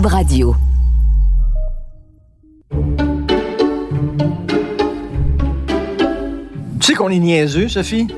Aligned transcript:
Radio. 0.00 0.56
Tu 6.80 6.86
sais 6.86 6.94
qu'on 6.94 7.10
est 7.10 7.18
niaiseux, 7.18 7.68
Sophie? 7.68 8.08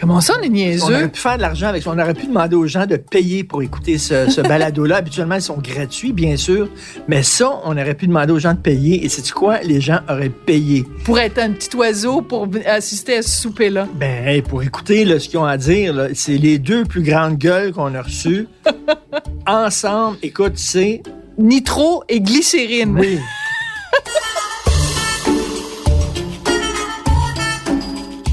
Comment 0.00 0.20
ça, 0.20 0.34
on 0.38 0.42
est 0.42 0.48
On 0.48 0.50
niaiseux? 0.52 0.84
aurait 0.94 1.08
pu 1.08 1.20
faire 1.20 1.36
de 1.36 1.42
l'argent 1.42 1.66
avec 1.68 1.82
ça. 1.82 1.90
On 1.90 1.98
aurait 1.98 2.14
pu 2.14 2.26
demander 2.26 2.54
aux 2.56 2.66
gens 2.66 2.86
de 2.86 2.96
payer 2.96 3.42
pour 3.44 3.62
écouter 3.62 3.98
ce, 3.98 4.30
ce 4.30 4.40
balado-là. 4.48 4.96
Habituellement, 4.96 5.34
ils 5.34 5.42
sont 5.42 5.58
gratuits, 5.58 6.12
bien 6.12 6.36
sûr. 6.36 6.68
Mais 7.08 7.22
ça, 7.22 7.60
on 7.64 7.72
aurait 7.72 7.94
pu 7.94 8.06
demander 8.06 8.32
aux 8.32 8.38
gens 8.38 8.54
de 8.54 8.58
payer. 8.60 9.04
Et 9.04 9.08
c'est 9.08 9.28
quoi? 9.32 9.58
Les 9.62 9.80
gens 9.80 9.98
auraient 10.08 10.28
payé. 10.28 10.84
Pour 11.04 11.18
être 11.18 11.38
un 11.38 11.50
petit 11.50 11.74
oiseau, 11.76 12.22
pour 12.22 12.48
assister 12.66 13.16
à 13.18 13.22
ce 13.22 13.40
souper-là. 13.40 13.88
Ben, 13.94 14.26
hey, 14.26 14.42
pour 14.42 14.62
écouter 14.62 15.04
là, 15.04 15.18
ce 15.18 15.28
qu'ils 15.28 15.38
ont 15.40 15.44
à 15.44 15.56
dire, 15.56 16.08
c'est 16.14 16.38
les 16.38 16.58
deux 16.58 16.84
plus 16.84 17.02
grandes 17.02 17.36
gueules 17.36 17.72
qu'on 17.72 17.94
a 17.94 18.02
reçues. 18.02 18.46
Ensemble, 19.46 20.18
écoute, 20.22 20.52
c'est... 20.56 21.02
Nitro 21.38 22.02
et 22.08 22.20
glycérine. 22.20 22.96
Oui. 22.98 23.18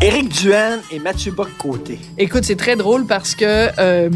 Éric 0.05 0.29
Duhaime 0.29 0.81
et 0.91 0.99
Mathieu 0.99 1.31
Bock-Côté. 1.31 1.97
Écoute, 2.19 2.43
c'est 2.43 2.55
très 2.55 2.75
drôle 2.75 3.07
parce 3.07 3.33
que 3.33 3.69
euh, 3.79 4.07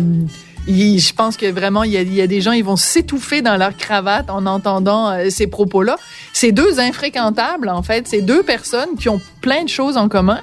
je 0.68 1.14
pense 1.14 1.36
que 1.36 1.48
vraiment, 1.48 1.82
il 1.82 1.94
y, 1.94 2.22
a, 2.22 2.28
des 2.28 2.42
gens, 2.42 2.52
ils 2.52 2.64
vont 2.64 2.76
s'étouffer 2.76 3.42
dans 3.42 3.58
leur 3.58 3.76
cravate 3.76 4.30
en 4.30 4.46
entendant 4.46 5.10
euh, 5.10 5.32
ces 5.32 5.48
propos-là. 5.48 5.98
C'est 6.32 6.52
deux 6.52 6.80
infréquentables, 6.80 7.70
en 7.70 7.82
fait. 7.82 8.08
C'est 8.08 8.22
deux 8.22 8.44
personnes 8.44 8.98
qui 9.00 9.10
ont 9.10 9.20
plein 9.42 9.64
de 9.64 9.70
choses 9.70 9.98
en 9.98 10.10
commun. 10.10 10.42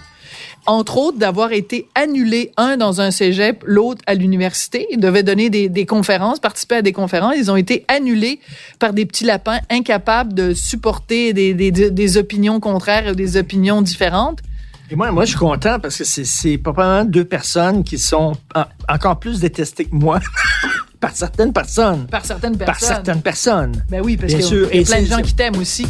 Entre 0.67 0.97
autres, 0.99 1.19
d'avoir 1.19 1.53
été 1.53 1.87
annulés, 1.95 2.51
un 2.57 2.77
dans 2.77 3.01
un 3.01 3.13
cégep, 3.13 3.63
l'autre 3.65 4.03
à 4.09 4.15
l'université. 4.15 4.89
Ils 4.91 4.99
devaient 4.99 5.23
donner 5.23 5.49
des, 5.49 5.87
conférences, 5.87 6.41
participer 6.41 6.75
à 6.75 6.83
des 6.83 6.93
conférences. 6.93 7.35
Ils 7.37 7.53
ont 7.53 7.57
été 7.57 7.85
annulés 7.87 8.41
par 8.81 8.93
des 8.93 9.07
petits 9.07 9.25
lapins 9.25 9.61
incapables 9.71 10.35
de 10.35 10.55
supporter 10.55 11.33
des, 11.33 11.55
des, 11.55 12.17
opinions 12.17 12.59
contraires 12.59 13.07
et 13.07 13.15
des 13.15 13.37
opinions 13.37 13.81
différentes. 13.81 14.41
Et 14.91 14.95
moi, 14.95 15.11
moi, 15.11 15.25
je 15.25 15.31
suis 15.31 15.39
content 15.39 15.81
parce 15.81 15.97
que 15.99 16.05
c'est- 16.05 16.59
probablement 16.59 17.05
deux 17.05 17.25
personnes 17.25 17.83
qui 17.83 17.99
sont 17.99 18.35
en- 18.55 18.65
encore 18.89 19.19
plus 19.19 19.41
détestées 19.41 19.87
que 19.87 19.95
moi 19.95 20.21
par 21.01 21.11
certaines 21.15 21.53
personnes. 21.53 22.07
Par 22.07 22.25
certaines 22.25 22.57
Par 22.57 22.67
personnes. 22.67 22.89
certaines 22.89 23.23
personnes. 23.23 23.85
Ben 23.91 24.01
oui, 24.05 24.17
parce 24.17 24.33
qu'il 24.33 24.45
sûr. 24.45 24.73
y 24.73 24.81
a 24.81 24.85
plein 24.85 25.03
de 25.03 25.07
gens 25.07 25.23
qui 25.23 25.35
t'aiment 25.35 25.59
aussi. 25.59 25.87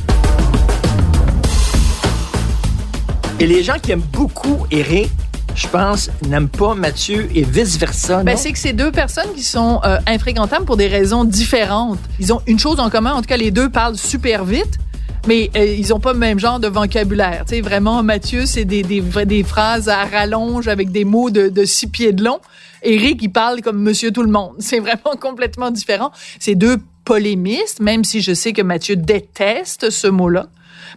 Et 3.39 3.47
les 3.47 3.63
gens 3.63 3.75
qui 3.81 3.93
aiment 3.93 4.01
beaucoup 4.13 4.67
Eric, 4.71 5.11
je 5.55 5.67
pense, 5.69 6.11
n'aiment 6.27 6.49
pas 6.49 6.75
Mathieu 6.75 7.29
et 7.35 7.43
vice-versa. 7.45 8.23
Ben, 8.25 8.35
c'est 8.39 8.51
que 8.53 8.59
c'est 8.59 8.73
deux 8.73 8.91
personnes 8.91 9.33
qui 9.35 9.43
sont 9.43 9.81
euh, 9.85 9.99
infréquentables 10.07 10.65
pour 10.65 10.79
des 10.79 10.87
raisons 10.89 11.25
différentes. 11.25 11.99
Ils 12.19 12.33
ont 12.33 12.41
une 12.47 12.59
chose 12.59 12.81
en 12.81 12.89
commun, 12.89 13.13
en 13.13 13.21
tout 13.21 13.27
cas, 13.29 13.37
les 13.37 13.51
deux 13.51 13.69
parlent 13.69 13.97
super 13.99 14.45
vite. 14.47 14.79
Mais 15.27 15.51
euh, 15.57 15.65
ils 15.65 15.93
ont 15.93 15.99
pas 16.01 16.13
le 16.13 16.19
même 16.19 16.39
genre 16.39 16.61
de 16.61 16.69
vocabulaire. 16.69 17.45
Tu 17.49 17.57
sais, 17.57 17.61
vraiment, 17.61 18.03
Mathieu, 18.03 18.47
c'est 18.47 18.65
des, 18.65 18.83
des, 18.83 19.01
vra- 19.03 19.25
des 19.25 19.43
phrases 19.43 19.89
à 19.89 20.05
rallonge 20.05 20.69
avec 20.69 20.91
des 20.93 21.05
mots 21.05 21.31
de, 21.31 21.49
de 21.49 21.65
six 21.65 21.89
pieds 21.89 22.13
de 22.13 22.23
long. 22.25 22.39
Éric, 22.83 23.19
il 23.23 23.31
parle 23.31 23.61
comme 23.63 23.83
Monsieur 23.83 24.13
Tout 24.13 24.23
le 24.23 24.31
Monde. 24.31 24.55
C'est 24.61 24.79
vraiment 24.79 25.17
complètement 25.21 25.71
différent. 25.73 26.13
C'est 26.39 26.55
deux 26.55 26.77
polémistes, 27.05 27.81
même 27.81 28.05
si 28.05 28.21
je 28.21 28.35
sais 28.35 28.53
que 28.53 28.63
Mathieu 28.63 28.95
déteste 28.97 29.91
ce 29.91 30.07
mot-là. 30.07 30.47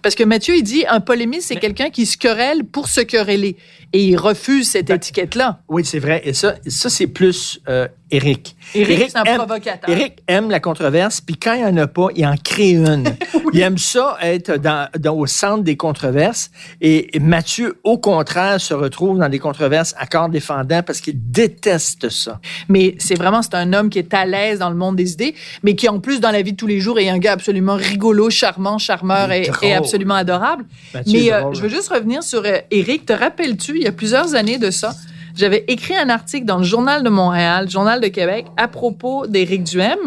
Parce 0.03 0.13
que 0.15 0.23
Mathieu, 0.23 0.55
il 0.55 0.63
dit, 0.63 0.85
un 0.87 0.99
polémiste, 0.99 1.47
c'est 1.47 1.55
quelqu'un 1.55 1.89
qui 1.89 2.05
se 2.05 2.15
querelle 2.17 2.63
pour 2.63 2.87
se 2.87 3.01
quereller. 3.01 3.57
Et 3.93 4.03
il 4.05 4.15
refuse 4.17 4.69
cette 4.69 4.87
Ben, 4.87 4.95
étiquette-là. 4.95 5.61
Oui, 5.67 5.83
c'est 5.83 5.99
vrai. 5.99 6.21
Et 6.23 6.33
ça, 6.33 6.55
ça 6.67 6.89
c'est 6.89 7.07
plus 7.07 7.59
euh, 7.67 7.87
Eric. 8.11 8.55
Éric, 8.75 9.09
c'est 9.09 9.17
un 9.17 9.23
aime- 9.23 9.37
provocateur. 9.37 9.89
Eric 9.89 10.19
aime 10.27 10.49
la 10.49 10.59
controverse, 10.59 11.21
puis 11.21 11.35
quand 11.37 11.53
il 11.53 11.59
n'y 11.63 11.65
en 11.65 11.77
a 11.77 11.87
pas, 11.87 12.07
il 12.15 12.25
en 12.25 12.35
crée 12.37 12.71
une. 12.71 13.03
Il 13.51 13.61
aime 13.61 13.79
ça, 13.79 14.15
être 14.21 14.57
dans, 14.57 14.87
dans- 14.99 15.15
au 15.15 15.25
centre 15.25 15.63
des 15.63 15.75
controverses. 15.75 16.51
Et, 16.81 17.15
et 17.15 17.19
Mathieu, 17.19 17.79
au 17.83 17.97
contraire, 17.97 18.61
se 18.61 18.75
retrouve 18.75 19.17
dans 19.17 19.27
des 19.27 19.39
controverses 19.39 19.95
à 19.97 20.05
corps 20.05 20.29
défendant 20.29 20.83
parce 20.83 21.01
qu'il 21.01 21.15
déteste 21.31 22.09
ça. 22.09 22.39
mais 22.67 22.93
c'est 22.99 23.15
vraiment 23.15 23.41
c'est 23.41 23.55
un 23.55 23.73
homme 23.73 23.89
qui 23.89 23.97
est 23.97 24.13
à 24.13 24.27
l'aise 24.27 24.59
dans 24.59 24.69
le 24.69 24.75
monde 24.75 24.95
des 24.97 25.13
idées, 25.13 25.33
mais 25.63 25.73
qui 25.75 25.89
en 25.89 25.99
plus 25.99 26.19
dans 26.19 26.29
la 26.29 26.43
vie 26.43 26.51
de 26.51 26.57
tous 26.57 26.67
les 26.67 26.79
jours 26.79 26.99
est 26.99 27.09
un 27.09 27.17
gars 27.17 27.31
absolument 27.33 27.73
rigolo, 27.75 28.29
charmant, 28.29 28.77
charmeur 28.77 29.31
et, 29.31 29.49
absolument 29.73 30.13
adorable. 30.15 30.65
Mathieu 30.93 31.13
mais 31.19 31.33
euh, 31.33 31.51
je 31.53 31.61
veux 31.61 31.69
juste 31.69 31.89
revenir 31.91 32.21
sur 32.21 32.43
euh, 32.45 32.57
Eric. 32.69 33.07
Te 33.07 33.13
rappelles-tu 33.13 33.77
il 33.77 33.83
y 33.83 33.87
a 33.87 33.91
plusieurs 33.91 34.35
années 34.35 34.59
de 34.59 34.69
ça, 34.69 34.93
j'avais 35.35 35.65
écrit 35.67 35.95
un 35.95 36.09
article 36.09 36.45
dans 36.45 36.57
le 36.57 36.63
journal 36.63 37.03
de 37.03 37.09
Montréal, 37.09 37.65
le 37.65 37.71
journal 37.71 38.01
de 38.01 38.07
Québec, 38.07 38.45
à 38.57 38.67
propos 38.67 39.27
d'Éric 39.27 39.63
Duhem. 39.63 39.97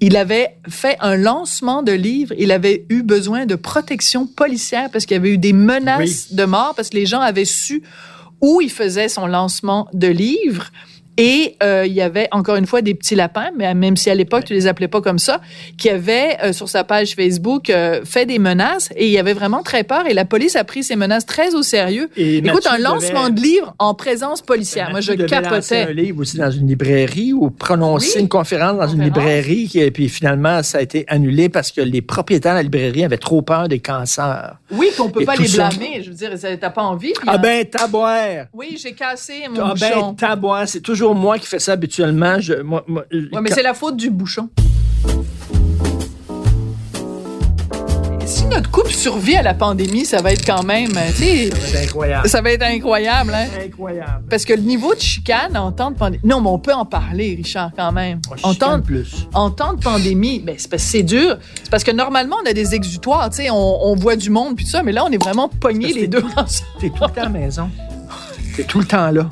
Il 0.00 0.16
avait 0.16 0.56
fait 0.68 0.96
un 1.00 1.16
lancement 1.16 1.82
de 1.82 1.92
livre. 1.92 2.34
Il 2.36 2.50
avait 2.50 2.86
eu 2.88 3.02
besoin 3.02 3.46
de 3.46 3.54
protection 3.54 4.26
policière 4.26 4.90
parce 4.90 5.06
qu'il 5.06 5.16
y 5.16 5.20
avait 5.20 5.30
eu 5.30 5.38
des 5.38 5.52
menaces 5.52 6.32
de 6.32 6.44
mort 6.44 6.74
parce 6.74 6.90
que 6.90 6.96
les 6.96 7.06
gens 7.06 7.20
avaient 7.20 7.44
su 7.44 7.84
où 8.40 8.60
il 8.60 8.70
faisait 8.70 9.08
son 9.08 9.26
lancement 9.26 9.88
de 9.92 10.08
livre. 10.08 10.70
Et 11.18 11.56
euh, 11.62 11.84
il 11.86 11.92
y 11.92 12.00
avait 12.00 12.28
encore 12.32 12.56
une 12.56 12.66
fois 12.66 12.80
des 12.80 12.94
petits 12.94 13.14
lapins, 13.14 13.50
mais 13.56 13.72
même 13.74 13.96
si 13.98 14.08
à 14.08 14.14
l'époque 14.14 14.44
tu 14.46 14.54
les 14.54 14.66
appelais 14.66 14.88
pas 14.88 15.02
comme 15.02 15.18
ça, 15.18 15.40
qui 15.76 15.90
avaient 15.90 16.38
euh, 16.42 16.52
sur 16.54 16.68
sa 16.70 16.84
page 16.84 17.14
Facebook 17.14 17.68
euh, 17.68 18.00
fait 18.04 18.24
des 18.24 18.38
menaces 18.38 18.88
et 18.96 19.06
il 19.06 19.12
y 19.12 19.18
avait 19.18 19.34
vraiment 19.34 19.62
très 19.62 19.84
peur 19.84 20.06
et 20.08 20.14
la 20.14 20.24
police 20.24 20.56
a 20.56 20.64
pris 20.64 20.82
ces 20.82 20.96
menaces 20.96 21.26
très 21.26 21.54
au 21.54 21.62
sérieux. 21.62 22.08
Et 22.16 22.38
Écoute, 22.38 22.66
un 22.70 22.78
lancement 22.78 23.24
devait- 23.28 23.34
de 23.34 23.40
livre 23.42 23.74
en 23.78 23.92
présence 23.94 24.40
policière, 24.40 24.90
moi 24.90 25.00
je 25.02 25.12
lancer 25.12 25.24
un 25.34 25.40
capotais. 25.42 25.92
livre 25.92 26.20
aussi 26.20 26.38
dans 26.38 26.50
une 26.50 26.66
librairie 26.66 27.32
ou 27.34 27.50
prononcer 27.50 28.12
Oui. 28.16 28.22
une 28.22 28.28
conférence 28.28 28.78
dans 28.78 28.88
une 28.88 29.02
librairie, 29.04 29.68
qui, 29.68 29.90
puis 29.90 30.08
finalement, 30.08 30.62
ça 30.62 30.78
a 30.78 30.80
été 30.80 31.04
annulé 31.08 31.50
parce 31.50 31.70
que 31.72 31.82
les 31.82 32.00
propriétaires 32.00 32.52
de 32.52 32.56
la 32.58 32.62
librairie 32.62 33.04
avaient 33.04 33.18
trop 33.18 33.42
peur 33.42 33.68
des 33.68 33.80
cancers. 33.80 34.56
Oui, 34.70 34.88
qu'on 34.96 35.10
peut 35.10 35.22
Et 35.22 35.26
pas 35.26 35.36
les 35.36 35.46
ça. 35.46 35.68
blâmer. 35.68 36.02
Je 36.02 36.08
veux 36.10 36.16
dire, 36.16 36.30
t'as 36.58 36.70
pas 36.70 36.82
envie. 36.82 37.12
puis, 37.12 37.28
Ah 37.30 37.36
ben, 37.36 37.66
taboire! 37.66 38.46
Oui, 38.54 38.78
j'ai 38.82 38.92
cassé 38.92 39.42
mon 39.54 39.60
Ah 39.62 39.74
bouchon. 39.74 40.08
ben, 40.12 40.14
taboire! 40.16 40.66
C'est 40.66 40.80
toujours 40.80 41.01
moi 41.10 41.38
qui 41.38 41.46
fais 41.46 41.58
ça 41.58 41.72
habituellement. 41.72 42.40
Je, 42.40 42.54
moi, 42.62 42.84
moi, 42.86 43.04
Ouais, 43.12 43.40
mais 43.42 43.50
c'est 43.50 43.62
la 43.62 43.74
faute 43.74 43.96
du 43.96 44.10
bouchon. 44.10 44.48
Si 48.24 48.46
notre 48.46 48.70
couple 48.70 48.92
survit 48.92 49.36
à 49.36 49.42
la 49.42 49.52
pandémie, 49.52 50.04
ça 50.04 50.22
va 50.22 50.32
être 50.32 50.46
quand 50.46 50.62
même, 50.62 50.90
euh, 50.96 51.10
tu 51.14 51.50
sais, 51.50 51.84
incroyable. 51.84 52.28
ça 52.28 52.40
va 52.40 52.52
être 52.52 52.62
incroyable, 52.62 53.34
hein? 53.34 53.46
Incroyable. 53.66 54.24
Parce 54.30 54.44
que 54.44 54.54
le 54.54 54.62
niveau 54.62 54.94
de 54.94 55.00
chicane 55.00 55.56
en 55.56 55.70
temps 55.72 55.90
de 55.90 55.96
pandémie. 55.96 56.22
Non, 56.24 56.40
mais 56.40 56.48
on 56.48 56.58
peut 56.58 56.72
en 56.72 56.86
parler, 56.86 57.34
Richard, 57.36 57.72
quand 57.76 57.92
même. 57.92 58.20
En, 58.42 58.54
temps, 58.54 58.80
plus. 58.80 59.28
en 59.34 59.50
temps 59.50 59.74
de 59.74 59.82
pandémie, 59.82 60.40
ben, 60.40 60.54
c'est 60.56 60.70
parce 60.70 60.82
que 60.84 60.88
c'est 60.88 61.02
dur. 61.02 61.36
C'est 61.62 61.70
parce 61.70 61.84
que 61.84 61.90
normalement, 61.90 62.36
on 62.42 62.48
a 62.48 62.52
des 62.52 62.74
exutoires, 62.74 63.28
tu 63.30 63.42
sais, 63.42 63.50
on, 63.50 63.86
on 63.86 63.96
voit 63.96 64.16
du 64.16 64.30
monde, 64.30 64.56
puis 64.56 64.64
tout 64.64 64.70
ça, 64.70 64.82
mais 64.82 64.92
là, 64.92 65.04
on 65.04 65.10
est 65.10 65.22
vraiment 65.22 65.48
pognés 65.48 65.92
les 65.92 66.06
deux 66.06 66.24
ensemble. 66.36 66.70
T'es 66.80 66.88
tout 66.90 67.02
le 67.02 67.10
temps 67.10 67.20
à 67.20 67.24
la 67.24 67.28
maison. 67.28 67.70
T'es 68.56 68.64
tout 68.64 68.78
le 68.80 68.84
temps 68.86 69.10
là. 69.10 69.28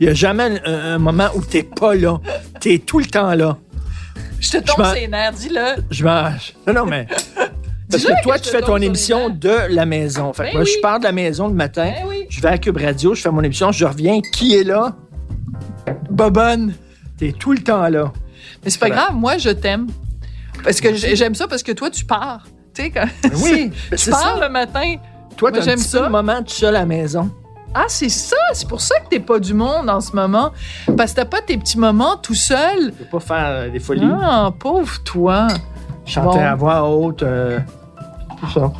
Il 0.00 0.06
n'y 0.06 0.08
a 0.10 0.14
jamais 0.14 0.60
un, 0.64 0.94
un 0.94 0.98
moment 0.98 1.28
où 1.34 1.42
t'es 1.44 1.62
pas 1.62 1.94
là. 1.94 2.18
T'es 2.60 2.78
tout 2.78 2.98
le 2.98 3.06
temps 3.06 3.34
là. 3.34 3.58
Je 4.40 4.50
te 4.52 4.56
tombe 4.58 4.78
m'en- 4.84 4.94
ses 4.94 5.06
nerfs, 5.08 5.32
dis-le. 5.32 5.82
Je 5.90 6.04
m'en... 6.04 6.30
Non, 6.66 6.72
non, 6.72 6.86
mais... 6.86 7.06
Parce 7.90 8.04
Dis-le 8.04 8.14
que 8.18 8.22
toi, 8.22 8.38
que 8.38 8.44
tu 8.44 8.50
fais 8.50 8.60
ton 8.62 8.76
émission 8.76 9.28
nerfs. 9.30 9.38
de 9.38 9.74
la 9.74 9.84
maison. 9.84 10.32
Fait 10.32 10.44
que 10.44 10.48
Ben 10.50 10.54
moi, 10.54 10.62
oui. 10.62 10.70
je 10.76 10.80
pars 10.80 10.98
de 11.00 11.04
la 11.04 11.12
maison 11.12 11.48
le 11.48 11.54
matin. 11.54 11.90
Ben 11.92 12.06
oui. 12.08 12.24
Je 12.30 12.40
vais 12.40 12.48
à 12.48 12.56
Cube 12.58 12.76
Radio, 12.76 13.14
je 13.14 13.20
fais 13.20 13.30
mon 13.32 13.42
émission, 13.42 13.72
je 13.72 13.84
reviens. 13.84 14.20
Qui 14.32 14.54
est 14.54 14.62
là? 14.64 14.94
Bobonne. 16.10 16.74
T'es 17.18 17.32
tout 17.32 17.52
le 17.52 17.58
temps 17.58 17.88
là. 17.88 18.12
Mais 18.64 18.70
c'est 18.70 18.78
pas 18.78 18.86
Voilà. 18.86 19.02
grave, 19.06 19.16
moi, 19.16 19.38
je 19.38 19.50
t'aime. 19.50 19.88
Parce 20.62 20.80
que 20.80 20.94
j'ai- 20.94 21.16
j'aime 21.16 21.34
ça 21.34 21.48
parce 21.48 21.62
que 21.62 21.72
toi, 21.72 21.90
tu 21.90 22.04
pars. 22.04 22.46
Tu 22.74 22.82
sais, 22.84 22.90
quand. 22.90 23.06
Oui, 23.42 23.70
tu 23.90 23.98
c'est 23.98 24.10
pars 24.12 24.36
ça. 24.38 24.46
le 24.46 24.48
matin. 24.52 24.96
Toi, 25.36 25.50
Moi, 25.50 25.58
t'as 25.58 25.64
un 25.64 25.68
j'aime 25.70 25.78
petit 25.80 25.90
peu 25.90 25.98
ça. 25.98 26.04
le 26.04 26.10
moment 26.10 26.38
tout 26.42 26.50
seul 26.52 26.76
à 26.76 26.80
la 26.80 26.86
maison. 26.86 27.30
Ah, 27.74 27.84
c'est 27.88 28.08
ça. 28.08 28.36
C'est 28.52 28.68
pour 28.68 28.80
ça 28.80 28.98
que 29.00 29.08
t'es 29.10 29.20
pas 29.20 29.38
du 29.38 29.54
monde 29.54 29.88
en 29.88 30.00
ce 30.00 30.14
moment. 30.16 30.50
Parce 30.96 31.12
que 31.12 31.16
t'as 31.16 31.24
pas 31.24 31.40
tes 31.40 31.56
petits 31.56 31.78
moments 31.78 32.16
tout 32.16 32.34
seul. 32.34 32.92
Tu 32.92 33.04
peux 33.04 33.18
pas 33.18 33.20
faire 33.20 33.46
euh, 33.46 33.68
des 33.70 33.78
folies. 33.78 34.08
Ah, 34.20 34.50
pauvre 34.58 35.00
toi. 35.04 35.46
Chanter 36.04 36.38
bon. 36.38 36.44
à 36.44 36.54
voix 36.56 36.88
haute. 36.88 37.22
euh, 37.22 37.60
tout 38.40 38.50
ça. 38.50 38.72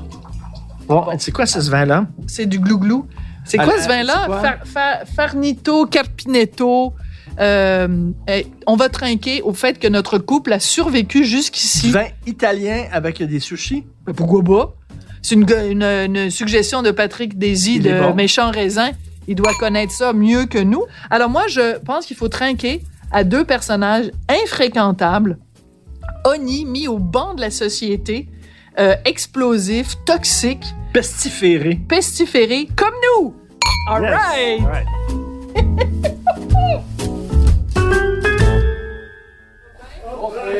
Bon, 0.88 1.06
c'est 1.19 1.31
quoi 1.31 1.46
ce 1.46 1.58
vin-là? 1.70 2.06
C'est 2.26 2.46
du 2.46 2.58
glouglou. 2.58 3.06
C'est 3.44 3.58
quoi 3.58 3.76
là, 3.76 3.82
ce 3.82 3.88
vin-là? 3.88 4.19
c'est 4.22 4.26
quoi? 4.26 4.40
Fa- 4.40 4.58
fa- 4.64 5.04
Farnito, 5.06 5.87
Carpinetto. 5.87 6.92
euh, 7.38 8.10
on 8.66 8.76
va 8.76 8.88
trinquer 8.88 9.40
au 9.42 9.52
fait 9.54 9.78
que 9.78 9.87
notre 9.87 10.19
couple 10.19 10.52
a 10.52 10.58
survécu 10.58 11.25
jusqu'ici. 11.25 11.90
Vin 11.90 12.06
italien 12.26 12.84
avec 12.92 13.22
des 13.22 13.38
sushis. 13.40 13.87
Pourquoi 14.16 14.42
pas? 14.42 14.75
C'est 15.22 15.34
une, 15.34 15.46
une- 15.50 15.82
une 16.17 16.31
suggestion 16.31 16.82
de 16.82 16.90
Patrick 16.90 17.37
est 17.43 17.78
de 17.81 18.00
bon. 18.00 18.14
Méchant 18.14 18.50
Raisin. 18.50 18.90
Il 19.28 19.34
doit 19.37 19.52
connaître 19.61 19.93
ça 19.93 20.12
mieux 20.12 20.46
que 20.46 20.58
nous. 20.58 20.84
Alors 21.11 21.28
moi, 21.31 21.44
je 21.49 21.78
pense 21.78 22.06
qu'il 22.06 22.17
faut 22.17 22.28
trinquer 22.28 22.81
à 23.12 23.22
deux 23.25 23.44
personnages 23.44 24.11
infréquentables, 24.28 25.38
honnis, 26.25 26.64
mis 26.64 26.88
au 26.88 26.99
banc 26.99 27.34
de 27.34 27.40
la 27.40 27.50
société, 27.50 28.28
euh, 28.78 28.94
explosifs, 29.05 29.96
toxiques, 30.06 30.75
Pestiféré. 30.93 31.78
pestiférés, 31.88 32.69
comme 32.76 32.94
nous. 33.20 33.34
All 33.88 34.02
Yes. 34.02 34.12
right. 34.12 34.61
Right. 34.66 34.87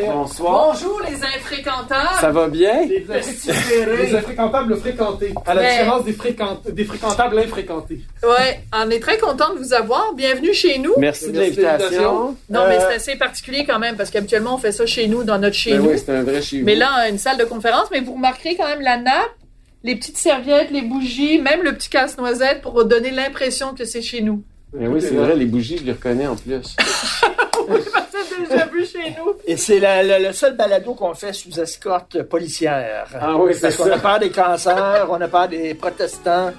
Bonsoir. 0.07 0.73
Bonjour 0.73 1.01
les 1.09 1.17
infréquentables. 1.23 2.09
Ça 2.21 2.31
va 2.31 2.49
bien? 2.49 2.87
Les 2.87 4.15
infréquentables 4.17 4.77
fréquentés, 4.77 5.33
à 5.47 5.55
la 5.55 5.63
Mais- 5.63 5.71
différence 5.71 6.05
des, 6.05 6.13
fréquent- 6.13 6.61
des 6.71 6.85
fréquentables 6.85 7.39
infréquentés. 7.39 8.01
Ouais, 8.23 8.61
on 8.75 8.89
est 8.91 9.01
très 9.01 9.19
content 9.19 9.53
de 9.55 9.59
vous 9.59 9.73
avoir. 9.75 10.15
Bienvenue 10.15 10.55
chez 10.55 10.79
nous. 10.79 10.93
Merci 10.99 11.31
de 11.31 11.39
Merci 11.39 11.57
de 11.57 11.63
l'invitation. 11.63 12.37
Non, 12.49 12.67
mais 12.69 12.77
Euh, 12.79 12.87
c'est 12.89 12.95
assez 12.97 13.17
particulier 13.17 13.65
quand 13.67 13.79
même 13.79 13.97
parce 13.97 14.11
qu'habituellement 14.11 14.55
on 14.55 14.59
fait 14.59 14.73
ça 14.73 14.87
chez 14.87 15.07
nous, 15.09 15.25
dans 15.25 15.39
notre 15.39 15.57
chez 15.57 15.73
Ben 15.73 15.83
nous. 15.83 15.91
oui, 15.91 15.99
c'est 15.99 16.13
un 16.15 16.23
vrai 16.23 16.43
chez 16.43 16.63
mais 16.63 16.75
vous. 16.75 16.81
là, 16.81 17.09
une 17.09 17.19
salle 17.19 17.39
de 17.39 17.45
conférence. 17.45 17.89
Mais 17.91 18.01
vous 18.01 18.15
remarquerez 18.15 18.57
quand 18.57 18.67
même 18.67 18.81
la 18.83 18.97
nappe, 18.97 19.31
les 19.83 19.97
petites 19.97 20.19
serviettes, 20.19 20.71
les 20.71 20.83
bougies, 20.83 21.41
même 21.41 21.63
le 21.63 21.73
petit 21.75 21.89
casse-noisette 21.89 22.61
pour 22.63 22.85
donner 22.85 23.11
l'impression 23.11 23.75
que 23.75 23.85
c'est 23.85 24.03
chez 24.03 24.21
nous. 24.21 24.43
Ben 24.73 24.87
oui, 24.89 25.01
c'est 25.01 25.15
vrai, 25.15 25.35
les 25.35 25.47
bougies, 25.47 25.79
je 25.79 25.85
les 25.85 25.93
reconnais 25.93 26.27
en 26.27 26.37
plus. 26.37 26.77
C'est 27.71 28.00
déjà 28.49 28.67
vu 28.67 28.85
chez 28.87 29.11
nous. 29.19 29.35
Et 29.47 29.57
c'est 29.57 29.79
la- 29.81 30.03
la- 30.03 30.19
le 30.19 30.33
seul 30.33 30.57
balado 30.57 30.95
qu'on 30.95 31.15
fait 31.15 31.33
sous 31.33 31.59
escorte 31.61 32.23
policière. 32.23 33.07
Ah 33.21 33.37
oui, 33.37 33.53
c'est 33.55 33.61
Parce 33.63 33.77
qu'on 33.77 33.91
a 33.91 33.99
peur 33.99 34.19
des 34.19 34.31
cancers, 34.31 35.07
on 35.11 35.21
a 35.21 35.29
peur 35.29 35.49
des 35.49 35.75
protestants. 35.75 36.53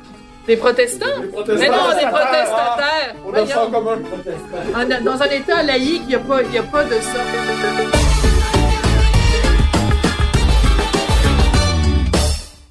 Des 0.48 0.58
protestants? 0.58 1.06
Mais 1.22 1.34
non, 1.46 1.54
des 1.54 2.04
Ah, 2.04 2.10
protestataires. 2.10 3.16
On 3.26 3.34
a 3.34 3.46
ça 3.46 3.68
commun, 3.72 3.98
protestants. 4.00 4.80
En- 5.00 5.04
Dans 5.04 5.22
un 5.22 5.30
état 5.30 5.62
laïque, 5.64 6.02
il 6.06 6.08
n'y 6.10 6.16
a, 6.16 6.20
pas- 6.20 6.42
il 6.42 6.54
y 6.54 6.58
a 6.58 6.64
pas 6.64 6.84
de 6.84 6.92
ça. 7.00 8.01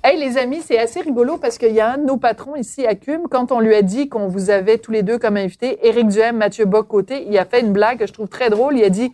Hey 0.02 0.18
les 0.18 0.38
amis, 0.38 0.62
c'est 0.64 0.78
assez 0.78 1.02
rigolo 1.02 1.36
parce 1.36 1.58
qu'il 1.58 1.72
y 1.72 1.80
a 1.80 1.92
un 1.92 1.98
de 1.98 2.06
nos 2.06 2.16
patrons 2.16 2.56
ici 2.56 2.86
à 2.86 2.94
Cum, 2.94 3.28
quand 3.30 3.52
on 3.52 3.60
lui 3.60 3.74
a 3.74 3.82
dit 3.82 4.08
qu'on 4.08 4.28
vous 4.28 4.48
avait 4.48 4.78
tous 4.78 4.92
les 4.92 5.02
deux 5.02 5.18
comme 5.18 5.36
invités, 5.36 5.78
Éric 5.86 6.08
Duhem, 6.08 6.38
Mathieu 6.38 6.64
Bock-Côté, 6.64 7.26
il 7.28 7.36
a 7.36 7.44
fait 7.44 7.60
une 7.60 7.74
blague 7.74 7.98
que 7.98 8.06
je 8.06 8.12
trouve 8.14 8.28
très 8.28 8.48
drôle. 8.48 8.78
Il 8.78 8.84
a 8.84 8.88
dit, 8.88 9.12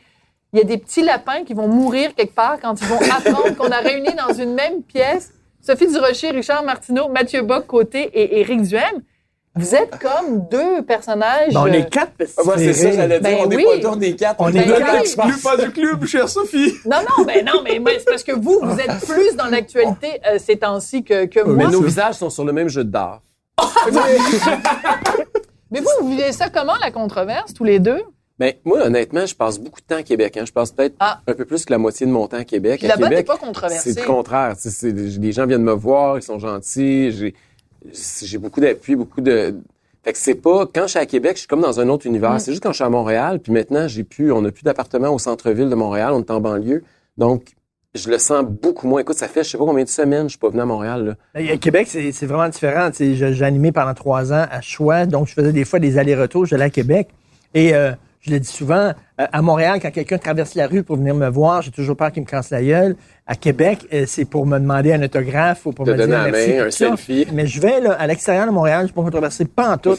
il 0.53 0.61
y 0.61 0.63
a 0.63 0.65
des 0.65 0.79
petits 0.79 1.03
lapins 1.03 1.43
qui 1.43 1.55
vont 1.55 1.67
mourir 1.67 2.15
quelque 2.15 2.37
part 2.37 2.61
quand 2.61 2.81
ils 2.81 2.87
vont 2.87 3.01
apprendre 3.01 3.57
qu'on 3.57 3.73
a 3.73 3.79
réuni 3.79 4.11
dans 4.15 4.33
une 4.33 4.55
même 4.55 4.85
pièce 4.85 5.33
Sophie 5.61 5.89
Durocher, 5.89 6.31
Richard 6.31 6.63
Martineau, 6.63 7.09
Mathieu 7.09 7.43
Bock-Côté 7.43 8.03
et 8.15 8.39
Éric 8.39 8.63
Duhem. 8.63 9.03
Vous 9.57 9.75
êtes 9.75 9.99
comme 9.99 10.47
deux 10.51 10.83
personnages... 10.83 11.55
Ben, 11.55 11.61
on 11.63 11.67
euh, 11.67 11.73
est 11.73 11.89
quatre 11.91 12.13
Ah, 12.37 12.43
ouais, 12.45 12.55
c'est 12.59 12.73
ça, 12.75 12.93
j'allais 12.93 13.21
dire. 13.21 13.31
Ben 13.31 13.39
on 13.43 13.47
n'est 13.47 13.57
oui. 13.57 13.65
pas 13.65 13.71
autour 13.77 13.97
des 13.97 14.15
quatre. 14.15 14.37
On 14.41 14.49
est 14.53 14.59
est 14.59 14.67
Ben 14.67 14.79
là, 14.81 14.87
oui. 14.93 14.99
l'expert. 14.99 15.27
pas 15.43 15.57
du 15.57 15.71
club, 15.71 16.05
chère 16.05 16.29
Sophie. 16.29 16.75
Non, 16.85 16.99
non, 17.17 17.25
mais 17.25 17.43
non, 17.43 17.63
mais, 17.65 17.79
mais 17.79 17.99
c'est 17.99 18.05
parce 18.05 18.23
que 18.23 18.33
vous, 18.33 18.61
vous 18.63 18.79
êtes 18.81 19.01
plus 19.07 19.35
dans 19.37 19.47
l'actualité 19.47 20.21
euh, 20.31 20.39
ces 20.39 20.57
temps-ci 20.59 21.05
que, 21.05 21.25
que 21.25 21.41
Mais 21.41 21.65
moi. 21.65 21.71
nos 21.71 21.81
visages 21.83 22.17
sont 22.17 22.29
sur 22.31 22.45
le 22.45 22.53
même 22.53 22.69
jeu 22.69 22.85
d'art. 22.85 23.23
Mais 25.71 25.81
vous, 25.81 25.89
vous 26.01 26.11
vivez 26.11 26.31
ça 26.33 26.49
comment, 26.49 26.77
la 26.81 26.91
controverse, 26.91 27.53
tous 27.53 27.65
les 27.65 27.79
deux? 27.81 28.03
Ben, 28.39 28.53
moi, 28.65 28.83
honnêtement, 28.85 29.27
je 29.27 29.35
passe 29.35 29.59
beaucoup 29.59 29.81
de 29.81 29.87
temps 29.87 29.97
à 29.97 30.03
Québec. 30.03 30.37
Hein. 30.37 30.45
Je 30.47 30.53
passe 30.53 30.71
peut-être 30.71 30.95
Ah. 31.01 31.21
un 31.27 31.33
peu 31.33 31.45
plus 31.45 31.65
que 31.65 31.73
la 31.73 31.79
moitié 31.79 32.07
de 32.07 32.13
mon 32.13 32.29
temps 32.29 32.37
à 32.37 32.45
Québec. 32.45 32.79
Puis 32.81 32.89
là-bas, 32.89 33.09
t'es 33.09 33.25
pas 33.25 33.37
controversé. 33.39 33.93
c'est 33.95 34.01
le 34.01 34.07
contraire. 34.07 34.55
Les 34.83 35.33
gens 35.33 35.47
viennent 35.47 35.63
me 35.63 35.73
voir, 35.73 36.19
ils 36.19 36.23
sont 36.23 36.39
gentils. 36.39 37.11
J'ai, 37.13 37.35
j'ai 38.23 38.39
beaucoup 38.39 38.61
d'appui, 38.61 38.97
beaucoup 38.97 39.21
de. 39.21 39.55
Fait 40.03 40.13
que 40.13 40.19
c'est 40.19 40.35
pas 40.35 40.67
quand 40.73 40.83
je 40.83 40.91
suis 40.91 40.99
à 40.99 41.07
Québec, 41.07 41.33
je 41.35 41.41
suis 41.41 41.49
comme 41.49 41.61
dans 41.61 41.81
un 41.81 41.89
autre 41.89 42.07
univers. 42.07 42.35
Mm. 42.35 42.39
C'est 42.39 42.53
juste 42.53 42.63
quand 42.63 42.71
je 42.71 42.77
suis 42.77 42.85
à 42.85 42.91
Montréal, 42.91 43.41
puis 43.41 43.53
maintenant 43.53 43.89
j'ai 43.89 44.05
plus, 44.05 44.33
on 44.33 44.43
n'a 44.43 44.53
plus 44.53 44.63
d'appartement 44.63 45.09
au 45.09 45.19
centre-ville 45.19 45.69
de 45.69 45.75
Montréal, 45.75 46.13
on 46.13 46.21
est 46.21 46.31
en 46.31 46.41
banlieue, 46.41 46.85
donc 47.19 47.57
je 47.95 48.11
le 48.11 48.19
sens 48.19 48.45
beaucoup 48.45 48.87
moins. 48.87 49.01
Écoute, 49.01 49.17
ça 49.17 49.29
fait 49.29 49.43
je 49.43 49.51
sais 49.51 49.59
pas 49.59 49.65
combien 49.65 49.85
de 49.85 49.89
semaines 49.89 50.25
je 50.25 50.31
suis 50.31 50.39
pas 50.39 50.51
venu 50.51 50.61
à 50.61 50.67
Montréal. 50.67 51.17
Là. 51.35 51.53
À 51.53 51.57
Québec, 51.57 51.89
c'est 51.89 52.27
vraiment 52.27 52.49
différent. 52.49 52.91
J'ai 52.99 53.43
animé 53.43 53.73
pendant 53.73 53.95
trois 53.95 54.33
ans 54.33 54.47
à 54.51 54.61
Choix, 54.61 55.07
donc 55.07 55.29
je 55.29 55.33
faisais 55.33 55.53
des 55.53 55.65
fois 55.65 55.79
des 55.79 55.99
allers-retours. 55.99 56.47
J'allais 56.47 56.65
à 56.65 56.71
Québec. 56.71 57.09
Et 57.55 57.75
euh, 57.75 57.93
je 58.27 58.31
le 58.33 58.41
dis 58.41 58.49
souvent, 58.49 58.93
euh, 59.21 59.27
à 59.33 59.43
Montréal, 59.43 59.79
quand 59.81 59.91
quelqu'un 59.91 60.19
traverse 60.19 60.55
la 60.55 60.67
rue 60.67 60.83
pour 60.83 60.97
venir 60.97 61.15
me 61.15 61.29
voir, 61.29 61.63
j'ai 61.63 61.71
toujours 61.71 61.97
peur 61.97 62.13
qu'il 62.13 62.23
me 62.23 62.27
casse 62.29 62.51
la 62.51 62.63
gueule. 62.63 62.97
À 63.27 63.35
Québec, 63.37 63.87
euh, 63.93 64.05
c'est 64.07 64.25
pour 64.25 64.47
me 64.47 64.59
demander 64.59 64.93
un 64.93 65.03
autographe 65.03 65.67
ou 65.67 65.73
pour 65.73 65.85
Te 65.87 65.91
me 65.93 65.97
donner 65.97 66.09
dire 66.15 66.23
la 66.25 66.31
merci. 66.31 66.51
main, 66.51 66.57
tout 66.59 66.67
un 66.67 66.71
ça. 66.71 66.77
selfie. 66.89 67.27
Mais 67.33 67.47
je 67.47 67.61
vais 67.61 67.81
là, 67.81 67.93
à 67.93 68.07
l'extérieur 68.07 68.47
de 68.47 68.53
Montréal, 68.53 68.79
je 68.79 68.83
ne 68.83 68.87
suis 68.89 68.95
pas 68.95 69.03
controversé, 69.03 69.45
pas 69.45 69.71
en 69.75 69.79
tout. 69.79 69.97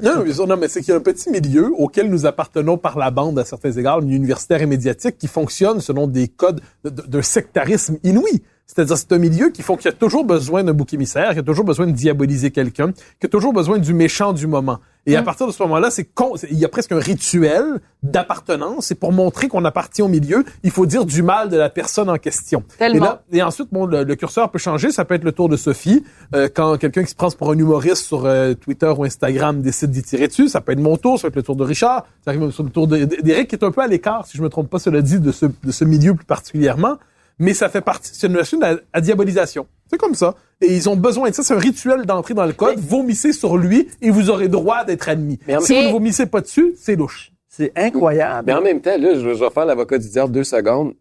Non, 0.00 0.22
mais, 0.24 0.46
non, 0.46 0.56
mais 0.56 0.68
c'est 0.68 0.80
qu'il 0.80 0.90
y 0.90 0.94
a 0.94 0.96
un 0.96 1.02
petit 1.02 1.28
milieu 1.30 1.72
auquel 1.76 2.08
nous 2.08 2.24
appartenons 2.26 2.76
par 2.78 2.98
la 2.98 3.10
bande 3.10 3.38
à 3.38 3.44
certains 3.44 3.72
égards, 3.72 3.98
le 3.98 4.04
milieu 4.06 4.18
universitaire 4.18 4.62
et 4.62 4.66
médiatique, 4.66 5.18
qui 5.18 5.26
fonctionne 5.26 5.80
selon 5.80 6.06
des 6.06 6.28
codes 6.28 6.60
de- 6.84 6.90
de- 6.90 7.02
d'un 7.02 7.22
sectarisme 7.22 7.96
inouï. 8.04 8.42
C'est-à-dire, 8.68 8.98
c'est 8.98 9.10
un 9.12 9.18
milieu 9.18 9.48
qui 9.48 9.62
font 9.62 9.76
qu'il 9.76 9.86
y 9.86 9.94
a 9.94 9.96
toujours 9.96 10.24
besoin 10.24 10.62
d'un 10.62 10.74
bouc 10.74 10.92
émissaire, 10.92 11.28
qu'il 11.28 11.38
y 11.38 11.40
a 11.40 11.42
toujours 11.42 11.64
besoin 11.64 11.86
de 11.86 11.92
diaboliser 11.92 12.50
quelqu'un, 12.50 12.92
qu'il 12.92 13.24
y 13.24 13.26
a 13.26 13.30
toujours 13.30 13.54
besoin 13.54 13.78
du 13.78 13.94
méchant 13.94 14.34
du 14.34 14.46
moment. 14.46 14.78
Et 15.06 15.16
à 15.16 15.22
partir 15.22 15.46
de 15.46 15.52
ce 15.52 15.62
moment-là, 15.62 15.90
c'est 15.90 16.06
il 16.50 16.58
y 16.58 16.66
a 16.66 16.68
presque 16.68 16.92
un 16.92 16.98
rituel 16.98 17.80
d'appartenance. 18.02 18.90
Et 18.90 18.94
pour 18.94 19.10
montrer 19.10 19.48
qu'on 19.48 19.64
appartient 19.64 20.02
au 20.02 20.08
milieu, 20.08 20.44
il 20.62 20.70
faut 20.70 20.84
dire 20.84 21.06
du 21.06 21.22
mal 21.22 21.48
de 21.48 21.56
la 21.56 21.70
personne 21.70 22.10
en 22.10 22.18
question. 22.18 22.62
Tellement. 22.78 22.96
Et, 22.96 23.00
là, 23.00 23.22
et 23.32 23.42
ensuite, 23.42 23.68
bon, 23.72 23.86
le, 23.86 24.04
le 24.04 24.16
curseur 24.16 24.50
peut 24.50 24.58
changer. 24.58 24.90
Ça 24.90 25.06
peut 25.06 25.14
être 25.14 25.24
le 25.24 25.32
tour 25.32 25.48
de 25.48 25.56
Sophie. 25.56 26.04
Euh, 26.34 26.50
quand 26.54 26.76
quelqu'un 26.76 27.04
qui 27.04 27.10
se 27.10 27.14
prend 27.14 27.30
pour 27.30 27.50
un 27.50 27.58
humoriste 27.58 28.04
sur 28.04 28.26
euh, 28.26 28.52
Twitter 28.52 28.92
ou 28.94 29.04
Instagram 29.04 29.62
décide 29.62 29.90
d'y 29.90 30.02
tirer 30.02 30.28
dessus, 30.28 30.48
ça 30.48 30.60
peut 30.60 30.72
être 30.72 30.78
mon 30.78 30.98
tour, 30.98 31.18
ça 31.18 31.22
peut 31.22 31.28
être 31.28 31.36
le 31.36 31.42
tour 31.42 31.56
de 31.56 31.64
Richard, 31.64 32.04
ça 32.22 32.32
arrive 32.32 32.42
même 32.42 32.52
sur 32.52 32.64
le 32.64 32.70
tour 32.70 32.86
d'Éric, 32.86 33.48
qui 33.48 33.54
est 33.54 33.64
un 33.64 33.70
peu 33.70 33.80
à 33.80 33.86
l'écart, 33.86 34.26
si 34.26 34.36
je 34.36 34.42
me 34.42 34.50
trompe 34.50 34.68
pas, 34.68 34.78
cela 34.78 35.00
dit, 35.00 35.20
de 35.20 35.32
ce, 35.32 35.46
de 35.46 35.72
ce 35.72 35.84
milieu 35.86 36.14
plus 36.14 36.26
particulièrement. 36.26 36.98
Mais 37.38 37.54
ça 37.54 37.68
fait 37.68 37.80
partie, 37.80 38.10
c'est 38.12 38.26
une 38.26 38.32
machine 38.34 38.62
à, 38.64 38.76
à 38.92 39.00
diabolisation. 39.00 39.66
C'est 39.90 39.96
comme 39.98 40.14
ça. 40.14 40.34
Et 40.60 40.74
ils 40.74 40.88
ont 40.88 40.96
besoin 40.96 41.30
de 41.30 41.34
ça. 41.34 41.42
C'est 41.44 41.54
un 41.54 41.58
rituel 41.58 42.04
d'entrée 42.04 42.34
dans 42.34 42.44
le 42.46 42.52
code. 42.52 42.78
Vomissez 42.78 43.32
sur 43.32 43.56
lui 43.56 43.88
et 44.02 44.10
vous 44.10 44.28
aurez 44.28 44.48
droit 44.48 44.84
d'être 44.84 45.08
admis. 45.08 45.38
Mais 45.46 45.56
en- 45.56 45.60
si 45.60 45.74
vous 45.80 45.86
ne 45.86 45.92
vomissez 45.92 46.26
pas 46.26 46.40
dessus, 46.40 46.74
c'est 46.76 46.96
louche. 46.96 47.30
C'est 47.48 47.72
incroyable. 47.76 48.44
Mais 48.46 48.54
en 48.54 48.60
même 48.60 48.80
temps, 48.80 48.96
là, 48.98 49.14
je, 49.14 49.20
vais 49.28 49.50
faire 49.50 49.64
l'avocat 49.66 49.98
du 49.98 50.08
diable 50.08 50.32
deux 50.32 50.44
secondes. 50.44 50.94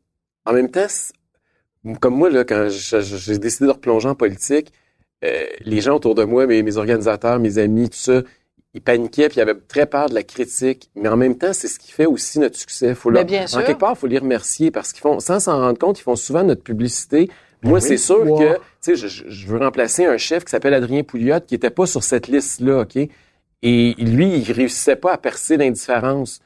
En 0.46 0.54
même 0.54 0.70
temps, 0.70 0.86
comme 2.00 2.16
moi, 2.16 2.30
là, 2.30 2.44
quand 2.44 2.68
j'ai 2.70 3.38
décidé 3.38 3.66
de 3.66 3.72
replonger 3.72 4.08
en 4.10 4.16
politique, 4.16 4.72
euh, 5.24 5.46
les 5.62 5.82
gens 5.82 5.96
autour 5.96 6.16
de 6.16 6.24
moi, 6.24 6.46
mes, 6.46 6.62
mes 6.64 6.78
organisateurs, 6.78 7.40
mes 7.40 7.58
amis, 7.58 7.90
tout 7.90 7.98
ça, 7.98 8.22
ils 8.78 8.82
paniquaient 8.82 9.28
puis 9.28 9.38
ils 9.38 9.42
avaient 9.42 9.56
très 9.68 9.86
peur 9.86 10.08
de 10.10 10.14
la 10.14 10.24
critique. 10.24 10.90
Mais 10.96 11.10
en 11.10 11.18
même 11.18 11.38
temps, 11.38 11.52
c'est 11.54 11.68
ce 11.68 11.80
qui 11.80 11.92
fait 11.92 12.06
aussi 12.06 12.40
notre 12.40 12.58
succès. 12.58 12.94
Faut 12.96 13.10
leur- 13.10 13.26
bien 13.26 13.44
En 13.44 13.48
sûr. 13.48 13.64
quelque 13.66 13.80
part, 13.80 13.94
il 13.96 14.00
faut 14.00 14.08
les 14.08 14.20
remercier 14.20 14.72
parce 14.72 14.94
qu'ils 14.94 15.02
font, 15.02 15.20
sans 15.20 15.40
s'en 15.40 15.60
rendre 15.60 15.78
compte, 15.80 16.00
ils 16.00 16.04
font 16.04 16.16
souvent 16.16 16.44
notre 16.44 16.64
publicité. 16.64 17.30
Moi, 17.64 17.82
c'est 17.82 17.98
sûr 17.98 18.20
Wow. 18.26 18.38
que, 18.40 18.54
tu 18.84 18.96
sais, 18.96 19.08
je, 19.08 19.48
veux 19.48 19.58
remplacer 19.58 20.06
un 20.06 20.18
chef 20.18 20.46
qui 20.46 20.52
s'appelle 20.52 20.76
Adrien 20.76 21.04
Pouliot, 21.04 21.40
qui 21.46 21.56
était 21.56 21.72
pas 21.72 21.88
sur 21.88 22.04
cette 22.04 22.28
liste-là, 22.28 22.82
OK? 22.82 22.96
Et 23.64 23.96
lui, 23.98 24.38
il 24.38 24.52
réussissait 24.52 24.96
pas 24.96 25.14
à 25.14 25.18
percer 25.18 25.58
l'indifférence. 25.58 26.40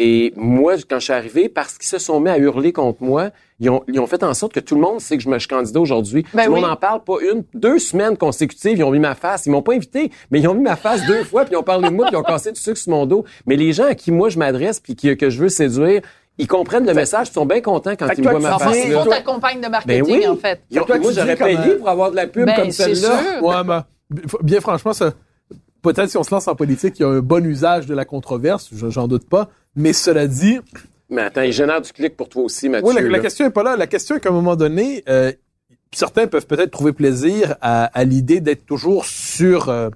Et 0.00 0.32
moi, 0.36 0.74
quand 0.88 1.00
je 1.00 1.04
suis 1.04 1.12
arrivé, 1.12 1.48
parce 1.48 1.76
qu'ils 1.76 1.88
se 1.88 1.98
sont 1.98 2.20
mis 2.20 2.30
à 2.30 2.38
hurler 2.38 2.72
contre 2.72 3.02
moi, 3.02 3.30
ils 3.58 3.68
ont, 3.68 3.82
ils 3.88 3.98
ont 3.98 4.06
fait 4.06 4.22
en 4.22 4.32
sorte 4.32 4.52
que 4.52 4.60
tout 4.60 4.76
le 4.76 4.80
monde 4.80 5.00
sait 5.00 5.16
que 5.16 5.24
je 5.24 5.28
me 5.28 5.36
suis 5.40 5.48
candidat 5.48 5.80
aujourd'hui. 5.80 6.24
Ben 6.32 6.44
tout 6.44 6.50
le 6.50 6.54
oui. 6.54 6.60
monde 6.60 6.70
en 6.70 6.76
parle 6.76 7.02
pas 7.02 7.14
une, 7.20 7.42
deux 7.52 7.80
semaines 7.80 8.16
consécutives, 8.16 8.78
ils 8.78 8.84
ont 8.84 8.92
mis 8.92 9.00
ma 9.00 9.16
face. 9.16 9.46
Ils 9.46 9.50
m'ont 9.50 9.60
pas 9.62 9.74
invité, 9.74 10.12
mais 10.30 10.38
ils 10.38 10.46
ont 10.46 10.54
mis 10.54 10.62
ma 10.62 10.76
face 10.76 11.04
deux 11.08 11.24
fois, 11.24 11.44
puis 11.44 11.54
ils 11.54 11.56
ont 11.56 11.64
parlé 11.64 11.88
de 11.88 11.92
moi, 11.94 12.06
puis 12.06 12.14
ils 12.14 12.18
ont 12.18 12.22
cassé 12.22 12.52
du 12.52 12.60
sucre 12.60 12.78
sur 12.78 12.92
mon 12.92 13.06
dos. 13.06 13.24
Mais 13.46 13.56
les 13.56 13.72
gens 13.72 13.86
à 13.86 13.96
qui 13.96 14.12
moi 14.12 14.28
je 14.28 14.38
m'adresse, 14.38 14.78
puis 14.78 14.94
qui- 14.94 15.16
que 15.16 15.30
je 15.30 15.40
veux 15.42 15.48
séduire, 15.48 16.02
ils 16.38 16.46
comprennent 16.46 16.86
le 16.86 16.94
message, 16.94 17.30
ils 17.30 17.32
sont 17.32 17.46
bien 17.46 17.60
contents 17.60 17.96
quand 17.98 18.06
ils 18.16 18.22
me 18.22 18.30
voient 18.30 18.38
ma 18.38 18.56
face 18.60 18.88
là. 18.88 19.02
font 19.02 19.10
ta 19.10 19.20
campagne 19.22 19.60
de 19.60 19.66
marketing, 19.66 20.04
Ben 20.06 20.12
oui. 20.12 20.26
en 20.28 20.36
fait. 20.36 20.60
Ont- 20.78 20.84
Toi, 20.84 20.98
moi, 21.00 21.10
j'aurais 21.12 21.34
payé 21.34 21.58
euh, 21.58 21.78
pour 21.78 21.88
avoir 21.88 22.12
de 22.12 22.16
la 22.16 22.28
pub 22.28 22.46
Ben, 22.46 22.54
comme 22.54 22.70
c'est 22.70 22.94
celle-là. 22.94 23.18
sûr. 23.38 23.44
Ouais, 23.44 23.64
mais 23.66 24.18
bien 24.44 24.60
franchement, 24.60 24.92
ça, 24.92 25.12
peut-être 25.82 26.08
si 26.08 26.16
on 26.16 26.22
se 26.22 26.32
lance 26.32 26.46
en 26.46 26.54
politique, 26.54 26.94
il 27.00 27.02
y 27.02 27.04
a 27.04 27.08
un 27.08 27.18
bon 27.18 27.44
usage 27.44 27.86
de 27.86 27.94
la 27.96 28.04
controverse, 28.04 28.68
je- 28.72 28.88
j'en 28.90 29.08
doute 29.08 29.28
pas. 29.28 29.48
Mais 29.78 29.92
cela 29.94 30.26
dit, 30.26 30.58
Mais 31.08 31.22
attends, 31.22 31.42
ils 31.42 31.52
génèrent 31.52 31.80
du 31.80 31.92
clic 31.92 32.16
pour 32.16 32.28
toi 32.28 32.42
aussi, 32.42 32.68
Mathieu. 32.68 32.88
oui, 32.88 33.10
la, 33.10 33.18
question 33.20 33.46
est 33.46 33.50
pas 33.50 33.62
là. 33.62 33.76
La 33.76 33.86
question 33.86 34.16
est 34.16 34.20
qu'à 34.20 34.28
un 34.28 34.32
moment 34.32 34.56
donné, 34.56 35.04
euh, 35.08 35.32
certains 35.92 36.26
peuvent 36.26 36.46
peut-être 36.46 36.70
trouver 36.70 36.92
plaisir 36.92 37.56
à, 37.62 37.84
à 37.84 38.04
l'idée 38.04 38.40
d'être 38.40 38.66
toujours 38.66 39.04
sur 39.06 39.68
euh, 39.68 39.88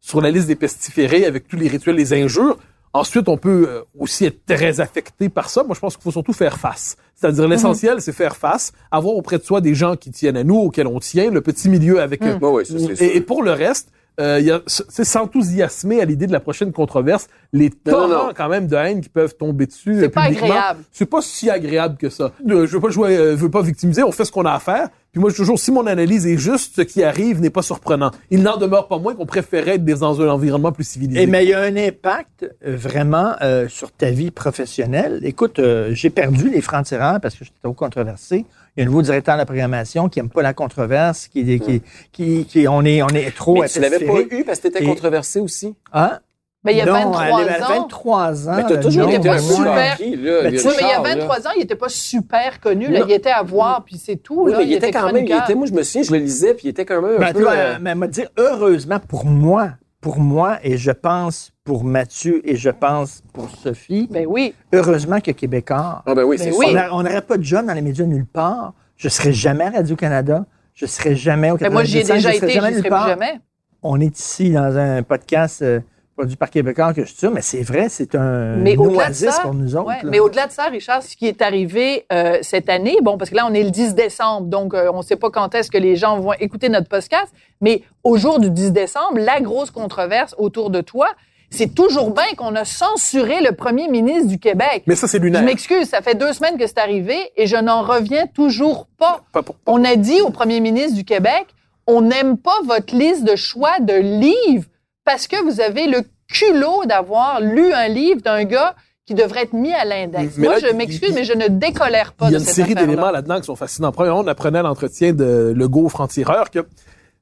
sur 0.00 0.20
la 0.20 0.30
liste 0.30 0.46
des 0.48 0.56
pestiférés 0.56 1.24
avec 1.24 1.48
tous 1.48 1.56
les 1.56 1.68
rituels, 1.68 1.96
les 1.96 2.12
injures. 2.12 2.58
Ensuite, 2.94 3.28
on 3.28 3.36
peut 3.36 3.66
euh, 3.68 3.82
aussi 3.98 4.24
être 4.24 4.44
très 4.46 4.80
affecté 4.80 5.28
par 5.28 5.50
ça. 5.50 5.62
Moi, 5.62 5.74
je 5.74 5.80
pense 5.80 5.94
qu'il 5.94 6.02
faut 6.02 6.10
surtout 6.10 6.32
faire 6.32 6.58
face. 6.58 6.96
C'est-à-dire, 7.14 7.46
l'essentiel, 7.46 8.00
c'est 8.00 8.12
faire 8.12 8.36
face, 8.36 8.72
avoir 8.90 9.14
auprès 9.14 9.38
de 9.38 9.42
soi 9.42 9.60
des 9.60 9.74
gens 9.74 9.96
qui 9.96 10.10
tiennent 10.10 10.36
à 10.36 10.44
nous, 10.44 10.56
auxquels 10.56 10.86
on 10.86 10.98
tient, 10.98 11.30
le 11.30 11.40
petit 11.42 11.68
milieu 11.68 12.00
avec... 12.00 12.22
euh, 12.22 12.38
Ouais, 12.38 12.48
ouais, 12.50 12.64
ça, 12.64 12.74
c'est 12.78 12.96
sûr. 12.96 13.02
et, 13.06 13.16
et 13.16 13.20
pour 13.20 13.42
le 13.42 13.52
reste, 13.52 13.90
euh, 14.20 14.38
il 14.40 14.46
y 14.46 14.50
a- 14.50 14.60
tu 14.60 14.64
sais, 14.88 15.04
s'enthousiasmer 15.04 16.00
à 16.00 16.04
l'idée 16.04 16.26
de 16.26 16.32
la 16.32 16.40
prochaine 16.40 16.72
controverse, 16.72 17.28
les 17.52 17.70
Non, 17.86 17.92
non, 17.92 18.08
torrents 18.08 18.26
non. 18.28 18.32
quand 18.36 18.48
même 18.48 18.66
de 18.66 18.76
haine 18.76 19.00
qui 19.00 19.08
peuvent 19.08 19.34
tomber 19.36 19.66
dessus. 19.66 19.96
C'est 20.00 20.06
euh, 20.06 20.08
pas 20.10 20.22
agréable. 20.22 20.80
C'est 20.92 21.06
pas 21.06 21.22
si 21.22 21.50
agréable 21.50 21.96
que 21.96 22.08
ça. 22.10 22.32
Euh, 22.48 22.66
Je 22.66 22.72
veux 22.72 22.80
pas 22.80 22.90
jouer, 22.90 23.16
euh, 23.16 23.30
je 23.36 23.42
veux 23.42 23.50
pas 23.50 23.62
victimiser. 23.62 24.02
On 24.02 24.12
fait 24.12 24.24
ce 24.24 24.32
qu'on 24.32 24.44
a 24.44 24.52
à 24.52 24.58
faire. 24.60 24.88
Puis 25.12 25.20
moi, 25.22 25.30
je 25.30 25.34
dis 25.36 25.38
toujours, 25.40 25.58
si 25.58 25.70
mon 25.72 25.86
analyse 25.86 26.26
est 26.26 26.36
juste, 26.36 26.76
ce 26.76 26.82
qui 26.82 27.02
arrive 27.02 27.40
n'est 27.40 27.48
pas 27.48 27.62
surprenant. 27.62 28.10
Il 28.30 28.42
n'en 28.42 28.58
demeure 28.58 28.88
pas 28.88 28.98
moins 28.98 29.14
qu'on 29.14 29.24
préférait 29.24 29.76
être 29.76 29.84
dans 29.84 30.20
un 30.20 30.28
environnement 30.28 30.70
plus 30.70 30.84
civilisé. 30.86 31.22
Et 31.22 31.26
mais 31.26 31.44
il 31.44 31.48
y 31.48 31.54
a 31.54 31.60
un 31.62 31.76
impact 31.76 32.44
euh, 32.66 32.76
vraiment 32.76 33.34
euh, 33.40 33.68
sur 33.68 33.90
ta 33.90 34.10
vie 34.10 34.30
professionnelle. 34.30 35.20
Écoute, 35.22 35.58
euh, 35.60 35.90
j'ai 35.94 36.10
perdu 36.10 36.50
les 36.50 36.60
francs-tireurs 36.60 37.20
parce 37.20 37.34
que 37.36 37.44
j'étais 37.44 37.56
trop 37.62 37.72
controversé. 37.72 38.44
Il 38.78 38.82
y 38.82 38.84
a 38.84 38.84
un 38.84 38.90
nouveau 38.90 39.02
directeur 39.02 39.34
de 39.34 39.40
la 39.40 39.44
programmation 39.44 40.08
qui 40.08 40.20
aime 40.20 40.28
pas 40.28 40.40
la 40.40 40.54
controverse, 40.54 41.26
qui, 41.26 41.58
qui, 41.58 41.82
qui, 42.12 42.44
qui- 42.44 42.68
on 42.68 42.84
est, 42.84 43.02
on 43.02 43.08
est 43.08 43.34
trop 43.34 43.60
Mais 43.60 43.68
tu 43.68 43.80
l'avais 43.80 43.98
pas 43.98 44.20
eu 44.30 44.44
parce 44.44 44.60
que 44.60 44.68
t'étais 44.68 44.84
Et- 44.84 44.86
controversé 44.86 45.40
aussi? 45.40 45.74
Hein? 45.92 46.20
Mais 46.62 46.74
il 46.74 46.78
y 46.78 46.80
a 46.80 46.86
Non, 46.86 46.92
23 46.92 47.24
elle 47.42 47.48
avait 47.48 47.62
ans. 47.64 47.66
23 47.68 48.48
ans. 48.48 48.56
Mais 48.56 48.62
t'as 48.68 48.76
toujours 48.76 49.08
était 49.08 49.16
été 49.18 49.28
pas 49.28 49.38
super. 49.38 49.92
hockey, 49.94 50.16
là, 50.16 50.40
Mais 50.44 50.50
tu 50.52 50.58
sais, 50.58 50.68
Oui, 50.68 50.74
mais 50.76 50.82
il 50.82 50.88
y 50.88 50.92
a 50.92 50.98
Richard, 50.98 51.02
là. 51.02 51.14
23 51.16 51.46
ans, 51.48 51.50
il 51.56 51.62
était 51.62 51.74
pas 51.74 51.88
super 51.88 52.60
connu. 52.60 52.86
Là. 52.88 53.00
Non. 53.00 53.06
Il 53.08 53.12
était 53.14 53.30
à 53.30 53.42
voir, 53.42 53.84
puis 53.84 53.96
c'est 53.98 54.16
tout. 54.16 54.42
Oui, 54.44 54.52
là. 54.52 54.58
mais 54.58 54.64
il 54.66 54.72
était 54.74 54.90
quand 54.92 55.12
même, 55.12 55.24
il 55.26 55.32
était, 55.32 55.54
moi 55.56 55.66
je 55.66 55.72
me 55.72 55.82
souviens, 55.82 56.02
je 56.02 56.12
le 56.12 56.18
lisais, 56.18 56.54
puis 56.54 56.66
il 56.66 56.70
était 56.70 56.84
quand 56.84 57.02
même 57.02 57.16
un 57.16 57.18
Ben, 57.18 57.26
tu 57.28 57.32
peu... 57.34 57.40
vois, 57.42 57.52
euh, 57.52 57.78
mais 57.80 57.90
elle 57.90 57.96
m'a 57.98 58.06
dit, 58.06 58.24
heureusement 58.36 58.98
pour 59.00 59.24
moi, 59.24 59.70
pour 60.00 60.18
moi, 60.20 60.58
et 60.62 60.76
je 60.76 60.90
pense 60.92 61.52
pour 61.64 61.84
Mathieu 61.84 62.40
et 62.48 62.56
je 62.56 62.70
pense 62.70 63.22
pour 63.32 63.50
Sophie, 63.50 64.06
Ben 64.10 64.26
oui. 64.28 64.54
heureusement 64.72 65.20
que 65.20 65.32
Québécois. 65.32 66.02
Ah 66.06 66.14
ben 66.14 66.22
oui, 66.24 66.38
c'est 66.38 66.50
Ben 66.50 66.56
oui. 66.56 66.66
On 66.92 67.02
n'aurait 67.02 67.20
pas 67.22 67.36
de 67.36 67.42
job 67.42 67.66
dans 67.66 67.74
les 67.74 67.82
médias 67.82 68.04
nulle 68.06 68.26
part. 68.26 68.74
Je 68.96 69.08
serais 69.08 69.32
jamais 69.32 69.64
à 69.64 69.70
Radio-Canada. 69.70 70.46
Je 70.74 70.86
serais 70.86 71.16
jamais 71.16 71.50
au 71.50 71.54
Mais 71.60 71.66
Ben, 71.68 71.72
moi, 71.72 71.84
j'y 71.84 71.98
ai 71.98 72.02
95, 72.02 72.16
déjà 72.16 72.30
je 72.30 72.36
serais 72.36 72.46
été, 72.46 72.54
jamais 72.54 72.68
j'y 72.68 72.74
nulle 72.74 72.80
serai 72.82 72.88
part. 72.90 73.04
plus 73.04 73.10
jamais. 73.10 73.40
On 73.82 74.00
est 74.00 74.18
ici 74.18 74.50
dans 74.52 74.76
un 74.76 75.02
podcast 75.02 75.62
euh, 75.62 75.80
produit 76.18 76.36
par 76.36 76.50
Québécois 76.50 76.92
que 76.92 77.02
je 77.02 77.06
suis 77.10 77.16
sûr, 77.18 77.30
mais 77.30 77.42
c'est 77.42 77.62
vrai, 77.62 77.88
c'est 77.88 78.14
un 78.16 78.56
Mais 78.56 78.72
une 78.74 78.80
au-delà 78.80 79.04
de 79.04 79.08
oasis 79.10 79.30
ça, 79.30 79.42
pour 79.42 79.54
nous 79.54 79.76
autres. 79.76 79.86
Ouais, 79.86 80.00
mais 80.04 80.18
au-delà 80.18 80.48
de 80.48 80.52
ça, 80.52 80.64
Richard, 80.64 81.02
ce 81.02 81.14
qui 81.16 81.26
est 81.26 81.40
arrivé 81.42 82.06
euh, 82.12 82.38
cette 82.42 82.68
année, 82.68 82.96
bon, 83.02 83.16
parce 83.16 83.30
que 83.30 83.36
là, 83.36 83.46
on 83.48 83.54
est 83.54 83.62
le 83.62 83.70
10 83.70 83.94
décembre, 83.94 84.48
donc 84.48 84.74
euh, 84.74 84.90
on 84.92 84.98
ne 84.98 85.02
sait 85.02 85.16
pas 85.16 85.30
quand 85.30 85.54
est-ce 85.54 85.70
que 85.70 85.78
les 85.78 85.94
gens 85.96 86.18
vont 86.18 86.32
écouter 86.34 86.68
notre 86.68 86.88
podcast, 86.88 87.32
mais 87.60 87.82
au 88.02 88.16
jour 88.16 88.40
du 88.40 88.50
10 88.50 88.72
décembre, 88.72 89.18
la 89.18 89.40
grosse 89.40 89.70
controverse 89.70 90.34
autour 90.38 90.70
de 90.70 90.80
toi, 90.80 91.06
c'est 91.50 91.72
toujours 91.74 92.10
bien 92.10 92.26
qu'on 92.36 92.54
a 92.56 92.64
censuré 92.64 93.40
le 93.40 93.52
premier 93.52 93.88
ministre 93.88 94.26
du 94.26 94.38
Québec. 94.40 94.82
Mais 94.88 94.96
ça, 94.96 95.06
c'est 95.06 95.18
Je 95.18 95.22
lunaire. 95.22 95.42
m'excuse, 95.44 95.88
ça 95.88 96.02
fait 96.02 96.14
deux 96.16 96.32
semaines 96.32 96.58
que 96.58 96.66
c'est 96.66 96.78
arrivé 96.78 97.16
et 97.36 97.46
je 97.46 97.56
n'en 97.56 97.82
reviens 97.82 98.26
toujours 98.26 98.86
pas. 98.98 99.22
Pas 99.32 99.42
pour- 99.42 99.54
On 99.66 99.82
a 99.84 99.94
dit 99.96 100.20
au 100.20 100.30
premier 100.30 100.58
ministre 100.60 100.94
du 100.96 101.04
Québec, 101.04 101.46
on 101.86 102.02
n'aime 102.02 102.36
pas 102.36 102.58
votre 102.66 102.94
liste 102.94 103.24
de 103.24 103.34
choix 103.36 103.78
de 103.80 103.94
livres 103.94 104.66
parce 105.10 105.26
que 105.26 105.42
vous 105.42 105.60
avez 105.60 105.86
le 105.86 106.02
culot 106.28 106.84
d'avoir 106.84 107.40
lu 107.40 107.72
un 107.72 107.88
livre 107.88 108.20
d'un 108.20 108.44
gars 108.44 108.74
qui 109.06 109.14
devrait 109.14 109.44
être 109.44 109.54
mis 109.54 109.72
à 109.72 109.86
l'index. 109.86 110.36
Moi, 110.36 110.52
là, 110.52 110.58
je 110.58 110.74
m'excuse, 110.74 111.12
mais 111.14 111.24
je 111.24 111.32
ne 111.32 111.48
décolère 111.48 112.12
pas 112.12 112.26
Il 112.26 112.32
y 112.32 112.36
a 112.36 112.38
de 112.38 112.44
une 112.44 112.48
série 112.50 112.74
d'éléments 112.74 113.10
là-dedans 113.10 113.38
qui 113.40 113.44
sont 113.46 113.56
fascinants. 113.56 113.90
Premièrement, 113.90 114.20
on 114.20 114.26
apprenait 114.26 114.58
à 114.58 114.62
l'entretien 114.62 115.14
de 115.14 115.54
Legault 115.56 115.88
franc-tireur 115.88 116.50
que 116.50 116.60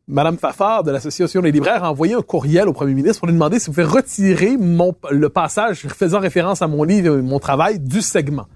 Madame 0.09 0.37
Fafard 0.37 0.83
de 0.83 0.91
l'Association 0.91 1.43
des 1.43 1.53
libraires 1.53 1.85
a 1.85 1.91
envoyé 1.93 2.15
un 2.15 2.23
courriel 2.23 2.67
au 2.69 2.73
premier 2.73 2.95
ministre 2.95 3.21
pour 3.21 3.29
lui 3.29 3.35
demander 3.35 3.61
s'il 3.61 3.73
pouvait 3.73 3.85
retirer 3.87 4.57
mon, 4.57 4.95
le 5.11 5.29
passage 5.29 5.87
faisant 5.89 6.19
référence 6.19 6.61
à 6.63 6.67
mon 6.67 6.83
livre 6.83 7.19
et 7.19 7.23
mon 7.23 7.39
travail 7.39 7.79
du 7.79 8.03
segment, 8.03 8.47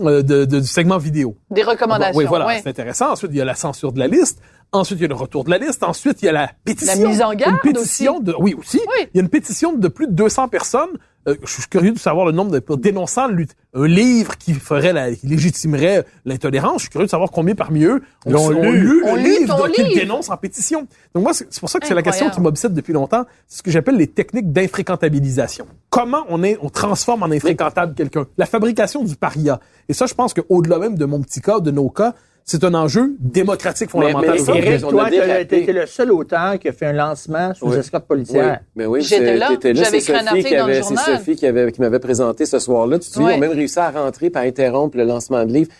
euh, 0.00 0.22
de- 0.22 0.44
de- 0.46 0.60
du 0.60 0.66
segment 0.66 0.96
vidéo. 0.98 1.36
Des 1.50 1.62
recommandations. 1.62 2.16
Oui, 2.18 2.24
voilà, 2.26 2.46
ouais. 2.46 2.60
c'est 2.62 2.70
intéressant. 2.70 3.12
Ensuite, 3.12 3.30
il 3.32 3.38
y 3.38 3.40
a 3.42 3.44
la 3.46 3.54
censure 3.54 3.92
de 3.92 3.98
la 3.98 4.06
liste. 4.06 4.40
Ensuite, 4.72 4.98
il 4.98 5.02
y 5.02 5.04
a 5.06 5.08
le 5.08 5.14
retour 5.14 5.44
de 5.44 5.50
la 5.50 5.58
liste. 5.58 5.82
Ensuite, 5.82 6.20
il 6.22 6.26
y 6.26 6.28
a 6.28 6.32
la 6.32 6.50
pétition. 6.64 7.02
La 7.02 7.08
mise 7.08 7.22
en 7.22 7.32
garde 7.34 7.54
Une 7.64 7.72
pétition 7.72 8.20
de, 8.20 8.34
oui, 8.38 8.54
aussi. 8.58 8.78
Oui. 8.78 9.06
Il 9.14 9.16
y 9.16 9.20
a 9.20 9.22
une 9.22 9.30
pétition 9.30 9.72
de 9.72 9.88
plus 9.88 10.06
de 10.06 10.12
200 10.12 10.48
personnes. 10.48 10.90
Euh, 11.26 11.34
je 11.44 11.50
suis 11.52 11.62
curieux 11.68 11.92
de 11.92 11.98
savoir 11.98 12.26
le 12.26 12.32
nombre 12.32 12.50
de 12.52 12.62
dénonçant 12.76 13.28
le- 13.28 13.46
un 13.74 13.86
livre 13.86 14.36
qui 14.38 14.54
ferait 14.54 14.92
la, 14.92 15.12
qui 15.14 15.26
légitimerait 15.26 16.04
l'intolérance. 16.24 16.76
Je 16.76 16.80
suis 16.82 16.90
curieux 16.90 17.06
de 17.06 17.10
savoir 17.10 17.30
combien 17.30 17.54
parmi 17.54 17.84
eux 17.84 18.02
ont, 18.24 18.34
ont 18.34 18.50
lu. 18.70 18.80
lu 18.80 19.04
Ont 19.04 19.14
le 19.16 19.22
lu 19.22 19.38
livre 19.40 19.68
qu'ils 19.68 19.94
dénoncent 19.94 20.30
en 20.30 20.36
pétition. 20.36 20.86
Donc 21.14 21.24
moi, 21.24 21.32
c'est 21.34 21.58
pour 21.60 21.68
ça 21.68 21.80
que 21.80 21.86
c'est 21.86 21.94
la 21.94 22.02
question 22.02 22.30
qui 22.30 22.40
m'obsède 22.40 22.72
depuis 22.72 22.92
longtemps. 22.92 23.24
C'est 23.46 23.58
ce 23.58 23.62
que 23.62 23.70
j'appelle 23.70 23.96
les 23.96 24.06
techniques 24.06 24.52
d'infréquentabilisation. 24.52 25.66
Comment 25.90 26.24
on 26.28 26.42
est, 26.42 26.58
on 26.62 26.70
transforme 26.70 27.22
en 27.22 27.30
infréquentable 27.30 27.94
quelqu'un? 27.94 28.26
La 28.36 28.46
fabrication 28.46 29.02
du 29.04 29.16
paria. 29.16 29.60
Et 29.88 29.94
ça, 29.94 30.06
je 30.06 30.14
pense 30.14 30.34
qu'au-delà 30.34 30.78
même 30.78 30.96
de 30.96 31.04
mon 31.04 31.20
petit 31.20 31.40
cas, 31.40 31.60
de 31.60 31.70
nos 31.70 31.88
cas, 31.90 32.14
c'est 32.50 32.64
un 32.64 32.74
enjeu 32.74 33.14
démocratique 33.20 33.90
fondamental. 33.90 34.36
mais 34.46 34.82
on 34.84 34.88
a 34.88 34.90
toi, 34.90 35.10
dérapé. 35.10 35.46
tu 35.46 35.54
étais 35.56 35.72
le 35.72 35.86
seul 35.86 36.10
auteur 36.12 36.58
qui 36.58 36.68
a 36.68 36.72
fait 36.72 36.86
un 36.86 36.92
lancement 36.92 37.52
sous 37.54 37.66
Oui. 37.68 37.76
escorte 37.76 38.04
Oui, 38.04 38.16
policière. 38.16 38.60
mais 38.74 38.86
oui, 38.86 39.02
J'étais 39.02 39.24
c'est- 39.26 39.36
là. 39.36 39.48
t'étais 39.50 39.74
J'avais 39.74 39.90
C'est 39.90 39.98
écrit 39.98 40.12
un 40.14 40.18
Sophie 40.18 40.28
article 40.28 40.48
qui 40.48 40.56
dans 40.56 40.66
le 40.66 40.72
avait, 40.72 40.82
c'est 40.82 40.88
journal. 40.96 41.18
Sophie 41.18 41.36
qui 41.36 41.46
avait, 41.46 41.72
qui 41.72 41.80
m'avait 41.80 41.98
présenté 41.98 42.46
ce 42.46 42.58
soir-là. 42.58 42.98
Tu 42.98 43.10
te 43.10 43.18
on 43.20 43.26
a 43.26 43.36
même 43.36 43.52
réussi 43.52 43.78
à 43.78 43.90
rentrer 43.90 44.30
par 44.30 44.42
interrompre 44.42 44.96
le 44.96 45.04
lancement 45.04 45.44
de 45.44 45.52
livre. 45.52 45.70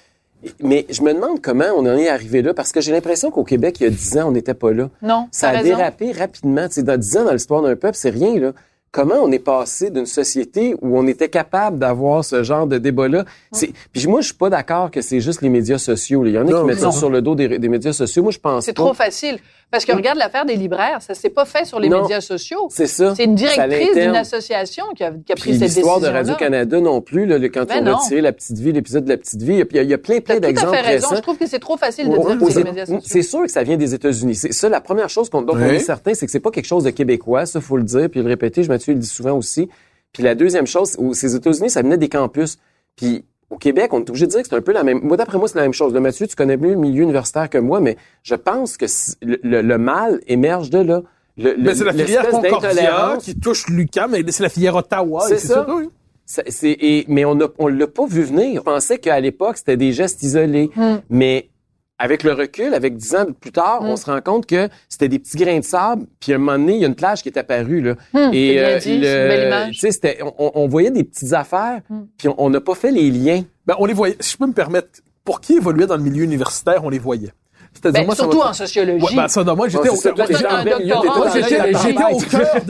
Mais 0.63 0.87
je 0.89 1.03
me 1.03 1.13
demande 1.13 1.41
comment 1.43 1.65
on 1.77 1.81
en 1.81 1.97
est 1.97 2.09
arrivé 2.09 2.43
là, 2.43 2.55
parce 2.55 2.71
que 2.71 2.81
j'ai 2.81 2.93
l'impression 2.93 3.31
qu'au 3.33 3.43
Québec, 3.43 3.79
il 3.81 3.85
y 3.85 3.87
a 3.87 3.91
dix 3.91 4.17
ans, 4.19 4.29
on 4.29 4.33
n'était 4.33 4.55
pas 4.55 4.71
là. 4.71 4.89
Non, 5.03 5.27
Ça 5.33 5.49
a 5.49 5.53
raison. 5.53 5.65
dérapé 5.77 6.13
rapidement. 6.13 6.69
Tu 6.69 6.75
sais, 6.75 6.83
dans 6.85 6.97
dix 6.97 7.17
ans, 7.17 7.25
dans 7.25 7.33
l'histoire 7.33 7.61
d'un 7.63 7.75
peuple, 7.75 7.97
c'est 7.97 8.11
rien, 8.11 8.39
là. 8.39 8.53
Comment 8.91 9.17
on 9.23 9.31
est 9.31 9.39
passé 9.39 9.91
d'une 9.91 10.07
société 10.07 10.75
où 10.81 10.99
on 10.99 11.07
était 11.07 11.29
capable 11.29 11.79
d'avoir 11.79 12.25
ce 12.25 12.43
genre 12.43 12.67
de 12.67 12.79
débat-là? 12.79 13.25
C'est, 13.53 13.71
puis 13.93 14.07
moi, 14.07 14.23
je 14.23 14.27
suis 14.29 14.35
pas 14.35 14.49
d'accord 14.49 14.91
que 14.91 15.03
c'est 15.03 15.21
juste 15.21 15.43
les 15.43 15.51
médias 15.51 15.77
sociaux. 15.79 16.23
là. 16.25 16.31
Il 16.31 16.35
y 16.35 16.39
en 16.39 16.47
a 16.49 16.51
Non, 16.51 16.61
qui 16.63 16.67
mettent 16.69 16.83
non. 16.83 16.91
ça 16.91 16.99
sur 16.99 17.11
le 17.11 17.21
dos 17.21 17.35
des, 17.35 17.59
des 17.59 17.69
médias 17.69 17.93
sociaux. 17.93 18.23
Moi, 18.23 18.33
je 18.33 18.39
pense 18.39 18.65
C'est 18.65 18.73
pas. 18.73 18.83
trop 18.83 18.95
facile. 18.95 19.39
Parce 19.71 19.85
que 19.85 19.93
regarde 19.93 20.17
l'affaire 20.17 20.47
des 20.47 20.57
libraires, 20.57 21.03
ça 21.03 21.13
s'est 21.13 21.29
pas 21.29 21.45
fait 21.45 21.67
sur 21.67 21.79
les 21.79 21.91
Non. 21.91 22.01
médias 22.01 22.23
sociaux. 22.23 22.69
C'est 22.71 22.87
ça. 22.87 23.13
C'est 23.15 23.25
une 23.25 23.35
directrice 23.35 23.93
d'une 23.95 24.17
association 24.17 24.87
qui 24.97 25.05
a, 25.05 25.11
qui 25.11 25.31
a 25.33 25.35
pris 25.35 25.53
cette 25.53 25.61
l'histoire 25.69 25.97
de 26.01 26.07
décision-là. 26.07 26.19
Radio-Canada 26.21 26.81
non 26.81 27.03
plus, 27.03 27.27
là, 27.27 27.37
le- 27.37 27.51
quand 27.51 27.67
Ben 27.69 27.77
ils 27.81 27.85
non. 27.85 27.93
ont 27.93 27.97
retiré 27.97 28.23
La 28.23 28.33
Petite 28.33 28.59
Vie, 28.59 28.73
l'épisode 28.73 29.05
de 29.05 29.11
La 29.11 29.19
Petite 29.19 29.43
Vie, 29.43 29.63
il 29.71 29.77
y 29.77 29.79
a- 29.79 29.83
y 29.83 29.93
a, 29.93 29.97
a 29.97 29.99
plein, 29.99 30.21
plein 30.21 30.37
T'as 30.37 30.41
tout 30.41 30.45
à 30.45 30.47
d'exemples 30.47 30.75
fait 30.77 30.81
raison. 30.81 31.09
Je 31.15 31.21
trouve 31.21 31.37
que 31.37 31.47
c'est 31.47 31.59
trop 31.59 31.77
facile 31.77 32.07
de 32.09 32.13
dire 32.17 32.21
aux 32.21 32.47
que 32.47 32.51
c'est 32.51 32.61
les 32.61 32.65
médias 32.65 32.87
sociaux. 32.87 33.03
C'est 33.05 33.21
sûr 33.21 33.43
que 33.43 33.51
ça 33.51 33.63
vient 33.63 33.77
des 33.77 33.93
États-Unis. 33.93 34.37
C'est 34.37 34.53
ça 34.55 34.71
la 34.71 34.81
première 34.81 35.11
chose 35.11 35.29
qu'on, 35.29 35.43
dont 35.43 35.53
on 35.55 35.59
Oui. 35.69 35.75
est 35.75 35.79
certain, 35.81 36.15
c'est 36.15 36.25
que 36.25 36.33
c'est 36.33 36.41
pas 36.41 36.51
quelque 36.51 36.65
chose 36.67 36.85
de 36.85 36.91
québécois, 36.91 37.45
ça 37.45 37.61
faut 37.61 37.77
le 37.77 37.83
dire, 37.85 38.09
puis 38.09 38.23
le 38.23 38.27
répéter. 38.27 38.63
Je 38.63 38.69
Mathieu 38.79 38.95
le 38.95 39.01
dit 39.01 39.07
souvent 39.09 39.37
aussi. 39.37 39.69
Puis 40.13 40.23
la 40.23 40.35
deuxième 40.35 40.67
chose, 40.67 40.97
aux 40.99 41.13
ces 41.15 41.35
États-Unis, 41.37 41.71
ça 41.71 41.83
venait 41.83 41.99
des 41.99 42.09
campus. 42.09 42.59
Puis 42.97 43.25
au 43.51 43.57
Québec, 43.57 43.93
on 43.93 43.99
est 43.99 44.09
obligé 44.11 44.27
de 44.27 44.31
dire 44.33 44.43
que 44.43 44.49
c'est 44.49 44.57
un 44.57 44.61
peu 44.63 44.73
la 44.73 44.83
même. 44.85 45.01
Moi, 45.03 45.17
d'après 45.17 45.39
moi, 45.39 45.49
c'est 45.49 45.57
la 45.59 45.63
même 45.65 45.73
chose. 45.73 45.93
Le 45.95 46.01
Mathieu, 46.01 46.27
tu 46.27 46.35
connais 46.37 46.57
mieux 46.57 46.71
le 46.71 46.77
milieu 46.77 47.03
universitaire 47.03 47.49
que 47.51 47.59
moi, 47.59 47.81
mais 47.81 47.97
je 48.23 48.35
pense 48.35 48.77
que 48.77 48.87
le, 49.23 49.39
le- 49.43 49.63
le 49.63 49.79
mal 49.79 50.21
émerge 50.27 50.71
de 50.71 50.79
là. 50.79 51.03
Le, 51.37 51.53
le- 51.53 51.57
Mais 51.63 51.75
c'est 51.75 51.85
la 51.85 51.93
filière 51.93 52.29
Concordia 52.31 53.17
qui 53.21 53.39
touche 53.39 53.69
l'UQAM, 53.69 54.11
mais 54.11 54.25
c'est 54.33 54.43
la 54.43 54.49
filière 54.49 54.75
Ottawa. 54.77 55.25
C'est 55.29 55.39
ça. 55.39 55.67
oui. 55.69 55.89
Ça, 56.27 56.43
c'est, 56.49 56.77
et, 56.79 57.05
mais 57.09 57.25
on 57.25 57.39
on 57.59 57.69
l'a 57.69 57.87
pas 57.87 58.05
vu 58.07 58.23
venir. 58.23 58.61
On 58.61 58.65
pensait 58.65 58.99
qu'à 58.99 59.19
l'époque, 59.19 59.57
c'était 59.57 59.79
des 59.79 59.93
gestes 59.93 60.23
isolés. 60.23 60.71
Hmm. 60.77 60.97
Mais 61.09 61.49
avec 61.99 62.23
le 62.23 62.33
recul, 62.33 62.75
avec 62.75 62.97
dix 62.97 63.15
ans 63.17 63.27
plus 63.41 63.51
tard, 63.53 63.83
Mm. 63.83 63.87
on 63.89 63.97
se 63.97 64.07
rend 64.07 64.21
compte 64.21 64.47
que 64.47 64.69
c'était 64.89 65.09
des 65.09 65.19
petits 65.19 65.37
grains 65.37 65.59
de 65.59 65.65
sable. 65.65 66.07
Puis 66.21 66.33
à 66.33 66.37
un 66.37 66.39
moment 66.39 66.59
donné, 66.59 66.75
il 66.75 66.81
y 66.81 66.85
a 66.85 66.89
une 66.89 66.95
plage 66.95 67.23
qui 67.23 67.29
est 67.29 67.37
apparue. 67.39 67.81
Là. 67.81 67.95
C'est 68.15 68.35
et 68.37 68.53
bien 68.55 68.63
euh, 68.69 68.79
dit, 68.79 69.01
belle 69.01 69.47
image. 69.49 69.75
tu 69.75 69.81
sais, 69.81 69.91
c'était, 69.93 70.19
on, 70.23 70.53
on 70.55 70.69
voyait 70.69 70.91
des 70.91 71.05
petites 71.05 71.33
affaires. 71.33 71.81
Mm. 71.91 72.01
Puis 72.17 72.29
on- 72.29 72.35
on 72.39 72.51
n'a 72.51 72.61
pas 72.61 72.75
fait 72.75 72.91
les 72.93 73.11
liens. 73.11 73.43
Ben, 73.67 73.75
on 73.79 73.87
les 73.87 73.95
voyait. 73.95 74.17
Si 74.21 74.33
je 74.33 74.37
peux 74.39 74.47
me 74.47 74.53
permettre, 74.53 74.89
pour 75.25 75.41
qui 75.41 75.55
évoluait 75.55 75.87
dans 75.87 75.97
le 75.97 76.03
milieu 76.03 76.25
universitaire, 76.25 76.85
on 76.85 76.89
les 76.89 76.99
voyait. 76.99 77.33
C'est-à-dire, 77.73 78.01
Ben, 78.01 78.07
moi, 78.07 78.17
surtout 78.17 78.41
en 78.41 78.53
sociologie. 78.53 79.05
Ouais, 79.05 79.15
ben, 79.15 79.29
ça, 79.29 79.45
non, 79.45 79.55
moi, 79.55 79.69
j'étais 79.69 79.89
au 79.89 79.97
cœur 79.97 80.15
de 80.15 80.23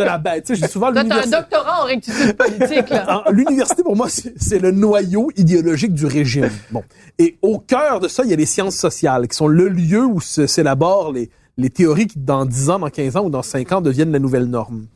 la 0.03 0.19
bête. 0.19 0.45
Tu 0.45 0.57
sais, 0.57 0.67
dis 0.67 0.71
souvent 0.71 0.93
t'as 0.93 1.01
un 1.01 1.05
l'université. 1.05 1.37
doctorat 1.37 1.83
en 1.83 1.87
rectitude 1.87 2.37
politique, 2.37 2.91
là. 2.91 3.25
L'université, 3.31 3.83
pour 3.83 3.97
moi, 3.97 4.09
c'est 4.09 4.59
le 4.59 4.71
noyau 4.71 5.31
idéologique 5.37 5.95
du 5.95 6.07
régime. 6.07 6.51
Bon. 6.71 6.83
Et 7.19 7.39
au 7.41 7.59
cœur 7.59 8.01
de 8.01 8.09
ça, 8.09 8.23
il 8.25 8.31
y 8.31 8.35
a 8.35 8.37
les 8.37 8.47
sciences 8.47 8.77
sociales, 8.77 9.29
qui 9.29 9.37
sont 9.37 9.49
le 9.49 9.69
lieu 9.69 10.05
où 10.05 10.21
s'élaborent 10.21 11.13
les, 11.13 11.31
les 11.57 11.71
théories 11.71 12.07
qui, 12.07 12.19
dans 12.19 12.45
10 12.45 12.71
ans, 12.71 12.79
dans 12.79 12.91
15 12.91 13.17
ans 13.17 13.25
ou 13.25 13.31
dans 13.31 13.43
5 13.43 13.73
ans, 13.73 13.81
deviennent 13.81 14.13
la 14.13 14.19
nouvelle 14.19 14.45
norme. 14.45 14.87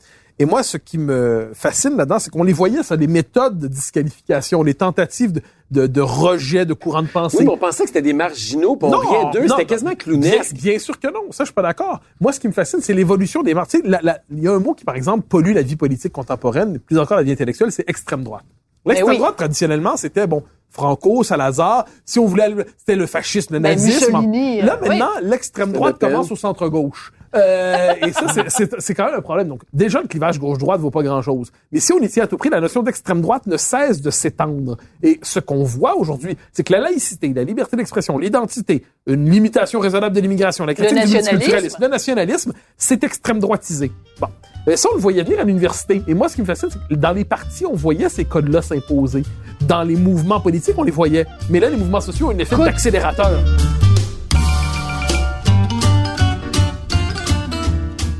Et 0.42 0.44
moi, 0.44 0.64
ce 0.64 0.76
qui 0.76 0.98
me 0.98 1.50
fascine 1.54 1.96
là-dedans, 1.96 2.18
c'est 2.18 2.28
qu'on 2.30 2.42
les 2.42 2.52
voyait, 2.52 2.82
ça, 2.82 2.96
les 2.96 3.06
méthodes 3.06 3.60
de 3.60 3.68
disqualification, 3.68 4.64
les 4.64 4.74
tentatives 4.74 5.30
de, 5.30 5.40
de, 5.70 5.86
de 5.86 6.00
rejet 6.00 6.66
de 6.66 6.74
courant 6.74 7.02
de 7.02 7.06
pensée. 7.06 7.36
Oui, 7.38 7.44
mais 7.44 7.52
on 7.52 7.56
pensait 7.56 7.84
que 7.84 7.90
c'était 7.90 8.02
des 8.02 8.12
marginaux, 8.12 8.76
on 8.82 8.90
riait 8.90 9.30
d'eux. 9.32 9.46
C'était 9.48 9.66
quasiment 9.66 9.94
clownesque. 9.94 10.54
bien 10.54 10.80
sûr 10.80 10.98
que 10.98 11.06
non. 11.06 11.30
Ça, 11.30 11.44
je 11.44 11.50
suis 11.50 11.54
pas 11.54 11.62
d'accord. 11.62 12.00
Moi, 12.20 12.32
ce 12.32 12.40
qui 12.40 12.48
me 12.48 12.52
fascine, 12.52 12.80
c'est 12.82 12.92
l'évolution 12.92 13.44
des 13.44 13.54
la- 14.02 14.18
il 14.32 14.42
y 14.42 14.48
a 14.48 14.52
un 14.52 14.58
mot 14.58 14.74
qui, 14.74 14.84
par 14.84 14.96
exemple, 14.96 15.24
pollue 15.28 15.54
la 15.54 15.62
vie 15.62 15.76
politique 15.76 16.12
contemporaine, 16.12 16.80
plus 16.80 16.98
encore 16.98 17.18
la 17.18 17.22
vie 17.22 17.30
intellectuelle, 17.30 17.70
c'est 17.70 17.88
extrême 17.88 18.24
droite. 18.24 18.42
L'extrême 18.84 19.10
oui. 19.10 19.18
droite, 19.18 19.36
traditionnellement, 19.36 19.96
c'était, 19.96 20.26
bon, 20.26 20.42
Franco, 20.72 21.22
Salazar. 21.22 21.84
Si 22.04 22.18
on 22.18 22.26
voulait, 22.26 22.54
c'était 22.78 22.96
le 22.96 23.06
fascisme, 23.06 23.54
le 23.54 23.60
Ben, 23.60 23.70
nazisme. 23.72 24.06
Mussolini, 24.12 24.60
euh, 24.62 24.66
Là, 24.66 24.78
oui. 24.82 24.88
maintenant, 24.88 25.10
l'extrême 25.22 25.68
Le 25.68 25.74
droite 25.74 25.98
commence 25.98 26.30
au 26.32 26.36
centre-gauche. 26.36 27.12
Euh, 27.34 27.92
et 28.06 28.12
ça, 28.12 28.26
c'est- 28.34 28.44
c'est 28.50 28.80
c'est 28.80 28.94
quand 28.94 29.06
même 29.06 29.14
un 29.14 29.22
problème. 29.22 29.48
Donc, 29.48 29.62
déjà, 29.72 30.02
le 30.02 30.06
clivage 30.08 30.38
gauche-droite 30.38 30.80
vaut 30.82 30.90
pas 30.90 31.02
grand-chose. 31.02 31.50
Mais 31.72 31.80
si 31.80 31.90
on 31.94 31.98
y 32.00 32.08
tient 32.08 32.24
à 32.24 32.26
tout 32.26 32.36
prix, 32.36 32.50
la 32.50 32.60
notion 32.60 32.82
d'extrême 32.82 33.22
droite 33.22 33.46
ne 33.46 33.56
cesse 33.56 34.02
de 34.02 34.10
s'étendre. 34.10 34.76
Et 35.02 35.18
ce 35.22 35.40
qu'on 35.40 35.64
voit 35.64 35.96
aujourd'hui, 35.96 36.36
c'est 36.52 36.62
que 36.62 36.72
la 36.74 36.80
laïcité, 36.80 37.32
la 37.34 37.44
liberté 37.44 37.74
d'expression, 37.78 38.18
l'identité, 38.18 38.84
une 39.06 39.30
limitation 39.30 39.80
raisonnable 39.80 40.14
de 40.14 40.20
l'immigration, 40.20 40.66
la 40.66 40.74
critique 40.74 40.92
du 40.92 40.98
nationalisme. 41.00 41.30
multiculturalisme, 41.32 41.78
le 41.80 41.88
nationalisme, 41.88 42.52
c'est 42.76 43.02
extrême 43.02 43.38
droitisé. 43.38 43.90
Bon. 44.20 44.28
Mais 44.66 44.76
ça, 44.76 44.90
on 44.92 44.94
le 44.96 45.00
voyait 45.00 45.22
venir 45.24 45.40
à 45.40 45.44
l'université. 45.44 46.02
Et 46.06 46.14
moi, 46.14 46.28
ce 46.28 46.34
qui 46.36 46.42
me 46.42 46.46
fascine, 46.46 46.68
c'est 46.70 46.78
que 46.94 47.00
dans 47.00 47.12
les 47.12 47.24
partis, 47.24 47.64
on 47.66 47.74
voyait 47.74 48.08
ces 48.10 48.24
codes-là 48.26 48.60
s'imposer. 48.62 49.22
Dans 49.68 49.82
les 49.82 49.96
mouvements 49.96 50.40
politiques, 50.40 50.74
on 50.76 50.82
les 50.82 50.90
voyait. 50.90 51.26
Mais 51.48 51.60
là, 51.60 51.70
les 51.70 51.76
mouvements 51.76 52.00
sociaux 52.00 52.28
ont 52.28 52.34
un 52.34 52.38
effet 52.38 52.56
d'accélérateur. 52.56 53.30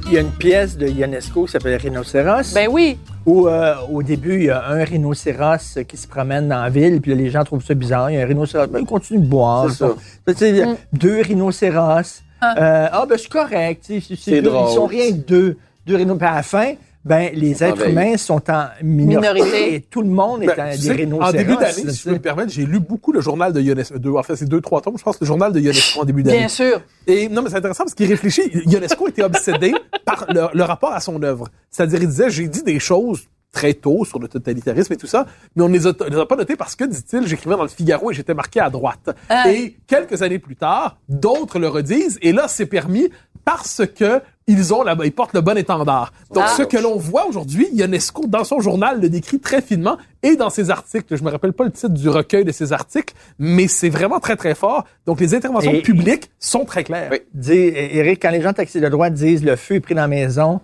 Il 0.06 0.16
y 0.16 0.18
a 0.18 0.20
une 0.20 0.30
pièce 0.30 0.76
de 0.76 0.86
Ionesco 0.88 1.46
qui 1.46 1.52
s'appelle 1.52 1.80
Rhinocéros, 1.80 2.52
Ben 2.54 2.68
oui. 2.70 2.98
où 3.24 3.48
euh, 3.48 3.74
au 3.90 4.02
début, 4.02 4.36
il 4.40 4.44
y 4.44 4.50
a 4.50 4.62
un 4.68 4.84
rhinocéros 4.84 5.78
qui 5.88 5.96
se 5.96 6.06
promène 6.06 6.48
dans 6.48 6.60
la 6.62 6.68
ville, 6.68 7.00
puis 7.00 7.12
là, 7.12 7.16
les 7.16 7.30
gens 7.30 7.42
trouvent 7.44 7.64
ça 7.64 7.72
bizarre. 7.72 8.10
Il 8.10 8.16
y 8.18 8.20
a 8.20 8.22
un 8.22 8.26
rhinocéros, 8.26 8.66
ben, 8.66 8.80
il 8.80 8.84
continue 8.86 9.20
de 9.20 9.26
boire. 9.26 9.70
C'est 9.70 9.78
ça. 9.78 9.94
Sais, 10.36 10.66
Mm. 10.66 10.76
Deux 10.92 11.22
rhinocéros. 11.22 12.20
Ah. 12.42 12.54
Euh, 12.58 12.88
Ah, 12.92 13.06
ben 13.08 13.16
c'est 13.16 13.30
correct. 13.30 13.84
tu 13.86 14.00
sais, 14.02 14.14
c'est- 14.20 14.42
drôle. 14.42 14.68
Ils 14.70 14.74
sont 14.74 14.86
rien 14.86 15.08
que 15.12 15.16
deux. 15.26 15.56
Deux 15.86 15.96
rhinos. 15.96 16.18
Puis 16.18 16.26
à 16.26 16.34
la 16.34 16.42
fin, 16.42 16.72
ben, 17.04 17.30
les 17.34 17.64
êtres 17.64 17.88
humains 17.88 18.16
sont 18.16 18.42
en 18.50 18.66
minorité. 18.82 19.32
Minorité. 19.32 19.74
Et 19.74 19.80
tout 19.80 20.02
le 20.02 20.08
monde 20.08 20.42
est 20.44 20.46
Ben, 20.46 20.68
en, 20.68 20.70
tu 20.72 20.78
des 20.78 20.82
sais, 20.86 20.92
rhinocéros. 20.92 21.28
en 21.28 21.32
début 21.32 21.56
d'année, 21.56 21.72
si 21.90 21.96
je 21.96 22.04
peux 22.04 22.12
me 22.12 22.18
permettre, 22.20 22.52
j'ai 22.52 22.64
lu 22.64 22.78
beaucoup 22.78 23.10
le 23.12 23.20
journal 23.20 23.52
de 23.52 23.60
Ionesco. 23.60 23.98
Deux, 23.98 24.12
en 24.12 24.22
fait, 24.22 24.36
c'est 24.36 24.48
deux, 24.48 24.60
trois 24.60 24.80
tomes, 24.80 24.96
je 24.98 25.02
pense, 25.02 25.20
le 25.20 25.26
journal 25.26 25.52
de 25.52 25.58
Ionesco 25.60 26.00
en 26.00 26.04
début 26.04 26.22
d'année. 26.22 26.38
Bien 26.38 26.48
sûr. 26.48 26.80
Et 27.08 27.28
non, 27.28 27.42
mais 27.42 27.50
c'est 27.50 27.56
intéressant 27.56 27.84
parce 27.84 27.94
qu'il 27.94 28.08
réfléchit. 28.08 28.42
Ionesco 28.66 29.08
était 29.08 29.22
obsédé 29.24 29.74
par 30.04 30.26
le, 30.28 30.46
le 30.54 30.62
rapport 30.62 30.92
à 30.92 31.00
son 31.00 31.20
œuvre. 31.22 31.48
C'est-à-dire, 31.70 32.00
il 32.02 32.08
disait, 32.08 32.30
j'ai 32.30 32.46
dit 32.48 32.62
des 32.62 32.78
choses 32.78 33.22
très 33.52 33.74
tôt 33.74 34.04
sur 34.04 34.18
le 34.18 34.28
totalitarisme 34.28 34.94
et 34.94 34.96
tout 34.96 35.06
ça, 35.06 35.26
mais 35.54 35.62
on 35.62 35.68
ne 35.68 35.74
les 35.74 35.86
a, 35.86 35.92
les 36.08 36.16
a 36.18 36.26
pas 36.26 36.36
notées 36.36 36.56
parce 36.56 36.74
que, 36.74 36.84
dit-il, 36.84 37.26
j'écrivais 37.26 37.54
dans 37.54 37.62
le 37.62 37.68
Figaro 37.68 38.10
et 38.10 38.14
j'étais 38.14 38.34
marqué 38.34 38.60
à 38.60 38.70
droite. 38.70 39.10
Et 39.46 39.76
quelques 39.86 40.22
années 40.22 40.38
plus 40.38 40.56
tard, 40.56 40.96
d'autres 41.08 41.58
le 41.58 41.68
redisent 41.68 42.18
et 42.22 42.32
là, 42.32 42.48
c'est 42.48 42.66
permis 42.66 43.08
parce 43.44 43.82
que 43.86 44.20
ils 44.48 44.72
ont 44.74 44.82
la, 44.82 44.96
ils 45.04 45.12
portent 45.12 45.34
le 45.34 45.40
bon 45.40 45.56
étendard. 45.56 46.12
Donc, 46.32 46.44
Ah. 46.46 46.54
ce 46.56 46.62
que 46.62 46.76
l'on 46.76 46.96
voit 46.96 47.26
aujourd'hui, 47.28 47.68
Ionesco, 47.72 48.26
dans 48.26 48.42
son 48.42 48.58
journal, 48.60 49.00
le 49.00 49.08
décrit 49.08 49.38
très 49.38 49.60
finement 49.62 49.98
et 50.22 50.34
dans 50.34 50.50
ses 50.50 50.70
articles. 50.70 51.16
Je 51.16 51.22
me 51.22 51.30
rappelle 51.30 51.52
pas 51.52 51.64
le 51.64 51.70
titre 51.70 51.90
du 51.90 52.08
recueil 52.08 52.44
de 52.44 52.50
ses 52.52 52.72
articles, 52.72 53.14
mais 53.38 53.68
c'est 53.68 53.88
vraiment 53.88 54.18
très, 54.18 54.34
très 54.36 54.54
fort. 54.56 54.84
Donc, 55.06 55.20
les 55.20 55.34
interventions 55.34 55.72
Et- 55.72 55.82
publiques 55.82 56.30
sont 56.40 56.64
très 56.64 56.82
claires. 56.84 57.08
Oui. 57.12 57.18
Dis, 57.34 57.52
Eric, 57.52 58.20
quand 58.22 58.30
les 58.30 58.40
gens 58.42 58.52
taxés 58.52 58.80
de 58.80 58.88
droite 58.88 59.14
disent 59.14 59.44
le 59.44 59.54
feu 59.56 59.76
est 59.76 59.80
pris 59.80 59.94
dans 59.94 60.02
la 60.02 60.08
maison, 60.08 60.60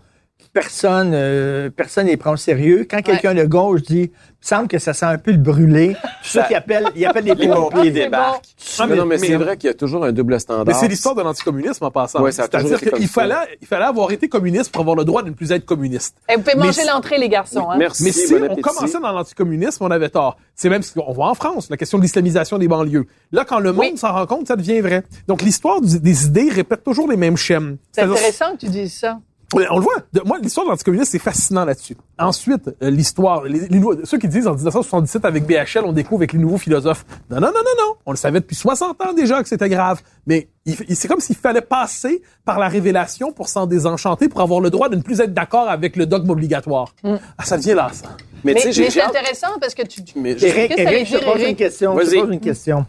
personne 0.52 1.12
euh, 1.14 1.70
personne 1.70 2.06
les 2.06 2.16
prend 2.16 2.32
au 2.32 2.36
sérieux. 2.36 2.86
Quand 2.90 3.02
quelqu'un 3.02 3.34
de 3.34 3.44
gauche 3.44 3.82
dit, 3.82 4.10
il 4.40 4.46
semble 4.46 4.68
que 4.68 4.78
ça 4.78 4.92
sent 4.94 5.06
un 5.06 5.18
peu 5.18 5.32
le 5.32 5.36
brûlé, 5.38 5.94
tout 6.22 6.28
ça 6.28 6.44
qui 6.44 6.54
appelle, 6.54 6.86
il 6.96 7.04
appelle 7.06 7.24
les 7.36 7.48
pompiers. 7.48 7.90
débarquent. 7.90 8.44
Ah, 8.78 8.86
mais, 8.86 8.96
non, 8.96 9.04
mais 9.04 9.16
mais- 9.18 9.26
c'est 9.26 9.34
vrai 9.36 9.56
qu'il 9.56 9.66
y 9.68 9.70
a 9.70 9.74
toujours 9.74 10.04
un 10.04 10.12
double 10.12 10.38
standard. 10.40 10.64
Mais 10.66 10.74
c'est 10.74 10.88
l'histoire 10.88 11.14
de 11.14 11.22
l'anticommunisme 11.22 11.84
en 11.84 11.90
passant. 11.90 12.22
Ouais, 12.22 12.32
ça 12.32 12.44
a 12.44 12.48
toujours 12.48 12.68
C'est-à-dire 12.68 12.92
qu'il 12.98 13.06
ça. 13.08 13.12
fallait, 13.12 13.34
il 13.60 13.66
fallait 13.66 13.84
avoir 13.84 14.10
été 14.12 14.28
communiste 14.28 14.70
pour 14.72 14.80
avoir 14.82 14.96
le 14.96 15.04
droit 15.04 15.22
de 15.22 15.28
ne 15.30 15.34
plus 15.34 15.50
être 15.52 15.64
communiste. 15.66 16.16
Et 16.28 16.36
vous 16.36 16.42
pouvez 16.42 16.54
Mais 16.56 16.66
manger 16.66 16.82
si- 16.82 16.86
l'entrée, 16.88 17.18
les 17.18 17.28
garçons. 17.28 17.68
Hein? 17.70 17.76
Merci, 17.78 18.04
Mais 18.04 18.12
si 18.12 18.32
bon 18.32 18.40
on 18.40 18.44
appétit. 18.46 18.60
commençait 18.62 19.00
dans 19.00 19.12
l'anticommunisme, 19.12 19.84
on 19.84 19.90
avait 19.90 20.08
tort. 20.08 20.36
C'est 20.54 20.68
même 20.68 20.82
ce 20.82 20.92
qu'on 20.94 21.12
voit 21.12 21.28
en 21.28 21.34
France, 21.34 21.68
la 21.70 21.76
question 21.76 21.98
de 21.98 22.02
l'islamisation 22.02 22.58
des 22.58 22.68
banlieues. 22.68 23.06
Là, 23.32 23.44
quand 23.44 23.58
le 23.60 23.72
monde 23.72 23.86
Oui. 23.92 23.98
s'en 23.98 24.12
rend 24.12 24.26
compte, 24.26 24.48
ça 24.48 24.56
devient 24.56 24.80
vrai. 24.80 25.04
Donc, 25.26 25.42
l'histoire 25.42 25.80
du- 25.80 26.00
des 26.00 26.26
idées 26.26 26.48
répète 26.50 26.82
toujours 26.84 27.08
les 27.08 27.16
mêmes 27.16 27.36
schèmes. 27.36 27.76
C'est 27.92 28.02
intéressant 28.02 28.52
que 28.52 28.58
tu 28.58 28.66
dises 28.68 28.94
ça. 28.98 29.18
On 29.54 29.78
le 29.78 29.82
voit. 29.82 29.94
Moi, 30.26 30.38
l'histoire 30.42 30.66
de 30.66 30.70
l'anticommunisme, 30.72 31.10
c'est 31.10 31.18
fascinant 31.18 31.64
là-dessus. 31.64 31.96
Ensuite, 32.18 32.68
euh, 32.82 32.90
l'histoire, 32.90 33.44
les, 33.44 33.60
les 33.68 33.78
nouveaux- 33.78 34.04
ceux 34.04 34.18
qui 34.18 34.28
disent 34.28 34.46
en 34.46 34.52
1977 34.54 35.24
avec 35.24 35.46
BHL, 35.46 35.84
on 35.86 35.92
découvre 35.92 36.20
avec 36.20 36.34
les 36.34 36.38
nouveaux 36.38 36.58
philosophes. 36.58 37.06
Non, 37.30 37.36
non, 37.40 37.46
non, 37.46 37.52
non, 37.54 37.86
non. 37.86 37.94
On 38.04 38.10
le 38.10 38.18
savait 38.18 38.40
depuis 38.40 38.56
60 38.56 39.00
ans 39.02 39.14
déjà 39.14 39.42
que 39.42 39.48
c'était 39.48 39.70
grave. 39.70 40.02
Mais 40.26 40.48
il, 40.66 40.76
il- 40.88 40.96
c'est 40.96 41.08
comme 41.08 41.20
s'il 41.20 41.34
fallait 41.36 41.62
passer 41.62 42.20
par 42.44 42.58
la 42.58 42.68
révélation 42.68 43.32
pour 43.32 43.48
s'en 43.48 43.66
désenchanter, 43.66 44.28
pour 44.28 44.42
avoir 44.42 44.60
le 44.60 44.68
droit 44.68 44.90
de 44.90 44.96
ne 44.96 45.00
plus 45.02 45.20
être 45.20 45.32
d'accord 45.32 45.70
avec 45.70 45.96
le 45.96 46.04
dogme 46.04 46.28
obligatoire. 46.28 46.94
Ah, 47.02 47.44
ça 47.44 47.56
devient 47.56 47.72
lassant. 47.74 48.08
Mais, 48.44 48.52
Mais, 48.52 48.70
j'ai 48.70 48.82
mais 48.82 48.90
c'est 48.90 49.00
hâte- 49.00 49.08
intéressant 49.16 49.58
parce 49.60 49.74
que 49.74 49.82
tu... 49.86 50.04
tu- 50.04 50.18
Mais 50.18 50.36
je- 50.36 50.44
Eric, 50.46 50.76
que 50.76 50.80
Eric, 50.82 51.06
je 51.08 51.16
te 51.16 51.24
pose 51.24 51.36
une 51.36 51.40
Eric? 51.42 51.56
question. 51.56 51.98
Je 51.98 52.04
te 52.04 52.10
Vas-y. 52.10 52.20
pose 52.20 52.34
une 52.34 52.40
question. 52.40 52.86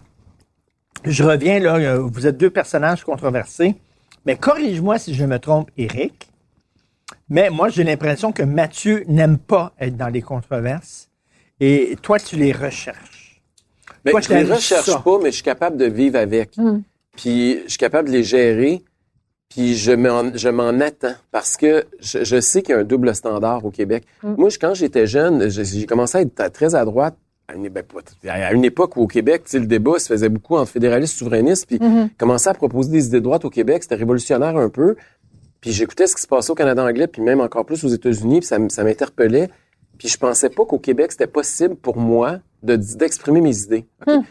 Je 1.05 1.23
reviens 1.23 1.59
là, 1.59 1.75
euh, 1.77 1.99
vous 1.99 2.27
êtes 2.27 2.37
deux 2.37 2.49
personnages 2.49 3.05
controversés, 3.05 3.75
mais 4.25 4.35
corrige-moi 4.35 4.99
si 4.99 5.13
je 5.13 5.23
me 5.23 5.39
trompe, 5.39 5.69
Eric. 5.77 6.28
Mais 7.29 7.49
moi, 7.49 7.69
j'ai 7.69 7.83
l'impression 7.83 8.31
que 8.31 8.43
Mathieu 8.43 9.03
n'aime 9.07 9.37
pas 9.37 9.73
être 9.79 9.97
dans 9.97 10.07
les 10.09 10.21
controverses 10.21 11.09
et 11.59 11.95
toi, 12.01 12.19
tu 12.19 12.35
les 12.35 12.51
recherches. 12.51 13.41
Mais 14.05 14.11
Toi, 14.11 14.21
je 14.21 14.29
les 14.33 14.43
recherche 14.43 14.85
ça. 14.85 14.99
pas, 14.99 15.17
mais 15.21 15.29
je 15.29 15.35
suis 15.35 15.43
capable 15.43 15.75
de 15.77 15.85
vivre 15.85 16.17
avec. 16.17 16.55
Mm. 16.57 16.81
Puis 17.17 17.59
je 17.65 17.69
suis 17.69 17.77
capable 17.77 18.07
de 18.07 18.13
les 18.13 18.23
gérer. 18.23 18.81
Puis 19.49 19.75
je 19.75 19.91
m'en, 19.91 20.31
je 20.35 20.47
m'en 20.49 20.69
attends 20.79 21.15
parce 21.31 21.57
que 21.57 21.85
je, 21.99 22.23
je 22.23 22.39
sais 22.39 22.61
qu'il 22.61 22.75
y 22.75 22.77
a 22.77 22.81
un 22.81 22.83
double 22.83 23.13
standard 23.15 23.65
au 23.65 23.71
Québec. 23.71 24.05
Mm. 24.23 24.35
Moi, 24.37 24.49
je- 24.49 24.59
quand 24.59 24.73
j'étais 24.75 25.07
jeune, 25.07 25.49
je- 25.49 25.63
j'ai 25.63 25.85
commencé 25.85 26.19
à 26.19 26.21
être 26.21 26.49
très 26.53 26.75
à 26.75 26.85
droite 26.85 27.15
à 27.47 27.55
une, 27.55 27.67
ben, 27.67 27.81
pas- 27.83 28.29
à 28.31 28.53
une 28.53 28.63
époque 28.63 28.95
où 28.95 29.01
au 29.01 29.07
Québec, 29.07 29.41
le 29.53 29.65
débat 29.65 29.97
se 29.97 30.05
faisait 30.05 30.29
beaucoup 30.29 30.55
entre 30.55 30.69
fédéralistes, 30.71 31.17
souverainistes, 31.17 31.65
puis 31.65 31.79
Mhm. 31.81 32.09
commençait 32.15 32.51
à 32.51 32.53
proposer 32.53 32.91
des 32.91 33.07
idées 33.07 33.17
de 33.17 33.23
droite 33.23 33.43
au 33.43 33.49
Québec. 33.49 33.81
C'était 33.81 33.95
révolutionnaire 33.95 34.55
un 34.55 34.69
peu. 34.69 34.95
Puis 35.61 35.71
j'écoutais 35.71 36.07
ce 36.07 36.15
qui 36.15 36.21
se 36.21 36.27
passait 36.27 36.51
au 36.51 36.55
Canada 36.55 36.83
anglais, 36.83 37.07
puis 37.07 37.21
même 37.21 37.41
encore 37.41 37.65
plus 37.65 37.83
aux 37.83 37.89
États-Unis, 37.89 38.39
puis 38.39 38.47
ça, 38.47 38.57
ça 38.69 38.83
m'interpellait. 38.83 39.49
Puis 39.97 40.07
je 40.07 40.17
pensais 40.17 40.49
pas 40.49 40.65
qu'au 40.65 40.79
Québec, 40.79 41.11
c'était 41.11 41.27
possible 41.27 41.75
pour 41.75 41.97
moi 41.97 42.39
de 42.63 42.75
d'exprimer 42.75 43.41
mes 43.41 43.57
idées. 43.63 43.85
Hmm. 44.07 44.21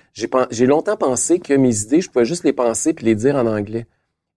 J'ai 0.51 0.67
longtemps 0.67 0.97
pensé 0.97 1.39
que 1.39 1.55
mes 1.55 1.83
idées, 1.83 2.01
je 2.01 2.11
pouvais 2.11 2.25
juste 2.25 2.45
les 2.45 2.53
penser 2.53 2.95
puis 2.95 3.05
les 3.05 3.15
dire 3.15 3.37
en 3.37 3.47
anglais. 3.47 3.87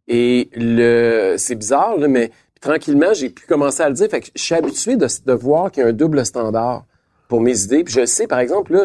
Et 0.08 0.50
le 0.56 1.36
c'est 1.38 1.56
bizarre, 1.56 1.98
là, 1.98 2.08
mais 2.08 2.32
tranquillement, 2.60 3.14
j'ai 3.14 3.30
pu 3.30 3.46
commencer 3.46 3.82
à 3.82 3.90
le 3.90 3.96
dire. 3.96 4.10
Fait 4.10 4.20
que 4.20 4.28
je 4.36 4.42
suis 4.42 4.56
habitué 4.56 4.98
de, 4.98 5.08
de 5.26 5.34
voir 5.34 5.72
qu'il 5.72 5.84
y 5.84 5.86
a 5.86 5.90
un 5.90 5.94
double 5.94 6.26
standard 6.26 6.86
pour 7.30 7.40
mes 7.40 7.64
idées. 7.64 7.84
Puis 7.86 7.94
je 7.94 8.06
sais, 8.06 8.28
par 8.28 8.40
exemple, 8.40 8.74
là, 8.74 8.84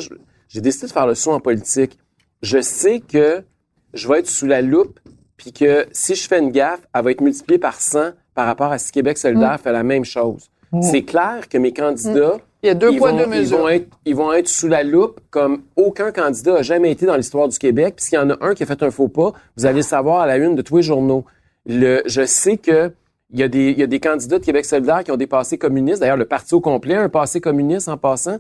j'ai 0.49 0.61
décidé 0.61 0.87
de 0.87 0.93
faire 0.93 1.07
le 1.07 1.17
saut 1.17 1.33
en 1.33 1.41
politique. 1.41 1.99
Je 2.43 2.61
sais 2.61 3.01
que 3.01 3.43
je 3.93 4.09
vais 4.09 4.21
être 4.21 4.29
sous 4.29 4.47
la 4.47 4.63
loupe, 4.63 5.01
puis 5.37 5.53
que 5.53 5.87
si 5.93 6.15
je 6.15 6.27
fais 6.27 6.39
une 6.39 6.51
gaffe, 6.51 6.81
elle 6.95 7.05
va 7.05 7.11
être 7.11 7.21
multipliée 7.21 7.59
par 7.59 7.81
100 7.81 8.11
par 8.35 8.47
rapport 8.47 8.73
à 8.73 8.79
si 8.79 8.93
Québec 8.93 9.19
solidaire 9.19 9.59
fait 9.61 9.73
la 9.73 9.83
même 9.83 10.05
chose. 10.05 10.51
C'est 10.83 11.03
clair 11.03 11.49
que 11.49 11.59
mes 11.59 11.73
candidats, 11.73 12.39
Il 12.63 12.67
y 12.67 12.71
a 12.71 12.75
deux 12.75 12.93
ils 12.93 12.99
poids, 12.99 13.13
vont, 13.13 13.19
deux 13.19 13.37
ils 13.37 13.49
vont 13.49 13.69
être, 13.69 13.89
ils 14.05 14.17
vont 14.17 14.33
être 14.33 14.49
sous 14.49 14.69
la 14.69 14.83
loupe 14.83 15.21
comme 15.31 15.63
aucun 15.77 16.11
candidat 16.11 16.57
a 16.57 16.63
jamais 16.63 16.91
été 16.91 17.07
dans 17.07 17.17
l'histoire 17.17 17.49
du 17.49 17.59
Québec. 17.59 17.95
Puis 17.97 18.07
s'il 18.07 18.19
y 18.19 18.21
en 18.21 18.31
a 18.31 18.37
un 18.41 18.55
qui 18.55 18.63
a 18.63 18.67
fait 18.67 18.83
un 18.83 18.91
faux 18.91 19.09
pas, 19.09 19.33
vous 19.57 19.65
allez 19.65 19.79
le 19.79 19.83
savoir 19.83 20.21
à 20.21 20.27
la 20.27 20.37
une 20.37 20.55
de 20.55 20.63
tous 20.63 20.79
les 20.79 20.83
journaux. 20.83 21.25
Le, 21.67 22.03
je 22.07 22.25
sais 22.25 22.57
que 22.57 22.93
il 23.33 23.41
y 23.41 23.43
a 23.43 23.49
des, 23.49 23.71
il 23.71 23.79
y 23.79 23.83
a 23.83 23.87
des 23.87 24.01
candidats 24.01 24.39
de 24.39 24.45
Québec 24.45 24.65
solidaire 24.65 25.03
qui 25.03 25.11
ont 25.11 25.17
des 25.17 25.27
passés 25.27 25.59
communistes. 25.59 26.01
D'ailleurs, 26.01 26.17
le 26.17 26.27
parti 26.27 26.55
au 26.55 26.61
complet 26.61 26.95
a 26.95 27.03
un 27.03 27.09
passé 27.09 27.41
communiste 27.41 27.89
en 27.89 27.97
passant. 27.97 28.39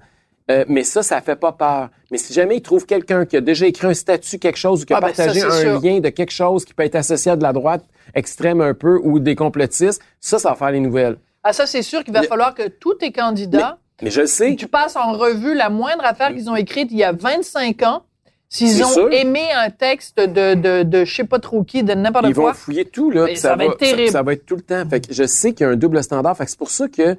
Euh, 0.50 0.64
mais 0.68 0.84
ça, 0.84 1.02
ça 1.02 1.20
fait 1.20 1.34
pas 1.36 1.50
peur. 1.52 1.88
Mais 2.10 2.18
si 2.18 2.32
jamais 2.32 2.56
ils 2.58 2.62
trouvent 2.62 2.86
quelqu'un 2.86 3.26
qui 3.26 3.36
a 3.36 3.40
déjà 3.40 3.66
écrit 3.66 3.88
un 3.88 3.94
statut, 3.94 4.38
quelque 4.38 4.56
chose, 4.58 4.82
ou 4.82 4.86
qui 4.86 4.92
a 4.92 4.98
Ah, 4.98 5.00
ben, 5.00 5.08
ça, 5.08 5.24
partagé 5.24 5.42
un 5.44 5.50
sûr. 5.50 5.80
lien 5.80 5.98
de 5.98 6.08
quelque 6.10 6.30
chose 6.30 6.64
qui 6.64 6.72
peut 6.72 6.84
être 6.84 6.94
associé 6.94 7.32
à 7.32 7.36
de 7.36 7.42
la 7.42 7.52
droite 7.52 7.82
extrême 8.14 8.60
un 8.60 8.72
peu 8.74 9.00
ou 9.02 9.18
des 9.18 9.34
complotistes, 9.34 10.00
ça, 10.20 10.38
ça 10.38 10.50
va 10.50 10.54
faire 10.54 10.70
les 10.70 10.78
nouvelles. 10.80 11.16
Ah, 11.42 11.52
ça, 11.52 11.66
c'est 11.66 11.82
sûr 11.82 12.04
qu'il 12.04 12.12
va 12.14 12.22
Le- 12.22 12.28
falloir 12.28 12.54
que 12.54 12.68
tous 12.68 12.94
tes 12.94 13.10
candidats, 13.10 13.78
Mais 14.02 14.10
je 14.10 14.20
le 14.20 14.26
sais. 14.28 14.54
tu 14.56 14.68
passes 14.68 14.94
en 14.96 15.12
revue 15.14 15.54
la 15.54 15.68
moindre 15.68 16.04
affaire 16.04 16.28
qu'ils 16.32 16.48
ont 16.48 16.56
écrite 16.56 16.88
il 16.92 16.98
y 16.98 17.04
a 17.04 17.10
25 17.12 17.82
ans, 17.82 18.02
s'ils 18.48 18.84
ont 18.84 18.88
sûr. 18.88 19.12
aimé 19.12 19.42
un 19.56 19.70
texte 19.70 20.18
de, 20.20 20.54
de, 20.54 20.82
de 20.84 21.04
je 21.04 21.12
sais 21.12 21.24
pas 21.24 21.40
trop 21.40 21.64
qui, 21.64 21.82
de 21.82 21.92
n'importe 21.94 22.26
Ils 22.28 22.34
vont 22.34 22.42
quoi. 22.44 22.54
fouiller 22.54 22.84
tout, 22.84 23.10
là. 23.10 23.24
Puis 23.26 23.36
ça 23.36 23.56
va 23.56 23.64
être 23.64 23.78
terrible. 23.78 24.06
Ça, 24.06 24.12
ça 24.18 24.22
va 24.22 24.32
être 24.34 24.46
tout 24.46 24.54
le 24.56 24.62
temps. 24.62 24.88
Fait 24.88 25.00
que 25.00 25.12
je 25.12 25.24
sais 25.26 25.52
qu'il 25.52 25.66
y 25.66 25.68
a 25.68 25.72
un 25.72 25.76
double 25.76 26.02
standard. 26.04 26.36
Fait 26.36 26.44
que 26.44 26.50
c'est 26.50 26.58
pour 26.58 26.70
ça 26.70 26.86
que 26.88 27.16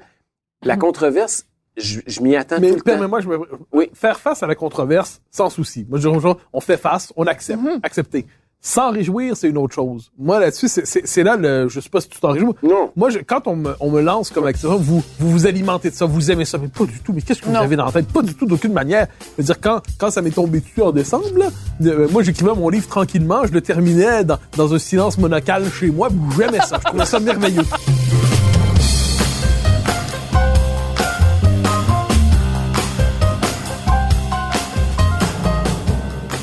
la 0.64 0.76
Mm. 0.76 0.78
controverse, 0.78 1.44
je, 1.78 2.00
je 2.06 2.20
m'y 2.20 2.36
attends 2.36 2.56
Mais 2.60 2.68
tout 2.70 2.74
le 2.74 2.80
temps. 2.80 2.84
permets-moi, 2.92 3.20
je 3.20 3.28
me... 3.28 3.38
Oui. 3.72 3.90
faire 3.94 4.18
face 4.18 4.42
à 4.42 4.46
la 4.46 4.54
controverse 4.54 5.20
sans 5.30 5.50
souci. 5.50 5.86
Moi, 5.88 5.98
je 5.98 6.08
dis 6.08 6.14
aux 6.16 6.20
gens, 6.20 6.36
on 6.52 6.60
fait 6.60 6.76
face, 6.76 7.12
on 7.16 7.24
accepte, 7.26 7.60
Mm-hmm. 7.62 7.80
accepter. 7.82 8.26
S'en 8.60 8.90
réjouir, 8.90 9.36
c'est 9.36 9.48
une 9.48 9.56
autre 9.58 9.72
chose. 9.76 10.10
Moi, 10.18 10.40
là-dessus, 10.40 10.66
c'est- 10.66 10.84
c'est 10.84 11.06
c'est 11.06 11.22
là 11.22 11.36
le, 11.36 11.68
je 11.68 11.78
sais 11.78 11.88
pas 11.88 12.00
si 12.00 12.08
tu 12.08 12.18
t'en 12.18 12.32
réjouis. 12.32 12.54
Non. 12.64 12.90
Moi, 12.96 13.08
je, 13.10 13.20
quand 13.20 13.46
on 13.46 13.54
me, 13.54 13.72
on 13.78 13.88
me 13.88 14.00
lance 14.00 14.30
comme 14.30 14.46
accessoire, 14.46 14.78
vous, 14.78 15.00
vous 15.20 15.30
vous 15.30 15.46
alimentez 15.46 15.90
de 15.90 15.94
ça, 15.94 16.06
vous 16.06 16.32
aimez 16.32 16.44
ça, 16.44 16.58
mais 16.58 16.66
pas 16.66 16.84
du 16.84 16.98
tout. 16.98 17.12
Mais 17.12 17.22
qu'est-ce 17.22 17.40
que 17.40 17.48
vous 17.48 17.54
avez 17.54 17.76
dans 17.76 17.84
la 17.86 17.92
tête? 17.92 18.08
Pas 18.08 18.20
du 18.22 18.34
tout, 18.34 18.46
d'aucune 18.46 18.72
manière. 18.72 19.06
Je 19.20 19.42
veux 19.42 19.44
dire, 19.44 19.60
quand, 19.60 19.80
quand 19.96 20.10
ça 20.10 20.22
m'est 20.22 20.32
tombé 20.32 20.58
dessus 20.58 20.82
en 20.82 20.90
décembre, 20.90 21.26
là, 21.36 21.50
euh, 21.86 22.08
moi, 22.10 22.24
j'écrivais 22.24 22.52
mon 22.52 22.68
livre 22.68 22.88
tranquillement, 22.88 23.46
je 23.46 23.52
le 23.52 23.60
terminais 23.60 24.24
dans, 24.24 24.38
dans 24.56 24.74
un 24.74 24.78
silence 24.80 25.18
monocal 25.18 25.64
chez 25.70 25.92
moi, 25.92 26.08
j'aimais 26.36 26.58
ça. 26.58 26.78
Je 26.80 26.84
trouvais 26.88 27.06
ça 27.06 27.20
merveilleux. 27.20 27.62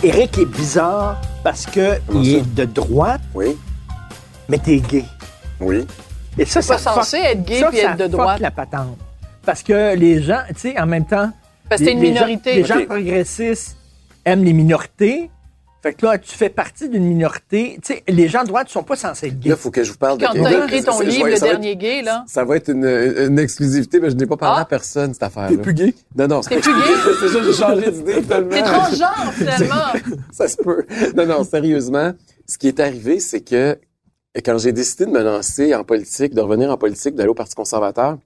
Eric 0.06 0.38
est 0.38 0.46
bizarre 0.46 1.20
parce 1.44 1.65
que 1.65 2.00
il 2.13 2.36
est 2.36 2.54
de 2.54 2.65
droite, 2.65 3.22
Oui. 3.34 3.58
mais 4.48 4.60
t'es 4.60 4.78
gay. 4.78 5.04
Oui. 5.60 5.88
Et 6.38 6.46
ça, 6.46 6.62
C'est 6.62 6.68
pas 6.74 6.78
ça 6.78 6.94
censé 6.94 7.18
fuck- 7.18 7.26
être 7.26 7.44
gay 7.46 7.60
ça, 7.60 7.70
puis 7.70 7.80
ça 7.80 7.91
être 7.91 7.98
de 7.98 8.04
fuck 8.04 8.12
droite. 8.12 8.39
la 8.39 8.52
patente. 8.52 8.98
Parce 9.44 9.63
que 9.63 9.96
les 9.96 10.22
gens, 10.22 10.41
tu 10.50 10.60
sais, 10.60 10.80
en 10.80 10.86
même 10.86 11.06
temps, 11.06 11.32
Parce 11.70 11.80
que 11.82 11.88
c'est 11.88 11.94
une 11.94 12.02
les- 12.02 12.10
les 12.10 12.13
gens- 12.15 12.26
minorité. 12.26 12.56
Les 12.56 12.63
gens, 12.65 12.78
Ok. 12.78 12.86
progressistes 12.86 13.78
aiment 14.26 14.44
les 14.44 14.54
minorités. 14.54 15.32
Fait 15.86 15.93
que 15.93 16.04
là, 16.04 16.17
tu 16.17 16.36
fais 16.36 16.50
partie 16.50 16.89
d'une 16.89 17.04
minorité. 17.06 17.78
Tu 17.84 17.93
sais, 17.93 18.04
les 18.08 18.28
gens 18.28 18.41
de 18.41 18.48
droite 18.48 18.65
ne 18.65 18.71
sont 18.71 18.82
pas 18.82 18.95
censés 18.95 19.28
être 19.28 19.39
gays. 19.39 19.50
Là, 19.50 19.56
il 19.56 19.62
faut 19.62 19.69
que 19.69 19.84
je 19.84 19.91
vous 19.91 20.00
parle 20.00 20.17
Quand 20.19 20.34
de 20.34 20.41
t'as 20.41 20.65
écrit 20.65 20.84
ton 20.84 21.00
livre, 21.02 21.28
le 21.28 21.36
ça 21.36 21.45
dernier 21.45 21.76
gay, 21.76 22.02
là. 22.02 22.26
Ça 22.28 22.43
va 22.43 22.56
être 22.58 22.69
une, 22.71 22.86
une 22.86 23.38
exclusivité, 23.38 24.00
mais 24.00 24.10
je 24.10 24.15
n'ai 24.15 24.26
pas 24.26 24.36
parlé 24.36 24.56
Ah. 24.58 24.62
à 24.63 24.65
personne, 24.65 25.13
cette 25.13 25.21
affaire-là. 25.21 25.50
T'es 25.50 25.58
plus 25.58 25.76
gay? 25.76 25.93
Non, 26.15 26.28
non. 26.28 26.41
T'es 26.41 26.60
plus 26.60 26.74
gay? 26.74 26.80
c'est 27.19 27.28
juste, 27.28 27.43
j'ai 27.43 27.54
changé 27.54 27.91
d'idée 27.91 28.24
tellement. 28.24 28.50
T'es 28.50 28.63
transgenre, 28.63 29.32
finalement. 29.36 29.76
Ça 30.32 30.48
se 30.48 30.58
peut. 30.58 30.88
Non, 31.15 31.28
non, 31.28 31.43
sérieusement, 31.43 32.13
ce 32.48 32.58
qui 32.58 32.67
est 32.67 32.80
arrivé, 32.80 33.19
c'est 33.19 33.41
que 33.41 33.78
quand 34.43 34.58
j'ai 34.58 34.71
décidé 34.71 35.06
de 35.06 35.12
me 35.12 35.21
lancer 35.21 35.76
en 35.76 35.84
politique, 35.84 36.34
de 36.34 36.41
revenir 36.41 36.71
en 36.71 36.78
politique, 36.78 37.13
d'aller 37.13 37.30
au 37.30 37.36
Parti 37.36 37.54
conservateur, 37.54 38.17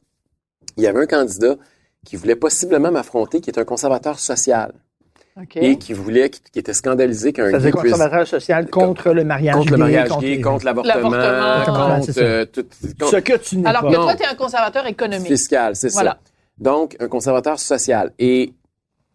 il 0.77 0.83
y 0.83 0.87
avait 0.87 1.01
un 1.01 1.07
candidat 1.07 1.57
qui 2.05 2.15
voulait 2.15 2.37
possiblement 2.37 2.89
m'affronter, 2.89 3.41
qui 3.41 3.49
est 3.49 3.59
un 3.59 3.65
conservateur 3.65 4.17
social 4.17 4.71
Et 5.55 5.77
qui 5.77 5.93
voulait, 5.93 6.29
qui, 6.29 6.41
qui 6.51 6.59
était 6.59 6.73
scandalisé 6.73 7.31
qu'un 7.31 7.49
gay 7.51 7.71
puisse- 7.71 7.91
conservateur 7.93 8.27
social 8.27 8.69
contre 8.69 9.11
le 9.13 9.23
mariage 9.23 9.55
contre 9.55 9.65
gay. 9.67 9.71
le 9.71 9.77
mariage 9.77 10.09
contre 10.09 10.21
gay, 10.21 10.41
contre 10.41 10.65
l'avortement, 10.65 11.01
contre 11.01 12.11
euh, 12.17 12.45
tout, 12.45 12.65
contre- 12.99 13.11
Ce 13.11 13.15
que 13.17 13.37
tu 13.37 13.57
n'es 13.57 13.69
Alors 13.69 13.83
pas. 13.83 13.89
que 13.89 13.95
toi, 13.95 14.15
t'es 14.15 14.25
un 14.25 14.35
conservateur 14.35 14.85
économique. 14.85 15.27
fiscal, 15.27 15.75
c'est 15.77 15.93
Voilà. 15.93 16.11
ça. 16.11 16.31
Donc, 16.57 16.97
un 16.99 17.07
conservateur 17.07 17.57
social. 17.57 18.11
Et 18.19 18.53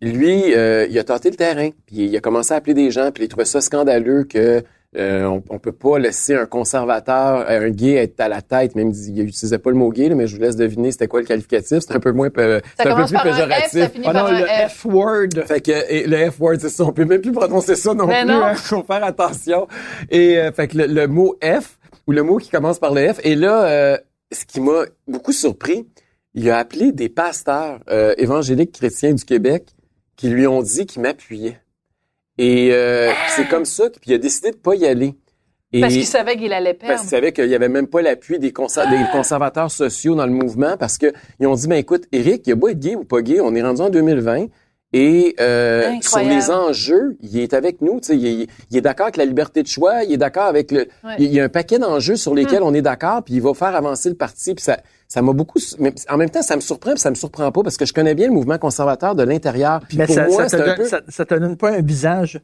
lui, 0.01 0.55
euh, 0.55 0.87
il 0.89 0.99
a 0.99 1.05
tenté 1.05 1.31
le 1.31 1.37
terrain, 1.37 1.69
puis 1.87 2.07
il 2.07 2.17
a 2.17 2.21
commencé 2.21 2.53
à 2.55 2.57
appeler 2.57 2.75
des 2.75 2.91
gens, 2.91 3.11
puis 3.13 3.25
il 3.25 3.29
trouvait 3.29 3.45
ça 3.45 3.61
scandaleux 3.61 4.25
que 4.25 4.63
euh, 4.97 5.25
on, 5.25 5.43
on 5.51 5.59
peut 5.59 5.73
pas 5.73 5.99
laisser 5.99 6.35
un 6.35 6.47
conservateur, 6.47 7.45
euh, 7.49 7.67
un 7.67 7.71
gay 7.71 7.95
être 7.95 8.21
à 8.21 8.29
la 8.29 8.43
tête, 8.43 8.75
même 8.77 8.93
il 8.93 9.21
utilisait 9.29 9.59
pas 9.59 9.71
le 9.71 9.77
mot 9.77 9.91
gay, 9.91 10.09
là, 10.09 10.15
mais 10.15 10.27
je 10.27 10.37
vous 10.37 10.43
laisse 10.43 10.57
deviner 10.57 10.93
c'était 10.93 11.09
quoi 11.09 11.21
le 11.21 11.27
qualificatif, 11.27 11.81
c'est 11.81 11.95
un 11.95 12.01
peu 12.01 12.13
moins, 12.13 12.29
c'est 12.37 12.87
un 12.89 12.97
peu 12.97 13.03
plus 13.05 13.09
F, 13.09 13.11
ça 13.17 13.23
péjoratif. 13.23 13.91
Ah 14.05 14.13
par 14.13 14.15
non, 14.15 14.27
un 14.27 14.41
le 14.41 14.47
F. 14.69 14.79
F-word. 14.83 15.47
Fait 15.47 15.61
que 15.61 15.73
et 15.93 16.07
le 16.07 16.31
F 16.31 16.41
word, 16.41 16.57
c'est 16.61 16.69
ça, 16.69 16.85
on 16.85 16.93
peut 16.93 17.05
même 17.05 17.21
plus 17.21 17.33
prononcer 17.33 17.75
ça 17.77 17.95
non 17.95 18.07
Mais 18.07 18.23
plus. 18.23 18.31
non. 18.33 18.43
Hein, 18.45 18.55
faut 18.55 18.83
faire 18.85 19.05
attention. 19.05 19.67
Et 20.11 20.39
euh, 20.39 20.53
fait 20.53 20.69
que 20.69 20.79
le, 20.79 20.87
le 20.87 21.07
mot 21.09 21.37
F 21.43 21.79
ou 22.07 22.13
le 22.13 22.23
mot 22.23 22.37
qui 22.37 22.51
commence 22.51 22.79
par 22.79 22.93
le 22.93 23.13
F. 23.13 23.21
Et 23.25 23.35
là, 23.35 23.65
euh, 23.65 23.99
ce 24.33 24.45
qui 24.45 24.61
m'a 24.61 24.85
beaucoup 25.09 25.33
surpris, 25.33 25.87
il 26.35 26.51
a 26.51 26.59
appelé 26.59 26.93
des 26.93 27.09
pasteurs 27.09 27.81
euh, 27.91 28.15
évangéliques 28.19 28.73
chrétiens 28.73 29.13
du 29.15 29.25
Québec 29.25 29.71
qui 30.17 30.29
lui 30.29 30.47
ont 30.47 30.63
dit 30.63 30.87
qu'ils 30.87 31.03
m'appuyaient. 31.03 31.59
Et 32.39 32.71
euh, 32.73 33.13
c'est 33.37 33.49
comme 33.49 33.65
ça 33.65 33.89
qu'il 33.91 34.13
il 34.13 34.15
a 34.15 34.19
décidé 34.19 34.51
de 34.51 34.57
pas 34.57 34.75
y 34.75 34.87
aller. 34.87 35.15
Et 35.73 35.81
Parce 35.81 35.93
qu'il 35.93 36.05
savait 36.07 36.37
qu'il 36.37 36.53
allait 36.53 36.75
parce 36.75 36.87
perdre. 36.89 37.01
qu'il 37.01 37.11
savait 37.11 37.33
qu'il 37.33 37.47
y 37.49 37.55
avait 37.55 37.69
même 37.69 37.89
pas 37.89 38.01
l'appui 38.01 38.39
des, 38.39 38.53
conser- 38.53 38.89
des 38.89 39.05
conservateurs 39.11 39.71
sociaux 39.73 40.15
dans 40.15 40.27
le 40.27 40.33
mouvement 40.33 40.77
parce 40.77 40.99
que 40.99 41.13
ils 41.41 41.47
ont 41.49 41.55
dit 41.55 41.67
ben 41.67 41.77
écoute 41.77 42.05
Eric, 42.13 42.47
il 42.47 42.53
a 42.53 42.55
beau 42.55 42.69
être 42.69 42.79
gay 42.79 42.95
ou 42.95 43.03
pas 43.05 43.23
gay, 43.23 43.41
on 43.41 43.55
est 43.57 43.63
rendu 43.63 43.81
en 43.83 43.91
2020 43.91 44.47
et 44.97 45.35
euh, 45.41 45.91
sur 46.01 46.21
les 46.21 46.51
enjeux, 46.51 47.17
il 47.21 47.39
est 47.39 47.53
avec 47.53 47.81
nous, 47.83 48.01
tu 48.01 48.07
sais, 48.09 48.17
il, 48.17 48.43
est- 48.43 48.47
il 48.71 48.77
est 48.77 48.81
d'accord 48.81 49.07
avec 49.07 49.17
la 49.17 49.25
liberté 49.25 49.63
de 49.63 49.67
choix, 49.69 50.05
il 50.05 50.13
est 50.13 50.17
d'accord 50.17 50.45
avec 50.45 50.71
le 50.71 50.87
Ouais. 51.05 51.17
il 51.19 51.33
y 51.35 51.41
a 51.41 51.45
un 51.45 51.49
paquet 51.49 51.79
d'enjeux 51.79 52.17
sur 52.17 52.35
lesquels 52.35 52.63
on 52.63 52.73
est 52.73 52.81
d'accord 52.83 53.23
puis 53.25 53.35
il 53.35 53.43
va 53.43 53.53
faire 53.55 53.75
avancer 53.75 54.09
le 54.09 54.15
parti 54.15 54.55
puis 54.55 54.63
ça 54.65 54.79
ça 55.09 55.21
m'a 55.21 55.33
beaucoup 55.33 55.59
mais 55.79 55.93
en 56.09 56.17
même 56.17 56.31
temps 56.31 56.43
ça 56.43 56.57
me 56.57 56.61
surprend 56.61 56.93
puis 56.93 57.01
ça 57.01 57.11
me 57.11 57.15
surprend 57.15 57.51
pas 57.53 57.63
parce 57.63 57.77
que 57.77 57.85
je 57.87 57.93
connais 57.93 58.15
bien 58.15 58.29
le 58.29 58.33
mouvement 58.33 58.57
conservateur 58.59 59.15
de 59.15 59.23
l'intérieur 59.25 59.81
puis 59.89 59.99
Mais 59.99 60.07
pour 60.07 60.15
ça, 60.15 60.27
moi 60.29 60.49
ça, 60.49 60.59
te 60.59 60.63
donne, 60.65 60.77
peu 60.77 60.85
ça, 60.87 61.01
ça 61.09 61.25
te 61.25 61.35
donne 61.35 61.57
pas 61.57 61.71
un 61.73 61.83
visage 61.83 62.41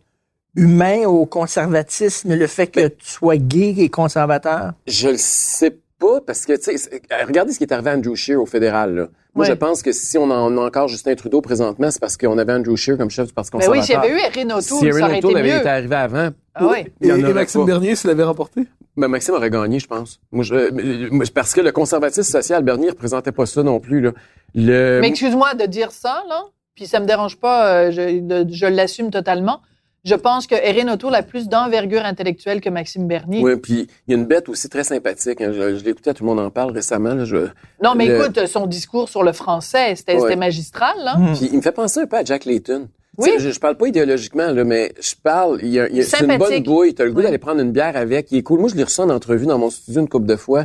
humain 0.57 1.05
au 1.07 1.27
conservatisme, 1.27 2.35
le 2.35 2.47
fait 2.49 2.67
que 2.67 2.89
tu 2.89 3.09
sois 3.09 3.37
gay 3.37 3.75
et 3.79 3.89
conservateur? 3.89 4.73
Je 4.87 5.09
le 5.11 5.17
sais 5.17 5.79
pas 5.99 6.21
parce 6.27 6.45
que 6.47 6.55
tu 6.55 6.77
sais 6.77 7.01
regardez 7.27 7.53
ce 7.53 7.59
qui 7.59 7.65
est 7.65 7.73
arrivé 7.73 7.91
à 7.91 7.95
Andrew 7.95 8.15
Scheer 8.17 8.41
au 8.41 8.47
fédéral 8.47 8.95
là. 8.95 9.09
Moi 9.35 9.45
Ouais. 9.45 9.51
je 9.53 9.55
pense 9.57 9.83
que 9.83 9.93
si 9.93 10.19
on 10.19 10.25
en 10.25 10.57
a 10.59 10.61
encore 10.61 10.89
Justin 10.89 11.15
Trudeau 11.15 11.41
présentement, 11.41 11.91
c'est 11.91 12.01
parce 12.01 12.17
qu'on 12.17 12.37
avait 12.37 12.53
Andrew 12.53 12.75
Scheer 12.77 12.97
comme 12.99 13.11
chef 13.11 13.29
du 13.29 13.33
Parti 13.33 13.51
Mais 13.55 13.61
Ben 13.67 13.71
oui, 13.73 13.79
conservateur. 13.79 14.05
s'il 14.05 14.13
y 14.17 14.21
avait 14.21 14.39
eu 14.39 14.41
Erin 14.45 14.57
O'Toole, 14.59 14.79
si 14.79 14.87
Erin 14.87 14.99
ça 14.99 15.05
aurait 15.07 15.19
été 15.19 15.27
O'Toole 15.27 15.39
avait 15.41 15.59
été 15.59 15.69
arrivé 15.69 15.95
avant, 15.97 16.29
Ah 16.55 16.67
oui. 16.67 16.79
il 17.01 17.07
y 17.09 17.13
en 17.13 17.17
Et, 17.17 17.33
Maxime 17.33 17.61
pas. 17.61 17.67
Bernier, 17.67 17.95
s'il 17.95 18.09
l'avait 18.09 18.25
remporté? 18.25 18.63
Ben, 18.97 19.07
Maxime 19.09 19.35
aurait 19.35 19.51
gagné, 19.51 19.79
je 19.79 19.87
pense. 19.87 20.21
Moi, 20.33 20.43
je, 20.45 20.71
mais- 20.73 21.25
parce 21.33 21.55
que 21.55 21.61
le 21.61 21.71
conservatisme 21.73 22.23
social, 22.31 22.63
Bernier 22.65 22.91
représentait 22.91 23.31
pas 23.33 23.47
ça 23.47 23.63
non 23.63 23.79
plus. 23.79 24.01
Là. 24.01 24.11
Le, 24.55 24.99
Mais 25.01 25.09
excuse-moi 25.09 25.55
de 25.55 25.67
dire 25.67 25.93
ça, 25.93 26.25
là, 26.29 26.43
puis 26.75 26.87
ça 26.87 26.99
me 26.99 27.07
dérange 27.07 27.37
pas, 27.37 27.85
euh, 27.85 27.91
je 27.93 28.67
l'assume 28.67 29.11
totalement. 29.11 29.61
Je 30.05 30.15
pense 30.15 30.47
que 30.47 30.55
Erin 30.55 30.93
O'Toole 30.93 31.15
a 31.15 31.23
plus 31.23 31.49
d'envergure 31.49 32.05
intellectuelle 32.05 32.61
que 32.63 32.71
Maxime 32.71 33.07
Bernier. 33.07 33.43
Ouais, 33.43 33.57
puis 33.59 33.87
il 34.07 34.13
y 34.13 34.15
a 34.15 34.19
une 34.19 34.25
bête 34.25 34.49
aussi 34.49 34.69
très 34.71 34.83
sympathique. 34.85 35.41
hein. 35.43 35.53
Je, 35.53 35.77
je 35.77 35.85
l'ai 35.85 35.91
écouté, 35.91 36.15
tout 36.15 36.25
le 36.25 36.29
monde 36.31 36.41
en 36.41 36.51
parle 36.51 36.73
récemment. 36.73 37.13
Là, 37.15 37.25
je, 37.27 37.49
non, 37.83 37.95
mais 37.95 38.07
le- 38.07 38.19
écoute, 38.25 38.47
son 38.47 38.67
discours 38.67 39.09
sur 39.11 39.23
le 39.23 39.33
français, 39.33 39.95
c'était 39.97 40.17
Ouais. 40.17 40.37
magistral, 40.37 40.95
là. 41.05 41.17
Hmm. 41.19 41.35
Puis 41.35 41.51
il 41.53 41.57
me 41.59 41.63
fait 41.63 41.73
penser 41.73 42.01
un 42.01 42.07
peu 42.07 42.17
à 42.17 42.25
Jack 42.25 42.47
Layton. 42.47 42.89
Oui. 43.19 43.31
Je, 43.39 43.51
je 43.51 43.61
parle 43.61 43.77
pas 43.77 43.89
idéologiquement, 43.89 44.51
là, 44.53 44.65
mais 44.65 44.95
je 45.03 45.15
parle. 45.23 45.59
Il 45.63 45.69
y 45.69 45.79
a, 45.81 45.89
il 45.91 45.97
y 45.97 46.01
a- 46.01 46.05
c'est 46.05 46.21
une 46.21 46.29
bonne 46.29 46.39
Sympathique. 46.41 46.65
bouille. 46.65 46.95
T'as 46.95 47.05
le 47.05 47.11
goût 47.11 47.19
Oui. 47.19 47.25
d'aller 47.25 47.37
prendre 47.39 47.61
une 47.61 47.73
bière 47.73 47.97
avec. 47.97 48.33
Il 48.33 48.39
est 48.39 48.43
cool. 48.43 48.61
Moi, 48.61 48.71
je 48.71 48.77
l'ai 48.77 48.85
reçu 48.85 49.01
en 49.03 49.11
entrevue 49.11 49.45
dans 49.45 49.59
mon 49.59 49.69
studio 49.69 50.01
une 50.01 50.09
couple 50.09 50.27
de 50.27 50.37
fois. 50.37 50.65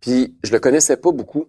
Puis 0.00 0.34
je 0.42 0.52
le 0.52 0.58
connaissais 0.60 0.96
pas 0.96 1.12
beaucoup. 1.12 1.46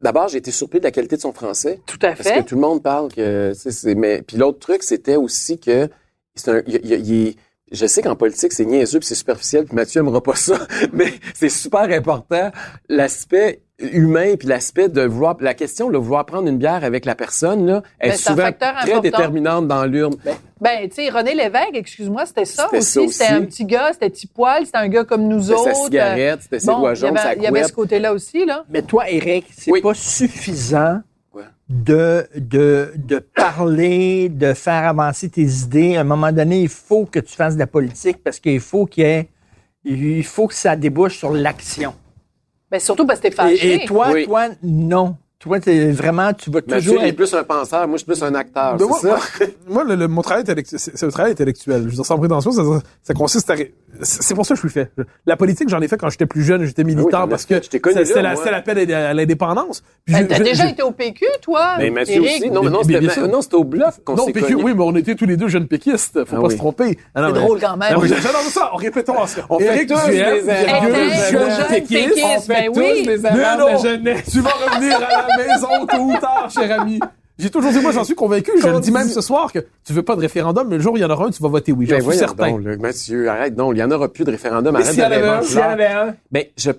D'abord, 0.00 0.26
j'ai 0.28 0.38
été 0.38 0.50
surpris 0.50 0.80
de 0.80 0.84
la 0.84 0.90
qualité 0.90 1.14
de 1.16 1.20
son 1.20 1.32
français. 1.32 1.80
Tout 1.86 1.98
à 2.02 2.08
Parce 2.08 2.22
fait. 2.28 2.42
que 2.42 2.48
tout 2.48 2.56
le 2.56 2.60
monde 2.60 2.82
parle 2.82 3.12
que 3.12 3.52
mais 3.94 4.22
puis 4.22 4.36
l'autre 4.36 4.58
truc 4.58 4.82
c'était 4.82 5.16
aussi 5.16 5.58
que 5.58 5.88
c'est 6.34 6.50
un 6.50 6.62
il, 6.66 6.80
il- 6.84 6.92
il 7.08 7.26
est- 7.28 7.36
je 7.72 7.86
sais 7.86 8.02
qu'en 8.02 8.14
politique 8.16 8.52
c'est 8.52 8.64
niaiseux 8.64 8.98
puis 8.98 9.06
c'est 9.08 9.14
superficiel 9.14 9.64
puis 9.64 9.74
Mathieu 9.74 10.00
aimera 10.00 10.22
pas 10.22 10.34
ça 10.34 10.58
mais 10.92 11.12
c'est 11.34 11.48
super 11.48 11.82
important 11.90 12.50
l'aspect 12.88 13.60
humain 13.80 14.36
puis 14.38 14.46
l'aspect 14.46 14.88
de 14.88 15.02
vouloir 15.02 15.36
la 15.40 15.54
question 15.54 15.90
de 15.90 15.96
vouloir 15.98 16.24
prendre 16.26 16.46
une 16.48 16.58
bière 16.58 16.84
avec 16.84 17.04
la 17.04 17.14
personne 17.14 17.66
là 17.66 17.82
est 18.00 18.10
Ben, 18.10 18.16
souvent 18.16 18.42
facteur 18.44 18.72
très 18.74 18.82
important. 18.82 19.00
déterminante 19.00 19.66
dans 19.68 19.84
l'urne. 19.86 20.14
Ben, 20.60 20.88
tu 20.88 20.94
sais, 20.94 21.10
René 21.10 21.34
Lévesque, 21.34 21.74
excuse-moi, 21.74 22.24
c'était 22.26 22.44
ça 22.44 22.68
C'était 22.70 22.80
ça 22.82 23.00
aussi. 23.02 23.12
C'était 23.12 23.32
un 23.32 23.42
petit 23.42 23.64
gars, 23.64 23.90
c'était 23.92 24.08
petit 24.08 24.26
poil, 24.28 24.64
c'était 24.64 24.78
un 24.78 24.88
gars 24.88 25.04
comme 25.04 25.26
nous 25.26 25.42
C'était 25.42 25.54
autres. 25.56 25.74
sa 25.74 25.84
cigarette, 25.84 26.40
c'était 26.42 26.60
ses 26.60 26.66
Bon, 26.68 26.78
doigts 26.78 26.92
il 26.92 26.96
y 26.96 27.00
jaunes, 27.00 27.18
il 27.36 27.42
y 27.42 27.46
avait 27.46 27.64
ce 27.64 27.72
côté-là 27.72 28.12
aussi, 28.14 28.46
là. 28.46 28.64
Mais 28.70 28.80
toi, 28.82 29.10
Eric, 29.10 29.46
c'est 29.54 29.70
Oui. 29.72 29.82
pas 29.82 29.92
suffisant 29.92 31.00
Ouais. 31.34 31.42
de, 31.68 32.28
de, 32.36 32.92
de 32.96 33.18
parler, 33.18 34.28
de 34.28 34.54
faire 34.54 34.86
avancer 34.86 35.28
tes 35.28 35.42
idées. 35.42 35.96
À 35.96 36.02
un 36.02 36.04
moment 36.04 36.30
donné, 36.32 36.62
il 36.62 36.68
faut 36.68 37.06
que 37.06 37.18
tu 37.18 37.34
fasses 37.34 37.54
de 37.54 37.58
la 37.58 37.66
politique 37.66 38.22
parce 38.22 38.38
qu'il 38.38 38.60
faut 38.60 38.86
qu'il 38.86 39.04
y 39.04 39.06
ait, 39.08 39.28
il 39.84 40.24
faut 40.24 40.46
que 40.46 40.54
ça 40.54 40.76
débouche 40.76 41.18
sur 41.18 41.32
l'action. 41.32 41.94
Ben, 42.70 42.80
surtout 42.80 43.06
parce 43.06 43.18
que 43.20 43.28
t'es 43.28 43.34
fâché. 43.34 43.66
Et, 43.66 43.82
et 43.82 43.86
toi, 43.86 44.10
Oui. 44.12 44.24
toi, 44.24 44.48
non. 44.62 45.16
Toi, 45.44 45.60
t'es 45.60 45.90
vraiment, 45.90 46.32
tu 46.32 46.50
vas 46.50 46.60
Mathieu 46.66 46.88
toujours 46.90 47.02
est 47.04 47.08
être 47.10 47.16
plus 47.16 47.34
un 47.34 47.44
penseur, 47.44 47.86
moi 47.86 47.98
je 47.98 48.04
suis 48.04 48.06
plus 48.06 48.22
un 48.22 48.34
acteur, 48.34 48.76
Ben, 48.78 48.86
c'est 49.00 49.06
moi, 49.08 49.18
ça? 49.20 49.44
moi, 49.68 49.84
le, 49.84 49.94
le- 49.94 50.08
mon 50.08 50.22
travail 50.22 50.40
intellectuel, 50.40 50.80
c'est 50.80 51.04
un 51.04 51.10
travail 51.10 51.32
intellectuel. 51.32 51.82
Je 51.82 51.88
veux 51.88 51.94
dire, 51.96 52.06
sans 52.06 52.16
prétention, 52.16 52.50
ça, 52.50 52.62
ça 53.02 53.12
consiste 53.12 53.50
à... 53.50 53.54
C'est 54.00 54.34
pour 54.34 54.44
ça 54.46 54.54
que 54.54 54.60
je 54.62 54.66
suis 54.66 54.72
fait. 54.72 54.90
La 55.26 55.36
politique, 55.36 55.68
j'en 55.68 55.80
ai 55.82 55.86
fait 55.86 55.96
quand 55.98 56.08
j'étais 56.08 56.24
plus 56.26 56.42
jeune, 56.42 56.64
j'étais 56.64 56.82
Ah 56.82 56.86
oui, 56.88 56.96
militant 56.96 57.28
parce 57.28 57.44
que 57.44 57.60
c'était 57.62 58.22
la, 58.22 58.34
l'appel 58.50 58.92
à 58.92 59.12
l'indépendance. 59.14 59.82
Puis 60.04 60.14
Ben, 60.14 60.22
je- 60.22 60.26
t'as 60.28 60.36
je- 60.38 60.42
déjà 60.42 60.66
je- 60.66 60.72
été 60.72 60.82
au 60.82 60.90
PQ, 60.90 61.26
toi? 61.42 61.74
Mais 61.78 61.90
Mathieu 61.90 62.14
Éric? 62.24 62.40
aussi, 62.42 62.50
non, 62.50 62.62
mais 62.64 62.70
non, 62.70 62.82
c'était 62.82 62.98
bien 63.00 63.10
sûr. 63.10 63.28
non, 63.28 63.42
c'était 63.42 63.54
au 63.56 63.64
bluff 63.64 64.00
qu'on 64.04 64.16
Non, 64.16 64.24
s'est 64.26 64.32
PQ, 64.32 64.54
connus. 64.54 64.64
oui, 64.64 64.72
mais 64.74 64.82
on 64.82 64.96
était 64.96 65.14
tous 65.14 65.26
les 65.26 65.36
deux 65.36 65.48
jeunes 65.48 65.68
péquistes. 65.68 66.24
Faut 66.24 66.36
Ah 66.36 66.40
pas 66.40 66.46
oui. 66.46 66.52
se 66.52 66.56
tromper. 66.56 66.98
Ah, 67.14 67.20
non, 67.20 67.28
C'est 67.28 67.32
mais- 67.34 67.38
drôle 67.40 67.60
quand 67.60 67.76
même. 67.76 67.94
Non, 67.94 68.00
mais 68.00 68.08
J'adore 68.08 68.40
ça. 68.48 68.70
On 68.72 68.76
répétons. 68.76 69.14
On 69.50 69.58
fait 69.60 69.66
Éric 69.66 69.88
tous 69.90 69.94
Duhem, 70.06 70.10
des 70.10 70.40
virgule, 70.40 70.50
erreurs. 70.50 70.84
Était 70.86 71.30
jeune 71.30 71.50
jeune 71.50 71.66
péquiste. 71.68 72.08
péquiste, 72.08 72.24
On 72.24 72.40
fait 72.40 72.48
ben 72.48 72.72
tous 72.72 72.80
Mais 72.80 73.14
erreurs 73.40 73.58
non, 73.58 73.72
de 73.78 73.82
jeunesse. 73.86 74.30
tu 74.32 74.40
vas 74.40 74.50
revenir 74.50 74.96
à 74.96 75.00
la 75.00 75.33
maison 75.36 75.86
tôt 75.86 76.02
ou 76.02 76.16
tard, 76.18 76.48
cher 76.50 76.80
ami. 76.80 77.00
J'ai 77.38 77.50
toujours 77.50 77.72
dit, 77.72 77.80
moi, 77.80 77.90
j'en 77.90 78.04
suis 78.04 78.14
convaincu. 78.14 78.52
Je 78.62 78.68
le 78.68 78.78
dis 78.78 78.92
même 78.92 79.08
ce 79.08 79.20
soir 79.20 79.52
que 79.52 79.58
tu 79.84 79.92
veux 79.92 80.04
pas 80.04 80.14
de 80.14 80.20
référendum, 80.20 80.68
mais 80.68 80.76
le 80.76 80.82
jour 80.82 80.92
où 80.94 80.96
il 80.96 81.00
y 81.00 81.04
en 81.04 81.10
aura 81.10 81.26
un, 81.26 81.30
tu 81.30 81.42
vas 81.42 81.48
voter 81.48 81.72
oui. 81.72 81.86
J'en 81.86 81.96
Ben 81.96 82.02
suis 82.10 82.18
certain. 82.18 82.52
donc, 82.52 82.78
Mathieu, 82.78 83.28
arrête 83.28 83.56
donc, 83.56 83.72
il 83.74 83.78
y 83.80 83.82
en 83.82 83.90
aura 83.90 84.08
plus 84.08 84.24
de 84.24 84.30
référendum, 84.30 84.72
Mais 84.72 84.82
arrête 84.82 84.92
s'il 84.94 85.02
y 85.02 85.04
en 85.04 85.08
de 85.10 85.14
avait 85.14 85.28
un, 85.28 85.42
s'il 85.42 85.58
y 85.58 85.62
en 85.62 85.64
avait 85.68 85.86
un. 85.86 86.14
Ben, 86.30 86.44
je, 86.56 86.70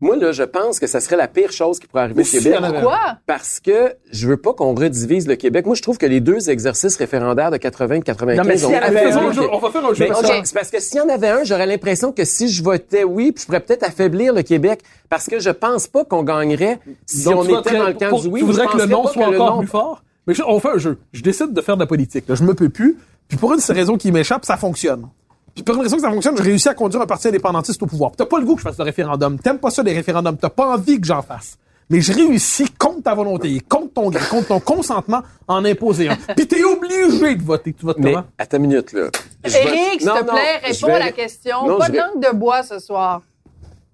moi, 0.00 0.16
là, 0.16 0.32
je 0.32 0.42
pense 0.42 0.80
que 0.80 0.86
ça 0.86 1.00
serait 1.00 1.16
la 1.16 1.28
pire 1.28 1.52
chose 1.52 1.78
qui 1.78 1.86
pourrait 1.86 2.04
arriver 2.04 2.22
Mais 2.22 2.38
au 2.38 2.42
Québec. 2.42 2.58
Pourquoi? 2.60 2.98
Parce 3.26 3.60
que 3.60 3.94
je 4.10 4.28
veux 4.28 4.38
pas 4.38 4.54
qu'on 4.54 4.74
redivise 4.74 5.28
le 5.28 5.36
Québec. 5.36 5.66
Moi, 5.66 5.74
je 5.74 5.82
trouve 5.82 5.98
que 5.98 6.06
les 6.06 6.20
deux 6.20 6.48
exercices 6.48 6.96
référendaires 6.96 7.50
de 7.50 7.58
80 7.58 7.96
et 7.96 8.00
95 8.02 8.38
Non, 8.38 8.44
mais 8.48 8.56
s'il 8.56 8.70
y 8.70 8.72
ont 8.72 8.78
en 8.78 8.82
avait 8.82 9.00
un, 9.12 9.32
jeu. 9.32 9.42
On 9.52 9.58
va 9.58 9.70
faire 9.70 9.84
un 9.84 9.94
jeu. 9.94 10.06
C'est 10.44 10.54
parce 10.54 10.70
que 10.70 10.80
s'il 10.80 10.96
y 10.98 11.00
en 11.00 11.08
avait 11.08 11.28
un, 11.28 11.44
j'aurais 11.44 11.66
l'impression 11.66 12.12
que 12.12 12.24
si 12.24 12.48
je 12.48 12.62
votais 12.62 13.04
oui, 13.04 13.32
puis 13.32 13.42
je 13.42 13.46
pourrais 13.46 13.60
peut-être 13.60 13.82
affaiblir 13.82 14.32
le 14.32 14.42
Québec. 14.42 14.80
Parce 15.10 15.26
que 15.26 15.38
je 15.38 15.50
pense 15.50 15.86
pas 15.86 16.04
qu'on 16.04 16.22
gagnerait 16.22 16.78
si 17.04 17.24
Donc, 17.24 17.44
on 17.48 17.58
était 17.60 17.76
dans 17.76 17.86
le 17.88 17.92
camp 17.94 18.08
pour- 18.08 18.22
du 18.22 18.28
oui. 18.28 18.40
Tu 18.40 18.46
voudrais 18.46 18.66
Je 18.68 18.72
que 18.72 18.78
le 18.78 18.86
non 18.86 19.06
soit 19.06 19.26
encore 19.26 19.58
plus 19.58 19.66
fort? 19.66 20.02
Mais 20.26 20.34
je- 20.34 20.42
on 20.46 20.60
fait 20.60 20.68
un 20.70 20.78
jeu. 20.78 20.98
Je 21.12 21.22
décide 21.22 21.52
de 21.52 21.60
faire 21.60 21.76
de 21.76 21.80
la 21.82 21.86
politique. 21.86 22.24
Là. 22.28 22.34
Je 22.36 22.44
me 22.44 22.54
peux 22.54 22.68
plus. 22.68 22.96
Puis 23.28 23.36
pour 23.36 23.52
une 23.52 23.60
raison 23.68 23.96
qui 23.96 24.12
m'échappe, 24.12 24.44
ça 24.44 24.56
fonctionne. 24.56 25.08
Puis 25.54 25.62
pour 25.64 25.74
une 25.76 25.82
raison 25.82 25.96
que 25.96 26.02
ça 26.02 26.10
fonctionne, 26.10 26.36
je 26.36 26.42
réussis 26.42 26.68
à 26.68 26.74
conduire 26.74 27.02
un 27.02 27.06
parti 27.06 27.28
indépendantiste 27.28 27.82
au 27.82 27.86
pouvoir. 27.86 28.10
Puis 28.12 28.18
T'as 28.18 28.26
pas 28.26 28.38
le 28.38 28.44
goût 28.46 28.54
que 28.54 28.60
je 28.60 28.66
fasse 28.68 28.78
le 28.78 28.84
référendum. 28.84 29.38
T'aimes 29.38 29.58
pas 29.58 29.70
ça, 29.70 29.82
les 29.82 29.92
référendums. 29.94 30.36
T'as 30.36 30.48
pas 30.50 30.74
envie 30.74 31.00
que 31.00 31.06
j'en 31.06 31.22
fasse. 31.22 31.56
Mais 31.92 32.00
je 32.00 32.12
réussis 32.12 32.66
contre 32.78 33.02
ta 33.02 33.14
volonté, 33.16 33.60
contre 33.68 33.92
ton 33.94 34.10
gré, 34.10 34.24
contre 34.30 34.46
ton 34.46 34.60
consentement, 34.60 35.22
en 35.48 35.64
imposer 35.64 36.08
un. 36.08 36.16
Puis 36.36 36.46
t'es 36.46 36.62
obligé 36.62 37.34
de 37.34 37.42
voter. 37.42 37.72
Tu 37.72 37.84
votes 37.84 37.98
Mais 37.98 38.12
comment? 38.12 38.24
à 38.38 38.46
ta 38.46 38.58
minute, 38.60 38.92
là. 38.92 39.08
Éric, 39.44 40.00
s'il 40.00 40.06
Non, 40.06 40.14
te 40.14 40.20
non, 40.24 40.32
plaît, 40.34 40.58
réponds 40.62 40.86
vais- 40.86 40.92
à 40.92 40.98
la 41.00 41.10
question. 41.12 41.66
Non, 41.66 41.78
pas 41.78 41.88
de 41.88 41.92
vais- 41.92 41.98
langue 41.98 42.22
de 42.32 42.36
bois 42.36 42.62
ce 42.62 42.78
soir. 42.78 43.22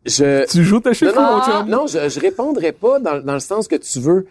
Je, 0.05 0.47
Tu 0.49 0.63
joues 0.63 0.81
ta 0.81 0.91
non, 0.91 0.95
chiffre, 0.95 1.15
non, 1.21 1.37
mon 1.39 1.43
chum? 1.43 1.69
non, 1.69 1.87
je, 1.87 2.09
je 2.09 2.21
répondrai 2.21 2.73
pas 2.73 3.01
dans, 3.01 3.19
dans 3.21 3.33
le 3.35 3.41
sens 3.41 3.67
que 3.67 3.77
tu 3.77 3.99
veux. 3.99 4.27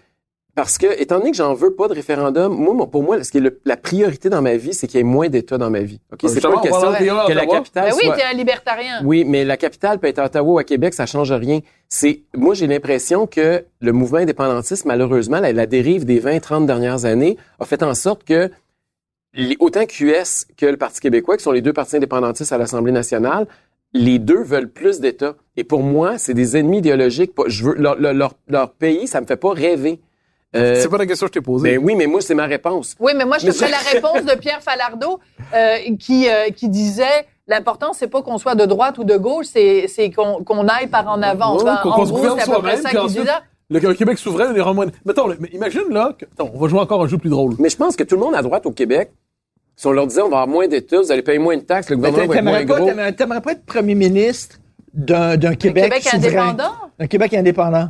Parce 0.55 0.77
que, 0.77 0.87
étant 1.01 1.17
donné 1.19 1.31
que 1.31 1.37
j'en 1.37 1.53
veux 1.53 1.73
pas 1.75 1.89
de 1.89 1.93
référendum, 1.93 2.53
moi, 2.55 2.89
pour 2.89 3.03
moi, 3.03 3.21
ce 3.21 3.29
qui 3.29 3.39
est 3.39 3.41
le- 3.41 3.59
la 3.65 3.75
priorité 3.75 4.29
dans 4.29 4.41
ma 4.41 4.55
vie, 4.55 4.73
c'est 4.73 4.87
qu'il 4.87 4.97
y 4.97 5.01
ait 5.01 5.03
moins 5.03 5.27
d'États 5.27 5.57
dans 5.57 5.69
ma 5.69 5.81
vie. 5.81 5.99
OK? 6.13 6.19
C'est 6.29 6.39
pas 6.41 6.47
une 6.49 6.61
question 6.61 6.91
que 7.27 7.33
la 7.33 7.45
capitale 7.45 7.89
Ben 7.89 7.95
oui, 7.97 8.05
soit... 8.05 8.15
t'es 8.15 8.23
un 8.23 8.33
libertarien. 8.33 9.01
Oui, 9.03 9.25
mais 9.25 9.43
la 9.43 9.57
capitale 9.57 9.99
peut 9.99 10.07
être 10.07 10.19
à 10.19 10.25
Ottawa 10.27 10.53
ou 10.53 10.57
à 10.57 10.63
Québec, 10.63 10.93
ça 10.93 11.05
change 11.05 11.33
rien. 11.33 11.59
C'est, 11.89 12.21
moi, 12.37 12.53
j'ai 12.53 12.67
l'impression 12.67 13.27
que 13.27 13.65
le 13.81 13.91
mouvement 13.91 14.19
indépendantiste, 14.19 14.85
malheureusement, 14.85 15.41
la, 15.41 15.51
la 15.51 15.65
dérive 15.65 16.05
des 16.05 16.19
20, 16.19 16.39
30 16.39 16.65
dernières 16.65 17.03
années, 17.03 17.37
a 17.59 17.65
fait 17.65 17.83
en 17.83 17.93
sorte 17.93 18.23
que 18.23 18.49
les- 19.33 19.57
autant 19.59 19.85
QS 19.85 20.45
que 20.55 20.65
le 20.65 20.77
Parti 20.77 21.01
québécois, 21.01 21.35
qui 21.35 21.43
sont 21.43 21.51
les 21.51 21.61
deux 21.61 21.73
partis 21.73 21.97
indépendantistes 21.97 22.53
à 22.53 22.57
l'Assemblée 22.57 22.93
nationale, 22.93 23.45
les 23.93 24.19
deux 24.19 24.41
veulent 24.41 24.69
plus 24.69 25.01
d'État. 25.01 25.35
Et 25.57 25.65
pour 25.65 25.83
moi, 25.83 26.17
c'est 26.17 26.33
des 26.33 26.55
ennemis 26.55 26.77
idéologiques. 26.77 27.33
Je 27.47 27.63
veux, 27.65 27.75
leur, 27.75 27.99
leur, 27.99 28.13
leur- 28.13 28.35
leur 28.47 28.71
pays, 28.71 29.07
ça 29.07 29.19
me 29.19 29.25
fait 29.25 29.35
pas 29.35 29.51
rêver. 29.51 29.99
Euh, 30.55 30.75
C'est 30.81 30.89
pas 30.89 30.97
la 30.97 31.05
question 31.05 31.27
que 31.27 31.33
je 31.33 31.39
t'ai 31.39 31.43
posée. 31.43 31.71
ben 31.77 31.83
oui, 31.83 31.95
mais 31.95 32.07
moi, 32.07 32.21
c'est 32.21 32.35
ma 32.35 32.45
réponse. 32.45 32.95
Oui, 32.99 33.11
mais 33.15 33.25
moi, 33.25 33.37
je 33.39 33.47
te 33.47 33.51
ferai 33.51 33.71
la 33.71 33.77
réponse 33.77 34.23
de 34.23 34.35
Pierre 34.39 34.61
Falardeau 34.61 35.19
euh, 35.53 35.77
qui, 35.99 36.29
euh, 36.29 36.49
qui 36.55 36.69
disait 36.69 37.25
l'important, 37.47 37.91
c'est 37.93 38.07
pas 38.07 38.21
qu'on 38.21 38.37
soit 38.37 38.55
de 38.55 38.65
droite 38.65 38.97
ou 38.97 39.03
de 39.03 39.17
gauche, 39.17 39.47
c'est 39.47 39.87
c'est 39.87 40.09
qu'on 40.11 40.43
qu'on 40.43 40.67
aille 40.67 40.87
par 40.87 41.07
en 41.09 41.21
avant. 41.21 41.57
Ouais, 41.57 41.63
Enfin, 41.63 41.79
qu'on- 41.83 41.89
en 41.89 41.95
qu'on 41.95 42.05
se 42.05 42.11
gros, 42.11 42.19
gouverne 42.19 42.39
c'est 42.43 42.51
à 42.51 42.55
peu 42.55 42.61
près 42.61 42.77
ça 42.77 42.89
qu'il 42.89 43.07
disait. 43.07 43.23
Le, 43.69 43.79
le 43.79 43.93
Québec 43.95 44.17
souverain, 44.19 44.51
on 44.51 44.55
est 44.55 44.73
moins... 44.75 44.85
Mettons, 45.05 45.25
là, 45.27 45.35
mais 45.39 45.49
imagine, 45.51 45.85
là, 45.89 46.15
que, 46.17 46.25
attends, 46.25 46.51
on 46.53 46.59
va 46.59 46.67
jouer 46.67 46.79
encore 46.81 47.01
un 47.03 47.07
jeu 47.07 47.17
plus 47.17 47.31
drôle. 47.31 47.55
Mais 47.57 47.69
je 47.69 47.75
pense 47.75 47.95
que 47.95 48.03
tout 48.03 48.13
le 48.15 48.21
monde 48.21 48.35
à 48.35 48.43
droite 48.43 48.65
au 48.67 48.71
Québec, 48.71 49.11
si 49.75 49.87
on 49.87 49.91
leur 49.91 50.05
disait 50.07 50.21
on 50.21 50.29
va 50.29 50.37
avoir 50.41 50.47
moins 50.47 50.67
d'État, 50.67 51.01
vous 51.01 51.11
allez 51.11 51.23
payer 51.23 51.39
moins 51.39 51.57
de 51.57 51.63
taxes, 51.63 51.89
le 51.89 51.95
gouvernement 51.97 52.27
va 52.27 52.35
être 52.37 52.43
moins 52.43 52.53
pas, 52.65 52.75
gros. 52.77 52.85
t'aimerais- 52.85 53.13
t'aimerais 53.13 53.41
pas 53.41 53.51
être 53.53 53.65
premier 53.65 53.95
ministre 53.95 54.57
d'un 54.93 55.35
d'un 55.35 55.49
Le 55.49 55.55
Québec, 55.55 55.83
Québec 55.85 56.03
souverain? 56.03 56.49
indépendant? 56.49 56.71
Un 56.99 57.07
Québec 57.07 57.33
indépendant. 57.33 57.89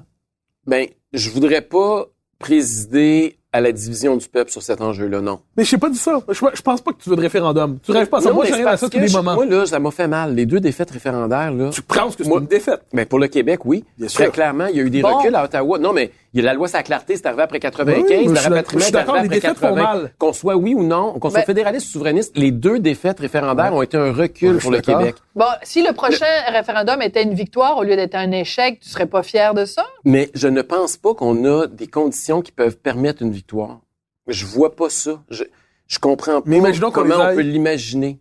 Ben, 0.65 0.88
je 1.13 1.30
voudrais 1.30 1.62
pas 1.62 2.06
présider 2.39 3.38
à 3.52 3.62
la 3.62 3.71
division 3.71 4.17
du 4.17 4.28
peuple 4.28 4.52
sur 4.52 4.62
cet 4.62 4.82
enjeu-là, 4.82 5.21
non. 5.21 5.41
Mais 5.58 5.63
je 5.63 5.70
sais 5.70 5.78
pas 5.78 5.89
dit 5.89 5.98
ça. 5.98 6.20
Je, 6.28 6.34
je 6.54 6.62
pense 6.62 6.82
pas 6.82 6.91
que 6.91 7.02
tu 7.02 7.10
veux 7.10 7.15
de 7.15 7.22
référendum. 7.22 7.80
Tu 7.82 7.91
rêves 7.91 8.08
pas 8.10 8.18
à 8.18 8.22
ça. 8.22 8.30
Non, 8.30 8.36
Moi, 8.36 8.44
mais 8.44 8.50
je 8.50 8.56
c'est 8.56 8.60
rêve 8.63 8.68
à 8.74 8.78
ça 8.78 8.89
tous 8.89 8.98
que 8.98 9.04
les 9.04 9.12
moments. 9.12 9.36
Moi, 9.36 9.46
là, 9.46 9.65
ça 9.65 9.80
m'a 9.80 9.91
fait 9.91 10.08
mal. 10.08 10.36
Les 10.36 10.46
deux 10.46 10.60
défaites 10.60 10.91
référendaires, 10.91 11.52
là. 11.54 11.70
Tu 11.72 11.82
penses 11.82 12.15
que 12.18 12.24
c'est 12.24 12.30
Moi- 12.30 12.39
une 12.41 12.48
défaite? 12.48 12.82
Ben, 12.91 13.06
pour 13.06 13.20
le 13.20 13.28
Québec, 13.28 13.62
oui. 13.65 13.86
Bien 13.98 14.08
Très 14.08 14.24
sûr. 14.26 14.34
clairement, 14.34 14.65
il 14.65 14.76
y 14.76 14.80
a 14.82 14.84
eu 14.84 14.89
des 14.89 15.02
Bon. 15.02 15.15
reculs 15.18 15.34
à 15.36 15.46
Ottawa. 15.46 15.80
Non, 15.80 15.94
mais 15.94 16.12
il 16.34 16.41
y 16.41 16.44
a 16.44 16.46
la 16.48 16.54
loi 16.54 16.68
la 16.74 16.84
clarté, 16.84 17.15
c'est 17.15 17.26
arrivé 17.26 17.44
après 17.44 17.60
95. 17.62 18.04
Oui, 18.06 18.15
mais 18.18 18.24
je 18.26 18.30
le 18.32 18.36
suis- 18.36 18.50
rapatriement 18.50 18.86
est 18.86 18.96
arrivé 18.96 19.10
après 19.18 19.28
défaites 19.30 19.58
font 19.58 19.68
80. 19.76 19.82
mal. 19.82 20.13
Qu'on 20.20 20.34
soit 20.34 20.56
oui 20.58 20.74
ou 20.76 20.84
non, 20.84 21.13
qu'on 21.20 21.30
soit 21.30 21.44
fédéraliste 21.44 21.88
ou 21.88 21.91
souverainiste, 21.91 22.34
les 22.36 22.52
deux 22.52 22.80
défaites 22.80 23.20
référendaires 23.22 23.74
ont 23.74 23.82
été 23.82 23.96
un 23.96 24.12
recul 24.12 24.56
Ouais, 24.56 24.60
pour 24.60 24.72
le. 24.72 24.82
Québec. 24.82 25.15
Bon, 25.36 25.46
si 25.63 25.84
le 25.84 25.94
prochain 25.94 26.26
référendum 26.52 27.02
était 27.02 27.24
une 27.24 27.34
victoire 27.34 27.78
au 27.78 27.84
lieu 27.84 27.96
d'être 27.96 28.15
un 28.15 28.32
échec, 28.32 28.80
tu 28.82 28.89
serais 28.89 29.06
pas 29.06 29.24
fier 29.24 29.54
de 29.54 29.63
ça? 29.63 29.86
Mais 30.04 30.30
je 30.34 30.50
ne 30.50 30.62
pense 30.62 30.98
pas 30.98 31.13
qu'on 31.13 31.46
a 31.46 31.68
des 31.68 31.88
conditions 31.88 32.41
qui 32.41 32.52
peuvent 32.52 32.78
permettre 32.78 33.22
une 33.22 33.32
victoire. 33.32 33.80
Je 34.28 34.46
vois 34.46 34.76
pas 34.76 34.90
ça. 34.90 35.22
Je, 35.30 35.44
je 35.88 36.00
comprends 36.00 36.42
pas 36.42 36.50
Mais 36.50 36.58
imaginons 36.58 36.92
comment 36.92 37.16
on 37.20 37.36
peut 37.36 37.42
l'imaginer. 37.42 38.20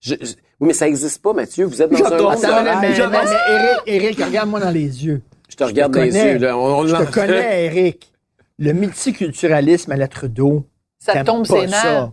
Je- 0.00 0.14
je- 0.20 0.34
oui, 0.60 0.68
mais 0.68 0.72
ça 0.72 0.86
existe 0.88 1.20
pas, 1.22 1.32
Mathieu. 1.32 1.66
Vous 1.66 1.82
êtes 1.82 1.90
dans 1.90 1.96
un 1.98 2.06
Attends, 2.06 2.80
mais, 2.80 2.94
j'adore 2.94 3.22
mais- 3.24 3.30
mais 3.30 3.54
Eric, 3.54 3.80
Eric, 4.16 4.24
regarde-moi 4.24 4.60
dans 4.60 4.70
les 4.70 5.04
yeux. 5.04 5.22
Je 5.50 5.56
te 5.56 5.64
regarde 5.64 5.92
dans 5.92 6.02
les 6.02 6.14
yeux. 6.16 6.38
Là. 6.38 6.56
On, 6.56 6.80
on 6.80 6.86
Je 6.86 6.96
te 6.96 7.10
connais, 7.12 7.64
Eric. 7.66 8.12
Le 8.58 8.72
multiculturalisme 8.72 9.92
à 9.92 9.96
la 9.96 10.08
Trudeau. 10.08 10.64
Ça 10.98 11.22
tombe 11.24 11.46
ses 11.46 11.68
ça. 11.68 11.82
nerfs. 11.84 12.10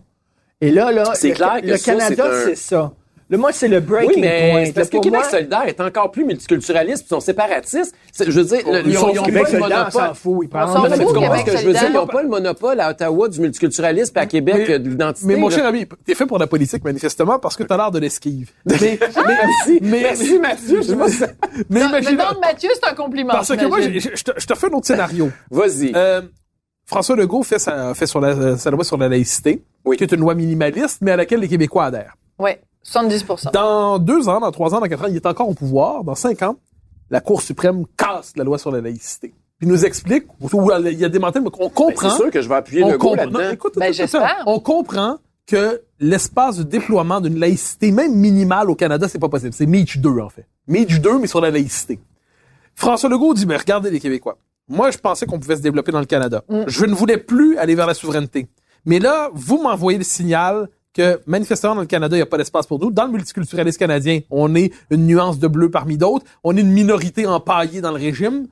Et 0.60 0.70
là, 0.70 0.92
là, 0.92 1.04
C'est 1.14 1.30
le, 1.30 1.34
clair 1.34 1.60
que 1.60 1.66
le 1.66 1.76
ça, 1.76 1.92
Canada, 1.92 2.14
c'est 2.16 2.22
un- 2.22 2.44
c'est 2.46 2.54
ça. 2.56 2.92
Le, 3.34 3.38
moi, 3.40 3.50
c'est 3.52 3.66
le 3.68 3.80
breaking 3.80 4.08
Oui, 4.14 4.20
mais 4.20 4.50
point. 4.52 4.64
c'est 4.66 4.72
parce 4.72 4.88
que 4.88 4.98
Québec 4.98 5.20
moi, 5.22 5.28
solidaire 5.28 5.64
est 5.66 5.80
encore 5.80 6.10
plus 6.12 6.24
multiculturaliste, 6.24 6.98
puis 6.98 7.06
ils 7.06 7.14
sont 7.14 7.20
séparatistes. 7.20 7.92
Je 8.18 8.30
veux 8.30 8.44
dire, 8.44 8.60
le- 8.70 8.88
Ils 8.88 8.96
ont, 8.98 9.12
ils 9.12 9.18
ont 9.18 9.22
Québec 9.24 9.42
pas 9.44 9.50
le 9.50 9.58
solidaire, 9.58 9.84
on 9.88 9.90
s'en 9.90 9.98
monopole. 9.98 10.16
fout. 10.16 10.38
Ils 10.44 10.48
parlent 10.48 10.68
s'en 10.68 10.74
Non, 10.78 10.84
de- 10.84 10.88
mais 10.90 10.98
tu 10.98 11.02
fout, 11.04 11.14
comprends 11.14 11.30
Québec 11.30 11.40
ce 11.48 11.52
que 11.52 11.58
je 11.58 11.66
veux 11.66 11.72
dire? 11.72 11.80
solidaire. 11.80 12.00
Ils 12.00 12.06
n'ont 12.06 12.12
pas 12.12 12.22
le 12.22 12.28
monopole 12.28 12.80
à 12.80 12.90
Ottawa 12.90 13.28
du 13.28 13.40
multiculturalisme, 13.40 14.12
puis 14.12 14.22
à 14.22 14.26
Québec 14.26 14.54
Mais- 14.68 14.74
euh, 14.74 14.78
de 14.78 14.88
l'identité. 14.88 15.26
Mais 15.26 15.36
mon 15.36 15.50
cher 15.50 15.66
ami, 15.66 15.86
t'es 16.06 16.14
fait 16.14 16.26
pour 16.26 16.38
la 16.38 16.46
politique, 16.46 16.84
manifestement, 16.84 17.38
parce 17.40 17.56
que 17.56 17.64
t'as 17.64 17.76
l'air 17.76 17.90
de 17.90 17.98
l'esquive. 17.98 18.50
Mais, 18.66 18.76
Merci, 19.00 19.78
mais- 19.82 20.00
merci 20.02 20.38
Mathieu. 20.38 20.82
Je 20.82 20.94
si 21.08 21.16
ça- 21.16 21.26
mais 21.68 21.80
Non, 21.80 21.88
imagine, 21.88 22.16
Mathieu, 22.40 22.70
c'est 22.74 22.88
un 22.88 22.94
compliment. 22.94 23.32
parce 23.32 23.48
que 23.56 23.66
moi, 23.66 23.80
je, 23.80 23.88
te, 24.22 24.30
je 24.36 24.46
te 24.46 24.54
fais 24.54 24.66
un 24.68 24.74
autre 24.76 24.86
scénario. 24.86 25.30
Vas-y. 25.50 25.92
Euh, 25.96 26.22
François 26.86 27.16
Legault 27.16 27.42
fait 27.42 27.58
sa, 27.58 27.94
fait 27.94 28.06
sur 28.06 28.20
la, 28.20 28.56
sa 28.58 28.70
loi 28.70 28.84
sur 28.84 28.98
la 28.98 29.08
laïcité, 29.08 29.62
Oui. 29.84 29.96
qui 29.96 30.04
est 30.04 30.12
une 30.12 30.20
loi 30.20 30.34
minimaliste, 30.34 30.98
mais 31.00 31.12
à 31.12 31.16
laquelle 31.16 31.40
les 31.40 31.48
Québécois 31.48 31.86
adhèrent. 31.86 32.14
Oui, 32.38 32.50
70 32.84 33.24
Dans 33.52 33.98
deux 33.98 34.28
ans, 34.28 34.40
dans 34.40 34.52
trois 34.52 34.74
ans, 34.74 34.80
dans 34.80 34.86
quatre 34.86 35.04
ans, 35.04 35.08
il 35.08 35.16
est 35.16 35.26
encore 35.26 35.48
au 35.48 35.54
pouvoir. 35.54 36.04
Dans 36.04 36.14
cinq 36.14 36.42
ans, 36.42 36.56
la 37.10 37.20
Cour 37.20 37.42
suprême 37.42 37.84
casse 37.96 38.32
la 38.36 38.44
loi 38.44 38.58
sur 38.58 38.70
la 38.70 38.80
laïcité. 38.80 39.34
Puis 39.58 39.66
nous 39.68 39.84
explique, 39.84 40.24
ou 40.40 40.48
il 40.84 40.98
y 40.98 41.04
a 41.04 41.08
des 41.08 41.18
mentales, 41.18 41.42
mais 41.42 41.50
qu'on 41.50 41.64
Ben, 41.68 41.70
comprend. 41.70 42.10
c'est 42.10 42.16
sûr 42.16 42.30
que 42.30 42.42
je 42.42 42.48
vais 42.48 42.56
appuyer 42.56 42.84
on 42.84 42.90
le 42.90 42.98
go 42.98 43.14
là-dedans. 43.14 43.50
écoute, 43.50 43.74
Ben, 43.76 43.92
j'espère. 43.92 44.42
On 44.46 44.60
comprend 44.60 45.16
que 45.46 45.82
l'espace 46.00 46.58
de 46.58 46.62
déploiement 46.62 47.20
d'une 47.20 47.38
laïcité, 47.38 47.90
même 47.90 48.14
minimale 48.14 48.68
au 48.70 48.74
Canada, 48.74 49.08
c'est 49.08 49.18
pas 49.18 49.28
possible. 49.28 49.52
C'est 49.52 49.66
Meach 49.66 49.98
2, 49.98 50.18
en 50.20 50.28
fait. 50.28 50.46
Meach 50.68 51.00
2, 51.00 51.18
mais 51.18 51.26
sur 51.26 51.40
la 51.40 51.50
laïcité. 51.50 52.00
François 52.74 53.08
Legault 53.08 53.34
dit, 53.34 53.46
mais 53.46 53.56
regardez 53.56 53.90
les 53.90 54.00
Québécois. 54.00 54.38
Moi, 54.68 54.90
je 54.90 54.98
pensais 54.98 55.26
qu'on 55.26 55.38
pouvait 55.38 55.56
se 55.56 55.60
développer 55.62 55.92
dans 55.92 56.00
le 56.00 56.06
Canada. 56.06 56.42
Je 56.66 56.84
ne 56.86 56.94
voulais 56.94 57.18
plus 57.18 57.56
aller 57.58 57.74
vers 57.74 57.86
la 57.86 57.94
souveraineté. 57.94 58.48
Mais 58.86 58.98
là, 58.98 59.30
vous 59.34 59.62
m'envoyez 59.62 59.98
le 59.98 60.04
signal 60.04 60.68
que 60.94 61.20
manifestement 61.26 61.74
dans 61.74 61.80
le 61.82 61.86
Canada, 61.86 62.16
il 62.16 62.20
n'y 62.20 62.22
a 62.22 62.26
pas 62.26 62.38
d'espace 62.38 62.66
pour 62.66 62.78
nous. 62.78 62.90
Dans 62.90 63.04
le 63.04 63.12
multiculturalisme 63.12 63.78
canadien, 63.78 64.20
on 64.30 64.54
est 64.54 64.72
une 64.90 65.06
nuance 65.06 65.38
de 65.38 65.48
bleu 65.48 65.70
parmi 65.70 65.98
d'autres. 65.98 66.24
On 66.44 66.56
est 66.56 66.60
une 66.60 66.72
minorité 66.72 67.26
empaillée 67.26 67.80
dans 67.80 67.90
le 67.90 67.98
régime. 67.98 68.46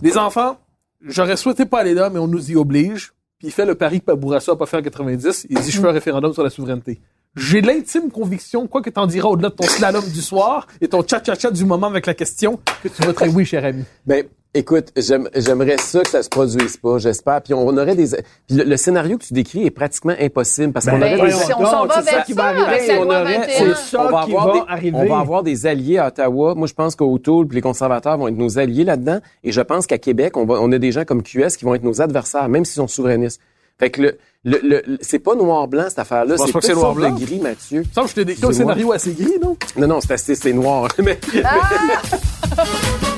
Les 0.00 0.16
enfants, 0.16 0.58
j'aurais 1.04 1.36
souhaité 1.36 1.66
pas 1.66 1.80
aller 1.80 1.94
là, 1.94 2.10
mais 2.10 2.18
on 2.18 2.28
nous 2.28 2.50
y 2.50 2.56
oblige. 2.56 3.12
Puis 3.38 3.48
il 3.48 3.50
fait 3.50 3.66
le 3.66 3.74
pari 3.74 4.00
que 4.00 4.12
Bourassa 4.12 4.52
a 4.52 4.56
pas 4.56 4.66
fait 4.66 4.78
en 4.78 4.82
90. 4.82 5.48
Il 5.50 5.58
dit, 5.58 5.70
je 5.70 5.80
fais 5.80 5.88
un 5.88 5.92
référendum 5.92 6.32
sur 6.32 6.42
la 6.42 6.50
souveraineté. 6.50 7.00
J'ai 7.36 7.60
l'intime 7.60 8.10
conviction, 8.10 8.66
quoi 8.66 8.80
que 8.80 8.88
t'en 8.88 9.06
diras 9.06 9.28
au-delà 9.28 9.50
de 9.50 9.54
ton 9.54 9.66
slalom 9.66 10.04
du 10.08 10.22
soir 10.22 10.66
et 10.80 10.88
ton 10.88 11.02
tcha-tcha-tcha 11.02 11.50
du 11.50 11.66
moment 11.66 11.88
avec 11.88 12.06
la 12.06 12.14
question, 12.14 12.58
que 12.82 12.88
tu 12.88 13.02
voterais 13.02 13.28
oui, 13.28 13.44
cher 13.44 13.62
ami. 13.64 13.84
Ben, 14.06 14.24
écoute, 14.58 14.88
j'aime- 14.96 15.28
j'aimerais 15.34 15.76
ça 15.78 16.00
que 16.02 16.08
ça 16.08 16.22
se 16.22 16.28
produise 16.28 16.76
pas, 16.76 16.98
j'espère. 16.98 17.42
Puis 17.42 17.54
on 17.54 17.68
aurait 17.76 17.94
des. 17.94 18.08
Puis 18.46 18.56
le, 18.56 18.64
le 18.64 18.76
scénario 18.76 19.18
que 19.18 19.24
tu 19.24 19.34
décris 19.34 19.66
est 19.66 19.70
pratiquement 19.70 20.14
impossible 20.20 20.72
parce 20.72 20.86
qu'on 20.86 20.98
Ben, 20.98 21.18
aurait 21.18 21.30
Ben, 21.30 21.36
des. 21.36 21.44
si 21.44 21.52
on 21.54 21.64
s'en 21.66 21.86
va 21.86 21.94
c'est 22.02 22.10
ça 22.10 22.16
vers 22.16 22.24
qui 22.24 22.34
ça, 22.34 22.42
va 22.42 22.48
arriver. 22.48 22.64
avec 22.66 22.88
la 22.88 22.94
on 23.00 23.04
loi 23.04 23.20
aurait- 23.20 23.38
21. 23.38 23.46
c'est 23.74 23.74
ça 23.90 24.00
on 24.00 24.10
va 24.10 24.24
qui 24.24 24.30
avoir 24.32 24.46
va 24.46 24.52
des, 24.52 24.60
arriver. 24.68 24.96
On 24.96 25.06
va 25.06 25.18
avoir 25.18 25.42
des 25.42 25.66
alliés 25.66 25.98
à 25.98 26.06
Ottawa. 26.08 26.54
Moi, 26.54 26.66
je 26.66 26.74
pense 26.74 26.96
qu'Autoul 26.96 27.46
puis 27.46 27.56
les 27.56 27.62
conservateurs 27.62 28.18
vont 28.18 28.28
être 28.28 28.36
nos 28.36 28.58
alliés 28.58 28.84
là-dedans. 28.84 29.20
Et 29.44 29.52
je 29.52 29.60
pense 29.60 29.86
qu'à 29.86 29.98
Québec, 29.98 30.36
on, 30.36 30.44
va, 30.46 30.54
on 30.60 30.72
a 30.72 30.78
des 30.78 30.92
gens 30.92 31.04
comme 31.04 31.22
QS 31.22 31.56
qui 31.58 31.64
vont 31.64 31.74
être 31.74 31.84
nos 31.84 32.00
adversaires, 32.00 32.48
même 32.48 32.64
s'ils 32.64 32.74
sont 32.76 32.88
souverainistes. 32.88 33.40
Fait 33.78 33.90
que 33.90 34.00
le, 34.00 34.16
le, 34.44 34.58
le- 34.62 34.98
c'est 35.02 35.18
pas 35.18 35.34
noir-blanc, 35.34 35.84
cette 35.90 35.98
affaire-là. 35.98 36.36
Je 36.36 36.38
pense 36.38 36.46
C'est 36.46 36.52
pas 36.54 36.60
que 36.60 36.66
c'est 36.66 36.72
noir-blanc. 36.74 37.10
gris, 37.14 37.40
Mathieu. 37.40 37.82
Que 37.82 38.06
je 38.08 38.14
t'ai 38.14 38.24
décrit 38.24 38.46
un 38.46 38.52
scénario 38.52 38.90
assez 38.92 39.12
gris, 39.12 39.34
non? 39.42 39.54
Non, 39.76 39.86
non, 39.86 40.00
c'est 40.00 40.12
assez, 40.14 40.34
c'est 40.34 40.54
noir. 40.54 40.88
Mais, 41.02 41.18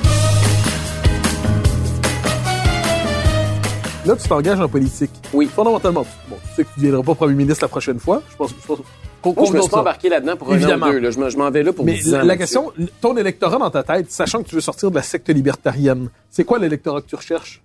Là, 4.09 4.17
tu 4.17 4.27
t'engages 4.29 4.59
en 4.61 4.69
politique. 4.69 5.11
Oui. 5.35 5.47
Fondamentalement. 5.55 6.07
Bon, 6.31 6.37
tu 6.49 6.55
sais 6.57 6.65
que 6.65 6.69
tu 6.75 6.81
ne 6.81 6.85
deviendras 6.87 7.03
pas 7.05 7.15
premier 7.15 7.35
ministre 7.35 7.63
la 7.65 7.69
prochaine 7.69 8.01
fois. 8.01 8.23
Je 8.31 8.37
pense, 8.37 8.51
je 8.51 8.67
pense 8.67 8.79
qu'on 9.21 9.35
moi, 9.35 9.45
je 9.47 9.53
me 9.53 9.61
suis 9.61 9.69
pas 9.69 9.77
ça. 9.77 9.81
embarqué 9.83 10.09
là-dedans 10.09 10.37
pour 10.37 10.49
un 10.49 10.53
an 10.53 10.55
Évidemment. 10.57 10.87
ou 10.87 10.93
deux. 10.93 10.99
Là. 11.01 11.11
Je 11.11 11.37
m'en- 11.37 11.51
vais 11.51 11.63
là 11.63 11.73
pour 11.75 11.85
Mais 11.85 11.93
10 11.95 12.15
ans. 12.15 12.19
la 12.19 12.25
Mathieu. 12.25 12.39
question, 12.39 12.73
ton 13.03 13.17
électorat 13.19 13.59
dans 13.59 13.71
ta 13.71 13.83
tête, 13.83 14.11
sachant 14.11 14.43
que 14.43 14.49
tu 14.49 14.55
veux 14.55 14.61
sortir 14.63 14.91
de 14.91 14.95
la 14.97 15.03
secte 15.03 15.29
libertarienne, 15.29 16.09
c'est 16.31 16.45
quoi 16.45 16.59
l'électorat 16.59 17.03
que 17.03 17.07
tu 17.07 17.17
recherches? 17.17 17.63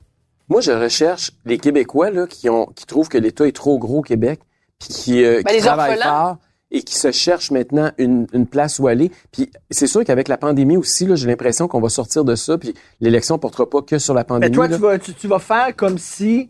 Moi, 0.50 0.60
je 0.60 0.72
recherche 0.72 1.32
les 1.46 1.58
Québécois 1.58 2.10
là, 2.10 2.28
qui, 2.28 2.50
ont, 2.50 2.66
qui 2.76 2.86
trouvent 2.86 3.08
que 3.08 3.18
l'État 3.18 3.48
est 3.48 3.56
trop 3.56 3.80
gros 3.80 4.00
au 4.00 4.02
Québec, 4.02 4.42
puis 4.80 4.90
qui, 4.90 5.24
euh, 5.24 5.42
Ben, 5.46 5.52
qui 5.52 5.56
les 5.56 5.62
travaillent 5.62 5.92
orphelins. 5.98 6.12
fort 6.26 6.38
et 6.74 6.82
qui 6.82 6.96
se 6.96 7.12
cherchent 7.12 7.52
maintenant 7.52 7.92
une, 7.98 8.28
une 8.34 8.46
place 8.48 8.80
où 8.80 8.88
aller. 8.88 9.12
Puis 9.32 9.50
c'est 9.70 9.88
sûr 9.88 10.04
qu'avec 10.04 10.28
la 10.28 10.38
pandémie 10.38 10.76
aussi, 10.76 11.06
là, 11.06 11.16
j'ai 11.16 11.28
l'impression 11.28 11.68
qu'on 11.70 11.80
va 11.80 11.88
sortir 11.90 12.26
de 12.26 12.36
ça, 12.36 12.58
puis 12.58 12.74
l'élection 13.00 13.38
portera 13.38 13.70
pas 13.70 13.82
que 13.84 13.98
sur 14.00 14.14
la 14.14 14.22
Mais 14.22 14.26
pandémie. 14.26 14.56
toi, 14.56 14.68
là. 14.68 14.76
tu 14.76 14.82
vas, 14.82 15.00
tu, 15.00 15.14
tu 15.14 15.28
vas 15.28 15.40
faire 15.40 15.74
comme 15.78 15.98
si 15.98 16.50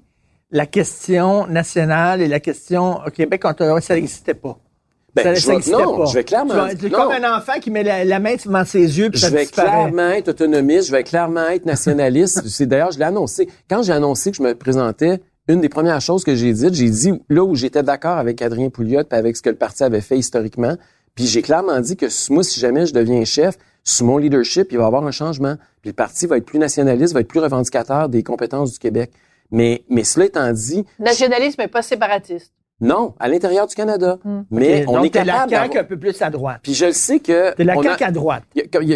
la 0.49 0.65
question 0.65 1.45
nationale 1.47 2.21
et 2.21 2.27
la 2.27 2.39
question 2.39 2.99
au 3.05 3.09
Québec, 3.11 3.43
Ontario, 3.45 3.79
ça 3.81 3.95
n'existait 3.95 4.33
pas. 4.33 4.57
Ben, 5.15 5.23
ça, 5.23 5.33
je 5.35 5.39
ça 5.41 5.55
vais- 5.57 5.71
non, 5.83 5.97
pas. 5.97 6.05
je 6.05 6.13
vais 6.15 6.23
clairement- 6.23 6.67
Tu 6.79 6.89
non. 6.89 6.97
comme 6.97 7.11
un 7.11 7.37
enfant 7.37 7.59
qui 7.61 7.69
met 7.69 7.83
la, 7.83 8.03
la 8.03 8.19
main 8.19 8.33
devant 8.43 8.65
ses 8.65 8.97
yeux 8.97 9.11
puis 9.11 9.19
Je 9.19 9.25
ça 9.25 9.29
vais 9.29 9.41
disparaît. 9.43 9.69
clairement 9.69 10.09
être 10.09 10.29
autonomiste, 10.29 10.87
je 10.87 10.91
vais 10.91 11.03
clairement 11.03 11.47
être 11.49 11.65
nationaliste. 11.67 12.41
C'est 12.47 12.65
d'ailleurs, 12.65 12.91
je 12.91 12.97
l'ai 12.97 13.05
annoncé. 13.05 13.47
Quand 13.69 13.83
j'ai 13.83 13.93
annoncé 13.93 14.31
que 14.31 14.37
je 14.37 14.41
me 14.41 14.55
présentais, 14.55 15.21
une 15.47 15.61
des 15.61 15.69
premières 15.69 16.01
choses 16.01 16.23
que 16.23 16.35
j'ai 16.35 16.53
dites, 16.53 16.73
j'ai 16.73 16.89
dit 16.89 17.13
là 17.29 17.43
où 17.43 17.55
j'étais 17.55 17.83
d'accord 17.83 18.17
avec 18.17 18.41
Adrien 18.41 18.69
Pouliot 18.69 19.03
puis 19.03 19.17
avec 19.17 19.35
ce 19.35 19.41
que 19.41 19.49
le 19.49 19.55
parti 19.55 19.83
avait 19.83 20.01
fait 20.01 20.17
historiquement, 20.17 20.77
puis 21.15 21.25
j'ai 21.25 21.41
clairement 21.41 21.79
dit 21.79 21.95
que 21.95 22.07
moi, 22.31 22.43
si 22.43 22.59
jamais 22.59 22.85
je 22.85 22.93
deviens 22.93 23.23
chef, 23.25 23.57
sous 23.83 24.05
mon 24.05 24.17
leadership, 24.17 24.71
il 24.71 24.77
va 24.77 24.85
y 24.85 24.87
avoir 24.87 25.05
un 25.05 25.11
changement. 25.11 25.55
Puis 25.81 25.89
le 25.89 25.93
parti 25.93 26.25
va 26.25 26.37
être 26.37 26.45
plus 26.45 26.59
nationaliste, 26.59 27.13
va 27.13 27.19
être 27.19 27.27
plus 27.27 27.39
revendicateur 27.39 28.09
des 28.09 28.23
compétences 28.23 28.73
du 28.73 28.79
Québec. 28.79 29.11
Mais, 29.51 29.83
mais 29.89 30.03
cela 30.03 30.25
étant 30.25 30.51
dit, 30.51 30.85
Nationalisme 30.99 31.57
mais 31.59 31.67
pas 31.67 31.81
séparatiste. 31.81 32.53
Non, 32.83 33.13
à 33.19 33.27
l'intérieur 33.27 33.65
du 33.67 33.75
Canada. 33.75 34.17
Mais 34.51 34.81
Ok, 34.83 34.89
on 34.89 34.93
donc 34.97 35.05
est 35.05 35.09
t'es 35.09 35.23
la 35.23 35.33
capable. 35.33 35.49
CAQ 35.51 35.77
un 35.79 35.83
peu 35.83 35.97
plus 35.97 36.21
à 36.21 36.29
droite. 36.29 36.59
Puis 36.61 36.73
je 36.73 36.85
le 36.85 36.91
sais 36.91 37.19
que. 37.19 37.53
T'es 37.55 37.63
la 37.63 37.75
on 37.77 37.81
a- 37.81 37.83
CAQ 37.83 38.03
à 38.03 38.11
droite. 38.11 38.43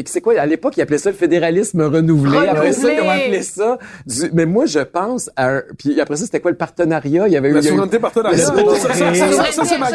C'est 0.05 0.21
quoi, 0.21 0.39
à 0.39 0.45
l'époque, 0.45 0.73
ils 0.77 0.81
appelaient 0.81 0.97
ça 0.97 1.09
le 1.09 1.15
fédéralisme 1.15 1.81
renouvelé. 1.81 2.37
Après 2.47 2.73
ça, 2.73 2.91
ils 2.93 2.99
ont 2.99 3.03
Renouvelé. 3.03 3.23
appelé 3.25 3.41
ça. 3.43 3.77
du- 4.05 4.29
mais 4.33 4.45
moi, 4.45 4.65
je 4.65 4.79
pense 4.79 5.29
à 5.35 5.47
un- 5.49 5.61
Puis 5.77 5.99
après 6.01 6.15
ça, 6.17 6.25
c'était 6.25 6.39
quoi 6.39 6.51
le 6.51 6.57
partenariat? 6.57 7.27
Il 7.27 7.33
y 7.33 7.37
avait 7.37 7.49
eu. 7.49 7.53
La 7.53 7.61
souveraineté 7.61 7.99
partenariat. 7.99 8.37
Ça, 8.37 8.45
souveraineté. 8.47 8.79
ça, 8.79 8.93
ça, 8.93 9.13
ça, 9.15 9.31
ça, 9.31 9.51
ça, 9.51 9.63
c'est 9.65 9.77
ma. 9.77 9.87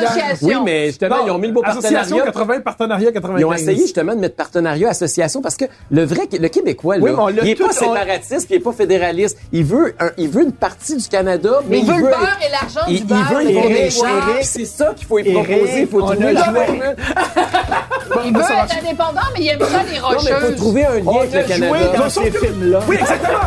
Oui, 0.42 0.54
mais 0.64 0.86
justement, 0.86 1.16
ils 1.26 1.30
ont 1.30 1.38
mis 1.38 1.48
le 1.48 1.52
mot 1.54 1.62
Association 1.64 2.16
partenariat. 2.18 2.24
80, 2.24 2.60
partenariat 2.60 3.12
95. 3.12 3.40
Ils 3.40 3.44
ont 3.44 3.52
essayé 3.52 3.78
justement 3.82 4.14
de 4.14 4.20
mettre 4.20 4.36
partenariat, 4.36 4.88
association, 4.90 5.42
parce 5.42 5.56
que 5.56 5.64
le 5.90 6.04
vrai, 6.04 6.22
le 6.32 6.48
Québécois, 6.48 6.96
là, 6.96 7.02
Oui, 7.04 7.10
on 7.16 7.28
il 7.28 7.48
est 7.50 7.54
tout- 7.54 7.64
pas 7.66 7.70
on- 7.70 7.72
séparatiste, 7.72 8.46
puis 8.46 8.54
il 8.54 8.56
est 8.56 8.60
pas 8.60 8.72
fédéraliste. 8.72 9.38
Il 9.52 9.64
veut, 9.64 9.94
un- 10.00 10.10
il 10.16 10.28
veut 10.28 10.42
une 10.42 10.52
partie 10.52 10.96
du 10.96 11.08
Canada, 11.08 11.60
mais 11.68 11.76
Mais 11.76 11.78
il 11.80 11.86
veut 11.86 11.96
le 11.96 12.02
beurre 12.02 12.38
et 12.46 12.50
l'argent 12.50 12.80
il, 12.88 12.96
du 12.96 13.02
il 13.02 13.06
beurre. 13.06 13.40
Le 13.86 14.42
C'est 14.42 14.64
ça 14.64 14.92
qu'il 14.96 15.06
faut 15.06 15.18
y 15.18 15.32
proposer. 15.32 15.80
Il 15.82 15.86
faut 15.88 16.00
trouver 16.00 16.32
le. 16.32 16.40
Il 18.24 18.32
veut 18.36 18.40
être 18.42 18.78
indépendant, 18.78 19.20
mais 19.34 19.40
il 19.44 19.48
aime 19.48 19.60
ça 19.60 19.82
les 19.90 19.98
Non, 19.98 20.08
mais 20.10 20.20
il 20.22 20.28
faut 20.28 20.34
rocheuses. 20.34 20.56
trouver 20.56 20.84
un 20.86 20.98
lien 21.00 21.18
avec 21.20 21.32
le 21.34 21.42
Canada. 21.48 21.98
dans 21.98 22.10
ces 22.10 22.30
films-là. 22.30 22.80
Oui, 22.88 22.96
exactement. 22.96 23.38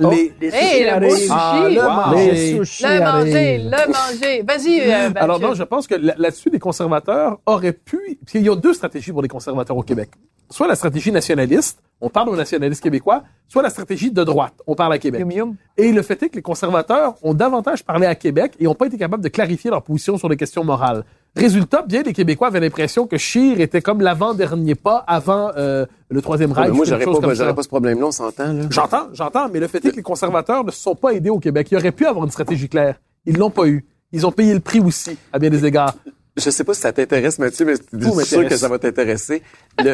Les, 0.00 0.32
Les 0.40 0.48
Hey, 0.48 0.68
sushis 0.68 0.84
le 0.84 0.90
beau 1.00 1.04
arrivent. 1.06 1.16
sushi. 1.16 1.28
Ah, 1.30 1.68
le 1.68 1.80
Wow. 1.80 1.90
manger. 2.12 2.30
Les 2.32 2.56
sushis 2.56 2.82
Le 2.84 3.00
manger, 3.00 3.58
le 3.58 3.92
manger. 3.92 4.42
Vas-y, 4.48 4.80
euh. 4.90 5.10
Alors 5.16 5.38
non, 5.38 5.54
je 5.54 5.62
pense 5.62 5.86
que 5.86 5.94
là- 5.94 6.14
là-dessus, 6.18 6.50
les 6.50 6.58
conservateurs 6.58 7.38
auraient 7.46 7.72
pu... 7.74 8.18
Parce 8.20 8.32
qu'il 8.32 8.42
y 8.42 8.48
a 8.48 8.56
deux 8.56 8.72
stratégies 8.74 9.12
pour 9.12 9.22
les 9.22 9.28
conservateurs 9.28 9.76
au 9.76 9.82
Québec. 9.82 10.08
Soit 10.52 10.68
la 10.68 10.76
stratégie 10.76 11.10
nationaliste, 11.10 11.78
on 12.00 12.10
parle 12.10 12.28
aux 12.28 12.36
nationalistes 12.36 12.82
québécois, 12.82 13.22
soit 13.48 13.62
la 13.62 13.70
stratégie 13.70 14.10
de 14.10 14.22
droite, 14.22 14.52
on 14.66 14.74
parle 14.74 14.92
à 14.92 14.98
Québec. 14.98 15.20
Yum, 15.20 15.30
yum. 15.30 15.54
Et 15.78 15.92
le 15.92 16.02
fait 16.02 16.22
est 16.22 16.28
que 16.28 16.36
les 16.36 16.42
conservateurs 16.42 17.14
ont 17.22 17.32
davantage 17.32 17.82
parlé 17.84 18.06
à 18.06 18.14
Québec 18.14 18.52
et 18.60 18.64
n'ont 18.64 18.74
pas 18.74 18.86
été 18.86 18.98
capables 18.98 19.22
de 19.22 19.28
clarifier 19.30 19.70
leur 19.70 19.82
position 19.82 20.18
sur 20.18 20.28
les 20.28 20.36
questions 20.36 20.62
morales. 20.62 21.04
Résultat, 21.34 21.82
bien 21.88 22.02
des 22.02 22.12
Québécois 22.12 22.48
avaient 22.48 22.60
l'impression 22.60 23.06
que 23.06 23.16
Scheer 23.16 23.60
était 23.60 23.80
comme 23.80 24.02
l'avant-dernier 24.02 24.74
pas 24.74 24.98
avant 25.06 25.52
euh, 25.56 25.86
le 26.10 26.20
Troisième 26.20 26.52
Ouais, 26.52 26.64
Reich. 26.64 26.72
moi, 26.72 26.84
j'aurais 26.84 27.04
pas, 27.06 27.54
pas 27.54 27.62
ce 27.62 27.68
problème-là, 27.68 28.06
on 28.06 28.12
s'entend, 28.12 28.52
là. 28.52 28.64
J'entends, 28.68 29.08
j'entends, 29.14 29.48
mais 29.48 29.58
le 29.58 29.68
fait 29.68 29.82
est 29.82 29.92
que 29.92 29.96
les 29.96 30.02
conservateurs 30.02 30.64
ne 30.64 30.70
se 30.70 30.80
sont 30.82 30.94
pas 30.94 31.14
aidés 31.14 31.30
au 31.30 31.38
Québec. 31.38 31.68
Ils 31.70 31.78
auraient 31.78 31.92
pu 31.92 32.04
avoir 32.04 32.26
une 32.26 32.30
stratégie 32.30 32.68
claire. 32.68 33.00
Ils 33.24 33.38
l'ont 33.38 33.48
pas 33.48 33.66
eu. 33.66 33.86
Ils 34.12 34.26
ont 34.26 34.32
payé 34.32 34.52
le 34.52 34.60
prix 34.60 34.80
aussi, 34.80 35.16
à 35.32 35.38
bien 35.38 35.48
des 35.48 35.64
égards. 35.64 35.94
Je 36.38 36.48
sais 36.48 36.64
pas 36.64 36.72
si 36.72 36.80
ça 36.80 36.92
t'intéresse, 36.94 37.38
Mathieu, 37.38 37.66
mais 37.66 37.74
je 37.92 38.08
suis 38.10 38.24
sûr 38.26 38.48
que 38.48 38.56
ça 38.56 38.68
va 38.68 38.78
t'intéresser. 38.78 39.42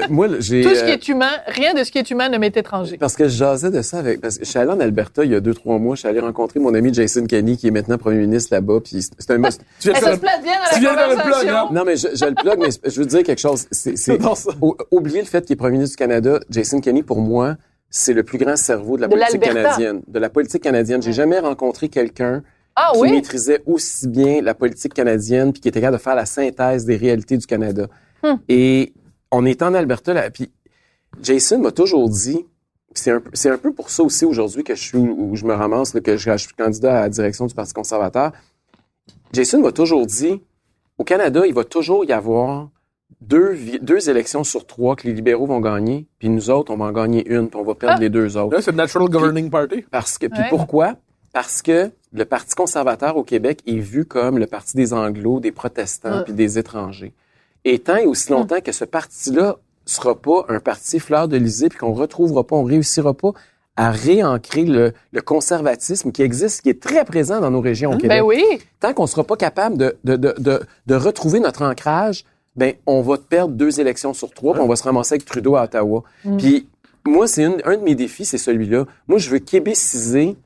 Moi, 0.09 0.29
j'ai... 0.39 0.63
Tout 0.63 0.69
ce 0.75 0.85
qui 0.85 0.91
euh, 0.91 0.95
est 0.95 1.09
humain, 1.09 1.31
rien 1.49 1.75
de 1.75 1.83
ce 1.83 1.91
qui 1.91 1.99
est 1.99 2.09
humain 2.13 2.29
ne 2.29 2.39
m'est 2.39 2.57
étranger. 2.57 2.97
Parce 2.97 3.17
que 3.17 3.25
je 3.25 3.37
jasais 3.37 3.71
de 3.71 3.83
ça 3.83 3.99
avec, 3.99 4.21
parce 4.21 4.39
que 4.39 4.45
je 4.45 4.49
suis 4.51 4.59
allé 4.59 4.71
en 4.71 4.79
Alberta 4.79 5.25
il 5.25 5.33
y 5.33 5.35
a 5.35 5.41
deux, 5.41 5.53
trois 5.55 5.79
mois. 5.79 5.97
Je 5.97 6.01
suis 6.01 6.09
allé 6.09 6.21
rencontrer 6.21 6.61
mon 6.61 6.73
ami 6.75 6.95
Jason 6.95 7.27
Kenney, 7.27 7.57
qui 7.57 7.67
est 7.67 7.71
maintenant 7.73 7.99
premier 7.99 8.19
ministre 8.19 8.55
là-bas. 8.55 8.79
Puis 8.85 9.03
c'est 9.19 9.31
un, 9.33 9.43
Tu 9.81 9.91
viens 9.91 9.93
de 9.93 9.97
ça 9.99 10.01
faire 10.07 10.15
se 10.15 10.21
place 10.21 10.43
bien 10.43 10.53
tu 10.73 10.75
dans 10.75 10.81
viens 10.81 10.93
de 10.93 10.97
faire 10.97 11.09
le 11.09 11.15
plug, 11.15 11.25
conversation. 11.25 11.57
hein? 11.57 11.69
Non, 11.73 11.83
mais 11.85 11.97
je, 11.97 12.09
je 12.15 12.25
le 12.25 12.35
plug, 12.35 12.59
mais 12.61 12.69
je 12.91 13.01
veux 13.01 13.07
dire 13.07 13.23
quelque 13.25 13.41
chose. 13.41 13.67
C'est, 13.73 13.97
c'est, 13.99 14.13
J'adore 14.19 14.37
ça. 14.37 14.51
o- 14.61 14.77
oubliez 14.93 15.21
le 15.21 15.27
fait 15.27 15.45
qu'il 15.45 15.55
est 15.55 15.57
premier 15.57 15.73
ministre 15.79 15.97
du 15.97 15.99
Canada. 16.05 16.39
Jason 16.51 16.81
Kenney, 16.81 17.03
pour 17.03 17.21
moi, 17.21 17.57
c'est 17.91 18.13
le 18.13 18.23
plus 18.23 18.39
grand 18.39 18.57
cerveau 18.57 18.97
de 18.97 19.03
la 19.03 19.09
politique 19.09 19.41
canadienne. 19.41 20.03
De 20.07 20.19
la 20.21 20.29
politique 20.29 20.63
canadienne. 20.63 21.03
J'ai 21.03 21.13
jamais 21.13 21.41
rencontré 21.41 21.89
quelqu'un 21.89 22.43
Ah 22.81 22.91
qui 22.95 23.01
oui? 23.01 23.11
maîtrisait 23.13 23.63
aussi 23.67 24.07
bien 24.09 24.41
la 24.43 24.55
politique 24.55 24.95
canadienne 24.95 25.53
puis 25.53 25.61
qui 25.61 25.69
était 25.69 25.81
capable 25.81 25.97
de 25.99 26.03
faire 26.03 26.15
la 26.15 26.27
synthèse 26.27 26.85
des 26.85 26.97
réalités 26.97 27.37
du 27.37 27.47
Canada. 27.47 27.87
Hmm. 28.23 28.35
Et 28.49 28.93
on 29.33 29.45
est 29.45 29.63
en 29.63 29.75
Alberta, 29.75 30.13
là, 30.15 30.31
puis 30.31 30.51
Jason 31.23 31.59
m'a 31.59 31.73
toujours 31.73 32.09
dit, 32.09 32.47
c'est 32.95 33.11
un, 33.11 33.17
un 33.53 33.59
peu 33.59 33.73
pour 33.73 33.91
ça 33.91 34.03
aussi 34.03 34.25
aujourd'hui 34.25 34.63
que 34.65 34.75
je 34.75 34.83
suis 34.83 34.99
où, 34.99 35.35
je 35.35 35.45
me 35.45 35.55
ramasse, 35.55 35.95
là, 35.95 36.01
que 36.01 36.17
je, 36.17 36.31
je 36.31 36.37
suis 36.37 36.55
candidat 36.55 36.99
à 36.99 37.01
la 37.03 37.09
direction 37.09 37.47
du 37.47 37.55
Parti 37.55 37.73
conservateur. 37.73 38.33
Jason 39.33 39.61
m'a 39.61 39.73
toujours 39.73 40.07
dit, 40.07 40.41
au 40.99 41.05
Canada, 41.05 41.43
il 41.47 41.55
va 41.55 41.65
toujours 41.65 42.05
y 42.05 42.13
avoir 42.13 42.69
deux, 43.21 43.57
deux 43.83 44.09
élections 44.11 44.45
sur 44.45 44.67
trois 44.67 44.97
que 44.97 45.07
les 45.07 45.13
libéraux 45.15 45.47
vont 45.47 45.61
gagner, 45.61 46.07
puis 46.19 46.29
nous 46.29 46.51
autres, 46.51 46.73
on 46.73 46.77
va 46.77 46.87
en 46.87 46.93
gagner 46.93 47.27
une, 47.29 47.49
puis 47.49 47.59
on 47.61 47.65
va 47.65 47.75
perdre 47.75 47.97
Ah. 47.99 48.01
les 48.01 48.11
deux 48.11 48.37
autres. 48.37 48.55
Là, 48.55 48.63
c'est 48.63 48.71
le 48.71 48.77
Natural 48.77 49.09
Governing 49.09 49.51
Party. 49.51 49.85
Parce 49.91 50.19
que, 50.19 50.27
puis 50.27 50.41
Ouais. 50.41 50.47
pourquoi? 50.51 50.95
Parce 51.33 51.63
que 51.63 51.91
le 52.13 52.25
Parti 52.25 52.55
conservateur 52.55 53.17
au 53.17 53.23
Québec 53.25 53.61
est 53.67 53.79
vu 53.79 54.05
comme 54.05 54.39
le 54.39 54.47
parti 54.47 54.77
des 54.77 54.93
Anglos, 54.93 55.41
des 55.41 55.53
protestants, 55.53 56.19
Ouais. 56.19 56.25
puis 56.25 56.33
des 56.33 56.59
étrangers. 56.59 57.13
Et 57.65 57.79
tant 57.81 57.97
et 57.97 58.07
aussi 58.07 58.31
longtemps 58.33 58.61
que 58.61 58.73
ce 58.73 58.85
parti-là 58.85 59.57
sera 59.85 60.15
pas 60.15 60.45
un 60.49 60.61
parti 60.61 60.99
fleur 61.01 61.29
de 61.29 61.37
lysée, 61.37 61.69
puis 61.69 61.79
qu'on 61.79 61.93
retrouvera 61.93 62.45
pas, 62.45 62.57
on 62.57 62.65
réussira 62.65 63.13
pas 63.15 63.33
à 63.77 63.91
réancrer 63.91 64.65
le, 64.65 64.93
le 65.13 65.21
conservatisme 65.21 66.11
qui 66.13 66.23
existe, 66.23 66.63
qui 66.63 66.71
est 66.71 66.83
très 66.83 67.05
présent 67.05 67.41
dans 67.41 67.51
nos 67.51 67.61
régions 67.61 67.91
au 67.93 67.97
Québec. 67.97 68.19
Ben 68.21 68.25
oui. 68.25 68.43
Tant 68.81 68.93
qu'on 68.95 69.07
sera 69.07 69.23
pas 69.23 69.37
capable 69.37 69.77
de, 69.79 69.97
de, 70.05 70.17
de, 70.17 70.35
de, 70.39 70.61
de 70.87 70.95
retrouver 70.95 71.39
notre 71.41 71.63
ancrage, 71.63 72.25
ben 72.57 72.75
on 72.87 73.03
va 73.03 73.19
perdre 73.19 73.55
deux 73.55 73.79
élections 73.81 74.15
sur 74.15 74.31
trois, 74.33 74.55
puis 74.55 74.63
on 74.63 74.67
va 74.67 74.75
se 74.77 74.83
ramasser 74.83 75.15
avec 75.15 75.27
Trudeau 75.27 75.55
à 75.57 75.65
Ottawa. 75.65 76.03
Puis 76.39 76.67
moi, 77.07 77.29
c'est 77.29 77.45
un 77.45 77.77
de 77.77 77.83
mes 77.83 77.95
défis, 77.95 78.25
c'est 78.25 78.37
celui-là. 78.39 78.85
Moi, 79.07 79.19
je 79.19 79.31
veux 79.31 79.39
québéciser 79.39 80.37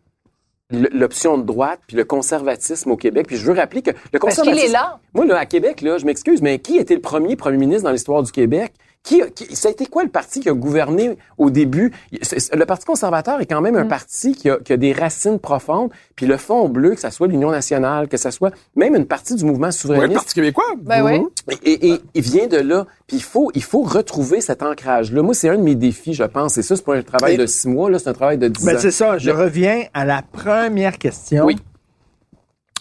l'option 0.73 1.39
de 1.39 1.43
droite 1.43 1.81
puis 1.87 1.97
le 1.97 2.05
conservatisme 2.05 2.91
au 2.91 2.97
Québec. 2.97 3.27
Puis 3.27 3.37
je 3.37 3.45
veux 3.45 3.55
rappeler 3.55 3.83
que 3.83 3.91
le 3.91 4.19
Parce 4.19 4.35
qu'il 4.35 4.45
conservatisme... 4.45 4.67
est 4.67 4.73
là. 4.73 4.99
Moi, 5.15 5.27
là, 5.27 5.39
à 5.39 5.47
Québec, 5.47 5.81
là, 5.81 5.99
je 5.99 6.07
m'excuse, 6.07 6.43
mais 6.43 6.59
qui 6.59 6.79
était 6.79 6.95
le 6.95 7.01
premier 7.01 7.37
premier 7.37 7.59
ministre 7.59 7.85
dans 7.85 7.93
l'histoire 7.93 8.23
du 8.23 8.33
Québec? 8.33 8.73
Qui, 9.05 9.21
a- 9.21 9.27
qui- 9.31 9.57
ça 9.57 9.67
a 9.69 9.73
été 9.73 9.85
quoi 9.87 10.05
le 10.05 10.11
parti 10.11 10.39
qui 10.39 10.49
a 10.49 10.53
gouverné 10.53 11.19
au 11.37 11.51
début? 11.51 11.91
Le 12.13 12.65
Parti 12.67 12.85
conservateur 12.87 13.41
est 13.41 13.47
quand 13.47 13.61
même 13.61 13.75
Mm. 13.75 13.79
un 13.79 13.87
parti 13.87 14.33
qui 14.37 14.49
a, 14.49 14.59
qui 14.59 14.73
a 14.73 14.77
des 14.77 14.93
racines 14.93 15.41
profondes. 15.41 15.91
Puis 16.15 16.27
le 16.27 16.37
fond 16.37 16.69
bleu, 16.69 16.95
que 16.95 17.01
ça 17.01 17.11
soit 17.11 17.27
l'Union 17.27 17.51
nationale, 17.51 18.07
que 18.07 18.17
ça 18.17 18.31
soit 18.31 18.55
même 18.77 18.95
une 18.95 19.07
partie 19.07 19.35
du 19.35 19.45
mouvement 19.45 19.63
Ouais, 19.67 19.73
le 19.73 19.73
souverainiste, 19.73 20.15
Parti 20.15 20.35
québécois. 20.35 20.65
Ben 20.81 21.05
oui. 21.05 21.21
et, 21.65 21.73
et- 21.73 21.93
et 21.95 22.01
il 22.15 22.23
vient 22.23 22.47
de 22.47 22.59
là. 22.59 22.87
Puis 23.09 23.17
il 23.17 23.23
faut, 23.25 23.51
il 23.57 23.63
faut 23.65 23.83
retrouver 23.83 24.41
cet 24.41 24.63
ancrage-là. 24.63 25.21
Moi, 25.23 25.35
c'est 25.35 25.49
un 25.49 25.57
de 25.57 25.63
mes 25.63 25.75
défis, 25.75 26.15
je 26.15 26.23
pense. 26.23 26.57
Et 26.59 26.63
ça, 26.63 26.77
c'est 26.77 26.85
pas 26.85 26.95
un 26.95 27.03
travail 27.03 27.35
Et- 27.35 27.39
de 27.39 27.47
six 27.47 27.67
mois, 27.67 27.91
là, 27.91 27.99
c'est 27.99 28.09
un 28.09 28.13
travail 28.15 28.39
de 28.39 28.47
dix 28.47 28.65
Ben, 28.65 28.77
ans. 28.77 28.81
c'est 28.81 28.93
ça. 28.93 29.19
Je 29.19 29.31
reviens 29.33 29.83
à 29.95 30.05
la 30.05 30.23
première 30.23 30.97
question. 30.99 31.45
Oui. 31.47 31.57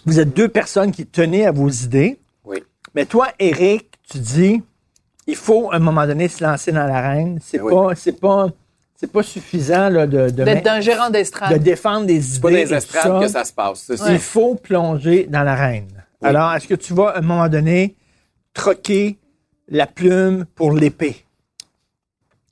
Vous 0.06 0.20
êtes 0.20 0.34
deux 0.34 0.48
personnes 0.48 0.92
qui 0.92 1.04
tenaient 1.04 1.46
à 1.46 1.52
vos 1.52 1.68
idées. 1.68 2.20
Oui. 2.44 2.58
Mais 2.94 3.06
toi, 3.06 3.26
Eric, 3.40 3.88
tu 4.08 4.18
dis, 4.18 4.62
il 5.26 5.36
faut 5.36 5.70
à 5.72 5.76
un 5.76 5.78
moment 5.78 6.06
donné 6.06 6.28
se 6.28 6.42
lancer 6.42 6.72
dans 6.72 6.86
l'arène. 6.86 7.38
C'est 7.42 7.58
Ben 7.58 7.64
oui. 7.64 7.72
pas, 7.74 7.94
c'est 7.94 8.20
pas, 8.20 8.48
c'est 8.96 9.10
pas 9.10 9.22
suffisant 9.22 9.88
là, 9.88 10.06
de, 10.06 10.30
de, 10.30 10.44
D'être 10.44 10.66
un 10.68 10.80
gérant 10.80 11.10
de 11.10 11.56
défendre 11.58 12.06
des 12.06 12.14
idées. 12.14 12.22
C'est 12.34 12.40
pas 12.40 12.50
dans 12.50 12.56
et 12.56 12.60
les 12.60 12.68
tout 12.68 12.74
estrades 12.74 13.20
que 13.22 13.28
ça 13.28 13.44
se 13.44 13.52
passe. 13.52 13.92
Il 14.08 14.18
faut 14.18 14.54
plonger 14.54 15.26
dans 15.28 15.42
l'arène. 15.42 15.88
Oui. 16.20 16.28
Alors, 16.28 16.52
est-ce 16.54 16.68
que 16.68 16.74
tu 16.74 16.94
vas, 16.94 17.10
à 17.10 17.18
un 17.18 17.22
moment 17.22 17.48
donné, 17.48 17.96
troquer 18.54 19.18
la 19.68 19.86
plume 19.86 20.44
pour 20.54 20.72
l'épée? 20.72 21.24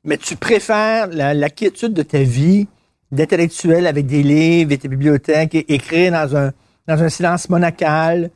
Mais 0.04 0.16
tu 0.16 0.35
préfères 0.37 1.09
la, 1.09 1.35
la 1.35 1.50
quiétude 1.50 1.92
de 1.92 2.02
ta 2.02 2.22
vie 2.22 2.66
d'intellectuel 3.12 3.87
avec 3.87 4.06
des 4.06 4.22
livres 4.22 4.72
et 4.72 4.78
tes 4.78 4.88
bibliothèques 4.88 5.54
et 5.54 5.74
écrire 5.74 6.12
dans 6.12 6.37
un, 6.37 6.52
dans 6.87 7.02
un 7.02 7.09
silence 7.09 7.48
monacal 7.48 8.30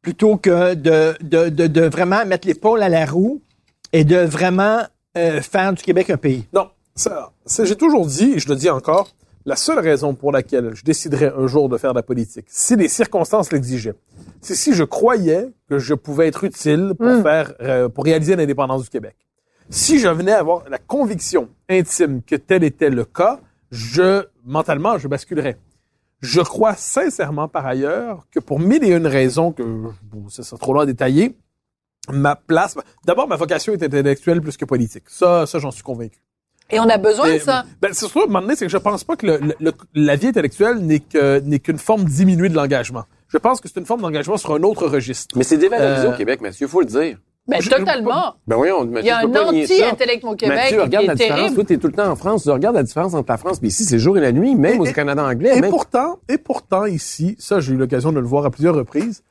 plutôt 0.00 0.36
que 0.36 0.74
de, 0.74 1.14
de, 1.22 1.48
de, 1.48 1.66
de 1.66 1.80
vraiment 1.82 2.24
mettre 2.26 2.46
l'épaule 2.46 2.82
à 2.82 2.88
la 2.88 3.06
roue 3.06 3.40
et 3.92 4.04
de 4.04 4.16
vraiment 4.16 4.82
euh, 5.16 5.40
faire 5.40 5.72
du 5.72 5.82
Québec 5.82 6.10
un 6.10 6.16
pays? 6.16 6.46
Non, 6.52 6.70
ça, 6.94 7.32
j'ai 7.64 7.76
toujours 7.76 8.06
dit, 8.06 8.32
et 8.32 8.38
je 8.38 8.48
le 8.48 8.56
dis 8.56 8.70
encore, 8.70 9.10
la 9.44 9.56
seule 9.56 9.80
raison 9.80 10.14
pour 10.14 10.30
laquelle 10.30 10.74
je 10.74 10.84
déciderais 10.84 11.32
un 11.36 11.46
jour 11.46 11.68
de 11.68 11.76
faire 11.76 11.92
de 11.92 11.98
la 11.98 12.02
politique, 12.02 12.46
si 12.48 12.76
les 12.76 12.88
circonstances 12.88 13.52
l'exigeaient, 13.52 13.94
c'est 14.40 14.54
si 14.54 14.72
je 14.72 14.84
croyais 14.84 15.48
que 15.68 15.78
je 15.78 15.94
pouvais 15.94 16.28
être 16.28 16.44
utile 16.44 16.94
pour 16.96 17.22
faire, 17.22 17.52
euh, 17.60 17.88
pour 17.88 18.04
réaliser 18.04 18.36
l'indépendance 18.36 18.84
du 18.84 18.88
Québec. 18.88 19.16
Si 19.70 19.98
je 19.98 20.08
venais 20.08 20.32
avoir 20.32 20.68
la 20.68 20.78
conviction 20.78 21.48
intime 21.68 22.22
que 22.22 22.36
tel 22.36 22.62
était 22.62 22.90
le 22.90 23.04
cas, 23.04 23.40
je, 23.70 24.26
mentalement, 24.44 24.98
je 24.98 25.08
basculerais. 25.08 25.56
Je 26.20 26.40
crois 26.40 26.74
sincèrement, 26.76 27.48
par 27.48 27.66
ailleurs, 27.66 28.26
que 28.30 28.38
pour 28.38 28.60
mille 28.60 28.84
et 28.84 28.92
une 28.92 29.06
raisons 29.06 29.50
que, 29.50 29.62
bon, 29.62 30.28
ça 30.28 30.42
serait 30.42 30.58
trop 30.58 30.72
loin 30.72 30.82
à 30.82 30.86
détailler, 30.86 31.34
ma 32.10 32.36
place, 32.36 32.76
d'abord, 33.04 33.28
ma 33.28 33.36
vocation 33.36 33.72
est 33.72 33.82
intellectuelle 33.82 34.40
plus 34.40 34.56
que 34.56 34.64
politique. 34.64 35.04
Ça, 35.08 35.46
ça, 35.46 35.58
j'en 35.58 35.70
suis 35.70 35.82
convaincu. 35.82 36.18
Et 36.70 36.80
on 36.80 36.88
a 36.88 36.96
besoin 36.96 37.34
de 37.34 37.38
ça. 37.38 37.64
Ben, 37.82 37.92
c'est 37.92 38.06
sûr, 38.06 38.22
à 38.22 38.24
un 38.24 38.26
moment 38.28 38.40
donné, 38.40 38.56
c'est 38.56 38.64
que 38.64 38.72
je 38.72 38.78
pense 38.78 39.04
pas 39.04 39.14
que 39.16 39.26
le, 39.26 39.38
le- 39.38 39.54
le- 39.60 39.72
la 39.94 40.16
vie 40.16 40.28
intellectuelle 40.28 40.78
n'est 40.78 41.00
que 41.00 41.40
n'est 41.40 41.58
qu'une 41.58 41.78
forme 41.78 42.04
diminuée 42.04 42.48
de 42.48 42.54
l'engagement. 42.56 43.04
Je 43.28 43.36
pense 43.38 43.60
que 43.60 43.68
c'est 43.68 43.78
une 43.78 43.86
forme 43.86 44.00
d'engagement 44.00 44.36
sur 44.38 44.54
un 44.54 44.62
autre 44.62 44.86
registre. 44.88 45.36
Mais 45.36 45.44
c'est 45.44 45.58
dévalorisé 45.58 46.06
Euh, 46.06 46.12
au 46.14 46.16
Québec, 46.16 46.40
Mathieu, 46.40 46.66
faut 46.68 46.80
le 46.80 46.86
dire. 46.86 47.18
Ben, 47.46 47.60
je- 47.60 47.68
totalement. 47.68 48.36
Ben 48.46 48.56
voyons, 48.56 48.84
Mathieu, 48.86 49.00
Il 49.02 49.06
y 49.06 49.10
a 49.10 49.18
un 49.18 49.24
anti-intellect 49.48 50.24
au 50.24 50.34
Québec 50.36 50.56
Mathieu, 50.56 50.76
qui 50.78 50.82
regarde 50.82 51.06
la 51.06 51.12
est 51.12 51.16
différence. 51.16 51.38
terrible. 51.38 51.54
Toi, 51.56 51.64
t'es 51.64 51.76
tout 51.76 51.86
le 51.88 51.92
temps 51.92 52.08
en 52.08 52.16
France. 52.16 52.44
Tu 52.44 52.50
regardes 52.50 52.76
la 52.76 52.82
différence 52.84 53.14
entre 53.14 53.30
la 53.30 53.36
France 53.36 53.58
et 53.62 53.66
ici, 53.66 53.84
c'est 53.84 53.98
jour 53.98 54.16
et 54.16 54.20
la 54.20 54.32
nuit, 54.32 54.54
même 54.54 54.76
Et- 54.76 54.78
au 54.78 54.86
et- 54.86 54.92
Canada 54.92 55.24
anglais. 55.24 55.56
Et 55.56 55.60
même- 55.60 55.70
pourtant, 55.70 56.20
et 56.28 56.38
pourtant 56.38 56.86
ici, 56.86 57.36
ça 57.38 57.60
j'ai 57.60 57.72
eu 57.72 57.76
l'occasion 57.76 58.12
de 58.12 58.20
le 58.20 58.26
voir 58.26 58.46
à 58.46 58.50
plusieurs 58.50 58.74
reprises, 58.76 59.22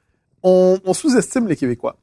on, 0.44 0.78
on 0.86 0.94
sous-estime 0.94 1.48
les 1.48 1.56
Québécois. 1.56 1.96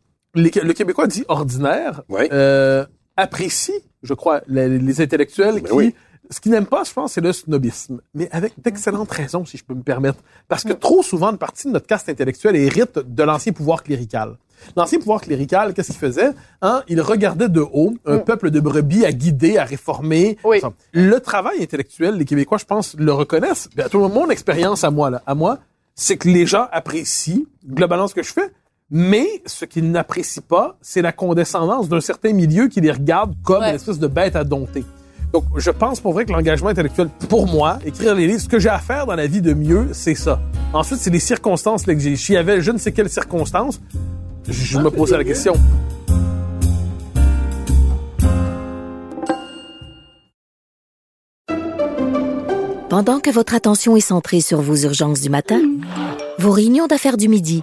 Les- 0.43 0.51
le 0.63 0.73
Québécois 0.73 1.07
dit 1.07 1.25
ordinaire 1.29 2.03
Oui. 2.09 2.23
euh, 2.33 2.85
apprécie, 3.17 3.73
je 4.03 4.15
crois, 4.15 4.43
les, 4.47 4.79
les 4.79 5.01
intellectuels 5.01 5.55
Ben 5.57 5.65
qui 5.65 5.73
oui. 5.73 5.95
Ce 6.31 6.41
qu'ils 6.41 6.53
n'aiment 6.53 6.67
pas, 6.67 6.85
je 6.85 6.93
pense, 6.93 7.13
c'est 7.15 7.23
le 7.23 7.33
snobisme. 7.33 8.01
Mais 8.13 8.29
avec 8.33 8.53
d'excellentes 8.61 9.11
raisons, 9.11 9.47
si 9.47 9.57
je 9.57 9.65
peux 9.65 9.73
me 9.73 9.83
permettre. 9.83 10.19
Parce 10.47 10.63
que 10.63 10.75
trop 10.75 11.03
souvent, 11.03 11.31
une 11.31 11.39
partie 11.39 11.67
de 11.69 11.73
notre 11.73 11.87
caste 11.87 12.11
intellectuelle 12.11 12.55
hérite 12.55 12.99
de 12.99 13.23
l'ancien 13.23 13.53
pouvoir 13.53 13.83
clérical. 13.83 14.37
L'ancien 14.77 14.99
pouvoir 14.99 15.23
clérical, 15.23 15.73
qu'est-ce 15.73 15.93
qu'il 15.93 16.01
faisait? 16.01 16.31
Hein? 16.61 16.83
Il 16.89 17.01
regardait 17.01 17.49
de 17.49 17.61
haut 17.61 17.95
un 18.05 18.19
peuple 18.19 18.51
de 18.51 18.61
brebis 18.61 19.07
à 19.07 19.13
guider, 19.13 19.57
à 19.57 19.65
réformer. 19.65 20.37
Oui. 20.45 20.61
Le 20.93 21.19
travail 21.21 21.63
intellectuel, 21.63 22.17
les 22.17 22.27
Québécois, 22.27 22.59
je 22.59 22.67
pense, 22.67 22.95
le 22.99 23.13
reconnaissent. 23.13 23.71
Bien, 23.75 23.89
tout 23.89 23.97
le 23.97 24.03
monde, 24.05 24.13
mon 24.15 24.29
expérience 24.31 24.85
à 24.85 24.91
moi, 24.91 25.09
là, 25.09 25.23
à 25.27 25.35
moi, 25.35 25.59
c'est 25.95 26.19
que 26.19 26.29
les 26.29 26.45
gens 26.45 26.67
apprécient 26.73 27.45
globalement 27.67 28.07
ce 28.07 28.15
que 28.15 28.23
je 28.23 28.33
fais. 28.35 28.51
Mais 28.91 29.27
ce 29.45 29.65
qu'ils 29.67 29.91
n'apprécient 29.91 30.43
pas, 30.47 30.79
c'est 30.81 31.03
la 31.03 31.13
condescendance 31.13 31.89
d'un 31.89 32.01
certain 32.01 32.33
milieu 32.33 32.69
qui 32.69 32.81
les 32.81 32.91
regarde 32.91 33.35
comme 33.45 33.61
Ouais. 33.61 33.71
une 33.71 33.75
espèce 33.75 33.99
de 33.99 34.07
bête 34.07 34.35
à 34.35 34.45
dompter. 34.45 34.85
Donc, 35.33 35.45
je 35.57 35.71
pense 35.71 36.01
pour 36.01 36.15
vrai 36.15 36.25
que 36.25 36.33
l'engagement 36.33 36.71
intellectuel, 36.71 37.11
pour 37.29 37.47
moi, 37.47 37.79
écrire 37.85 38.15
les 38.15 38.27
livres, 38.27 38.41
ce 38.41 38.49
que 38.49 38.59
j'ai 38.59 38.71
à 38.71 38.79
faire 38.79 39.05
dans 39.05 39.15
la 39.15 39.27
vie 39.27 39.43
de 39.43 39.53
mieux, 39.53 39.89
c'est 39.93 40.15
ça. 40.15 40.41
Ensuite, 40.73 41.01
c'est 41.01 41.11
les 41.11 41.19
circonstances 41.19 41.87
j'ai. 41.87 42.17
S'il 42.17 42.35
y 42.35 42.39
avait 42.39 42.63
je 42.63 42.71
ne 42.71 42.79
sais 42.79 42.93
quelles 42.93 43.11
circonstances, 43.11 43.79
je, 44.47 44.53
je 44.53 44.79
me 44.79 44.91
posais 44.91 45.19
la 45.19 45.25
question. 45.25 45.53
Pendant 52.89 53.21
que 53.21 53.31
votre 53.31 53.55
attention 53.55 53.97
est 53.97 54.01
centrée 54.01 54.41
sur 54.41 54.61
vos 54.61 54.77
urgences 54.77 55.21
du 55.21 55.29
matin, 55.31 55.61
vos 56.39 56.51
réunions 56.51 56.87
d'affaires 56.87 57.17
du 57.17 57.29
midi, 57.29 57.63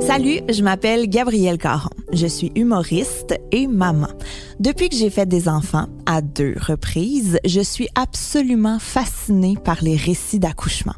Salut, 0.00 0.40
je 0.50 0.62
m'appelle 0.62 1.08
Gabrielle 1.08 1.56
Caron. 1.56 1.88
Je 2.12 2.26
suis 2.26 2.52
humoriste 2.54 3.34
et 3.50 3.66
maman. 3.66 4.08
Depuis 4.60 4.90
que 4.90 4.96
j'ai 4.96 5.08
fait 5.08 5.26
des 5.26 5.48
enfants, 5.48 5.86
à 6.04 6.20
deux 6.20 6.54
reprises, 6.58 7.38
je 7.46 7.60
suis 7.62 7.88
absolument 7.94 8.78
fascinée 8.78 9.56
par 9.64 9.82
les 9.82 9.96
récits 9.96 10.38
d'accouchement. 10.38 10.92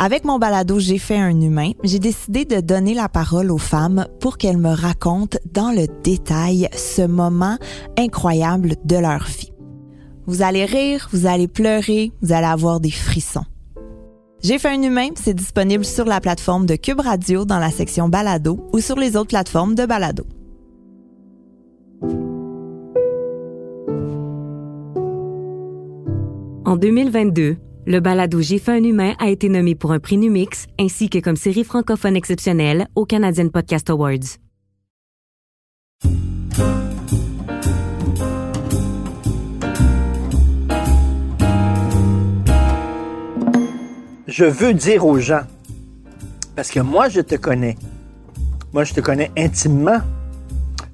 Avec 0.00 0.24
mon 0.24 0.40
balado 0.40 0.80
J'ai 0.80 0.98
fait 0.98 1.16
un 1.16 1.40
humain, 1.40 1.70
j'ai 1.84 2.00
décidé 2.00 2.44
de 2.44 2.60
donner 2.60 2.94
la 2.94 3.08
parole 3.08 3.52
aux 3.52 3.58
femmes 3.58 4.06
pour 4.20 4.36
qu'elles 4.36 4.58
me 4.58 4.74
racontent 4.74 5.38
dans 5.52 5.70
le 5.70 5.86
détail 6.02 6.68
ce 6.76 7.02
moment 7.02 7.56
incroyable 7.96 8.74
de 8.84 8.96
leur 8.96 9.24
vie. 9.24 9.52
Vous 10.26 10.42
allez 10.42 10.64
rire, 10.64 11.08
vous 11.12 11.26
allez 11.26 11.46
pleurer, 11.46 12.10
vous 12.20 12.32
allez 12.32 12.46
avoir 12.46 12.80
des 12.80 12.90
frissons. 12.90 13.44
J'ai 14.44 14.58
fait 14.58 14.68
un 14.68 14.82
humain, 14.82 15.08
c'est 15.14 15.32
disponible 15.32 15.86
sur 15.86 16.04
la 16.04 16.20
plateforme 16.20 16.66
de 16.66 16.76
Cube 16.76 17.00
Radio 17.00 17.46
dans 17.46 17.58
la 17.58 17.70
section 17.70 18.10
Balado 18.10 18.62
ou 18.74 18.80
sur 18.80 18.96
les 18.96 19.16
autres 19.16 19.30
plateformes 19.30 19.74
de 19.74 19.86
Balado. 19.86 20.26
En 26.66 26.76
2022, 26.76 27.56
le 27.86 28.00
balado 28.00 28.42
J'ai 28.42 28.58
fait 28.58 28.72
un 28.72 28.84
humain 28.84 29.14
a 29.18 29.30
été 29.30 29.48
nommé 29.48 29.74
pour 29.74 29.92
un 29.92 29.98
prix 29.98 30.18
Numix 30.18 30.66
ainsi 30.78 31.08
que 31.08 31.20
comme 31.20 31.36
série 31.36 31.64
francophone 31.64 32.14
exceptionnelle 32.14 32.88
au 32.96 33.06
Canadian 33.06 33.48
Podcast 33.48 33.88
Awards. 33.88 34.36
Je 44.36 44.44
veux 44.44 44.74
dire 44.74 45.06
aux 45.06 45.20
gens, 45.20 45.42
parce 46.56 46.68
que 46.72 46.80
moi, 46.80 47.08
je 47.08 47.20
te 47.20 47.36
connais. 47.36 47.76
Moi, 48.72 48.82
je 48.82 48.92
te 48.92 49.00
connais 49.00 49.30
intimement. 49.38 50.00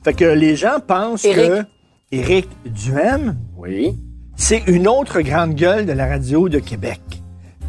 Fait 0.05 0.13
que 0.13 0.27
les 0.27 0.57
gens 0.57 0.79
pensent 0.87 1.25
Éric. 1.25 1.49
que 1.51 1.65
Éric 2.13 2.49
Duhem, 2.67 3.39
Oui. 3.57 3.97
c'est 4.37 4.63
une 4.67 4.87
autre 4.87 5.23
grande 5.23 5.55
gueule 5.55 5.87
de 5.87 5.93
la 5.93 6.07
radio 6.07 6.51
de 6.51 6.59
Québec. 6.59 7.01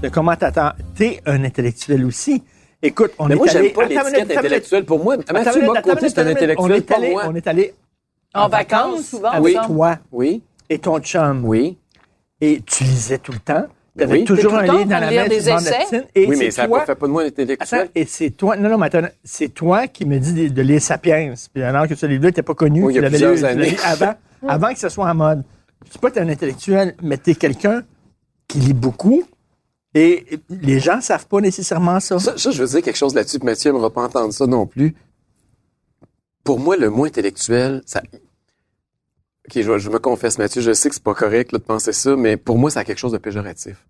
Le 0.04 0.10
commentateur, 0.10 0.76
t'es 0.94 1.22
un 1.26 1.42
intellectuel 1.46 2.04
aussi. 2.04 2.44
Écoute, 2.82 3.12
on 3.18 3.28
Mais 3.30 3.36
est 3.36 3.38
moi, 3.38 3.50
allé... 3.50 3.64
j'aime 3.68 3.74
pas 3.74 3.86
l'étiquette 3.86 4.38
intellectuelle. 4.40 4.84
Pour 4.86 5.02
moi, 5.02 5.16
Mathieu 5.32 5.62
Bocoté, 5.66 6.10
c'est 6.10 6.20
un 6.20 6.28
intellectuel, 6.28 6.58
on 6.58 6.70
est 6.76 6.92
allé, 6.92 7.12
moi. 7.12 7.24
On 7.30 7.36
est 7.36 7.48
allé 7.48 7.74
En 8.34 8.50
vacances, 8.50 9.06
souvent, 9.06 9.40
Oui. 9.40 9.58
ensemble. 9.58 9.74
toi 9.76 10.00
Oui, 10.12 10.44
et 10.70 10.80
ton 10.80 11.00
chum. 11.00 11.46
oui. 11.46 11.78
Et 12.42 12.62
tu 12.66 12.84
lisais 12.84 13.20
tout 13.20 13.32
le 13.32 13.40
temps. 13.40 13.68
Tu 13.98 14.04
avais 14.04 14.20
Oui. 14.20 14.24
toujours 14.24 14.54
un 14.56 14.62
livre 14.64 14.86
dans 14.86 15.00
la 15.00 15.12
main, 15.12 15.28
des 15.28 15.42
tu 15.42 15.50
essais? 15.50 16.08
Et 16.16 16.26
Oui, 16.26 16.30
mais 16.38 16.46
c'est 16.46 16.52
ça 16.52 16.68
toi... 16.68 16.80
ne 16.82 16.86
fait 16.86 16.96
pas 16.96 17.08
de 17.08 17.12
moi 17.12 17.24
Attends, 17.24 17.32
intellectuel. 17.42 17.90
et 17.94 18.06
c'est 18.06 18.30
toi, 18.30 18.56
non, 18.56 18.70
non, 18.70 18.78
mais 18.78 18.86
attends, 18.86 19.08
c'est 19.24 19.50
toi 19.50 19.88
qui 19.88 20.06
me 20.06 20.18
dis 20.18 20.34
de, 20.34 20.48
de 20.48 20.62
lire 20.62 20.82
Sapiens. 20.82 21.34
Puis 21.54 21.62
alors 21.62 21.88
que 21.90 21.96
ce 21.96 22.06
livre-là 22.06 22.30
n'était 22.30 22.42
pas 22.42 22.54
connu, 22.56 22.84
Oui, 22.84 22.94
il 22.94 22.98
y 22.98 23.00
tu 23.00 23.06
a 23.06 23.10
l'avais 23.10 23.18
lu, 23.66 23.76
tu 23.76 23.82
avant, 23.84 24.14
avant 24.48 24.74
que 24.74 24.80
ce 24.80 24.88
soit 24.88 25.10
en 25.10 25.16
mode. 25.16 25.44
Tu 25.92 26.00
pas 26.00 26.10
t'es 26.10 26.22
un 26.22 26.30
intellectuel, 26.30 26.96
mais 27.02 27.18
t'es 27.18 27.36
quelqu'un 27.36 27.84
qui 28.48 28.60
lit 28.60 28.74
beaucoup 28.74 29.24
et 29.94 30.26
les 30.50 30.80
gens 30.80 31.02
savent 31.02 31.28
pas 31.28 31.42
nécessairement 31.42 32.00
ça. 32.00 32.18
Ça, 32.18 32.38
ça, 32.38 32.52
je 32.52 32.62
veux 32.64 32.70
dire 32.70 32.82
quelque 32.82 32.96
chose 32.98 33.14
là-dessus, 33.14 33.40
Mathieu 33.44 33.72
n'aimera 33.74 33.90
pas 33.90 34.04
entendre 34.04 34.32
ça 34.34 34.48
non 34.48 34.66
plus. 34.68 34.96
Pour 36.46 36.60
moi, 36.60 36.78
le 36.78 36.90
mot 36.90 37.04
intellectuel, 37.06 37.82
ça... 37.86 38.02
OK, 39.48 39.62
je, 39.62 39.78
je 39.78 39.90
me 39.90 40.00
confesse, 40.00 40.38
Mathieu, 40.38 40.62
je 40.62 40.72
sais 40.74 40.90
que 40.90 40.96
c'est 40.96 41.04
pas 41.04 41.14
correct 41.16 41.52
là, 41.52 41.58
de 41.60 41.64
penser 41.64 41.94
ça, 41.94 42.16
mais 42.16 42.38
pour 42.38 42.58
moi, 42.58 42.70
ça 42.70 42.82
a 42.82 42.84
quelque 42.84 43.00
chose 43.00 43.12
de 43.12 43.18
péjoratif. 43.18 43.86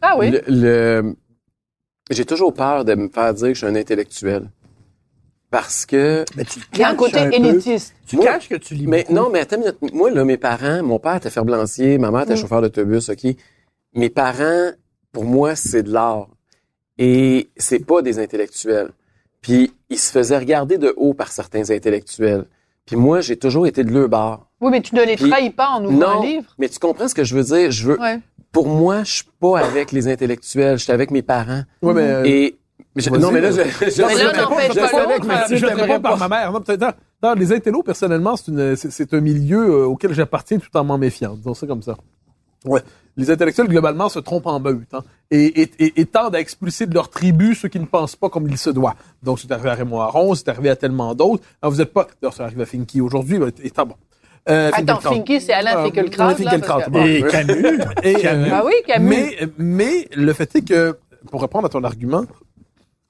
Ah 0.00 0.16
oui? 0.18 0.30
Le, 0.30 0.42
le- 0.48 1.16
J'ai 2.10 2.24
toujours 2.24 2.54
peur 2.54 2.84
de 2.84 2.94
me 2.94 3.08
faire 3.08 3.34
dire 3.34 3.48
que 3.48 3.54
je 3.54 3.58
suis 3.58 3.66
un 3.66 3.74
intellectuel. 3.74 4.50
Parce 5.50 5.84
que... 5.84 6.24
Mais 6.36 6.44
tu 6.44 6.60
Il 6.72 6.78
y 6.78 6.82
a 6.82 6.88
un 6.88 6.94
côté 6.94 7.12
peu. 7.28 7.34
élitiste. 7.34 7.94
Tu 8.06 8.16
Moi- 8.16 8.24
caches 8.24 8.48
que 8.48 8.54
tu 8.54 8.74
lis 8.74 8.86
Mais 8.86 9.02
beaucoup. 9.02 9.14
non, 9.14 9.30
mais 9.30 9.40
attends. 9.40 9.58
Moi, 9.92 10.10
là, 10.10 10.24
mes 10.24 10.38
parents, 10.38 10.82
mon 10.82 10.98
père 10.98 11.16
était 11.16 11.28
ferblancier, 11.30 11.98
ma 11.98 12.10
mère 12.10 12.22
était 12.22 12.36
chauffeur 12.36 12.62
d'autobus, 12.62 13.10
OK? 13.10 13.26
Mes 13.94 14.08
parents, 14.08 14.70
pour 15.12 15.24
moi, 15.24 15.54
c'est 15.54 15.82
de 15.82 15.92
l'art. 15.92 16.28
Et 16.96 17.50
c'est 17.58 17.84
pas 17.84 18.00
des 18.02 18.18
intellectuels. 18.18 18.92
Puis, 19.42 19.74
ils 19.90 19.98
se 19.98 20.10
faisaient 20.10 20.38
regarder 20.38 20.78
de 20.78 20.94
haut 20.96 21.12
par 21.12 21.30
certains 21.32 21.70
intellectuels. 21.70 22.46
Puis 22.86 22.96
moi, 22.96 23.20
j'ai 23.20 23.36
toujours 23.36 23.66
été 23.66 23.84
de 23.84 23.92
leur 23.92 24.08
bord. 24.08 24.50
Oui, 24.62 24.70
mais 24.70 24.80
tu 24.80 24.94
ne 24.94 25.02
les 25.04 25.16
Puis- 25.16 25.28
trahis 25.28 25.50
pas 25.50 25.68
en 25.70 25.84
ouvrant 25.84 25.98
Non, 25.98 26.20
un 26.22 26.24
livre. 26.24 26.54
mais 26.58 26.68
tu 26.68 26.78
comprends 26.78 27.08
ce 27.08 27.14
que 27.14 27.24
je 27.24 27.34
veux 27.34 27.42
dire? 27.42 27.70
Je 27.70 27.86
veux, 27.88 28.00
Ouais. 28.00 28.20
pour 28.52 28.68
moi, 28.68 29.02
je 29.04 29.12
suis 29.12 29.24
pas 29.40 29.58
avec 29.60 29.92
les 29.92 30.08
intellectuels, 30.08 30.78
je 30.78 30.84
suis 30.84 30.92
avec 30.92 31.10
mes 31.10 31.22
parents. 31.22 31.62
Ouais, 31.82 31.92
mais, 31.92 32.00
euh, 32.02 32.24
Et, 32.24 32.56
mais 32.94 33.02
je- 33.02 33.10
non, 33.10 33.30
mais 33.32 33.40
là, 33.40 33.50
je, 33.50 33.56
je, 33.56 33.60
Mais 33.60 34.14
là, 34.14 34.32
je- 34.34 34.40
n'empêche 34.40 34.72
je- 34.74 34.90
pas 34.92 35.02
avec. 35.02 35.24
Mathieu, 35.24 35.56
je 35.56 35.64
ne 35.64 35.68
j'aimerais 35.70 35.82
réponds 35.86 36.00
par 36.00 36.12
pas. 36.18 36.28
ma 36.28 36.36
mère. 36.36 36.52
Non, 36.52 36.60
peut-être- 36.60 36.80
non, 36.80 36.92
non, 37.22 37.34
les 37.34 37.52
intellos, 37.52 37.82
personnellement, 37.82 38.36
c'est 38.36 39.14
un 39.14 39.20
milieu 39.20 39.58
euh, 39.68 39.84
auquel 39.86 40.14
j'appartiens 40.14 40.58
tout 40.58 40.74
en 40.76 40.84
m'en 40.84 40.96
méfiant. 40.96 41.34
Disons 41.34 41.54
ça 41.54 41.66
comme 41.66 41.82
ça. 41.82 41.96
Ouais. 42.64 42.80
Les 43.16 43.28
intellectuels, 43.30 43.66
globalement, 43.68 44.08
se 44.08 44.20
trompent 44.20 44.46
en 44.46 44.58
meute 44.60 44.86
hein, 44.94 45.02
et, 45.30 45.62
et, 45.62 45.70
et, 45.80 46.00
et 46.00 46.06
tendent 46.06 46.34
à 46.36 46.40
expulser 46.40 46.86
de 46.86 46.94
leur 46.94 47.10
tribu 47.10 47.54
ceux 47.56 47.68
qui 47.68 47.78
ne 47.80 47.84
pensent 47.84 48.14
pas 48.16 48.30
comme 48.30 48.48
il 48.48 48.56
se 48.56 48.70
doit. 48.70 48.94
Donc, 49.22 49.40
c'est 49.40 49.50
arrivé 49.50 49.68
à 49.70 49.74
Raymond 49.74 50.00
Aron, 50.00 50.34
c'est 50.36 50.48
arrivé 50.48 50.70
à 50.70 50.76
tellement 50.76 51.14
d'autres. 51.14 51.42
Alors, 51.60 51.72
vous 51.72 51.78
n'êtes 51.78 51.92
pas... 51.92 52.06
D'ailleurs, 52.22 52.32
ça 52.32 52.44
arrive 52.44 52.60
à 52.60 52.64
Finky 52.66 53.00
aujourd'hui. 53.02 53.38
Et, 53.62 53.66
étant 53.66 53.84
bon. 53.84 53.96
Euh, 54.48 54.70
Attends. 54.72 55.00
Finky, 55.00 55.40
c'est 55.40 55.52
Alain 55.52 55.76
Euh, 55.78 55.84
Finkielkraut, 55.84 56.22
Alain 56.22 56.88
bon. 56.90 57.04
Et 57.06 57.22
Camus. 57.22 57.78
Et, 58.02 58.14
Camus. 58.14 58.44
euh, 58.46 58.48
Ah 58.52 58.62
oui, 58.64 58.72
Camus. 58.86 59.08
mais, 59.08 59.36
mais 59.58 60.08
le 60.16 60.32
fait 60.32 60.56
est 60.56 60.62
que, 60.68 60.96
pour 61.30 61.40
répondre 61.42 61.66
à 61.66 61.68
ton 61.68 61.84
argument, 61.84 62.24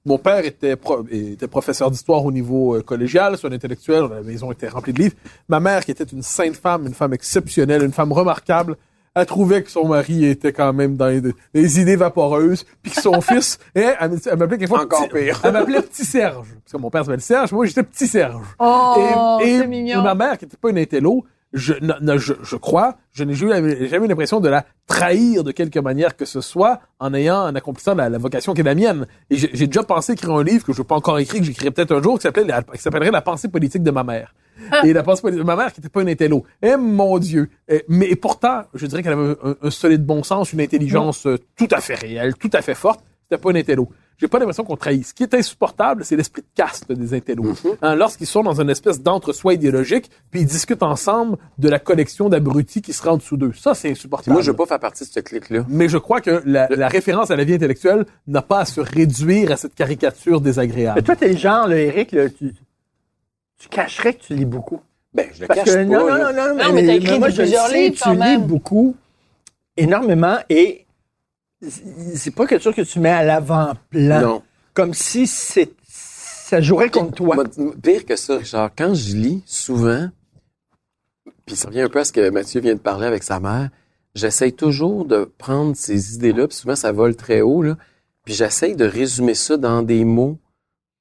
mon 0.05 0.19
père 0.19 0.45
était, 0.45 0.77
pro- 0.77 1.07
était 1.11 1.47
professeur 1.49 1.91
d'histoire 1.91 2.25
au 2.25 2.33
niveau 2.33 2.75
euh, 2.77 2.83
collégial, 2.83 3.39
c'est 3.39 3.47
un 3.47 3.53
intellectuel, 3.53 4.05
la 4.11 4.21
maison 4.23 4.53
était 4.53 4.69
remplie 4.69 4.93
de 4.93 4.99
livres. 4.99 5.15
Ma 5.49 5.59
mère, 5.61 5.85
qui 5.85 5.91
était 5.93 6.05
une 6.05 6.23
sainte 6.23 6.57
femme, 6.57 6.87
une 6.87 6.95
femme 6.95 7.15
exceptionnelle, 7.15 7.83
une 7.83 7.93
femme 7.93 8.13
remarquable, 8.13 8.77
elle 9.15 9.27
trouvait 9.27 9.63
que 9.63 9.71
son 9.71 9.89
mari 9.89 10.25
était 10.25 10.53
quand 10.53 10.73
même 10.73 10.97
dans 10.97 11.07
les, 11.09 11.21
les 11.55 11.81
idées 11.81 11.97
vaporeuses, 11.97 12.65
puis 12.83 12.93
que 12.93 13.01
son 13.01 13.21
fils, 13.21 13.59
et 13.75 13.81
elle, 13.81 14.19
elle 14.31 14.39
m'appelait 14.39 14.59
quelquefois 14.59 14.83
Encore 14.83 15.09
petit, 15.09 15.25
pire. 15.25 15.41
Elle 15.45 15.53
m'appelait 15.53 15.83
Petit 15.83 16.05
Serge, 16.05 16.49
parce 16.65 16.73
que 16.73 16.77
mon 16.79 16.91
père 16.91 17.05
s'appelle 17.05 17.21
Serge, 17.21 17.53
moi 17.53 17.67
j'étais 17.67 17.83
Petit 17.83 18.07
Serge. 18.07 18.45
Oh, 18.59 19.39
et, 19.43 19.49
et 19.49 19.59
c'est 19.59 19.67
mignon. 19.67 20.03
ma 20.03 20.15
mère, 20.15 20.39
qui 20.39 20.45
n'était 20.47 20.57
pas 20.57 20.71
une 20.71 20.79
intello, 20.79 21.25
je, 21.53 21.75
ne- 21.83 21.93
ne- 22.01 22.17
je, 22.17 22.33
je 22.43 22.57
crois, 22.57 22.97
je 23.13 23.25
n'ai 23.25 23.35
jamais, 23.35 23.87
jamais 23.87 24.07
eu 24.07 24.09
l'impression 24.09 24.41
de 24.41 24.49
la 24.49 24.65
trahir 24.87 25.45
de 25.45 25.53
quelque 25.53 25.79
manière 25.79 26.17
que 26.17 26.25
ce 26.25 26.41
soit 26.41 26.81
en 26.99 27.13
ayant, 27.13 27.43
en 27.45 27.55
accomplissant 27.55 27.95
la, 27.95 28.09
la 28.09 28.17
vocation 28.17 28.55
qui 28.55 28.63
est 28.63 28.65
la 28.65 28.75
mienne. 28.75 29.07
Et 29.29 29.37
j'ai 29.37 29.67
déjà 29.67 29.83
pensé 29.83 30.13
écrire 30.15 30.31
un 30.33 30.43
livre 30.45 30.65
que 30.65 30.73
je 30.73 30.81
n'ai 30.81 30.87
pas 30.87 30.95
encore 30.95 31.19
écrit, 31.19 31.41
que 31.41 31.45
j'écrirai 31.45 31.71
peut-être 31.71 31.93
un 31.95 32.01
jour, 32.03 32.17
qui 32.19 32.23
s'appelait 32.23 32.45
la- 32.45 32.63
qui 32.63 32.79
s'appellerait 32.81 33.11
La 33.11 33.21
pensée 33.21 33.49
politique 33.49 33.83
de 33.83 33.91
ma 33.91 34.03
mère. 34.03 34.35
Et 34.85 34.93
la 34.93 35.03
pensée 35.03 35.23
politique. 35.23 35.45
Ma 35.45 35.57
mère 35.57 35.73
qui 35.73 35.81
était 35.81 35.89
pas 35.89 36.03
une 36.03 36.09
intello. 36.09 36.45
Eh 36.63 36.77
mon 36.77 37.19
Dieu. 37.19 37.49
Eh, 37.69 37.85
mais 37.89 38.07
et 38.09 38.17
pourtant, 38.17 38.63
je 38.75 38.87
dirais 38.87 39.03
qu'elle 39.03 39.13
avait 39.13 39.35
un, 39.43 39.57
un 39.63 39.71
solide 39.71 40.05
bon 40.05 40.23
sens, 40.23 40.53
une 40.53 40.61
intelligence 40.61 41.27
euh, 41.27 41.39
tout 41.57 41.69
à 41.71 41.81
fait 41.81 41.95
réelle, 41.95 42.35
tout 42.35 42.51
à 42.53 42.63
fait 42.63 42.75
forte. 42.75 43.01
C'était 43.29 43.41
pas 43.41 43.51
une 43.51 43.57
intello. 43.57 43.89
J'ai 44.19 44.29
pas 44.29 44.39
l'impression 44.39 44.63
qu'on 44.63 44.77
trahit. 44.77 45.05
Ce 45.05 45.15
qui 45.15 45.25
est 45.25 45.35
insupportable, 45.35 46.05
c'est 46.05 46.15
l'esprit 46.15 46.43
de 46.43 46.47
caste 46.55 46.93
des 46.93 47.13
intellos. 47.15 47.55
Hein, 47.81 47.97
Lorsqu'ils 47.97 48.27
sont 48.27 48.43
dans 48.45 48.61
une 48.61 48.71
espèce 48.71 49.01
d'entre-soi 49.03 49.55
idéologique, 49.55 50.11
puis 50.31 50.43
ils 50.43 50.47
discutent 50.47 50.83
ensemble 50.85 51.39
de 51.59 51.69
la 51.69 51.81
collection 51.81 52.29
d'abrutis 52.29 52.83
qui 52.83 52.93
sera 52.93 53.15
en 53.15 53.17
dessous 53.17 53.37
d'eux. 53.37 53.53
Ça, 53.55 53.75
c'est 53.75 53.91
insupportable. 53.91 54.35
moi, 54.35 54.43
je 54.43 54.51
veux 54.53 54.57
pas 54.57 54.67
faire 54.67 54.79
partie 54.79 55.05
de 55.05 55.09
ce 55.09 55.19
clic-là. 55.19 55.65
Mais 55.69 55.89
je 55.89 55.99
crois 55.99 56.21
que 56.21 56.41
la, 56.45 56.69
la 56.69 56.87
référence 56.89 57.33
à 57.33 57.37
la 57.37 57.43
vie 57.43 57.55
intellectuelle 57.55 58.05
n'a 58.29 58.43
pas 58.43 58.61
à 58.61 58.65
se 58.65 58.81
réduire 58.81 59.51
à 59.51 59.57
cette 59.57 59.75
caricature 59.75 60.41
désagréable. 60.41 60.97
Mais 60.97 61.03
toi, 61.03 61.17
t'es 61.17 61.29
le 61.31 61.37
genre, 61.37 61.67
là, 61.67 61.77
Eric, 61.79 62.13
là, 62.13 62.29
tu, 62.29 62.53
tu 63.63 63.69
cacherais 63.69 64.15
que 64.15 64.23
tu 64.25 64.35
lis 64.35 64.45
beaucoup? 64.45 64.81
Ben, 65.15 65.29
je 65.33 65.43
le 65.43 65.47
Parce 65.47 65.61
cache 65.61 65.69
que, 65.69 65.75
pas. 65.75 65.85
non, 65.85 66.07
non, 66.09 66.19
non, 66.19 66.33
non, 66.33 66.65
Non, 66.65 66.73
mais 66.73 66.87
t'as 66.87 66.95
écrit 66.95 67.19
moi, 67.19 67.29
je 67.29 67.37
plusieurs 67.43 67.67
sais, 67.69 67.75
livres, 67.83 67.97
tu 67.97 68.03
quand 68.03 68.13
lis 68.13 68.19
même. 68.19 68.47
beaucoup, 68.47 68.97
énormément, 69.77 70.39
et 70.49 70.87
c'est 72.15 72.35
pas 72.35 72.47
quelque 72.47 72.63
chose 72.63 72.75
que 72.75 72.83
tu 72.83 72.99
mets 72.99 73.11
à 73.11 73.23
l'avant-plan. 73.23 74.21
Non. 74.21 74.43
Comme 74.75 74.95
si 74.95 75.27
c'est, 75.27 75.71
ça 75.87 76.61
jouerait 76.61 76.91
contre 76.91 77.13
toi. 77.15 77.37
Pire 77.83 78.05
que 78.07 78.17
ça, 78.17 78.39
Richard, 78.39 78.71
quand 78.77 78.95
je 78.95 79.15
lis, 79.17 79.43
souvent, 79.47 80.09
puis 81.47 81.57
ça 81.57 81.69
revient 81.69 81.83
un 81.83 81.89
peu 81.89 82.01
à 82.01 82.05
ce 82.05 82.13
que 82.13 82.31
Mathieu 82.31 82.61
vient 82.61 82.75
de 82.75 82.81
parler 82.81 83.07
avec 83.07 83.23
sa 83.23 83.39
mère, 83.39 83.69
j'essaye 84.15 84.53
toujours 84.55 85.05
de 85.05 85.25
prendre 85.39 85.77
ces 85.77 86.15
idées-là, 86.15 86.49
puis 86.49 86.57
souvent 86.57 86.77
ça 86.77 86.91
vole 86.91 87.15
très 87.17 87.43
haut, 87.43 87.63
là, 87.63 87.77
puis 88.25 88.35
j'essaye 88.35 88.77
de 88.77 88.85
résumer 88.87 89.35
ça 89.35 89.57
dans 89.57 89.83
des 89.83 90.05
mots 90.05 90.39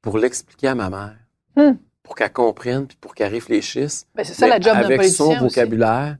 pour 0.01 0.17
l'expliquer 0.17 0.67
à 0.67 0.75
ma 0.75 0.89
mère, 0.89 1.15
Hmm. 1.57 1.73
Pour 2.11 2.17
qu'elle 2.17 2.33
comprenne, 2.33 2.87
puis 2.87 2.97
pour 2.99 3.15
qu'elle 3.15 3.31
réfléchisse. 3.31 4.05
Ben, 4.15 4.25
c'est 4.25 4.33
ça 4.33 4.45
la 4.45 4.59
job 4.59 4.75
Avec 4.75 5.01
son 5.05 5.29
aussi. 5.31 5.39
vocabulaire, 5.39 6.17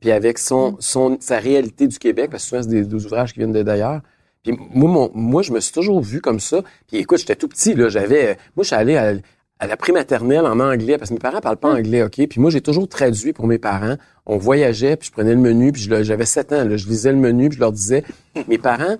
puis 0.00 0.10
avec 0.10 0.38
son, 0.38 0.72
Mm. 0.72 0.76
son, 0.80 1.16
sa 1.20 1.38
réalité 1.38 1.86
du 1.86 1.98
Québec, 1.98 2.30
parce 2.30 2.44
que 2.44 2.48
souvent, 2.48 2.62
c'est 2.62 2.68
des, 2.70 2.82
des 2.82 3.04
ouvrages 3.04 3.34
qui 3.34 3.40
viennent 3.40 3.52
de 3.52 3.62
d'ailleurs. 3.62 4.00
Puis 4.42 4.56
moi, 4.72 4.88
mon- 4.90 5.10
moi, 5.12 5.42
je 5.42 5.52
me 5.52 5.60
suis 5.60 5.74
toujours 5.74 6.00
vu 6.00 6.22
comme 6.22 6.40
ça. 6.40 6.62
Puis 6.86 6.96
écoute, 6.96 7.18
j'étais 7.18 7.36
tout 7.36 7.46
petit, 7.46 7.74
là. 7.74 7.90
J'avais, 7.90 8.38
moi, 8.56 8.62
je 8.62 8.68
suis 8.68 8.74
allé 8.76 8.96
à, 8.96 9.12
à 9.58 9.66
la 9.66 9.76
prématernelle 9.76 10.46
en 10.46 10.58
anglais, 10.60 10.96
parce 10.96 11.10
que 11.10 11.14
mes 11.14 11.20
parents 11.20 11.40
parlent 11.42 11.56
Mm. 11.56 11.60
pas 11.60 11.74
anglais, 11.74 12.02
OK? 12.04 12.26
Puis 12.26 12.40
moi, 12.40 12.48
j'ai 12.50 12.62
toujours 12.62 12.88
traduit 12.88 13.34
pour 13.34 13.46
mes 13.46 13.58
parents. 13.58 13.96
On 14.24 14.38
voyageait, 14.38 14.96
puis 14.96 15.08
je 15.08 15.12
prenais 15.12 15.32
le 15.34 15.40
menu, 15.40 15.72
puis 15.72 15.82
j'avais 15.82 16.24
sept 16.24 16.54
ans, 16.54 16.64
là. 16.64 16.78
Je 16.78 16.86
lisais 16.86 17.12
le 17.12 17.18
menu, 17.18 17.50
puis 17.50 17.56
je 17.56 17.60
leur 17.60 17.72
disais, 17.72 18.02
mes 18.48 18.56
parents, 18.56 18.96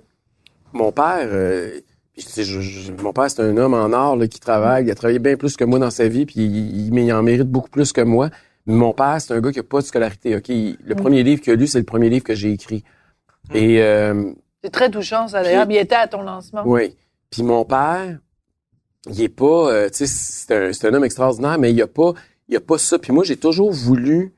mon 0.75 0.93
père, 0.93 1.27
euh, 1.33 1.81
je- 2.19 2.43
je- 2.61 2.93
mon 3.03 3.13
père, 3.13 3.31
c'est 3.31 3.43
un 3.43 3.57
homme 3.57 3.75
en 3.75 3.93
or 3.93 4.17
là, 4.17 4.27
qui 4.29 4.41
travaille. 4.41 4.85
Il 4.87 4.91
a 4.91 4.95
travaillé 4.95 5.19
bien 5.19 5.37
plus 5.37 5.57
que 5.57 5.65
moi 5.65 5.79
dans 5.79 5.91
sa 5.91 6.09
vie, 6.09 6.27
puis 6.27 6.37
il, 6.41 6.89
il- 6.89 6.99
il 6.99 7.13
en 7.13 7.23
mérite 7.23 7.49
beaucoup 7.49 7.71
plus 7.71 7.93
que 7.93 8.01
moi. 8.01 8.31
Mais 8.67 8.75
mon 8.75 8.93
père, 8.93 9.21
c'est 9.21 9.33
un 9.35 9.41
gars 9.41 9.53
qui 9.53 9.61
a 9.61 9.63
pas 9.63 9.81
de 9.81 9.87
scolarité. 9.87 10.37
Ok, 10.37 10.49
le 10.49 10.95
premier 10.95 11.23
livre 11.23 11.41
qu'il 11.41 11.53
a 11.53 11.57
lu, 11.57 11.67
c'est 11.67 11.79
le 11.79 11.85
premier 11.85 12.11
livre 12.11 12.25
que 12.25 12.35
j'ai 12.35 12.53
écrit. 12.53 12.85
Et 13.55 13.81
euh, 13.83 14.33
C'est 14.63 14.71
très 14.71 14.91
touchant, 14.91 15.29
ça, 15.29 15.43
d'ailleurs. 15.43 15.67
Il 15.71 15.77
était 15.77 15.95
à 15.95 16.07
ton 16.09 16.23
lancement. 16.23 16.63
oui. 16.67 16.95
Puis 17.31 17.43
mon 17.43 17.65
père, 17.65 18.19
il 19.11 19.21
est 19.23 19.29
pas, 19.29 19.71
euh, 19.71 19.89
tu 19.91 19.99
sais, 19.99 20.07
c'est 20.07 20.55
un, 20.55 20.73
c'est 20.73 20.89
un 20.89 20.95
homme 20.95 21.05
extraordinaire, 21.05 21.59
mais 21.59 21.73
il 21.73 21.81
a 21.83 21.87
pas, 21.87 22.13
il 22.49 22.57
a 22.57 22.61
pas 22.61 22.79
ça. 22.79 22.99
Puis 22.99 23.13
moi, 23.13 23.23
j'ai 23.25 23.37
toujours 23.37 23.71
voulu 23.71 24.33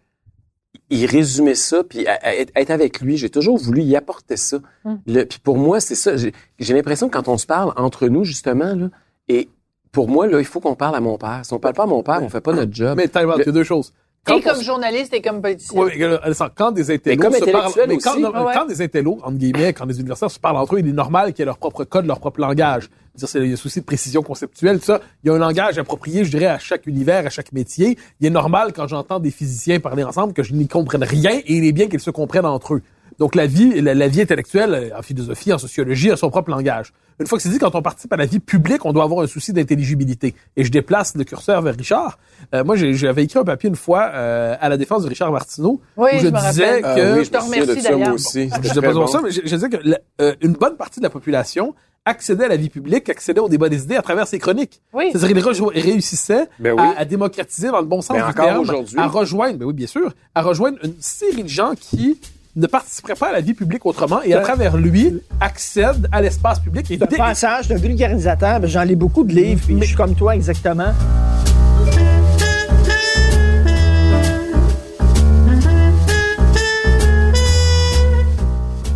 y 0.91 1.07
résumer 1.07 1.55
ça, 1.55 1.83
puis 1.85 2.07
à- 2.07 2.19
à 2.23 2.35
être 2.35 2.71
avec 2.71 3.01
lui. 3.01 3.17
J'ai 3.17 3.31
toujours 3.31 3.59
voulu 3.59 3.83
y 3.83 3.97
apporter 3.97 4.37
ça. 4.37 4.59
Mm. 4.85 4.95
Le- 5.07 5.25
puis 5.25 5.39
pour 5.39 5.57
moi, 5.59 5.81
c'est 5.81 5.95
ça. 5.95 6.13
J'ai 6.17 6.75
l'impression 6.75 7.09
que 7.09 7.17
quand 7.17 7.29
on 7.29 7.39
se 7.39 7.47
parle 7.47 7.73
entre 7.77 8.09
nous, 8.09 8.25
justement, 8.25 8.75
là, 8.75 8.89
et 9.29 9.49
pour 9.93 10.09
moi, 10.09 10.27
là, 10.27 10.39
il 10.39 10.45
faut 10.45 10.61
qu'on 10.61 10.75
parle 10.77 10.95
à 10.95 11.01
mon 11.01 11.19
père. 11.19 11.41
Si 11.45 11.53
on 11.53 11.59
parle 11.59 11.75
pas 11.75 11.83
à 11.85 11.87
mon 11.87 12.03
père, 12.03 12.21
on 12.23 12.29
fait 12.29 12.41
pas 12.41 12.53
notre 12.53 12.73
job. 12.73 12.97
Mais 12.97 13.09
time 13.09 13.29
out, 13.29 13.37
il 13.39 13.47
y 13.47 13.49
a 13.49 13.53
deux 13.53 13.65
choses. 13.65 13.93
Quand 14.25 14.35
Et 14.37 14.43
on 14.47 14.53
comme 14.53 14.63
journaliste 14.63 15.15
et 15.15 15.23
comme 15.23 15.41
politicien. 15.41 15.81
Oui, 15.83 15.93
euh, 16.03 16.19
Alessandre, 16.23 16.53
quand 16.55 16.73
des 16.73 16.91
intellos 16.91 17.23
comme 17.23 17.33
se 17.33 17.45
parlent, 17.51 17.73
mais 17.89 17.97
quand, 17.97 18.13
aussi. 18.13 18.21
non, 18.21 18.31
ouais. 18.45 18.53
quand 18.55 18.67
des 18.67 18.83
intellos, 18.83 19.19
entre 19.23 19.39
guillemets, 19.39 19.73
quand 19.73 19.87
des 19.87 19.99
universitaires 19.99 20.31
se 20.31 20.39
parlent 20.39 20.59
entre 20.59 20.77
eux, 20.77 20.81
il 20.81 20.89
est 20.89 20.93
normal 20.93 21.33
qu'il 21.33 21.39
y 21.39 21.43
ait 21.43 21.47
leur 21.47 21.57
propre 21.57 21.85
code, 21.85 22.05
leur 22.05 22.21
propre 22.21 22.39
langage. 22.41 22.91
C'est-à-dire, 23.21 23.29
c'est- 23.29 23.39
il 23.41 23.47
y 23.49 23.51
a 23.51 23.55
un 23.55 23.57
souci 23.57 23.81
de 23.81 23.85
précision 23.85 24.23
conceptuelle, 24.23 24.79
tout 24.79 24.87
ça. 24.87 25.01
Il 25.23 25.29
y 25.29 25.31
a 25.31 25.35
un 25.35 25.39
langage 25.39 25.79
approprié, 25.79 26.25
je 26.25 26.31
dirais, 26.31 26.47
à 26.47 26.59
chaque 26.59 26.87
univers, 26.87 27.27
à 27.27 27.31
chaque 27.31 27.53
métier. 27.53 27.99
Il 28.21 28.27
est 28.27 28.31
normal, 28.31 28.73
quand 28.75 28.89
j'entends 28.89 29.21
des 29.21 29.31
physiciens 29.31 29.81
parler 29.81 30.03
ensemble, 30.05 30.33
que 30.33 30.43
je 30.43 30.53
n'y 30.55 30.67
comprenne 30.69 31.05
rien 31.05 31.33
et 31.33 31.55
il 31.55 31.65
est 31.65 31.73
bien 31.73 31.89
qu'ils 31.89 32.01
se 32.01 32.11
comprennent 32.11 32.47
entre 32.47 32.75
eux. 32.75 32.83
Donc, 33.19 33.35
la 33.35 33.47
vie, 33.47 33.83
la, 33.83 33.93
la 33.93 34.09
vie 34.09 34.23
intellectuelle, 34.23 34.73
euh, 34.75 34.99
en 34.99 35.03
philosophie, 35.03 35.53
en 35.53 35.59
sociologie, 35.59 36.11
a 36.11 36.17
son 36.17 36.31
propre 36.31 36.51
langage. 36.51 36.93
Une 37.19 37.27
fois 37.27 37.37
que 37.37 37.43
c'est 37.43 37.51
dit, 37.51 37.59
quand 37.59 37.75
on 37.75 37.83
participe 37.83 38.11
à 38.15 38.17
la 38.17 38.25
vie 38.25 38.39
publique, 38.41 38.87
on 38.87 38.95
doit 38.95 39.05
avoir 39.05 39.23
un 39.23 39.27
souci 39.27 39.53
d'intelligibilité. 39.53 40.35
Et 40.57 40.65
je 40.65 40.71
déplace 40.71 41.15
le 41.15 41.25
curseur 41.25 41.61
vers 41.61 41.75
Richard. 41.77 42.19
Euh, 42.55 42.65
moi, 42.65 42.77
j'avais 42.77 43.25
écrit 43.25 43.39
un 43.39 43.45
papier 43.45 43.69
une 43.69 43.77
fois 43.77 44.11
euh, 44.15 44.57
à 44.59 44.71
la 44.71 44.79
défense 44.79 45.03
de 45.03 45.09
Richard 45.11 45.31
Martineau, 45.31 45.83
Oui, 45.99 46.09
où 46.15 46.19
je 46.19 46.27
je 46.29 46.31
me 46.31 46.49
disais 46.49 46.65
rappelle. 46.65 46.83
que 46.83 46.87
Ah 46.89 47.15
oui, 47.19 47.25
je 47.27 47.31
te 47.31 47.37
me 47.37 47.43
souviens 47.43 47.61
remercie 47.63 47.83
d'ailleurs. 47.83 48.19
C'était 48.19 48.49
je 48.57 48.61
disais 48.63 48.75
très 48.75 48.81
pas 48.89 48.93
bon. 48.95 49.07
ça, 49.07 49.21
mais 49.23 49.31
je, 49.33 49.41
je 49.45 49.55
disais 49.55 49.69
que 49.69 49.77
la- 49.85 49.99
euh, 50.23 50.35
une 50.41 50.53
bonne 50.53 50.77
partie 50.77 51.01
de 51.01 51.05
la 51.05 51.11
population 51.11 51.75
accédait 52.07 52.45
à 52.45 52.49
la 52.49 52.57
vie 52.57 52.71
publique, 52.71 53.09
accédait 53.09 53.41
au 53.41 53.49
débat 53.49 53.69
des 53.69 53.83
idées 53.85 53.97
à 53.97 54.03
travers 54.03 54.27
ses 54.27 54.39
chroniques. 54.39 54.81
Oui. 54.93 55.11
C'est-à-dire 55.13 55.51
qu'il 55.53 55.83
réussissait 55.83 56.47
Ben 56.59 56.73
oui. 56.73 56.81
à, 56.97 57.01
à 57.01 57.05
démocratiser 57.05 57.69
dans 57.69 57.81
le 57.81 57.87
bon 57.87 58.01
sens 58.03 58.17
Mais 58.17 58.23
du 58.23 58.29
encore 58.31 58.45
terme, 58.47 58.61
aujourd'hui. 58.61 58.99
à 58.99 59.07
rejoindre, 59.07 59.59
ben 59.59 59.67
oui, 59.67 59.75
bien 59.75 59.87
sûr, 59.87 60.13
à 60.35 60.43
rejoindre 60.43 60.79
une 60.83 60.95
série 61.01 61.43
de 61.43 61.49
gens 61.49 61.73
qui 61.79 62.19
ne 62.57 62.67
participeraient 62.67 63.15
pas 63.15 63.29
à 63.29 63.33
la 63.33 63.41
vie 63.41 63.55
publique 63.55 63.87
autrement 63.87 64.23
et 64.23 64.35
à 64.35 64.41
travers 64.41 64.77
lui 64.77 65.21
accèdent 65.41 66.09
à 66.11 66.21
l'espace 66.21 66.59
public. 66.59 66.91
Et 66.91 66.97
C'est 66.99 67.05
un 67.05 67.07
dé- 67.07 67.17
passage 67.17 67.69
d'un 67.69 67.77
vulgarisateur. 67.77 68.59
Ben, 68.61 68.67
J'en 68.67 68.83
lis 68.83 68.97
beaucoup 68.97 69.23
de 69.23 69.33
livres, 69.33 69.61
puis 69.65 69.77
je 69.81 69.85
suis 69.85 69.95
comme 69.97 70.15
toi 70.17 70.35
exactement. 70.35 70.93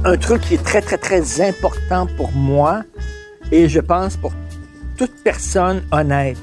Un 0.04 0.16
truc 0.18 0.42
qui 0.42 0.54
est 0.54 0.62
très, 0.62 0.82
très, 0.82 0.98
très 0.98 1.40
important 1.40 2.06
pour 2.16 2.30
moi, 2.32 2.82
et 3.50 3.68
je 3.68 3.80
pense 3.80 4.16
pour 4.16 4.32
toute 4.98 5.12
personne 5.22 5.82
honnête, 5.92 6.36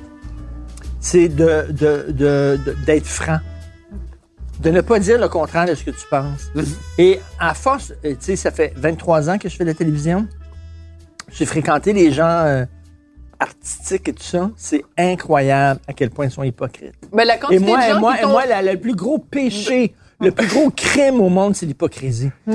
c'est 1.00 1.28
de, 1.30 1.68
de, 1.70 2.06
de- 2.12 2.60
de- 2.66 2.76
d'être 2.86 3.06
franc. 3.06 3.38
De 4.60 4.70
ne 4.70 4.82
pas 4.82 5.00
dire 5.00 5.20
le 5.20 5.28
contraire 5.28 5.66
de 5.66 5.74
ce 5.76 5.84
que 5.84 5.92
tu 5.92 6.06
penses. 6.10 6.52
Et 6.98 7.20
à 7.40 7.54
force, 7.56 7.92
euh, 8.06 8.12
tu 8.12 8.18
sais, 8.20 8.36
ça 8.36 8.52
fait 8.52 8.74
23 8.76 9.30
ans 9.30 9.38
que 9.40 9.50
je 9.50 9.56
fais 9.56 9.64
de 9.64 9.70
la 9.70 9.76
télévision. 9.76 10.28
J'ai 11.32 11.46
fréquenté 11.48 11.94
les 11.94 12.12
gens 12.12 12.28
euh, 12.46 12.66
artistiques 13.40 14.08
et 14.10 14.14
tout 14.14 14.22
ça. 14.24 14.52
C'est 14.58 14.84
incroyable 14.98 15.80
à 15.88 15.94
quel 15.94 16.12
point 16.12 16.26
ils 16.26 16.32
sont 16.32 16.44
hypocrites. 16.44 16.94
Ben, 17.12 17.26
la 17.26 17.38
Et 17.52 17.58
moi, 17.58 17.78
de 17.88 17.94
gens 17.94 18.00
moi, 18.00 18.16
qui 18.16 18.22
t'ont- 18.22 18.30
moi 18.30 18.46
la- 18.46 18.62
le 18.62 18.80
plus 18.80 18.94
gros 18.96 19.18
péché, 19.18 19.96
le 20.22 20.32
plus 20.32 20.48
gros 20.48 20.70
crime 20.70 21.20
au 21.20 21.30
monde, 21.30 21.56
c'est 21.56 21.66
l'hypocrisie. 21.66 22.32
Il 22.48 22.54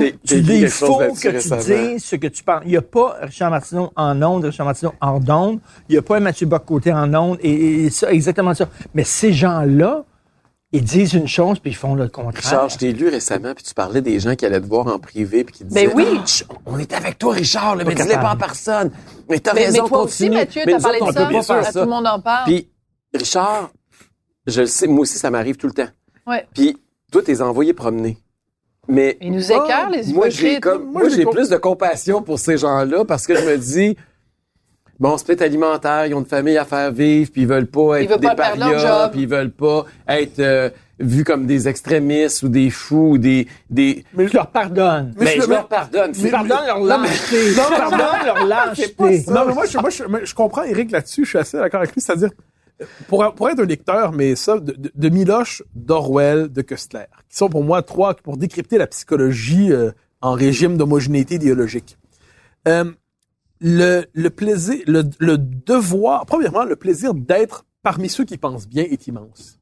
faut 0.69 0.97
que 0.97 1.39
tu 1.39 1.57
dises 1.91 2.03
ce 2.03 2.15
que 2.15 2.27
tu 2.27 2.43
penses. 2.43 2.61
Il 2.65 2.71
n'y 2.71 2.77
a 2.77 2.81
pas 2.81 3.17
Richard 3.21 3.51
Martineau 3.51 3.91
en 3.95 4.21
ondes, 4.21 4.45
Richard 4.45 4.65
Martineau 4.65 4.93
hors 5.01 5.19
d'ondes. 5.19 5.59
Il 5.89 5.93
n'y 5.93 5.97
a 5.97 6.01
pas 6.01 6.19
Mathieu 6.19 6.47
Bock-Côté 6.47 6.91
en 6.93 7.13
ondes. 7.13 7.37
Et, 7.41 7.85
et 7.85 7.89
ça, 7.89 8.11
exactement 8.11 8.53
ça. 8.53 8.67
Mais 8.93 9.03
ces 9.03 9.33
gens-là, 9.33 10.05
ils 10.73 10.83
disent 10.83 11.13
une 11.13 11.27
chose 11.27 11.59
puis 11.59 11.71
ils 11.71 11.75
font 11.75 11.95
le 11.95 12.09
contraire. 12.09 12.43
Richard, 12.43 12.69
je 12.69 12.77
t'ai 12.77 12.91
lu 12.91 13.07
récemment, 13.07 13.53
puis 13.53 13.63
tu 13.63 13.73
parlais 13.73 14.01
des 14.01 14.19
gens 14.19 14.35
qui 14.35 14.45
allaient 14.45 14.59
te 14.59 14.65
voir 14.67 14.87
en 14.87 14.99
privé, 14.99 15.43
puis 15.43 15.55
qui 15.55 15.63
te 15.63 15.69
disaient 15.69 15.87
Ben 15.87 15.93
oui. 15.95 16.19
Ah, 16.49 16.53
on 16.65 16.77
est 16.77 16.91
avec 16.93 17.17
toi, 17.17 17.33
Richard, 17.33 17.75
là, 17.77 17.83
mais 17.85 17.95
dis-le 17.95 18.15
pas 18.15 18.33
en 18.33 18.37
personne. 18.37 18.91
Mais 19.29 19.39
t'as 19.39 19.53
Mais, 19.53 19.65
raison, 19.65 19.83
mais 19.83 19.89
toi 19.89 20.01
aussi, 20.03 20.23
continue. 20.25 20.37
Mathieu, 20.37 20.61
Mais 20.65 20.71
t'as 20.73 20.79
parlé 20.81 20.99
autres, 20.99 21.13
de 21.13 21.19
on 21.21 21.27
peut 21.27 21.33
pas 21.33 21.41
ça. 21.43 21.63
ça. 21.63 21.71
tout 21.71 21.79
le 21.79 21.85
monde 21.91 22.07
en 22.07 22.19
parle. 22.19 22.45
Puis, 22.45 22.69
Richard, 23.13 23.69
je 24.45 24.61
le 24.61 24.67
sais, 24.67 24.87
moi 24.87 25.01
aussi, 25.01 25.17
ça 25.17 25.29
m'arrive 25.31 25.55
tout 25.55 25.67
le 25.67 25.73
temps. 25.73 25.87
Ouais. 26.25 26.45
Puis, 26.53 26.77
toi, 27.11 27.21
t'es 27.23 27.41
envoyé 27.41 27.73
promener. 27.73 28.17
Mais 28.89 29.17
Ils 29.21 29.31
nous 29.33 29.51
écœurent, 29.51 29.89
les 29.89 30.13
moi, 30.13 30.29
j'ai 30.29 30.53
hypocrites. 30.53 30.59
comme, 30.63 30.91
Moi, 30.91 31.01
moi, 31.01 31.09
j'ai 31.09 31.25
plus 31.25 31.49
de 31.49 31.57
compassion 31.57 32.21
pour 32.21 32.39
ces 32.39 32.57
gens-là 32.57 33.03
parce 33.05 33.27
que 33.27 33.35
je 33.35 33.43
me 33.45 33.57
dis, 33.57 33.97
bon, 34.99 35.17
split 35.17 35.41
alimentaire, 35.43 36.05
ils 36.05 36.13
ont 36.13 36.19
une 36.19 36.25
famille 36.25 36.57
à 36.57 36.63
faire 36.65 36.91
vivre, 36.91 37.29
puis 37.31 37.41
ils 37.41 37.47
veulent 37.47 37.67
pas 37.67 38.01
être 38.01 38.09
veulent 38.09 38.19
des 38.19 38.27
pas 38.27 38.35
parias, 38.35 39.09
puis 39.09 39.21
ils 39.21 39.27
veulent 39.27 39.51
pas 39.51 39.85
être 40.07 40.39
euh, 40.39 40.69
vus 40.99 41.25
comme 41.25 41.45
des 41.45 41.67
extrémistes 41.67 42.43
ou 42.43 42.47
des 42.49 42.69
fous 42.69 43.11
ou 43.11 43.17
des, 43.17 43.47
des. 43.69 44.05
Mais 44.13 44.27
je 44.29 44.33
leur 44.33 44.47
pardonne. 44.51 45.13
Mais, 45.17 45.35
je- 45.35 45.41
je 45.41 45.49
leur 45.49 45.67
pardonne. 45.67 46.13
Je 46.15 46.27
pardonne 46.29 46.65
leur 46.65 46.79
lâcheté. 46.79 47.41
Je 47.51 47.55
pardonne 47.57 48.25
leur 48.25 48.45
lâcheté. 48.47 49.23
Non, 49.27 49.45
mais 49.45 49.53
moi, 49.53 49.65
je, 49.65 49.77
moi, 49.77 49.89
je, 49.89 50.03
moi, 50.05 50.19
je 50.23 50.33
comprends 50.33 50.63
Eric 50.63 50.91
là-dessus. 50.91 51.25
Je 51.25 51.29
suis 51.29 51.37
assez 51.39 51.57
d'accord 51.57 51.81
avec 51.81 51.93
lui. 51.93 51.99
C'est-à-dire, 52.01 52.29
pour, 53.07 53.23
être 53.23 53.59
un 53.59 53.65
lecteur, 53.65 54.11
mais 54.11 54.35
ça, 54.35 54.59
de, 54.59 54.75
de, 54.93 55.09
Miloche, 55.09 55.63
d'Orwell, 55.75 56.51
de 56.51 56.61
Köstler, 56.61 57.05
qui 57.29 57.37
sont 57.37 57.49
pour 57.49 57.63
moi 57.63 57.81
trois 57.81 58.13
pour 58.15 58.37
décrypter 58.37 58.77
la 58.77 58.87
psychologie 58.87 59.71
euh, 59.71 59.91
en 60.21 60.33
régime 60.33 60.77
d'homogénéité 60.77 61.35
idéologique. 61.35 61.97
Euh, 62.67 62.91
le, 63.59 64.29
plaisir, 64.29 64.83
le, 64.85 65.03
devoir, 65.37 66.25
premièrement, 66.25 66.63
le 66.63 66.75
plaisir 66.75 67.13
d'être 67.13 67.65
parmi 67.81 68.09
ceux 68.09 68.25
qui 68.25 68.37
pensent 68.37 68.67
bien 68.67 68.83
est 68.83 69.07
immense. 69.07 69.59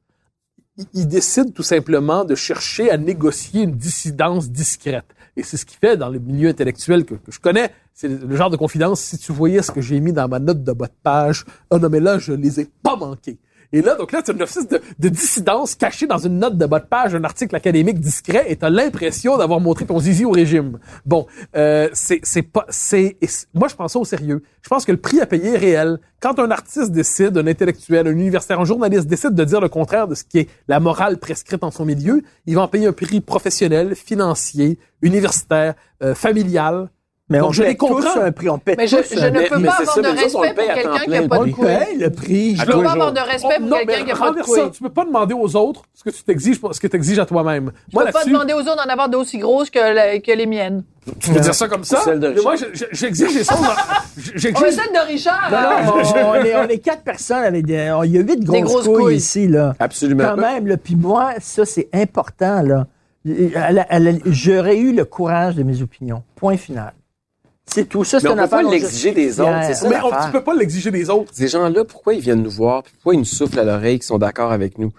Il, 0.76 0.86
il 0.92 1.08
décide 1.08 1.54
tout 1.54 1.62
simplement 1.62 2.24
de 2.24 2.34
chercher 2.34 2.90
à 2.90 2.98
négocier 2.98 3.62
une 3.62 3.76
dissidence 3.76 4.50
discrète. 4.50 5.06
Et 5.36 5.42
c'est 5.42 5.56
ce 5.56 5.66
qu'il 5.66 5.78
fait 5.78 5.96
dans 5.96 6.08
le 6.08 6.18
milieu 6.18 6.48
intellectuel 6.48 7.04
que, 7.04 7.14
je 7.28 7.38
connais. 7.38 7.70
C'est 7.92 8.08
le, 8.08 8.36
genre 8.36 8.50
de 8.50 8.56
confidence. 8.56 9.00
Si 9.00 9.18
tu 9.18 9.32
voyais 9.32 9.62
ce 9.62 9.70
que 9.70 9.80
j'ai 9.80 10.00
mis 10.00 10.12
dans 10.12 10.28
ma 10.28 10.38
note 10.38 10.64
de 10.64 10.72
bas 10.72 10.86
de 10.86 10.92
page, 11.02 11.44
oh 11.70 11.78
non, 11.78 11.88
mais 11.90 12.00
là, 12.00 12.18
je 12.18 12.32
les 12.32 12.60
ai 12.60 12.68
pas 12.82 12.96
manqués. 12.96 13.38
Et 13.76 13.82
là, 13.82 13.94
donc 13.94 14.10
là, 14.10 14.22
c'est 14.24 14.32
une 14.32 14.40
espèce 14.40 14.66
de, 14.68 14.80
de 14.98 15.08
dissidence 15.10 15.74
cachée 15.74 16.06
dans 16.06 16.16
une 16.16 16.38
note 16.38 16.56
de 16.56 16.64
bas 16.64 16.80
de 16.80 16.86
page 16.86 17.12
d'un 17.12 17.24
article 17.24 17.54
académique 17.54 18.00
discret 18.00 18.46
et 18.48 18.56
t'as 18.56 18.70
l'impression 18.70 19.36
d'avoir 19.36 19.60
montré 19.60 19.84
ton 19.84 19.98
zizi 19.98 20.24
au 20.24 20.30
régime. 20.30 20.78
Bon, 21.04 21.26
euh, 21.54 21.90
c'est, 21.92 22.22
pas, 22.40 22.64
c'est, 22.70 23.18
moi 23.52 23.68
je 23.68 23.74
prends 23.74 23.88
ça 23.88 23.98
au 23.98 24.06
sérieux. 24.06 24.42
Je 24.62 24.70
pense 24.70 24.86
que 24.86 24.92
le 24.92 24.98
prix 24.98 25.20
à 25.20 25.26
payer 25.26 25.52
est 25.52 25.58
réel. 25.58 25.98
Quand 26.20 26.38
un 26.38 26.50
artiste 26.50 26.90
décide, 26.90 27.36
un 27.36 27.46
intellectuel, 27.46 28.06
un 28.06 28.12
universitaire, 28.12 28.60
un 28.60 28.64
journaliste 28.64 29.08
décide 29.08 29.34
de 29.34 29.44
dire 29.44 29.60
le 29.60 29.68
contraire 29.68 30.08
de 30.08 30.14
ce 30.14 30.24
qui 30.24 30.38
est 30.38 30.48
la 30.68 30.80
morale 30.80 31.18
prescrite 31.18 31.62
en 31.62 31.70
son 31.70 31.84
milieu, 31.84 32.22
il 32.46 32.54
va 32.54 32.62
en 32.62 32.68
payer 32.68 32.86
un 32.86 32.92
prix 32.94 33.20
professionnel, 33.20 33.94
financier, 33.94 34.78
universitaire, 35.02 35.74
euh, 36.02 36.14
familial. 36.14 36.88
Mais 37.28 37.38
Donc, 37.40 37.48
on 37.48 37.52
je 37.52 37.62
les 37.64 37.76
comprends. 37.76 38.00
tous 38.02 38.20
un 38.20 38.30
prix. 38.30 38.48
On 38.48 38.58
paie 38.58 38.76
Mais 38.78 38.86
je, 38.86 38.98
tous 38.98 39.14
je 39.16 39.18
un 39.20 39.30
ne 39.30 39.40
peux 39.48 39.58
mais 39.58 39.66
pas 39.66 39.72
avoir 39.78 39.94
ça, 39.96 40.00
de 40.00 40.06
on 40.06 40.12
respect 40.12 40.30
pour 40.30 40.42
quelqu'un 40.74 40.98
qui 41.04 41.10
n'a 41.10 41.22
pas 41.28 41.38
On 41.40 41.44
de 41.44 41.50
couilles. 41.50 41.64
paye 41.66 41.98
le 41.98 42.10
prix. 42.10 42.54
Je 42.56 42.62
À 42.62 42.66
peux 42.66 42.82
pas 42.84 42.92
avoir 42.92 43.12
de 43.12 43.18
respect 43.20 43.58
pour 43.58 43.78
quelqu'un 43.78 43.94
qui 44.04 44.06
n'a 44.06 44.14
pas 44.16 44.30
de 44.30 44.42
couilles. 44.42 44.60
ça. 44.60 44.70
Tu 44.72 44.82
peux 44.84 44.90
pas 44.90 45.04
demander 45.04 45.34
aux 45.34 45.56
autres 45.56 45.82
ce 45.92 46.04
que 46.04 46.10
tu 46.10 46.22
t'exiges, 46.22 46.60
ce 46.70 46.78
que 46.78 46.86
tu 46.86 46.94
exiges 46.96 47.18
à 47.18 47.26
toi-même. 47.26 47.72
Je 47.90 47.94
Moi, 47.96 48.04
peux 48.06 48.12
pas 48.12 48.24
demander 48.24 48.52
aux 48.52 48.60
autres 48.60 48.76
d'en 48.76 48.92
avoir 48.92 49.08
d'aussi 49.08 49.38
grosses 49.38 49.70
que, 49.70 49.78
la- 49.80 50.20
que 50.20 50.30
les 50.30 50.46
miennes. 50.46 50.84
tu 51.18 51.32
peux 51.32 51.40
dire 51.40 51.52
ça 51.52 51.66
comme 51.66 51.82
ça? 51.82 51.98
Celle 52.02 52.20
de 52.20 52.28
mais 52.28 52.42
moi, 52.42 52.54
je- 52.54 52.66
je- 52.72 52.84
j'exige 52.92 53.32
des 53.34 53.42
choses. 53.44 53.58
On 53.58 54.20
J'exige. 54.36 54.52
va 54.64 54.70
celle 54.70 54.92
de 54.92 55.06
Richard. 55.08 55.48
Non, 55.50 55.56
hein? 55.56 55.82
non, 55.84 55.92
on, 55.96 56.30
on 56.30 56.34
est, 56.44 56.54
on 56.54 56.68
est 56.68 56.78
quatre 56.78 57.02
personnes 57.02 57.42
avec 57.42 57.66
des. 57.66 57.90
on- 57.90 58.04
Il 58.04 58.12
y 58.12 58.18
a 58.18 58.20
huit 58.20 58.38
grosses, 58.44 58.62
grosses 58.62 58.84
couilles, 58.86 59.02
couilles. 59.02 59.16
ici, 59.16 59.48
là. 59.48 59.74
Absolument. 59.80 60.22
Quand 60.28 60.36
même, 60.36 60.68
là. 60.68 60.76
Puis 60.76 60.94
moi, 60.94 61.32
ça, 61.40 61.64
c'est 61.64 61.88
important, 61.92 62.62
là. 62.62 62.86
J'aurais 64.26 64.76
eu 64.78 64.92
le 64.92 65.04
courage 65.04 65.56
de 65.56 65.62
mes 65.64 65.82
opinions. 65.82 66.22
Point 66.36 66.56
final. 66.56 66.92
C'est 67.66 67.88
tout. 67.88 68.04
Ça, 68.04 68.20
c'est 68.20 68.24
Mais 68.28 68.30
on 68.30 68.36
une 68.36 68.42
peut 68.44 68.48
pas 68.48 68.56
affaire 68.58 68.68
je 68.70 68.74
l'exiger 68.74 69.12
des 69.12 69.40
autres, 69.40 69.58
c'est 69.66 69.74
ça. 69.74 69.88
Mais 69.88 69.96
on, 70.02 70.10
tu 70.26 70.32
peux 70.32 70.42
pas 70.44 70.54
l'exiger 70.54 70.90
des 70.90 71.10
autres. 71.10 71.30
Ces 71.34 71.48
gens-là, 71.48 71.84
pourquoi 71.84 72.14
ils 72.14 72.20
viennent 72.20 72.42
nous 72.42 72.50
voir? 72.50 72.82
puis 72.84 72.92
Pourquoi 72.94 73.14
ils 73.14 73.18
nous 73.18 73.24
soufflent 73.24 73.58
à 73.58 73.64
l'oreille 73.64 73.98
qu'ils 73.98 74.06
sont 74.06 74.18
d'accord 74.18 74.52
avec 74.52 74.78
nous? 74.78 74.92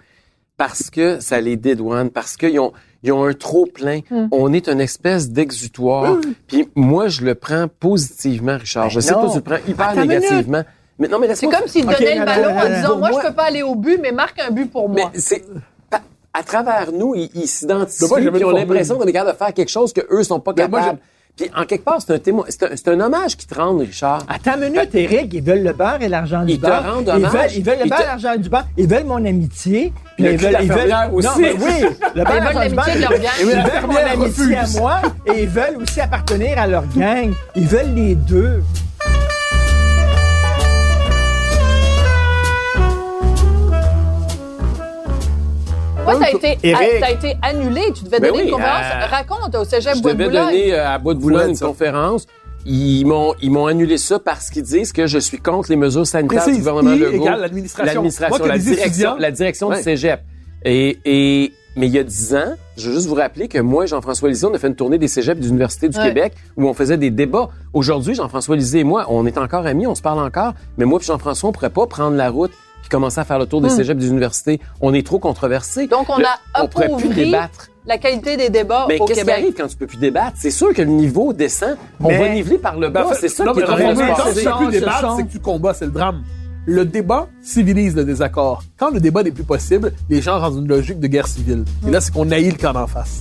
Parce 0.56 0.90
que 0.90 1.20
ça 1.20 1.40
les 1.40 1.56
dédouane, 1.56 2.10
parce 2.10 2.36
qu'ils 2.36 2.58
ont, 2.60 2.72
ils 3.02 3.12
ont 3.12 3.24
un 3.24 3.32
trop 3.32 3.64
plein. 3.66 4.00
Hmm. 4.10 4.28
On 4.32 4.52
est 4.52 4.68
une 4.68 4.80
espèce 4.80 5.30
d'exutoire. 5.30 6.16
Puis 6.46 6.68
moi, 6.74 7.08
je 7.08 7.22
le 7.22 7.34
prends 7.34 7.66
positivement, 7.80 8.58
Richard. 8.58 8.90
je 8.90 8.96
Ben 8.96 9.00
sais 9.00 9.12
non. 9.12 9.18
que 9.20 9.24
toi, 9.26 9.30
tu 9.32 9.36
le 9.38 9.42
prends 9.44 9.70
hyper 9.70 9.88
Attends 9.90 10.00
négativement. 10.04 10.62
Mais 10.98 11.06
non, 11.08 11.18
mais 11.20 11.34
C'est 11.36 11.46
comme 11.46 11.68
s'il 11.68 11.84
Ok, 11.88 11.96
donnait 11.98 12.18
le 12.18 12.24
ballon 12.24 12.58
en 12.58 12.68
disant 12.68 12.98
Moi, 12.98 13.10
moi- 13.10 13.20
je 13.22 13.28
peux 13.28 13.34
pas 13.34 13.44
aller 13.44 13.62
au 13.62 13.76
but, 13.76 13.98
mais 14.02 14.10
marque 14.12 14.38
un 14.40 14.50
but 14.50 14.70
pour 14.70 14.88
Mais 14.90 15.02
moi. 15.02 15.10
c'est 15.14 15.44
pa- 15.88 16.00
à 16.34 16.42
travers 16.42 16.90
nous, 16.92 17.14
ils 17.14 17.30
ils 17.34 17.46
s'identifient 17.46 18.04
Mais 18.16 18.30
puis 18.32 18.40
ils 18.40 18.44
ont 18.44 18.50
l'impression 18.50 18.98
qu'on 18.98 19.04
est 19.06 19.12
capable 19.12 19.32
de 19.32 19.38
faire 19.38 19.54
quelque 19.54 19.68
chose 19.70 19.92
que 19.92 20.00
eux 20.10 20.24
sont 20.24 20.40
pas 20.40 20.52
Mais 20.56 20.66
moi, 20.66 20.80
capables. 20.80 20.98
Puis 21.38 21.48
en 21.56 21.64
quelque 21.64 21.84
part, 21.84 21.98
c'est 22.04 22.12
un 22.12 22.18
témoin, 22.18 22.44
c'est 22.48 22.64
un, 22.64 22.68
c'est 22.74 22.88
un 22.88 22.98
hommage 23.00 23.36
qu'ils 23.36 23.46
te 23.48 23.54
rendent, 23.54 23.80
Richard. 23.80 24.22
Attends 24.28 24.56
une 24.60 24.72
minute, 24.72 24.92
Eric, 24.92 25.32
ils 25.32 25.42
veulent 25.42 25.62
le 25.62 25.72
beurre 25.72 25.98
et 26.02 26.08
l'argent 26.08 26.44
du 26.44 26.54
Ils 26.54 26.60
te 26.60 26.66
beurre. 26.66 26.94
rendent 26.94 27.04
ils 27.16 27.24
hommage. 27.24 27.32
veulent, 27.32 27.50
ils 27.56 27.64
veulent 27.64 27.78
le 27.78 27.84
Ils 27.84 27.88
beurre 27.90 27.98
te- 27.98 28.02
et 28.02 28.06
l'argent 28.06 28.36
du 28.36 28.48
beurre. 28.48 28.64
Ils 28.76 28.88
veulent 28.88 29.04
mon 29.04 29.24
amitié. 29.24 29.92
Puis 30.16 30.24
le 30.24 30.32
ils 30.32 30.36
cul 30.36 30.42
veulent, 30.44 30.52
de 30.52 30.56
la 30.56 30.62
ils 30.62 30.68
veulent, 30.68 30.78
fermière 30.78 31.14
aussi. 31.14 31.28
Non, 31.28 31.34
mais 31.38 31.52
oui, 31.52 31.88
le 32.16 32.24
beurre 32.24 32.34
et 32.34 32.40
l'argent 32.40 32.68
du 32.68 32.74
beurre. 32.74 32.86
l'amitié 32.86 32.94
de 32.94 33.00
leur 33.00 33.10
gang. 33.12 33.30
Ils 33.40 33.46
veulent 33.46 33.54
La 33.56 33.62
mon 33.62 33.68
fermière 33.70 34.12
amitié 34.12 34.56
à 34.56 34.60
refuse. 34.62 34.78
moi 34.80 35.02
et 35.26 35.42
ils 35.42 35.48
veulent 35.48 35.76
aussi 35.80 36.00
appartenir 36.00 36.58
à 36.58 36.66
leur 36.66 36.84
gang. 36.96 37.32
Ils 37.54 37.66
veulent 37.66 37.94
les 37.94 38.14
deux. 38.16 38.62
Toi, 46.16 46.30
été, 46.30 46.58
Eric. 46.62 47.00
t'as 47.00 47.10
été 47.10 47.36
annulé? 47.42 47.82
Tu 47.94 48.04
devais 48.04 48.20
Ben 48.20 48.30
donner 48.30 48.42
oui, 48.42 48.48
une 48.48 48.54
conférence. 48.54 48.84
euh, 49.02 49.06
Raconte 49.06 49.54
au 49.54 49.64
cégep 49.64 49.94
Je 49.96 50.00
Bois 50.02 50.12
de 50.12 50.18
devais 50.18 50.28
Boulogne. 50.30 50.46
donner 50.46 50.74
à 50.74 50.98
Bois 50.98 51.14
de 51.14 51.18
Boulogne 51.20 51.50
une 51.50 51.58
conférence. 51.58 52.26
Ils 52.66 53.04
m'ont, 53.06 53.34
ils 53.40 53.50
m'ont 53.50 53.66
annulé 53.66 53.96
ça 53.98 54.18
parce 54.18 54.50
qu'ils 54.50 54.62
disent 54.64 54.92
que 54.92 55.06
je 55.06 55.18
suis 55.18 55.38
contre 55.38 55.70
les 55.70 55.76
mesures 55.76 56.06
sanitaires 56.06 56.42
Précise, 56.42 56.54
du 56.58 56.68
gouvernement 56.68 56.92
I 56.94 56.98
Legault. 56.98 57.22
égale 57.22 57.40
l'administration. 57.40 57.94
L'administration, 57.94 58.36
Moi, 58.38 58.46
que 58.46 58.52
la 58.52 58.58
direction, 58.58 59.16
la 59.18 59.30
direction 59.30 59.68
Ouais. 59.68 59.76
du 59.78 59.82
cégep. 59.84 60.20
Et, 60.64 60.98
et, 61.04 61.52
mais 61.76 61.86
il 61.86 61.92
y 61.94 61.98
a 61.98 62.02
dix 62.02 62.34
ans, 62.34 62.54
je 62.76 62.88
veux 62.88 62.94
juste 62.96 63.06
vous 63.06 63.14
rappeler 63.14 63.46
que 63.46 63.58
moi 63.58 63.84
et 63.84 63.86
Jean-François 63.86 64.28
Lisée, 64.28 64.44
on 64.46 64.52
a 64.54 64.58
fait 64.58 64.66
une 64.66 64.74
tournée 64.74 64.98
des 64.98 65.06
cégeps 65.06 65.40
de 65.40 65.46
l'Université 65.46 65.88
du 65.88 65.96
Ouais. 65.96 66.08
Québec 66.08 66.32
où 66.56 66.66
on 66.68 66.74
faisait 66.74 66.96
des 66.96 67.10
débats. 67.10 67.48
Aujourd'hui, 67.72 68.14
Jean-François 68.16 68.56
Lisée 68.56 68.80
et 68.80 68.84
moi, 68.84 69.06
on 69.08 69.24
est 69.24 69.38
encore 69.38 69.64
amis, 69.64 69.86
on 69.86 69.94
se 69.94 70.02
parle 70.02 70.18
encore, 70.18 70.52
mais 70.76 70.84
moi 70.84 70.98
et 71.00 71.04
Jean-François, 71.04 71.50
on 71.50 71.52
pourrait 71.52 71.70
pas 71.70 71.86
prendre 71.86 72.16
la 72.16 72.28
route 72.28 72.50
puis 72.88 72.96
commencer 72.96 73.20
à 73.20 73.24
faire 73.24 73.38
le 73.38 73.46
tour 73.46 73.60
des 73.60 73.68
cégeps 73.68 74.00
des 74.00 74.08
universités. 74.08 74.60
On 74.80 74.94
est 74.94 75.04
trop 75.06 75.18
controversés. 75.18 75.84
Hmm. 75.84 75.90
Donc, 75.90 76.08
on 76.08 76.16
Le- 76.18 76.24
a 76.24 76.62
on 76.64 76.68
pourrait 76.68 76.88
plus 76.96 77.10
débattre. 77.10 77.68
la 77.86 77.98
qualité 77.98 78.36
des 78.38 78.48
débats 78.48 78.86
Mais 78.88 78.98
au 78.98 79.04
qu'est-ce 79.04 79.20
qui 79.20 79.26
Québec. 79.26 79.42
arrive 79.42 79.54
quand 79.56 79.66
tu 79.68 79.76
peux 79.76 79.86
plus 79.86 79.98
débattre? 79.98 80.36
C'est 80.38 80.50
sûr 80.50 80.72
que 80.72 80.80
le 80.82 80.88
niveau 80.88 81.32
descend. 81.34 81.76
On 82.00 82.08
Mais- 82.08 82.18
va 82.18 82.28
niveler 82.30 82.58
par 82.58 82.78
le 82.78 82.88
bas. 82.88 83.04
Ben, 83.04 83.16
c'est 83.20 83.28
ça 83.28 83.44
non, 83.44 83.52
qui 83.52 83.60
est 83.60 83.62
mais 83.62 83.68
en 83.68 83.76
train 83.76 83.92
de 83.92 83.98
se 83.98 84.22
passer. 84.22 84.44
Tu 84.44 84.64
plus 84.64 84.80
débattre, 84.80 85.14
c'est 85.16 85.24
que 85.24 85.32
tu 85.32 85.38
combats, 85.40 85.74
c'est 85.74 85.84
le 85.86 85.90
drame. 85.92 86.22
Le 86.66 86.84
débat 86.84 87.28
civilise 87.42 87.94
le 87.96 88.04
désaccord. 88.04 88.62
Quand 88.78 88.90
le 88.90 89.00
débat 89.00 89.22
n'est 89.22 89.30
plus 89.30 89.44
possible, 89.44 89.92
les 90.10 90.20
gens 90.22 90.38
rentrent 90.38 90.56
dans 90.56 90.60
une 90.62 90.68
logique 90.68 91.00
de 91.00 91.06
guerre 91.06 91.26
civile. 91.26 91.64
Et 91.86 91.90
là, 91.90 92.00
c'est 92.00 92.12
qu'on 92.12 92.30
haït 92.30 92.50
le 92.50 92.56
camp 92.58 92.72
d'en 92.72 92.86
face. 92.86 93.20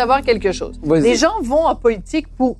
Savoir 0.00 0.22
quelque 0.22 0.52
chose. 0.52 0.80
Les 0.84 1.16
gens 1.16 1.40
vont 1.42 1.64
en 1.66 1.74
politique 1.76 2.26
pour, 2.36 2.56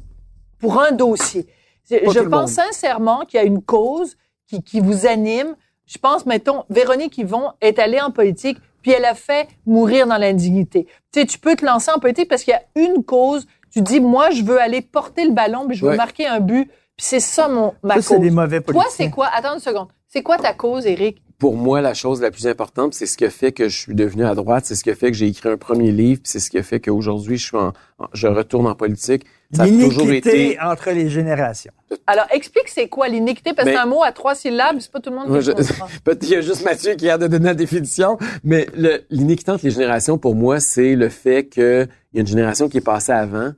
pour 0.58 0.80
un 0.80 0.92
dossier. 0.92 1.46
Je 1.90 2.20
Pas 2.20 2.28
pense 2.38 2.52
sincèrement 2.52 3.20
qu'il 3.26 3.38
y 3.40 3.42
a 3.42 3.46
une 3.46 3.62
cause 3.62 4.16
qui, 4.46 4.62
qui 4.62 4.80
vous 4.80 5.06
anime. 5.06 5.54
Je 5.86 5.98
pense, 5.98 6.26
mettons, 6.26 6.64
Véronique 6.68 7.16
Yvon 7.16 7.44
est 7.60 7.78
allée 7.78 8.00
en 8.00 8.10
politique, 8.10 8.58
puis 8.82 8.90
elle 8.92 9.04
a 9.06 9.14
fait 9.14 9.48
mourir 9.66 10.06
dans 10.06 10.18
l'indignité. 10.18 10.84
Tu 11.12 11.20
sais, 11.20 11.26
tu 11.26 11.38
peux 11.38 11.56
te 11.56 11.64
lancer 11.64 11.90
en 11.90 11.98
politique 11.98 12.28
parce 12.28 12.42
qu'il 12.44 12.52
y 12.52 12.56
a 12.56 12.62
une 12.86 13.02
cause. 13.04 13.46
Tu 13.72 13.80
dis, 13.82 14.00
moi, 14.00 14.30
je 14.30 14.42
veux 14.42 14.60
aller 14.60 14.82
porter 14.82 15.24
le 15.24 15.32
ballon, 15.32 15.66
puis 15.66 15.76
je 15.76 15.84
veux 15.84 15.90
Ouais. 15.92 15.96
marquer 15.96 16.26
un 16.26 16.40
but. 16.40 16.66
Puis 16.96 17.06
c'est 17.06 17.20
ça, 17.20 17.48
mon, 17.48 17.72
ma 17.82 17.94
Ça, 17.96 18.02
c'est 18.02 18.14
cause. 18.14 18.22
des 18.22 18.30
mauvais 18.30 18.60
Toi, 18.60 18.74
politiciens. 18.74 19.06
c'est 19.06 19.10
quoi? 19.10 19.28
Attends 19.34 19.54
une 19.54 19.60
seconde. 19.60 19.88
C'est 20.08 20.22
quoi 20.22 20.36
ta 20.38 20.52
cause, 20.52 20.84
Éric? 20.86 21.22
Pour 21.38 21.56
moi, 21.56 21.80
la 21.80 21.94
chose 21.94 22.20
la 22.20 22.32
plus 22.32 22.48
importante, 22.48 22.94
c'est 22.94 23.06
ce 23.06 23.16
qui 23.16 23.24
a 23.24 23.30
fait 23.30 23.52
que 23.52 23.68
je 23.68 23.78
suis 23.78 23.94
devenu 23.94 24.24
à 24.24 24.34
droite, 24.34 24.64
c'est 24.66 24.74
ce 24.74 24.82
qui 24.82 24.90
a 24.90 24.96
fait 24.96 25.12
que 25.12 25.16
j'ai 25.16 25.26
écrit 25.28 25.48
un 25.48 25.56
premier 25.56 25.92
livre, 25.92 26.20
puis 26.20 26.30
c'est 26.32 26.40
ce 26.40 26.50
qui 26.50 26.58
a 26.58 26.64
fait 26.64 26.80
qu'aujourd'hui, 26.80 27.38
je 27.38 27.46
suis 27.46 27.56
en, 27.56 27.68
en- 27.98 28.08
je 28.12 28.26
retourne 28.26 28.66
en 28.66 28.74
politique. 28.74 29.24
Ça 29.52 29.62
a 29.62 29.66
toujours 29.68 30.02
L'iniquité 30.04 30.46
été. 30.50 30.60
entre 30.60 30.90
les 30.90 31.08
générations. 31.08 31.72
Alors, 32.08 32.26
explique 32.32 32.68
c'est 32.68 32.88
quoi 32.88 33.06
l'iniquité, 33.08 33.52
parce 33.54 33.66
que 33.68 33.72
c'est 33.74 33.78
un 33.80 33.86
mot 33.86 34.02
à 34.02 34.10
trois 34.10 34.34
syllabes, 34.34 34.78
c'est 34.80 34.90
pas 34.90 34.98
tout 35.00 35.10
le 35.10 35.16
monde 35.16 35.38
qui 35.38 35.44
je- 35.46 35.52
comprend. 35.52 35.86
Peut-être 36.04 36.18
qu'il 36.18 36.30
y 36.30 36.34
a 36.34 36.40
juste 36.40 36.64
Mathieu 36.64 36.94
qui 36.96 37.08
a 37.08 37.16
de 37.16 37.28
donner 37.28 37.44
la 37.46 37.54
définition, 37.54 38.18
mais 38.42 38.66
le- 38.76 39.02
l'iniquité 39.08 39.52
entre 39.52 39.64
les 39.64 39.70
générations, 39.70 40.18
pour 40.18 40.34
moi, 40.34 40.58
c'est 40.58 40.96
le 40.96 41.08
fait 41.08 41.48
qu'il 41.48 41.88
y 42.14 42.18
a 42.18 42.20
une 42.20 42.26
génération 42.26 42.68
qui 42.68 42.78
est 42.78 42.82
passée 42.82 43.12
avant, 43.12 43.52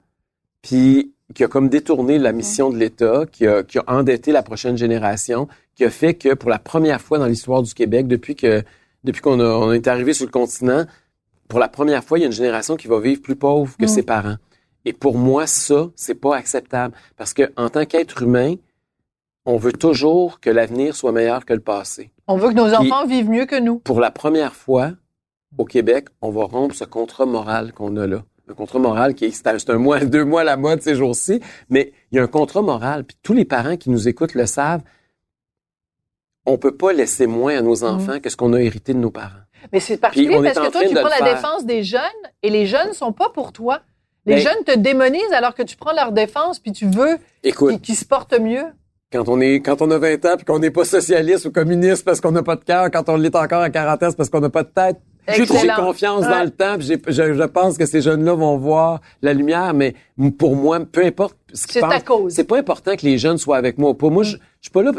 puis 0.62 1.14
qui 1.34 1.44
a 1.44 1.48
comme 1.48 1.68
détourné 1.68 2.18
la 2.18 2.32
mission 2.32 2.70
de 2.70 2.76
l'État, 2.76 3.24
qui 3.30 3.46
a, 3.46 3.62
qui 3.62 3.78
a 3.78 3.84
endetté 3.86 4.32
la 4.32 4.42
prochaine 4.42 4.76
génération, 4.76 5.48
qui 5.74 5.84
a 5.84 5.90
fait 5.90 6.14
que 6.14 6.34
pour 6.34 6.50
la 6.50 6.58
première 6.58 7.00
fois 7.00 7.18
dans 7.18 7.26
l'histoire 7.26 7.62
du 7.62 7.72
Québec, 7.74 8.06
depuis 8.08 8.34
que 8.36 8.62
depuis 9.04 9.20
qu'on 9.22 9.40
on 9.40 9.72
est 9.72 9.86
arrivé 9.88 10.12
sur 10.12 10.26
le 10.26 10.30
continent, 10.32 10.84
pour 11.48 11.58
la 11.58 11.68
première 11.68 12.04
fois, 12.04 12.18
il 12.18 12.22
y 12.22 12.24
a 12.24 12.26
une 12.26 12.32
génération 12.32 12.76
qui 12.76 12.86
va 12.86 13.00
vivre 13.00 13.22
plus 13.22 13.36
pauvre 13.36 13.76
que 13.78 13.84
Mm. 13.86 13.88
ses 13.88 14.02
parents. 14.02 14.36
Et 14.84 14.92
pour 14.92 15.16
moi, 15.18 15.46
ça, 15.46 15.88
c'est 15.96 16.14
pas 16.14 16.36
acceptable. 16.36 16.94
Parce 17.16 17.32
que 17.34 17.50
en 17.56 17.70
tant 17.70 17.84
qu'être 17.86 18.22
humain, 18.22 18.54
on 19.46 19.56
veut 19.56 19.72
toujours 19.72 20.40
que 20.40 20.50
l'avenir 20.50 20.94
soit 20.94 21.12
meilleur 21.12 21.44
que 21.46 21.54
le 21.54 21.60
passé 21.60 22.12
On 22.28 22.36
veut 22.36 22.50
que 22.50 22.54
nos 22.54 22.72
enfants 22.74 23.06
vivent 23.06 23.30
mieux 23.30 23.46
que 23.46 23.58
nous. 23.58 23.78
pour 23.78 24.00
la 24.00 24.10
première 24.10 24.54
fois 24.54 24.92
au 25.58 25.64
Québec, 25.64 26.08
on 26.22 26.30
va 26.30 26.44
rompre 26.44 26.74
ce 26.74 26.84
contrat 26.84 27.26
moral 27.26 27.72
qu'on 27.72 27.96
a 27.96 28.06
là. 28.06 28.22
Un 28.50 28.54
contrat 28.54 28.80
moral 28.80 29.14
qui 29.14 29.26
est, 29.26 29.30
c'est 29.30 29.70
un, 29.70 29.78
mois, 29.78 30.00
deux 30.00 30.24
mois 30.24 30.40
à 30.40 30.44
la 30.44 30.56
mode 30.56 30.82
ces 30.82 30.96
jours-ci, 30.96 31.40
mais 31.68 31.92
il 32.10 32.16
y 32.16 32.18
a 32.18 32.24
un 32.24 32.26
contrat 32.26 32.62
moral. 32.62 33.04
Puis 33.04 33.16
tous 33.22 33.32
les 33.32 33.44
parents 33.44 33.76
qui 33.76 33.90
nous 33.90 34.08
écoutent 34.08 34.34
le 34.34 34.46
savent. 34.46 34.82
On 36.46 36.58
peut 36.58 36.76
pas 36.76 36.92
laisser 36.92 37.28
moins 37.28 37.56
à 37.58 37.60
nos 37.62 37.84
enfants 37.84 38.18
que 38.18 38.28
ce 38.28 38.36
qu'on 38.36 38.52
a 38.54 38.60
hérité 38.60 38.92
de 38.92 38.98
nos 38.98 39.12
parents. 39.12 39.44
Mais 39.72 39.78
c'est 39.78 39.98
particulier 39.98 40.34
parce 40.42 40.66
que 40.66 40.72
toi, 40.72 40.80
tu 40.82 40.94
prends 40.94 41.04
la 41.04 41.16
faire. 41.16 41.34
défense 41.36 41.64
des 41.64 41.84
jeunes 41.84 42.00
et 42.42 42.50
les 42.50 42.66
jeunes 42.66 42.92
sont 42.92 43.12
pas 43.12 43.28
pour 43.28 43.52
toi. 43.52 43.82
Les 44.26 44.36
Ben- 44.36 44.42
jeunes 44.42 44.64
te 44.64 44.76
démonisent 44.76 45.32
alors 45.32 45.54
que 45.54 45.62
tu 45.62 45.76
prends 45.76 45.92
leur 45.92 46.10
défense 46.10 46.58
puis 46.58 46.72
tu 46.72 46.86
veux 46.86 47.18
qu'ils 47.42 47.94
se 47.94 48.04
portent 48.04 48.38
mieux. 48.40 48.64
quand 49.12 49.28
on 49.28 49.40
est 49.40 49.60
quand 49.60 49.80
on 49.80 49.90
a 49.92 49.98
20 49.98 50.24
ans 50.24 50.36
puis 50.36 50.44
qu'on 50.44 50.58
n'est 50.58 50.70
pas 50.70 50.84
socialiste 50.84 51.44
ou 51.44 51.52
communiste 51.52 52.04
parce 52.04 52.20
qu'on 52.20 52.32
n'a 52.32 52.42
pas 52.42 52.56
de 52.56 52.64
cœur, 52.64 52.90
quand 52.90 53.08
on 53.08 53.16
l'est 53.16 53.36
encore 53.36 53.62
à 53.62 53.70
40 53.70 54.02
ans, 54.02 54.12
parce 54.16 54.28
qu'on 54.28 54.40
n'a 54.40 54.50
pas 54.50 54.64
de 54.64 54.70
tête. 54.70 54.96
J'ai 55.34 55.68
confiance 55.76 56.24
Ouais. 56.24 56.30
dans 56.30 56.42
le 56.44 56.50
temps, 56.50 56.76
puis 56.78 56.86
je, 56.86 57.12
je 57.34 57.44
pense 57.44 57.78
que 57.78 57.86
ces 57.86 58.00
jeunes-là 58.02 58.34
vont 58.34 58.56
voir 58.56 59.00
la 59.22 59.32
lumière, 59.32 59.72
mais 59.74 59.94
pour 60.38 60.56
moi, 60.56 60.80
peu 60.80 61.04
importe 61.04 61.36
ce 61.52 61.66
qu'ils 61.66 61.80
pensent, 61.80 61.92
c'est 62.34 62.44
pas 62.44 62.58
important 62.58 62.96
que 62.96 63.02
les 63.06 63.18
jeunes 63.18 63.38
soient 63.38 63.56
avec 63.56 63.78
moi. 63.78 63.94
Pour 63.94 64.10
moi, 64.10 64.22
je, 64.22 64.32
je 64.32 64.36
suis 64.62 64.70
pas 64.70 64.82
là. 64.82 64.92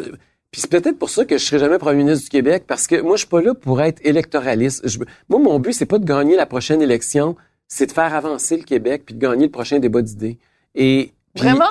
Puis 0.51 0.59
c'est 0.61 0.69
peut-être 0.69 0.99
pour 0.99 1.09
ça 1.09 1.23
que 1.23 1.37
je 1.37 1.45
serai 1.45 1.59
jamais 1.59 1.77
premier 1.77 2.03
ministre 2.03 2.25
du 2.25 2.29
Québec, 2.29 2.65
parce 2.67 2.85
que 2.87 2.99
moi, 3.01 3.15
je 3.15 3.19
suis 3.19 3.27
pas 3.29 3.41
là 3.41 3.53
pour 3.53 3.81
être 3.81 3.99
électoraliste. 4.05 4.85
Je- 4.87 4.99
moi, 5.29 5.39
mon 5.39 5.59
but, 5.59 5.71
c'est 5.73 5.85
pas 5.85 5.97
de 5.97 6.05
gagner 6.05 6.35
la 6.35 6.45
prochaine 6.45 6.81
élection, 6.81 7.35
c'est 7.69 7.85
de 7.85 7.91
faire 7.93 8.13
avancer 8.13 8.57
le 8.57 8.63
Québec 8.63 9.03
puis 9.05 9.15
de 9.15 9.19
gagner 9.19 9.45
le 9.45 9.51
prochain 9.51 9.79
débat 9.79 10.01
d'idées. 10.01 10.37
Et 10.75 11.13
puis- 11.35 11.43
Vraiment? 11.45 11.65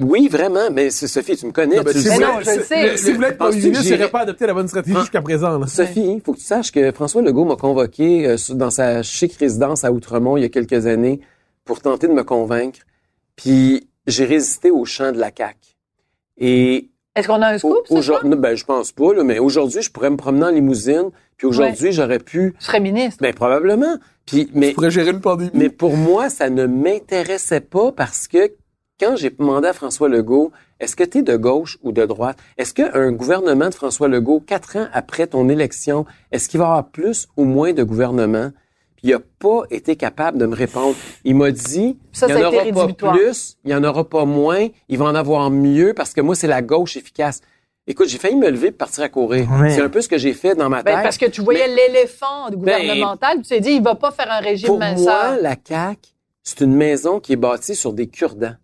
Oui, 0.00 0.28
vraiment. 0.28 0.70
Mais 0.72 0.90
c'est- 0.90 1.06
Sophie, 1.08 1.36
tu 1.36 1.46
me 1.46 1.52
connais. 1.52 1.76
Non, 1.76 1.82
ben, 1.82 1.92
tu 1.92 1.98
Mais 1.98 2.04
sais. 2.16 2.18
non, 2.18 2.32
voulez- 2.34 2.44
je 2.44 2.50
le 2.58 2.62
sais. 2.64 2.96
Si 2.96 3.10
vous 3.10 3.16
voulez 3.16 3.28
être 3.28 3.38
Penses-tu 3.38 3.52
premier 3.58 3.64
ministre, 3.64 3.82
que 3.82 3.86
il 3.86 3.90
n'aurait 3.90 3.98
j'irais- 3.98 4.10
pas 4.10 4.20
adopté 4.20 4.46
la 4.46 4.54
bonne 4.54 4.68
stratégie 4.68 4.96
Ah. 4.96 5.00
jusqu'à 5.00 5.22
présent. 5.22 5.58
là. 5.58 5.66
Sophie, 5.66 6.12
il 6.16 6.20
faut 6.20 6.32
que 6.32 6.38
tu 6.38 6.44
saches 6.44 6.72
que 6.72 6.90
François 6.92 7.22
Legault 7.22 7.44
m'a 7.44 7.56
convoqué 7.56 8.26
euh, 8.26 8.36
dans 8.50 8.70
sa 8.70 9.02
chic 9.02 9.34
résidence 9.34 9.84
à 9.84 9.92
Outremont 9.92 10.36
il 10.36 10.42
y 10.42 10.46
a 10.46 10.48
quelques 10.48 10.86
années 10.86 11.20
pour 11.64 11.80
tenter 11.80 12.08
de 12.08 12.12
me 12.12 12.24
convaincre. 12.24 12.80
Puis 13.36 13.88
j'ai 14.06 14.24
résisté 14.24 14.70
au 14.70 14.84
chant 14.84 15.12
de 15.12 15.18
la 15.18 15.30
CAQ. 15.36 15.56
Et 16.38 16.90
Est-ce 17.16 17.26
qu'on 17.26 17.42
a 17.42 17.48
un 17.48 17.58
scoop, 17.58 17.76
aujourd'hui, 17.90 18.34
ben 18.36 18.54
je 18.56 18.64
pense 18.64 18.92
pas, 18.92 19.12
là, 19.12 19.24
mais 19.24 19.38
aujourd'hui, 19.38 19.82
je 19.82 19.90
pourrais 19.90 20.10
me 20.10 20.16
promener 20.16 20.44
en 20.46 20.50
limousine. 20.50 21.10
Puis 21.36 21.46
aujourd'hui, 21.46 21.92
j'aurais 21.92 22.18
pu, 22.18 22.54
Tu 22.58 22.64
serais 22.64 22.80
ministre. 22.80 23.18
ben 23.22 23.34
probablement. 23.34 23.96
Puis 24.26 24.48
mais 24.54 24.68
Tu 24.68 24.74
pourrais 24.74 24.90
gérer 24.90 25.10
une 25.10 25.20
pandémie. 25.20 25.50
mais 25.54 25.68
pour 25.70 25.96
moi, 25.96 26.30
ça 26.30 26.50
ne 26.50 26.66
m'intéressait 26.66 27.60
pas 27.60 27.92
parce 27.92 28.28
que 28.28 28.52
quand 29.00 29.16
j'ai 29.16 29.30
demandé 29.30 29.66
à 29.66 29.72
François 29.72 30.08
Legault, 30.08 30.52
est-ce 30.78 30.94
que 30.94 31.04
tu 31.04 31.18
es 31.18 31.22
de 31.22 31.36
gauche 31.36 31.78
ou 31.82 31.90
de 31.90 32.04
droite? 32.04 32.38
Est-ce 32.58 32.74
qu'un 32.74 33.12
gouvernement 33.12 33.70
de 33.70 33.74
François 33.74 34.08
Legault, 34.08 34.40
quatre 34.40 34.76
ans 34.76 34.88
après 34.92 35.26
ton 35.26 35.48
élection, 35.48 36.04
est-ce 36.30 36.48
qu'il 36.48 36.58
va 36.60 36.66
y 36.66 36.68
avoir 36.68 36.88
plus 36.90 37.26
ou 37.36 37.44
moins 37.44 37.72
de 37.72 37.82
gouvernement? 37.82 38.50
Puis 38.96 39.08
il 39.08 39.10
n'a 39.12 39.20
pas 39.38 39.62
été 39.70 39.96
capable 39.96 40.36
de 40.36 40.44
me 40.44 40.54
répondre. 40.54 40.94
Il 41.24 41.34
m'a 41.34 41.50
dit, 41.50 41.98
Ça, 42.12 42.26
il 42.28 42.34
ça 42.34 42.38
n'y 42.38 42.44
en 42.44 42.48
aura 42.48 42.92
pas 42.94 43.12
plus, 43.12 43.56
il 43.64 43.68
n'y 43.68 43.74
en 43.74 43.82
aura 43.82 44.04
pas 44.08 44.26
moins, 44.26 44.68
il 44.90 44.98
va 44.98 45.06
en 45.06 45.14
avoir 45.14 45.50
mieux 45.50 45.94
parce 45.94 46.12
que 46.12 46.20
moi, 46.20 46.34
c'est 46.34 46.46
la 46.46 46.60
gauche 46.60 46.98
efficace. 46.98 47.40
Écoute, 47.86 48.08
j'ai 48.08 48.18
failli 48.18 48.36
me 48.36 48.50
lever 48.50 48.68
et 48.68 48.72
partir 48.72 49.02
à 49.02 49.08
courir. 49.08 49.48
C'est 49.70 49.80
un 49.80 49.88
peu 49.88 50.02
ce 50.02 50.08
que 50.08 50.18
j'ai 50.18 50.34
fait 50.34 50.54
dans 50.54 50.68
ma 50.68 50.82
tête. 50.82 50.94
Ben, 50.94 51.02
parce 51.02 51.16
que 51.16 51.26
tu 51.26 51.40
voyais 51.40 51.66
l'éléphant 51.66 52.50
gouvernemental, 52.50 53.38
puis 53.38 53.42
tu 53.44 53.48
t'es 53.48 53.60
dit, 53.60 53.70
il 53.70 53.82
va 53.82 53.94
pas 53.94 54.10
faire 54.10 54.30
un 54.30 54.40
régime 54.40 54.66
Pour 54.66 54.78
minceur. 54.78 55.32
moi, 55.32 55.36
la 55.40 55.56
CAQ, 55.66 55.98
c'est 56.42 56.60
une 56.60 56.74
maison 56.74 57.18
qui 57.18 57.32
est 57.32 57.36
bâtie 57.36 57.74
sur 57.74 57.94
des 57.94 58.06
cure-dents. 58.06 58.54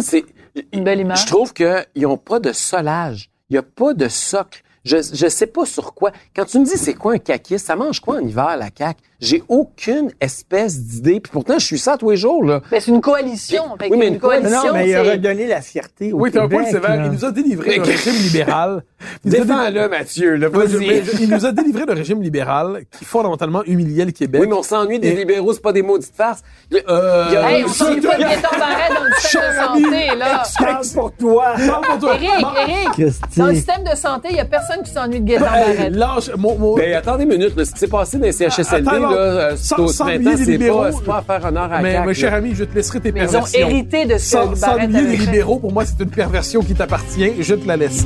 C'est, 0.00 0.24
Une 0.72 0.84
belle 0.84 1.00
image. 1.00 1.22
je 1.22 1.26
trouve 1.26 1.52
qu'ils 1.52 1.84
n'ont 1.96 2.16
pas 2.16 2.40
de 2.40 2.52
solage. 2.52 3.30
Il 3.50 3.54
n'y 3.54 3.58
a 3.58 3.62
pas 3.62 3.94
de 3.94 4.08
socle. 4.08 4.62
Je 4.84 4.96
ne 4.96 5.28
sais 5.30 5.46
pas 5.46 5.64
sur 5.64 5.94
quoi. 5.94 6.12
Quand 6.36 6.44
tu 6.44 6.58
me 6.58 6.64
dis 6.64 6.76
c'est 6.76 6.94
quoi 6.94 7.14
un 7.14 7.18
caquiste, 7.18 7.66
ça 7.66 7.76
mange 7.76 8.00
quoi 8.00 8.16
en 8.16 8.26
hiver, 8.26 8.56
la 8.56 8.68
CAQ? 8.76 9.00
J'ai 9.24 9.42
aucune 9.48 10.10
espèce 10.20 10.78
d'idée. 10.80 11.20
Puis 11.20 11.30
pourtant, 11.32 11.58
je 11.58 11.64
suis 11.64 11.78
ça 11.78 11.96
tous 11.96 12.10
les 12.10 12.16
jours. 12.16 12.44
Là. 12.44 12.60
Ben, 12.70 12.80
c'est 12.80 12.90
une 12.90 13.00
coalition. 13.00 13.62
Fait 13.80 13.88
Oui, 13.90 13.96
mais 13.98 14.08
une 14.08 14.14
une 14.14 14.20
coalition, 14.20 14.64
Non, 14.66 14.72
mais 14.72 14.88
il 14.88 14.94
a 14.94 15.02
redonné 15.02 15.46
la 15.46 15.60
fierté 15.60 16.12
au 16.12 16.18
Oui, 16.20 16.30
t'as 16.30 16.42
un 16.44 16.48
point 16.48 16.64
sévère. 16.66 16.96
là. 16.96 17.06
Il 17.06 17.12
nous 17.12 17.24
a 17.24 17.30
délivré 17.30 17.70
Mais 17.70 17.76
le 17.78 17.82
régime 17.84 18.14
libéral. 18.22 18.82
Défends-le, 19.24 19.88
Mathieu. 19.88 20.36
Là, 20.36 20.48
Mais 20.52 20.78
mais 20.78 21.02
il 21.20 21.28
nous 21.30 21.46
a 21.46 21.52
délivré 21.52 21.84
le 21.86 21.92
régime 21.94 22.22
libéral 22.22 22.82
qui 22.96 23.04
fondamentalement 23.04 23.62
humiliait 23.64 24.04
le 24.04 24.12
Québec. 24.12 24.40
Oui, 24.40 24.46
mais 24.48 24.54
on 24.54 24.62
s'ennuie 24.62 24.98
des 24.98 25.08
Et- 25.08 25.16
libéraux, 25.16 25.52
c'est 25.52 25.62
pas 25.62 25.72
des 25.72 25.82
maudites 25.82 26.14
farces. 26.16 26.42
Euh, 26.72 27.24
Il 27.28 27.34
y 27.34 27.36
a- 27.36 27.50
Hey, 27.50 27.64
on 27.64 27.68
Ça, 27.68 27.84
s'en 27.86 27.94
pas 27.94 28.16
de 28.16 28.20
Gaëtan 28.20 28.48
Barret 28.58 28.88
dans 28.94 29.04
le 29.04 29.12
système 29.20 29.42
de 29.50 29.82
santé, 29.84 30.16
là. 30.16 30.42
Parle 30.58 30.86
pour 30.94 31.12
toi. 31.12 31.54
Parle 31.66 31.84
pour 31.86 31.98
toi. 31.98 32.16
Éric, 32.16 33.14
dans 33.36 33.46
le 33.46 33.54
système 33.54 33.84
de 33.84 33.96
santé, 33.96 34.28
il 34.30 34.36
y 34.36 34.40
a 34.40 34.44
personne 34.44 34.82
qui 34.82 34.90
s'ennuie 34.90 35.20
de 35.20 35.26
Gaëtan 35.26 35.44
Barret. 35.44 35.90
lâche, 35.90 36.30
mon, 36.36 36.58
mon- 36.58 36.74
Ben, 36.74 36.94
attendez 36.94 37.24
une 37.24 37.30
minute, 37.30 37.56
là. 37.56 37.64
Ce 37.64 37.72
qui 37.72 37.78
s'est 37.78 37.88
passé 37.88 38.18
dans 38.18 38.24
les 38.24 38.32
CHSLD, 38.32 38.90
là, 39.14 39.20
euh, 39.20 39.56
sans- 39.56 39.76
au 39.78 39.88
sans 39.88 40.04
oublier 40.04 40.30
les 40.30 40.36
c'est 40.44 40.50
libéraux. 40.52 40.82
pas, 40.82 40.92
c'est 40.92 41.04
pas 41.04 41.16
à 41.18 41.22
faire 41.22 41.48
honneur 41.48 41.72
à 41.72 41.80
mais, 41.80 42.04
mais 42.06 42.14
cher 42.14 42.34
ami, 42.34 42.54
je 42.54 42.64
te 42.64 42.74
laisserai 42.74 43.00
tes 43.00 43.12
Mais 43.12 43.20
ils 43.20 43.28
ont 43.28 43.30
perversions. 43.32 43.68
hérité 43.68 44.04
de 44.06 44.18
ce 44.18 44.24
Sans, 44.30 44.54
sans 44.54 44.74
fait. 44.76 44.86
libéraux, 44.86 45.58
pour 45.58 45.72
moi, 45.72 45.84
c'est 45.86 46.02
une 46.02 46.10
perversion 46.10 46.60
qui 46.62 46.74
t'appartient. 46.74 47.32
Je 47.40 47.54
te 47.54 47.66
la 47.66 47.76
laisse. 47.76 48.04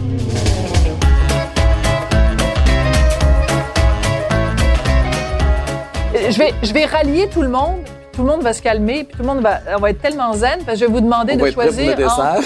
Je 6.31 6.39
vais, 6.39 6.53
je 6.63 6.73
vais 6.73 6.85
rallier 6.85 7.29
tout 7.33 7.43
le 7.43 7.49
monde. 7.49 7.77
Tout 8.13 8.23
le 8.25 8.31
monde 8.31 8.43
va 8.43 8.53
se 8.53 8.61
calmer, 8.61 9.05
puis 9.05 9.17
tout 9.17 9.23
le 9.23 9.29
monde 9.29 9.43
va, 9.43 9.61
on 9.77 9.81
va 9.81 9.91
être 9.91 10.03
tellement 10.03 10.33
zen, 10.35 10.59
parce 10.67 10.79
que 10.79 10.85
je 10.85 10.87
vais 10.87 10.93
vous 10.93 11.01
demander 11.01 11.35
On 11.39 11.45
de 11.45 11.51
choisir 11.53 11.93
entre 11.93 12.43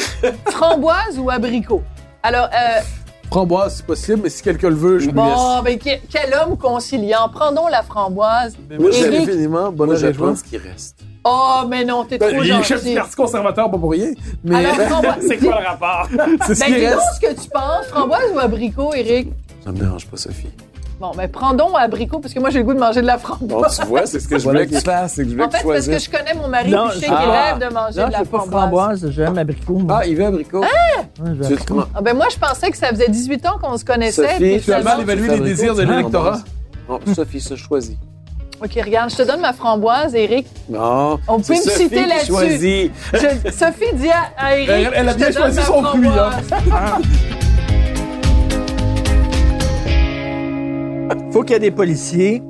framboise 0.50 1.18
ou 1.18 1.30
abricot. 1.30 1.82
Alors, 2.22 2.44
euh, 2.52 2.80
Framboise, 3.32 3.76
c'est 3.76 3.86
possible, 3.86 4.20
mais 4.24 4.28
si 4.28 4.42
quelqu'un 4.42 4.68
le 4.68 4.74
veut, 4.76 4.98
je 4.98 5.08
me 5.10 5.14
laisse. 5.14 5.34
bon, 5.34 5.62
ben, 5.62 5.78
que- 5.78 6.06
quel 6.10 6.34
homme 6.34 6.56
conciliant? 6.58 7.28
Prends 7.32 7.50
donc 7.52 7.70
la 7.70 7.82
framboise. 7.82 8.56
Moi, 8.78 8.90
j'aime 8.90 9.12
Éric? 9.14 9.28
infiniment. 9.28 9.72
Bonne 9.72 9.86
Moi, 9.88 9.96
je 9.96 10.06
région. 10.06 10.22
prends 10.26 10.36
ce 10.36 10.44
qui 10.44 10.58
reste. 10.58 10.96
Oh, 11.24 11.60
mais 11.68 11.84
non, 11.84 12.04
t'es 12.04 12.18
Ben, 12.18 12.32
trop 12.34 12.42
il 12.42 12.50
est 12.50 12.62
chef 12.62 12.80
du 12.82 12.88
gentil. 12.88 12.94
Parti 12.98 13.14
conservateur, 13.16 13.70
pas 13.70 13.78
pour 13.78 13.92
rien. 13.92 14.12
Mais 14.44 14.56
Alors, 14.66 14.74
framboise. 14.88 15.24
c'est 15.26 15.38
quoi 15.38 15.60
le 15.60 15.66
rapport? 15.66 16.08
c'est 16.46 16.54
ce 16.54 16.60
Ben, 16.60 16.66
qui 16.66 16.74
dis 16.74 16.80
donc 16.86 16.94
reste. 16.94 17.14
ce 17.14 17.20
que 17.20 17.42
tu 17.42 17.48
penses. 17.48 17.86
Framboise 17.88 18.32
ou 18.34 18.38
abricot, 18.38 18.92
Eric? 18.94 19.32
Ça 19.64 19.72
me 19.72 19.78
dérange 19.78 20.06
pas, 20.06 20.16
Sophie. 20.16 20.48
Bon, 21.02 21.10
ben, 21.16 21.28
prends 21.28 21.52
donc 21.52 21.70
abricot, 21.76 22.20
parce 22.20 22.32
que 22.32 22.38
moi, 22.38 22.50
j'ai 22.50 22.60
le 22.60 22.64
goût 22.64 22.74
de 22.74 22.78
manger 22.78 23.00
de 23.02 23.06
la 23.08 23.16
Bon, 23.16 23.22
framboise. 23.24 23.80
tu 23.80 23.86
vois, 23.86 24.06
c'est 24.06 24.20
ce 24.20 24.28
que 24.28 24.38
je 24.38 24.44
voulais 24.44 24.68
que 24.68 24.74
tu 24.76 24.80
fasses, 24.82 25.14
c'est 25.14 25.24
que 25.24 25.30
je 25.30 25.34
voulais 25.34 25.46
En 25.46 25.48
que 25.48 25.56
fait, 25.56 25.62
tu 25.62 25.66
parce 25.68 25.88
que 25.88 25.98
je 25.98 26.08
connais 26.08 26.34
mon 26.34 26.46
mari, 26.46 26.70
Non, 26.70 26.90
qu'il 26.90 27.08
Ah. 27.10 27.54
rêve 27.56 27.58
de 27.68 27.74
manger 27.74 28.00
Non, 28.02 28.06
de 28.06 28.12
la 28.12 28.18
pas 28.20 28.24
framboise. 28.24 28.48
framboise, 29.00 29.10
j'aime 29.10 29.36
abricot. 29.36 29.72
moi. 29.80 29.98
Ah, 30.00 30.06
il 30.06 30.14
veut 30.14 30.26
abricot? 30.26 30.60
Ouais, 30.60 30.68
Tu 31.16 31.22
j'aime 31.24 31.34
veux 31.42 31.58
comment? 31.66 31.84
Ah, 31.92 32.00
ben, 32.02 32.14
moi, 32.16 32.26
je 32.32 32.38
pensais 32.38 32.70
que 32.70 32.76
ça 32.76 32.86
faisait 32.90 33.08
18 33.08 33.44
ans 33.46 33.58
qu'on 33.60 33.76
se 33.76 33.84
connaissait. 33.84 34.28
Sophie, 34.28 34.60
tu 34.64 34.72
as 34.72 34.80
mal 34.80 35.00
évalué 35.00 35.26
les 35.26 35.40
désirs 35.40 35.74
de 35.74 35.82
l'électorat. 35.82 36.38
Bon, 36.86 37.00
Sophie, 37.12 37.40
ça, 37.40 37.56
je 37.56 37.64
choisis. 37.64 37.96
OK, 38.64 38.70
regarde, 38.84 39.10
je 39.10 39.16
te 39.16 39.22
donne 39.22 39.40
ma 39.40 39.52
framboise, 39.52 40.14
Eric. 40.14 40.46
Non. 40.70 41.18
On 41.26 41.40
peut 41.40 41.52
me 41.54 41.58
Sophie 41.58 41.70
citer 41.82 41.96
qui 42.04 42.08
là-dessus. 42.08 42.26
choisit. 42.32 42.92
Sophie 43.52 43.92
dit 43.94 44.08
à, 44.38 44.56
Eric. 44.56 44.68
Elle- 44.70 44.90
elle 44.94 45.08
a 45.08 45.14
bien 45.14 45.32
choisi 45.32 45.60
son 45.62 45.82
fruit, 45.82 46.06
hein. 46.06 46.30
faut 51.32 51.42
qu'il 51.42 51.52
y 51.52 51.56
ait 51.56 51.60
des 51.60 51.70
policiers, 51.70 52.42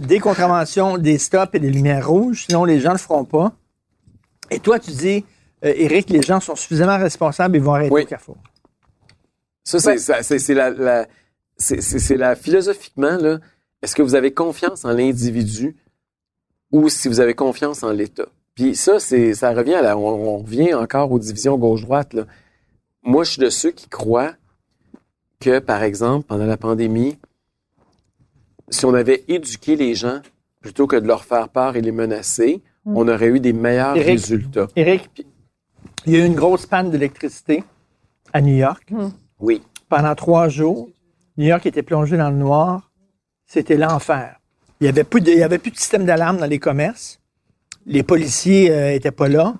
des 0.00 0.18
contraventions, 0.20 0.98
des 0.98 1.18
stops 1.18 1.54
et 1.54 1.58
des 1.58 1.70
lumières 1.70 2.08
rouges, 2.08 2.44
sinon 2.46 2.64
les 2.64 2.80
gens 2.80 2.90
ne 2.90 2.94
le 2.94 2.98
feront 2.98 3.24
pas. 3.24 3.52
Et 4.50 4.58
toi, 4.58 4.78
tu 4.78 4.90
dis, 4.90 5.24
euh, 5.64 5.72
Éric, 5.76 6.10
les 6.10 6.22
gens 6.22 6.40
sont 6.40 6.56
suffisamment 6.56 6.98
responsables 6.98 7.56
et 7.56 7.58
vont 7.60 7.74
arrêter 7.74 7.92
Oui. 7.94 8.02
au 8.02 8.06
carrefour. 8.06 8.36
Ça, 9.64 9.78
c'est, 9.78 10.54
la, 10.54 10.70
la- 10.70 11.06
c'est, 11.56 11.80
philosophiquement, 12.36 13.16
là, 13.16 13.38
est-ce 13.82 13.94
que 13.96 14.02
vous 14.02 14.14
avez 14.14 14.32
confiance 14.32 14.84
en 14.84 14.90
l'individu 14.92 15.76
ou 16.70 16.88
si 16.88 17.08
vous 17.08 17.20
avez 17.20 17.34
confiance 17.34 17.82
en 17.82 17.90
l'État? 17.90 18.26
Puis 18.54 18.76
ça, 18.76 19.00
c'est, 19.00 19.34
ça 19.34 19.52
revient 19.52 19.74
à 19.74 19.82
la, 19.82 19.96
on, 19.96 20.34
on 20.34 20.38
revient 20.38 20.74
encore 20.74 21.10
aux 21.10 21.18
divisions 21.18 21.56
gauche-droite. 21.56 22.14
Moi, 23.02 23.24
je 23.24 23.30
suis 23.32 23.40
de 23.42 23.50
ceux 23.50 23.70
qui 23.70 23.88
croient 23.88 24.34
que, 25.40 25.58
par 25.58 25.82
exemple, 25.82 26.26
pendant 26.26 26.46
la 26.46 26.56
pandémie, 26.56 27.18
si 28.68 28.84
on 28.86 28.94
avait 28.94 29.24
éduqué 29.28 29.76
les 29.76 29.94
gens 29.94 30.20
plutôt 30.60 30.86
que 30.86 30.96
de 30.96 31.06
leur 31.06 31.24
faire 31.24 31.48
peur 31.48 31.76
et 31.76 31.80
les 31.82 31.92
menacer, 31.92 32.62
on 32.86 33.06
aurait 33.08 33.28
eu 33.28 33.40
des 33.40 33.52
meilleurs 33.52 33.96
Éric. 33.96 34.08
résultats. 34.10 34.68
Éric, 34.76 35.26
il 36.06 36.12
y 36.12 36.16
a 36.16 36.20
eu 36.20 36.26
une 36.26 36.34
grosse 36.34 36.66
panne 36.66 36.90
d'électricité 36.90 37.64
à 38.32 38.40
New 38.40 38.54
York. 38.56 38.92
Oui. 39.40 39.62
Pendant 39.88 40.14
trois 40.14 40.48
jours, 40.48 40.88
New 41.36 41.46
York 41.46 41.64
était 41.66 41.82
plongé 41.82 42.16
dans 42.16 42.30
le 42.30 42.36
noir. 42.36 42.90
C'était 43.46 43.76
l'enfer. 43.76 44.38
Il 44.80 44.84
n'y 44.84 44.88
avait, 44.88 45.04
plus 45.04 45.20
de- 45.20 45.30
il 45.30 45.38
y 45.38 45.42
avait 45.42 45.58
plus 45.58 45.70
de 45.70 45.76
système 45.76 46.04
d'alarme 46.04 46.38
dans 46.38 46.46
les 46.46 46.58
commerces. 46.58 47.20
Les 47.86 48.02
policiers 48.02 48.70
n'étaient 48.70 49.10
pas 49.10 49.28
là. 49.28 49.54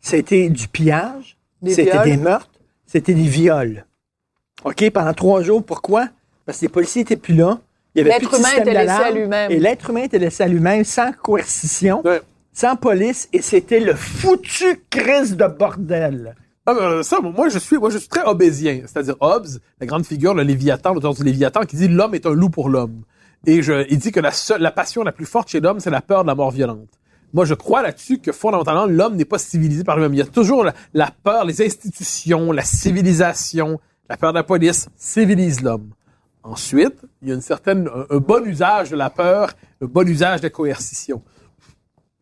C'était 0.00 0.48
du 0.48 0.68
pillage. 0.68 1.36
Des 1.62 1.74
C'était 1.74 2.02
des 2.04 2.16
meurtres. 2.16 2.50
C'était 2.86 3.14
des 3.14 3.22
viols. 3.28 3.84
OK? 4.64 4.90
Pendant 4.90 5.12
trois 5.14 5.42
jours. 5.42 5.64
Pourquoi? 5.64 6.08
Parce 6.46 6.58
que 6.58 6.66
les 6.66 6.68
policiers 6.70 7.02
n'étaient 7.02 7.16
plus 7.16 7.34
là. 7.34 7.58
Il 7.94 7.98
y 7.98 8.00
avait 8.02 8.10
L'être 8.18 8.38
humain 8.38 8.48
était 8.58 8.72
laissé 8.72 8.88
à 8.90 9.10
lui-même. 9.10 9.50
Et 9.50 9.58
l'être 9.58 9.90
humain 9.90 10.02
était 10.02 10.18
laissé 10.18 10.42
à 10.44 10.48
lui-même 10.48 10.84
sans 10.84 11.12
coercition, 11.12 12.02
Ouais. 12.04 12.20
sans 12.52 12.76
police. 12.76 13.28
Et 13.32 13.42
c'était 13.42 13.80
le 13.80 13.94
foutu 13.94 14.84
crise 14.90 15.36
de 15.36 15.46
bordel. 15.46 16.34
Ah, 16.66 16.74
ben, 16.74 17.02
ça, 17.02 17.18
moi, 17.20 17.48
je 17.48 17.58
suis, 17.58 17.78
moi, 17.78 17.90
je 17.90 17.98
suis 17.98 18.08
très 18.08 18.22
hobbésien. 18.24 18.82
C'est-à-dire 18.86 19.16
Hobbes, 19.20 19.46
la 19.80 19.86
grande 19.86 20.06
figure, 20.06 20.34
le 20.34 20.42
Léviathan, 20.44 20.94
l'auteur 20.94 21.14
du 21.14 21.24
Léviathan, 21.24 21.62
qui 21.62 21.74
dit 21.76 21.88
l'homme 21.88 22.14
est 22.14 22.26
un 22.26 22.32
loup 22.34 22.50
pour 22.50 22.68
l'homme. 22.68 23.02
Et 23.46 23.62
je, 23.62 23.86
il 23.90 23.98
dit 23.98 24.12
que 24.12 24.20
la 24.20 24.30
seule, 24.30 24.60
la 24.60 24.70
passion 24.70 25.02
la 25.02 25.12
plus 25.12 25.24
forte 25.26 25.48
chez 25.48 25.60
l'homme, 25.60 25.80
c'est 25.80 25.90
la 25.90 26.02
peur 26.02 26.22
de 26.22 26.28
la 26.28 26.34
mort 26.34 26.50
violente. 26.50 26.88
Moi, 27.32 27.44
je 27.44 27.54
crois 27.54 27.80
là-dessus 27.82 28.18
que 28.18 28.30
fondamentalement, 28.32 28.86
l'homme 28.86 29.16
n'est 29.16 29.24
pas 29.24 29.38
civilisé 29.38 29.82
par 29.82 29.96
lui-même. 29.96 30.12
Il 30.14 30.18
y 30.18 30.22
a 30.22 30.26
toujours 30.26 30.62
la, 30.62 30.74
la 30.94 31.10
peur, 31.24 31.44
les 31.44 31.62
institutions, 31.64 32.52
la 32.52 32.62
civilisation, 32.64 33.80
la 34.08 34.16
peur 34.16 34.32
de 34.32 34.38
la 34.38 34.44
police 34.44 34.88
civilise 34.96 35.62
l'homme. 35.62 35.90
Ensuite, 36.42 37.02
il 37.20 37.28
y 37.28 37.32
a 37.32 37.34
une 37.34 37.42
certaine, 37.42 37.88
un, 38.10 38.16
bon 38.16 38.44
usage 38.46 38.90
de 38.90 38.96
la 38.96 39.10
peur, 39.10 39.52
un 39.82 39.86
bon 39.86 40.08
usage 40.08 40.40
de 40.40 40.46
la 40.46 40.50
coercition. 40.50 41.22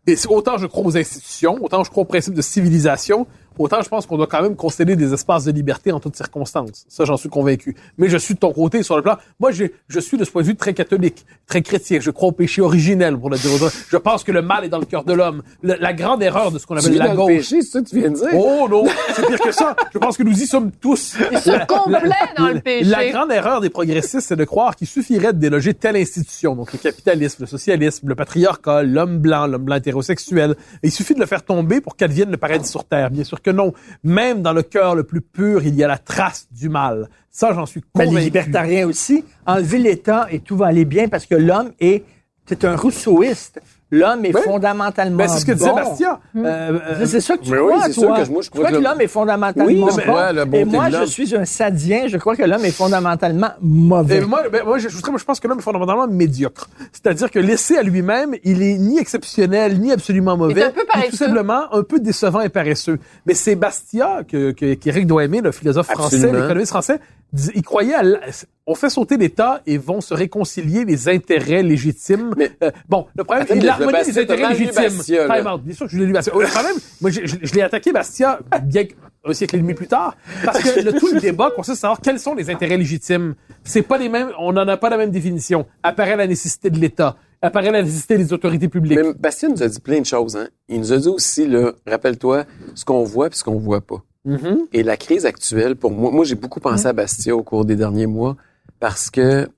Et 0.06 0.16
autant 0.28 0.56
je 0.58 0.66
crois 0.66 0.84
aux 0.84 0.96
institutions, 0.96 1.58
autant 1.62 1.84
je 1.84 1.90
crois 1.90 2.02
au 2.02 2.06
principe 2.06 2.34
de 2.34 2.42
civilisation, 2.42 3.26
autant 3.58 3.82
je 3.82 3.88
pense 3.88 4.06
qu'on 4.06 4.16
doit 4.16 4.26
quand 4.26 4.42
même 4.42 4.56
concéder 4.56 4.96
des 4.96 5.12
espaces 5.12 5.44
de 5.44 5.52
liberté 5.52 5.92
en 5.92 6.00
toutes 6.00 6.16
circonstances. 6.16 6.84
Ça, 6.88 7.04
j'en 7.04 7.16
suis 7.16 7.28
convaincu. 7.28 7.76
Mais 7.98 8.08
je 8.08 8.16
suis 8.16 8.34
de 8.34 8.38
ton 8.38 8.52
côté 8.52 8.82
sur 8.82 8.96
le 8.96 9.02
plan. 9.02 9.16
Moi, 9.40 9.50
j'ai- 9.52 9.72
je 9.88 10.00
suis 10.00 10.16
de 10.16 10.24
ce 10.24 10.30
point 10.30 10.42
de 10.42 10.46
vue 10.46 10.56
très 10.56 10.74
catholique, 10.74 11.24
très 11.46 11.62
chrétien. 11.62 11.98
Je 12.00 12.10
crois 12.10 12.28
au 12.28 12.32
péché 12.32 12.62
originel, 12.62 13.16
pour 13.18 13.30
le 13.30 13.36
dire 13.38 13.50
aux 13.52 13.62
autres. 13.64 13.74
Je 13.88 13.96
pense 13.96 14.24
que 14.24 14.32
le 14.32 14.42
mal 14.42 14.64
est 14.64 14.68
dans 14.68 14.78
le 14.78 14.84
cœur 14.86 15.04
de 15.04 15.12
l'homme. 15.12 15.42
Le- 15.62 15.76
La 15.80 15.92
grande 15.92 16.22
erreur 16.22 16.50
de 16.50 16.58
ce 16.58 16.66
qu'on 16.66 16.76
appelle 16.76 16.96
la 16.96 17.06
dans 17.06 17.12
le 17.12 17.16
gauche. 17.18 17.28
péché, 17.36 17.62
c'est 17.62 17.70
ça 17.70 17.80
que 17.82 17.88
tu 17.88 18.00
viens 18.00 18.10
de 18.10 18.14
dire? 18.16 18.28
Oh 18.34 18.66
non, 18.70 18.84
c'est 19.14 19.26
pire 19.26 19.40
que 19.40 19.52
ça. 19.52 19.74
Je 19.92 19.98
pense 19.98 20.16
que 20.16 20.22
nous 20.22 20.32
y 20.42 20.46
sommes 20.46 20.70
tous. 20.72 21.16
Ils 21.32 21.38
sont 21.38 21.58
complets 21.68 22.10
dans 22.36 22.48
le 22.48 22.60
péché. 22.60 22.84
La 22.84 23.08
grande 23.10 23.32
erreur 23.32 23.60
des 23.60 23.70
progressistes, 23.70 24.20
c'est 24.28 24.36
de 24.36 24.44
croire 24.44 24.76
qu'il 24.76 24.86
suffirait 24.86 25.32
de 25.32 25.38
déloger 25.38 25.74
telle 25.74 25.96
institution, 25.96 26.54
donc 26.56 26.72
le 26.72 26.78
capitalisme, 26.78 27.36
le 27.42 27.46
socialisme, 27.46 28.08
le 28.08 28.14
patriarcat, 28.14 28.82
l'homme 28.82 29.18
blanc, 29.18 29.46
l'homme 29.46 29.64
blanc 29.64 29.76
hétérosexuel. 29.76 30.56
Et 30.82 30.88
il 30.88 30.92
suffit 30.92 31.14
de 31.14 31.20
le 31.20 31.26
faire 31.26 31.42
tomber 31.44 31.80
pour 31.80 31.96
qu'elle 31.96 32.10
devienne 32.10 32.30
le 32.30 32.36
paradis 32.36 32.68
sur 32.68 32.84
terre. 32.84 33.10
Bien 33.10 33.24
sûr 33.24 33.40
que 33.42 33.47
non. 33.50 33.72
Même 34.04 34.42
dans 34.42 34.52
le 34.52 34.62
cœur 34.62 34.94
le 34.94 35.04
plus 35.04 35.20
pur, 35.20 35.64
il 35.64 35.74
y 35.74 35.84
a 35.84 35.88
la 35.88 35.98
trace 35.98 36.48
du 36.50 36.68
mal. 36.68 37.08
Ça, 37.30 37.52
j'en 37.52 37.66
suis 37.66 37.82
Mais 37.96 38.04
convaincu. 38.04 38.16
les 38.18 38.24
libertariens 38.24 38.86
aussi, 38.86 39.24
enlever 39.46 39.78
l'État 39.78 40.26
et 40.30 40.40
tout 40.40 40.56
va 40.56 40.66
aller 40.66 40.84
bien 40.84 41.08
parce 41.08 41.26
que 41.26 41.34
l'homme 41.34 41.72
est 41.80 42.04
es 42.50 42.64
un 42.64 42.76
rousseauiste. 42.76 43.60
L'homme 43.90 44.22
est 44.26 44.34
Oui. 44.36 44.42
fondamentalement 44.44 45.16
Ben, 45.16 45.28
c'est 45.28 45.40
ce 45.40 45.46
que 45.46 45.52
disait 45.52 45.70
bon. 45.70 45.76
Bastia. 45.76 46.20
Euh, 46.36 46.40
euh, 46.44 47.06
C'est- 47.06 47.20
ça 47.20 47.38
que 47.38 47.42
tu 47.42 47.50
Mais 47.52 47.58
oui, 47.58 47.72
crois, 47.72 47.84
c'est 47.86 47.92
toi. 47.94 48.16
sûr 48.16 48.26
que 48.26 48.30
moi, 48.32 48.42
je 48.42 48.46
Tu 48.46 48.50
crois 48.50 48.64
crois 48.66 48.70
que 48.70 48.76
le- 48.76 48.82
l'homme 48.82 49.00
est 49.00 49.06
fondamentalement 49.06 49.66
Oui, 49.66 49.80
bon? 49.80 49.86
crois, 49.86 50.32
la 50.32 50.44
bonté 50.44 50.58
Et 50.60 50.64
moi, 50.66 50.90
je 50.90 51.04
suis 51.06 51.34
un 51.34 51.46
sadien. 51.46 52.06
Je 52.06 52.18
crois 52.18 52.36
que 52.36 52.42
l'homme 52.42 52.64
est 52.66 52.70
fondamentalement 52.70 53.48
mauvais. 53.62 54.16
Et 54.18 54.20
moi, 54.20 54.42
ben, 54.52 54.62
moi, 54.64 54.76
je, 54.76 54.90
je, 54.90 54.96
je 54.98 55.24
pense 55.24 55.40
que 55.40 55.48
l'homme 55.48 55.58
est 55.58 55.62
fondamentalement 55.62 56.06
médiocre. 56.06 56.68
C'est-à-dire 56.92 57.30
que 57.30 57.38
laissé 57.38 57.78
à 57.78 57.82
lui-même, 57.82 58.34
il 58.44 58.62
est 58.62 58.76
ni 58.76 58.98
exceptionnel, 58.98 59.80
ni 59.80 59.90
absolument 59.90 60.36
mauvais. 60.36 60.64
un 60.64 60.70
peu 60.70 60.80
Il 60.80 60.82
est 60.82 60.86
paresseux. 60.86 61.10
tout 61.10 61.16
simplement 61.16 61.72
un 61.74 61.82
peu 61.82 61.98
décevant 61.98 62.40
et 62.42 62.50
paresseux. 62.50 62.98
Mais 63.24 63.32
c'est 63.32 63.54
Bastia, 63.56 64.20
que, 64.30 64.50
que, 64.50 64.74
qu'Éric 64.74 65.06
doit 65.06 65.24
aimer, 65.24 65.40
le 65.40 65.50
philosophe 65.50 65.86
français, 65.88 66.30
l'économiste 66.30 66.68
français, 66.72 67.00
dis- 67.32 67.50
il 67.54 67.62
croyait 67.62 67.94
à 67.94 68.00
l- 68.02 68.20
on 68.66 68.74
fait 68.74 68.90
sauter 68.90 69.16
l'État 69.16 69.62
et 69.66 69.78
vont 69.78 70.00
se 70.02 70.12
réconcilier 70.12 70.84
les 70.84 71.08
intérêts 71.08 71.62
légitimes. 71.62 72.32
Mais- 72.36 72.50
Euh, 72.62 72.70
bon, 72.88 73.06
le 73.16 73.24
problème, 73.24 73.46
c'est 73.48 73.54
l'harmonie 73.60 73.92
des 74.04 74.18
intérêts 74.18 74.48
légitimes. 74.50 74.96
Bastia. 74.98 75.26
Time. 75.26 75.60
Bien 75.64 75.74
sûr 75.74 75.86
que 75.86 75.92
je 75.92 75.98
l'ai 75.98 76.06
lu 76.06 76.12
Bastia. 76.12 76.32
Le 76.38 76.46
problème, 76.46 76.76
moi, 77.00 77.10
je, 77.10 77.20
je- 77.24 77.36
je 77.42 77.54
l'ai 77.54 77.62
attaqué 77.62 77.92
Bastia 77.92 78.40
bien 78.64 78.84
un 79.24 79.32
siècle 79.32 79.56
et 79.56 79.58
demi 79.58 79.74
plus 79.74 79.88
tard, 79.88 80.16
parce 80.44 80.62
que 80.62 80.80
le, 80.80 80.92
tout 80.92 81.08
le 81.12 81.20
débat 81.20 81.50
consiste 81.50 81.78
à 81.78 81.80
savoir 81.80 82.00
quels 82.00 82.20
sont 82.20 82.34
les 82.34 82.50
intérêts 82.50 82.76
légitimes. 82.78 83.34
C'est 83.64 83.82
pas 83.82 83.98
les 83.98 84.08
mêmes, 84.08 84.30
on 84.38 84.52
n'en 84.52 84.66
a 84.68 84.76
pas 84.76 84.88
la 84.90 84.96
même 84.96 85.10
définition. 85.10 85.66
Apparaît 85.82 86.16
la 86.16 86.26
nécessité 86.26 86.70
de 86.70 86.78
l'État, 86.78 87.16
apparaît 87.42 87.70
la 87.70 87.82
nécessité 87.82 88.16
des 88.16 88.32
autorités 88.32 88.68
publiques. 88.68 88.98
Mais 89.02 89.12
Bastien 89.18 89.48
nous 89.50 89.62
a 89.62 89.68
dit 89.68 89.80
plein 89.80 90.00
de 90.00 90.06
choses. 90.06 90.36
Hein. 90.36 90.48
Il 90.68 90.78
nous 90.80 90.92
a 90.92 90.96
dit 90.98 91.08
aussi, 91.08 91.46
là, 91.46 91.72
rappelle-toi, 91.86 92.44
ce 92.74 92.84
qu'on 92.84 93.02
voit 93.02 93.28
puis 93.28 93.38
ce 93.38 93.44
qu'on 93.44 93.58
voit 93.58 93.80
pas. 93.80 94.02
Mhm. 94.24 94.66
Et 94.72 94.82
la 94.82 94.96
crise 94.96 95.26
actuelle, 95.26 95.76
pour 95.76 95.90
moi, 95.90 96.10
moi 96.10 96.24
j'ai 96.24 96.34
beaucoup 96.34 96.60
pensé 96.60 96.86
à 96.86 96.92
Bastia 96.92 97.34
au 97.36 97.42
cours 97.42 97.64
des 97.64 97.76
derniers 97.76 98.06
mois 98.06 98.36
parce 98.80 99.10
que 99.10 99.48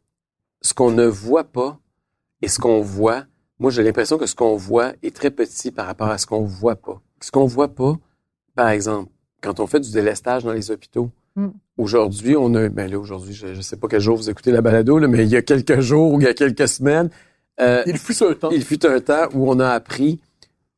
ce 0.62 0.74
qu'on 0.74 0.90
ne 0.90 1.06
voit 1.06 1.44
pas 1.44 1.78
et 2.42 2.48
ce 2.48 2.58
qu'on 2.58 2.80
voit, 2.80 3.24
moi 3.58 3.70
j'ai 3.70 3.82
l'impression 3.82 4.18
que 4.18 4.26
ce 4.26 4.34
qu'on 4.34 4.56
voit 4.56 4.92
est 5.02 5.14
très 5.14 5.30
petit 5.30 5.70
par 5.70 5.86
rapport 5.86 6.08
à 6.08 6.18
ce 6.18 6.26
qu'on 6.26 6.42
voit 6.44 6.76
pas. 6.76 7.00
Ce 7.20 7.30
qu'on 7.30 7.46
voit 7.46 7.74
pas, 7.74 7.94
par 8.54 8.68
exemple, 8.68 9.10
quand 9.40 9.60
on 9.60 9.66
fait 9.66 9.80
du 9.80 9.90
délestage 9.90 10.44
dans 10.44 10.52
les 10.52 10.70
hôpitaux, 10.70 11.10
Mm. 11.36 11.50
aujourd'hui 11.78 12.36
on 12.36 12.52
a, 12.56 12.68
ben 12.68 12.90
là 12.90 12.98
aujourd'hui, 12.98 13.32
je, 13.32 13.54
je 13.54 13.60
sais 13.60 13.76
pas 13.76 13.86
quel 13.86 14.00
jour 14.00 14.16
vous 14.16 14.28
écoutez 14.28 14.50
la 14.50 14.62
balado, 14.62 14.98
là, 14.98 15.06
mais 15.06 15.22
il 15.22 15.28
y 15.30 15.36
a 15.36 15.42
quelques 15.42 15.78
jours 15.78 16.12
ou 16.12 16.20
il 16.20 16.24
y 16.24 16.26
a 16.26 16.34
quelques 16.34 16.66
semaines, 16.66 17.08
euh, 17.60 17.84
Il 17.86 17.98
fut 17.98 18.20
un 18.24 18.34
temps. 18.34 18.50
il 18.50 18.64
fut 18.64 18.84
un 18.84 18.98
temps 18.98 19.28
où 19.32 19.48
on 19.48 19.60
a 19.60 19.68
appris 19.68 20.20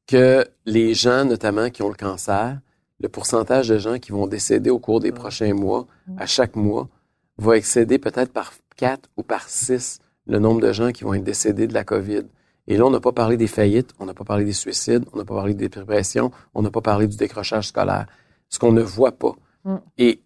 que 0.06 0.44
les 0.66 0.92
gens, 0.92 1.24
notamment 1.24 1.70
qui 1.70 1.82
ont 1.82 1.88
le 1.88 1.94
cancer, 1.94 2.58
le 3.02 3.08
pourcentage 3.08 3.68
de 3.68 3.78
gens 3.78 3.98
qui 3.98 4.12
vont 4.12 4.26
décéder 4.26 4.70
au 4.70 4.78
cours 4.78 5.00
des 5.00 5.12
prochains 5.12 5.54
mois, 5.54 5.86
à 6.16 6.26
chaque 6.26 6.54
mois, 6.54 6.88
va 7.36 7.56
excéder 7.56 7.98
peut-être 7.98 8.32
par 8.32 8.52
4 8.76 9.10
ou 9.16 9.22
par 9.22 9.48
6 9.48 9.98
le 10.26 10.38
nombre 10.38 10.60
de 10.60 10.72
gens 10.72 10.92
qui 10.92 11.02
vont 11.02 11.14
être 11.14 11.24
décédés 11.24 11.66
de 11.66 11.74
la 11.74 11.82
COVID. 11.82 12.22
Et 12.68 12.76
là, 12.76 12.86
on 12.86 12.90
n'a 12.90 13.00
pas 13.00 13.10
parlé 13.10 13.36
des 13.36 13.48
faillites, 13.48 13.90
on 13.98 14.06
n'a 14.06 14.14
pas 14.14 14.24
parlé 14.24 14.44
des 14.44 14.52
suicides, 14.52 15.04
on 15.12 15.16
n'a 15.16 15.24
pas 15.24 15.34
parlé 15.34 15.52
des 15.54 15.68
dépressions, 15.68 16.30
on 16.54 16.62
n'a 16.62 16.70
pas 16.70 16.80
parlé 16.80 17.08
du 17.08 17.16
décrochage 17.16 17.68
scolaire. 17.68 18.06
Ce 18.48 18.60
qu'on 18.60 18.70
ne 18.70 18.82
voit 18.82 19.12
pas. 19.12 19.34
Mm. 19.64 19.76
Et 19.98 20.20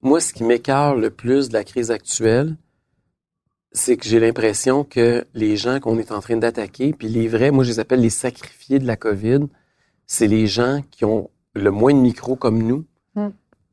moi, 0.00 0.20
ce 0.20 0.32
qui 0.32 0.42
m'écœure 0.42 0.96
le 0.96 1.10
plus 1.10 1.50
de 1.50 1.52
la 1.52 1.64
crise 1.64 1.90
actuelle, 1.90 2.56
c'est 3.72 3.98
que 3.98 4.06
j'ai 4.06 4.20
l'impression 4.20 4.84
que 4.84 5.26
les 5.34 5.56
gens 5.56 5.80
qu'on 5.80 5.98
est 5.98 6.12
en 6.12 6.20
train 6.20 6.36
d'attaquer, 6.38 6.94
puis 6.94 7.08
les 7.08 7.28
vrais, 7.28 7.50
moi 7.50 7.64
je 7.64 7.70
les 7.70 7.80
appelle 7.80 8.00
les 8.00 8.10
sacrifiés 8.10 8.78
de 8.78 8.86
la 8.86 8.96
COVID, 8.96 9.46
c'est 10.06 10.26
les 10.26 10.46
gens 10.46 10.82
qui 10.90 11.04
ont 11.04 11.30
le 11.54 11.70
moins 11.70 11.92
de 11.94 11.98
micros 12.00 12.36
comme 12.36 12.62
nous, 12.62 12.84
Mm. 13.14 13.28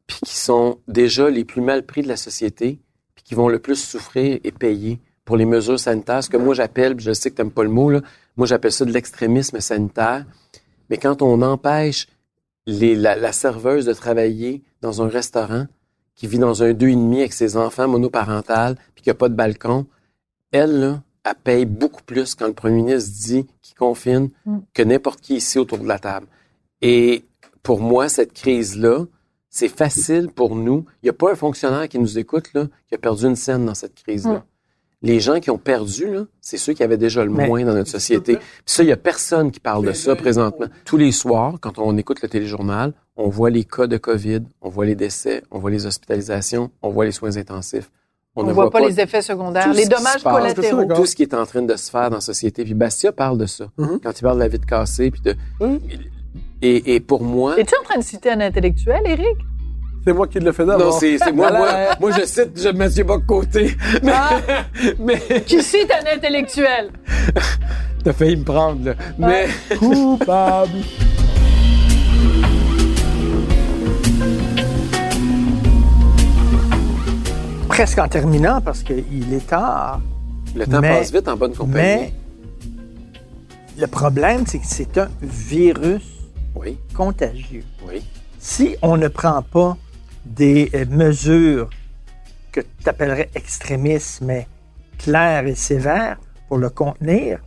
puis 0.08 0.20
qui 0.26 0.36
sont 0.36 0.80
déjà 0.88 1.30
les 1.30 1.46
plus 1.46 1.62
mal 1.62 1.86
pris 1.86 2.02
de 2.02 2.08
la 2.10 2.18
société, 2.18 2.80
puis 3.16 3.24
qui 3.24 3.36
vont 3.36 3.48
le 3.48 3.60
plus 3.60 3.78
souffrir 3.82 4.40
et 4.44 4.52
payer 4.52 5.00
pour 5.24 5.38
les 5.38 5.46
mesures 5.46 5.80
sanitaires. 5.80 6.24
Ce 6.24 6.30
que 6.30 6.36
moi 6.38 6.54
j'appelle, 6.56 7.00
je 7.00 7.14
sais 7.14 7.30
que 7.32 7.36
t'aimes 7.36 7.52
pas 7.52 7.64
le 7.64 7.70
mot, 7.70 7.90
là, 7.90 8.02
moi 8.36 8.46
j'appelle 8.48 8.72
ça 8.74 8.84
de 8.86 8.92
l'extrémisme 8.92 9.60
sanitaire. 9.62 10.26
Mais 10.90 10.98
quand 10.98 11.22
on 11.22 11.42
empêche 11.42 12.08
les, 12.66 12.96
la, 12.96 13.16
la 13.16 13.32
serveuse 13.32 13.86
de 13.86 13.94
travailler 13.94 14.62
dans 14.82 15.02
un 15.02 15.08
restaurant, 15.08 15.68
qui 16.16 16.28
vit 16.28 16.40
dans 16.40 16.64
un 16.64 16.74
deux 16.74 16.90
et 16.90 16.96
demi 16.96 17.20
avec 17.20 17.32
ses 17.32 17.56
enfants 17.56 17.88
monoparentales, 17.88 18.76
puis 18.96 19.04
qui 19.04 19.10
a 19.10 19.14
pas 19.14 19.30
de 19.30 19.36
balcon, 19.36 19.86
elle, 20.52 20.80
là, 20.82 21.04
elle 21.24 21.36
paye 21.44 21.66
beaucoup 21.66 22.04
plus 22.04 22.36
quand 22.36 22.48
le 22.48 22.54
premier 22.54 22.82
ministre 22.84 23.12
dit 23.26 23.46
qu'il 23.62 23.76
confine 23.78 24.30
Mm. 24.46 24.58
que 24.74 24.84
n'importe 24.84 25.22
qui 25.22 25.36
ici 25.38 25.60
autour 25.60 25.78
de 25.78 25.88
la 25.88 26.00
table. 26.00 26.28
Et 26.82 27.24
pour 27.64 27.82
moi, 27.82 28.10
cette 28.10 28.34
crise-là, 28.34 29.06
c'est 29.50 29.68
facile 29.68 30.30
pour 30.30 30.56
nous. 30.56 30.86
Il 31.02 31.06
n'y 31.06 31.10
a 31.10 31.14
pas 31.14 31.32
un 31.32 31.36
fonctionnaire 31.36 31.88
qui 31.90 32.00
nous 32.00 32.18
écoute 32.20 32.54
là, 32.54 32.66
qui 32.88 32.96
a 32.96 32.98
perdu 32.98 33.26
une 33.26 33.36
scène 33.36 33.66
dans 33.66 33.74
cette 33.76 33.96
crise-là. 33.96 34.34
Mm. 34.40 34.44
Les 35.02 35.20
gens 35.22 35.40
qui 35.40 35.50
ont 35.50 35.58
perdu, 35.58 36.08
c'est 36.42 36.58
ceux 36.58 36.74
qui 36.74 36.84
avaient 36.84 36.98
déjà 36.98 37.24
le 37.24 37.32
Mais- 37.32 37.48
moins 37.48 37.64
dans 37.64 37.74
notre 37.74 37.90
société. 37.90 38.36
Puis 38.36 38.44
ça, 38.66 38.84
il 38.84 38.88
n'y 38.88 38.92
a 38.92 38.98
personne 38.98 39.50
qui 39.50 39.62
parle 39.62 39.86
de 39.86 39.94
ça 39.94 40.16
présentement. 40.16 40.68
Tous 40.84 40.98
les 40.98 41.14
soirs, 41.14 41.56
quand 41.62 41.80
on 41.80 41.96
écoute 41.98 42.22
le 42.22 42.28
téléjournal, 42.28 42.94
on 43.16 43.30
voit 43.30 43.50
les 43.50 43.64
cas 43.64 43.88
de 43.88 43.98
COVID, 43.98 44.42
on 44.62 44.70
voit 44.70 44.86
les 44.86 44.96
décès, 44.96 45.44
on 45.52 45.60
voit 45.60 45.72
les 45.72 45.86
hospitalisations, 45.86 46.70
on 46.82 46.90
voit 46.90 47.06
les 47.06 47.14
soins 47.14 47.38
intensifs. 47.38 47.90
On 48.36 48.44
ne 48.44 48.50
ne 48.50 48.54
voit 48.54 48.70
pas 48.70 48.82
les 48.82 49.00
effets 49.00 49.22
secondaires, 49.22 49.74
les 49.74 49.88
dommages 49.88 50.24
collatéraux. 50.24 50.86
tout 50.94 51.06
ce 51.06 51.16
qui 51.16 51.24
est 51.24 51.34
en 51.34 51.46
train 51.46 51.62
de 51.62 51.76
se 51.76 51.90
faire 51.90 52.10
dans 52.10 52.18
la 52.18 52.22
société. 52.22 52.64
Puis 52.64 52.74
Bastia 52.74 53.12
parle 53.12 53.38
de 53.38 53.46
ça. 53.46 53.70
Mhm. 53.78 54.00
Quand 54.04 54.18
il 54.18 54.22
parle 54.22 54.36
de 54.38 54.44
la 54.44 54.48
vie 54.48 54.60
de 54.60 54.66
cassée, 54.66 55.12
puis 55.12 55.22
de... 55.22 55.36
Mhm. 55.60 55.80
Et, 56.62 56.96
et 56.96 57.00
pour 57.00 57.24
moi... 57.24 57.58
Es-tu 57.60 57.74
en 57.80 57.84
train 57.84 58.00
de 58.00 58.04
citer 58.04 58.32
un 58.32 58.42
intellectuel, 58.42 59.02
Éric? 59.06 59.38
C'est 60.06 60.14
moi 60.14 60.28
qui 60.28 60.40
le 60.40 60.52
fais 60.52 60.64
Non, 60.66 60.78
d'abord. 60.78 61.00
c'est 61.00 61.18
c'est 61.18 61.32
moi, 61.32 61.52
moi, 61.52 61.68
moi, 62.00 62.12
je 62.18 62.26
cite 62.26 62.52
je, 62.62 62.70
Mathieu 62.70 63.04
Bock-Côté. 63.04 63.76
Mais, 64.04 64.12
Ah. 64.14 64.40
mais 65.00 65.20
Qui 65.46 65.62
cite 65.62 65.92
un 65.92 66.16
intellectuel? 66.18 66.92
t'as 68.04 68.14
failli 68.14 68.38
me 68.38 68.44
prendre, 68.44 68.86
là. 68.86 68.94
Mais... 69.18 69.48
Coupable. 69.78 70.80
Presque 77.68 78.00
en 78.00 78.08
terminant, 78.08 78.60
parce 78.62 78.84
qu'il 78.84 79.34
est 79.34 79.48
tard. 79.48 80.02
Le 80.56 80.66
temps 80.66 80.82
Mais- 80.82 80.98
passe 81.00 81.12
vite 81.14 81.28
en 81.28 81.38
bonne 81.38 81.54
compagnie. 81.54 81.74
Mais 81.76 82.14
le 83.78 83.88
problème, 83.88 84.44
c'est 84.48 84.60
que 84.60 84.66
c'est 84.66 84.98
un 84.98 85.08
virus 85.22 86.04
Oui, 86.56 86.78
contagieux. 86.96 87.64
oui. 87.88 88.04
Si 88.40 88.76
on 88.82 88.98
ne 88.98 89.08
prend 89.10 89.42
pas 89.42 89.78
des 90.26 90.70
euh, 90.74 90.86
mesures 90.90 91.70
que 92.52 92.62
tu 92.62 92.88
appellerais 92.90 93.30
extrémistes, 93.36 94.22
mais 94.22 94.48
claires 94.98 95.46
et 95.46 95.56
sévères 95.56 96.18
pour 96.48 96.58
le 96.58 96.70
contenir, 96.70 97.40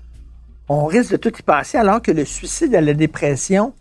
on 0.69 0.85
risque 0.87 1.13
de 1.13 1.17
tout 1.17 1.33
y 1.37 1.43
passer, 1.43 1.79
alors 1.79 2.01
que 2.03 2.13
le 2.13 2.25
suicide 2.25 2.75
et 2.75 2.81
la 2.81 2.95
dépression, 2.95 3.73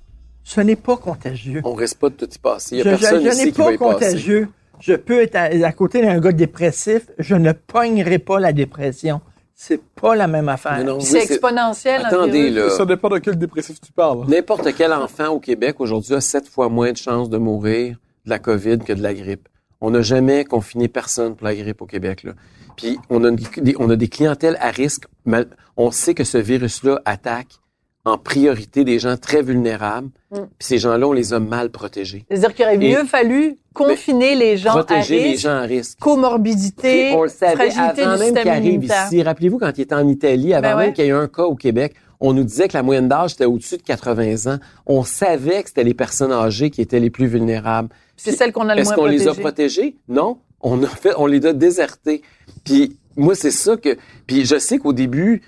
ce 0.43 0.61
n'est 0.61 0.75
pas 0.75 0.97
contagieux. 0.97 1.61
On 1.63 1.73
risque 1.73 1.97
pas 1.99 2.09
de 2.09 2.15
tout 2.15 2.29
y 2.33 2.39
passer. 2.39 2.77
Il 2.77 2.79
y 2.79 2.81
a 2.81 2.83
je 2.85 2.89
personne 2.99 3.23
je 3.23 3.29
ici 3.29 3.45
n'ai 3.45 3.51
qui 3.51 3.57
va 3.59 3.65
pas 3.65 3.73
y 3.73 3.77
passer. 3.77 3.93
contagieux. 3.93 4.49
Je 4.79 4.93
peux 4.93 5.21
être 5.21 5.35
à, 5.35 5.43
à 5.67 5.71
côté 5.73 6.01
d'un 6.01 6.19
gars 6.19 6.31
dépressif, 6.31 7.03
je 7.19 7.35
ne 7.35 7.51
pognerai 7.51 8.17
pas 8.19 8.39
la 8.39 8.51
dépression. 8.51 9.21
C'est 9.63 9.79
pas 9.79 10.15
la 10.15 10.25
même 10.25 10.49
affaire. 10.49 10.83
Oui, 10.83 11.03
c'est 11.03 11.21
exponentiel. 11.21 12.03
Attendez, 12.03 12.49
là. 12.49 12.71
Ça 12.71 12.83
dépend 12.83 13.09
de 13.09 13.19
quel 13.19 13.37
dépressif 13.37 13.79
tu 13.79 13.91
parles. 13.91 14.25
N'importe 14.27 14.73
quel 14.75 14.91
enfant 14.91 15.27
au 15.27 15.39
Québec 15.39 15.75
aujourd'hui 15.79 16.15
a 16.15 16.19
sept 16.21 16.47
fois 16.47 16.67
moins 16.67 16.91
de 16.91 16.97
chances 16.97 17.29
de 17.29 17.37
mourir 17.37 17.97
de 18.25 18.29
la 18.31 18.39
COVID 18.39 18.79
que 18.79 18.91
de 18.93 19.03
la 19.03 19.13
grippe. 19.13 19.47
On 19.79 19.91
n'a 19.91 20.01
jamais 20.01 20.45
confiné 20.45 20.87
personne 20.87 21.35
pour 21.35 21.45
la 21.45 21.53
grippe 21.53 21.79
au 21.83 21.85
Québec. 21.85 22.23
Là. 22.23 22.31
Puis 22.75 22.97
on 23.11 23.23
a, 23.23 23.29
des, 23.29 23.75
on 23.77 23.87
a 23.91 23.95
des 23.95 24.07
clientèles 24.07 24.57
à 24.61 24.71
risque. 24.71 25.03
Mal- 25.25 25.49
On 25.77 25.91
sait 25.91 26.15
que 26.15 26.23
ce 26.23 26.39
virus-là 26.39 26.99
attaque 27.05 27.59
en 28.05 28.17
priorité 28.17 28.83
des 28.83 28.97
gens 28.99 29.15
très 29.17 29.43
vulnérables. 29.43 30.09
Mm. 30.31 30.37
Puis 30.37 30.67
ces 30.67 30.77
gens-là, 30.79 31.07
on 31.07 31.13
les 31.13 31.33
a 31.33 31.39
mal 31.39 31.69
protégés. 31.69 32.25
C'est-à-dire 32.29 32.53
qu'il 32.55 32.65
aurait 32.65 32.75
Et- 32.75 32.95
mieux 32.95 33.03
fallu 33.05 33.57
confiner 33.73 34.35
les 34.35 34.57
gens 34.57 34.71
à 34.71 34.83
Protéger 34.83 35.17
les 35.19 35.23
risque, 35.31 35.43
gens 35.43 35.51
à 35.57 35.61
risque. 35.61 35.99
comorbidité, 35.99 37.11
on 37.13 37.23
le 37.23 37.29
savait 37.29 37.53
fragilité 37.69 38.01
avant 38.03 38.13
du 38.15 38.19
même 38.31 38.35
qu'il 38.35 38.49
arrive 38.49 38.83
ici. 38.83 39.21
Rappelez-vous 39.23 39.59
quand 39.59 39.71
il 39.77 39.81
était 39.81 39.95
en 39.95 40.07
Italie, 40.07 40.53
avant 40.53 40.61
Ben 40.69 40.77
ouais. 40.77 40.85
même 40.85 40.93
qu'il 40.93 41.05
y 41.05 41.07
ait 41.07 41.11
eu 41.11 41.15
un 41.15 41.27
cas 41.27 41.43
au 41.43 41.55
Québec, 41.55 41.93
on 42.19 42.33
nous 42.33 42.43
disait 42.43 42.67
que 42.67 42.73
la 42.77 42.83
moyenne 42.83 43.07
d'âge 43.07 43.33
était 43.33 43.45
au-dessus 43.45 43.77
de 43.77 43.81
80 43.83 44.51
ans. 44.53 44.59
On 44.85 45.03
savait 45.03 45.61
que 45.63 45.69
c'était 45.69 45.83
les 45.83 45.93
personnes 45.93 46.31
âgées 46.31 46.69
qui 46.69 46.81
étaient 46.81 46.99
les 46.99 47.09
plus 47.09 47.27
vulnérables. 47.27 47.89
C'est 48.15 48.31
celle 48.31 48.51
qu'on 48.51 48.69
a 48.69 48.75
le 48.75 48.81
Est-ce 48.81 48.89
moins 48.89 48.95
qu'on 48.97 49.05
les 49.05 49.27
a 49.27 49.33
protégée. 49.33 49.41
protégés? 49.41 49.95
Non. 50.07 50.37
On 50.61 50.83
a 50.83 50.87
fait, 50.87 51.13
on 51.17 51.25
les 51.25 51.43
a 51.47 51.53
désertés. 51.53 52.21
Puis 52.63 52.97
moi, 53.15 53.33
c'est 53.33 53.49
ça 53.51 53.75
que. 53.77 53.97
Puis 54.27 54.45
je 54.45 54.59
sais 54.59 54.77
qu'au 54.77 54.93
début, 54.93 55.41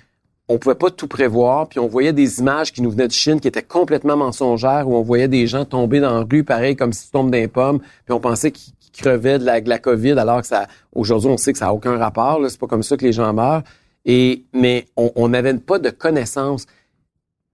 on 0.48 0.58
pouvait 0.58 0.74
pas 0.74 0.90
tout 0.90 1.08
prévoir. 1.08 1.68
Puis 1.68 1.78
on 1.78 1.86
voyait 1.88 2.12
des 2.12 2.40
images 2.40 2.72
qui 2.72 2.82
nous 2.82 2.90
venaient 2.90 3.08
de 3.08 3.12
Chine 3.12 3.40
qui 3.40 3.48
étaient 3.48 3.62
complètement 3.62 4.16
mensongères, 4.16 4.88
où 4.88 4.94
on 4.94 5.02
voyait 5.02 5.28
des 5.28 5.46
gens 5.46 5.64
tomber 5.64 6.00
dans 6.00 6.18
la 6.18 6.26
rue, 6.30 6.44
pareil 6.44 6.76
comme 6.76 6.92
si 6.92 7.06
tu 7.06 7.10
tombes 7.12 7.30
d'un 7.30 7.48
pomme. 7.48 7.78
Puis 7.80 8.12
on 8.12 8.20
pensait 8.20 8.50
qu'ils 8.50 8.74
crevaient 8.92 9.38
de 9.38 9.44
la, 9.44 9.60
de 9.60 9.68
la 9.68 9.78
COVID, 9.78 10.12
alors 10.12 10.40
que 10.42 10.46
ça. 10.46 10.66
Aujourd'hui, 10.94 11.28
on 11.30 11.36
sait 11.36 11.52
que 11.52 11.58
ça 11.58 11.68
a 11.68 11.72
aucun 11.72 11.96
rapport. 11.96 12.38
là. 12.40 12.48
C'est 12.48 12.60
pas 12.60 12.66
comme 12.66 12.82
ça 12.82 12.96
que 12.96 13.04
les 13.04 13.12
gens 13.12 13.32
meurent. 13.32 13.62
Et 14.04 14.44
mais 14.52 14.86
on 14.96 15.28
n'avait 15.28 15.54
pas 15.54 15.78
de 15.78 15.88
connaissances. 15.90 16.66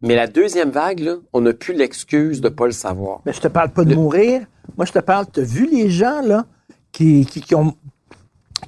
Mais 0.03 0.17
la 0.17 0.27
deuxième 0.27 0.71
vague, 0.71 1.01
là, 1.01 1.17
on 1.33 1.43
n'a 1.43 1.53
plus 1.53 1.75
l'excuse 1.75 2.41
de 2.41 2.49
pas 2.49 2.65
le 2.67 2.73
savoir. 2.73 3.21
Mais 3.27 3.33
je 3.35 3.41
te 3.41 3.49
parle 3.49 3.69
pas 3.71 3.85
de 3.85 3.91
Le- 3.91 3.97
mourir. 3.97 4.43
Moi, 4.77 4.87
je 4.87 4.93
te 4.93 4.99
parle, 4.99 5.27
tu 5.33 5.41
as 5.41 5.45
vu 5.45 5.69
les 5.71 5.91
gens 5.91 6.23
là, 6.23 6.47
qui, 6.91 7.27
qui, 7.27 7.41
qui 7.43 7.55
ont, 7.55 7.75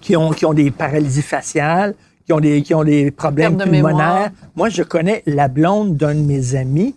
qui, 0.01 0.14
ont, 0.16 0.31
qui 0.31 0.45
ont 0.45 0.53
des 0.53 0.70
paralysies 0.70 1.23
faciales, 1.23 1.95
qui 2.27 2.33
ont 2.33 2.41
des, 2.41 2.62
qui 2.62 2.75
ont 2.75 2.85
des 2.85 3.11
problèmes 3.11 3.57
mémoire. 3.57 3.70
pulmonaires. 3.70 4.31
Moi, 4.57 4.68
je 4.68 4.83
connais 4.83 5.23
la 5.27 5.49
blonde 5.49 5.97
d'un 5.97 6.14
de 6.14 6.20
mes 6.20 6.55
amis. 6.55 6.95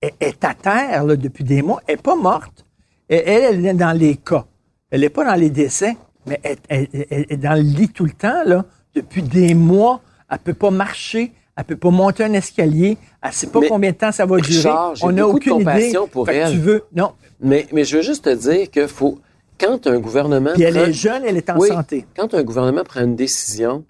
Elle 0.00 0.12
est 0.20 0.44
à 0.44 0.54
terre 0.54 1.04
là, 1.04 1.16
depuis 1.16 1.44
des 1.44 1.62
mois. 1.62 1.80
Elle 1.86 1.96
n'est 1.96 2.02
pas 2.02 2.16
morte. 2.16 2.64
Et 3.08 3.16
elle, 3.16 3.54
elle 3.58 3.66
est 3.66 3.74
dans 3.74 3.96
les 3.96 4.16
cas. 4.16 4.44
Elle 4.90 5.00
n'est 5.00 5.08
pas 5.10 5.24
dans 5.24 5.34
les 5.34 5.50
décès, 5.50 5.96
mais 6.26 6.40
elle, 6.42 6.56
elle- 6.68 6.88
elle- 6.92 7.06
elle 7.10 7.26
est 7.30 7.36
dans 7.36 7.54
le 7.54 7.60
lit 7.62 7.88
tout 7.88 8.04
le 8.04 8.10
temps, 8.12 8.42
là, 8.44 8.64
depuis 8.94 9.22
des 9.22 9.54
mois. 9.54 10.00
Elle 10.30 10.38
peut 10.38 10.54
pas 10.54 10.70
marcher. 10.70 11.32
Elle 11.56 11.64
peut 11.64 11.76
pas 11.76 11.90
monter 11.90 12.24
un 12.24 12.32
escalier. 12.34 12.98
Elle 13.22 13.32
sait 13.32 13.46
pas 13.46 13.60
Mais, 13.60 13.68
combien 13.68 13.90
de 13.92 13.96
temps 13.96 14.12
ça 14.12 14.26
va 14.26 14.36
durer. 14.36 14.56
Richard, 14.56 14.92
On 15.02 15.06
n'a 15.12 15.22
de 15.22 15.22
aucune 15.22 15.60
idée. 15.60 15.92
pour 16.12 16.26
Fait 16.26 16.32
que 16.32 16.38
elle. 16.38 16.52
Tu 16.52 16.58
veux, 16.58 16.84
non. 16.94 17.12
Mais, 17.40 17.66
mais 17.72 17.84
je 17.84 17.96
veux 17.96 18.02
juste 18.02 18.24
te 18.24 18.34
dire 18.34 18.70
que 18.70 18.86
faut, 18.86 19.18
quand 19.58 19.86
un 19.86 19.98
gouvernement 19.98 20.50
Puis 20.54 20.64
elle 20.64 20.74
prend- 20.74 20.84
est 20.84 20.92
jeune, 20.92 21.22
elle 21.26 21.36
est 21.38 21.48
en 21.48 21.58
Oui. 21.58 21.68
santé. 21.68 22.04
quand 22.14 22.34
un 22.34 22.42
gouvernement 22.42 22.84
prend 22.84 23.00
une 23.02 23.16
décision, 23.16 23.84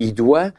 il 0.00 0.14
doit, 0.14 0.50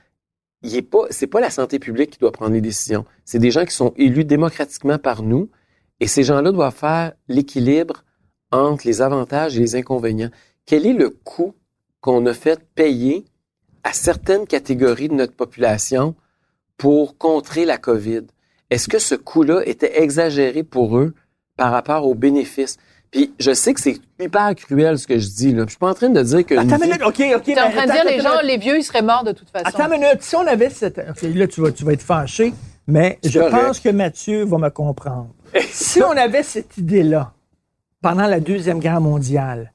pas, 0.90 1.08
pas 1.30 1.40
la 1.42 1.50
santé 1.50 1.80
publique 1.80 2.12
qui 2.12 2.20
doit 2.20 2.32
prendre 2.32 2.54
les 2.54 2.62
décisions. 2.62 3.06
C'est 3.26 3.40
des 3.40 3.52
gens 3.52 3.66
qui 3.66 3.76
sont 3.76 3.94
élus 3.98 4.24
démocratiquement 4.24 5.00
par 5.00 5.24
nous, 5.24 5.50
et 6.00 6.08
ces 6.08 6.24
gens-là 6.24 6.52
doivent 6.52 6.74
faire 6.74 7.14
l'équilibre 7.28 8.06
entre 8.52 8.88
les 8.88 9.02
avantages 9.02 9.58
et 9.58 9.62
les 9.62 9.76
inconvénients. 9.76 10.32
Quel 10.66 10.86
est 10.86 10.94
le 10.94 11.10
coût 11.10 11.56
qu'on 12.00 12.26
a 12.26 12.34
fait 12.34 12.60
payer 12.76 13.26
à 13.84 13.94
certaines 13.94 14.48
catégories 14.48 15.10
de 15.10 15.16
notre 15.16 15.36
population 15.36 16.16
pour 16.78 17.18
contrer 17.18 17.66
la 17.66 17.78
COVID? 17.78 18.24
Est-ce 18.70 18.88
que 18.88 19.00
ce 19.00 19.16
coût-là 19.16 19.64
était 19.66 20.02
exagéré 20.02 20.64
pour 20.64 20.98
eux 20.98 21.14
par 21.58 21.72
rapport 21.72 22.08
aux 22.08 22.16
bénéfices? 22.16 22.78
Puis 23.12 23.34
je 23.40 23.54
sais 23.54 23.74
que 23.74 23.82
c'est 23.82 23.98
hyper 24.20 24.56
cruel 24.56 24.98
ce 24.98 25.06
que 25.06 25.20
je 25.20 25.28
dis. 25.28 25.52
Là. 25.54 25.64
Je 25.66 25.72
suis 25.72 25.78
pas 25.78 25.90
en 25.90 25.94
train 25.94 26.10
de 26.10 26.22
dire 26.22 26.46
que 26.46 26.56
Attends 26.56 26.78
une 26.78 26.82
minute, 26.84 27.02
OK, 27.06 27.22
OK. 27.36 27.44
T'es 27.44 27.60
en 27.60 27.68
mais 27.68 27.74
train 27.76 27.86
de 27.86 27.92
dire, 27.92 28.06
les 28.06 28.20
gens, 28.22 28.42
les 28.42 28.58
vieux, 28.58 28.78
ils 28.78 28.84
seraient 28.84 29.02
morts 29.02 29.26
de 29.26 29.34
toute 29.34 29.50
façon. 29.50 29.66
Attends 29.68 29.92
une 29.94 30.00
minute. 30.02 30.22
Si 30.22 30.36
on 30.36 30.48
avait 30.48 30.70
cette. 30.70 30.98
OK, 30.98 31.22
là, 31.24 31.48
tu 31.48 31.62
vas, 31.62 31.72
tu 31.72 31.84
vas 31.84 31.92
être 31.94 32.02
fâché, 32.02 32.54
mais 32.88 33.20
je 33.24 33.40
correct. 33.40 33.52
pense 33.66 33.80
que 33.82 33.90
Mathieu 33.90 34.46
va 34.46 34.58
me 34.58 34.70
comprendre. 34.70 35.28
si 35.70 36.02
on 36.02 36.12
avait 36.12 36.44
cette 36.44 36.78
idée-là 36.78 37.34
pendant 38.02 38.28
la 38.28 38.40
Deuxième 38.40 38.80
Guerre 38.80 39.02
mondiale, 39.02 39.74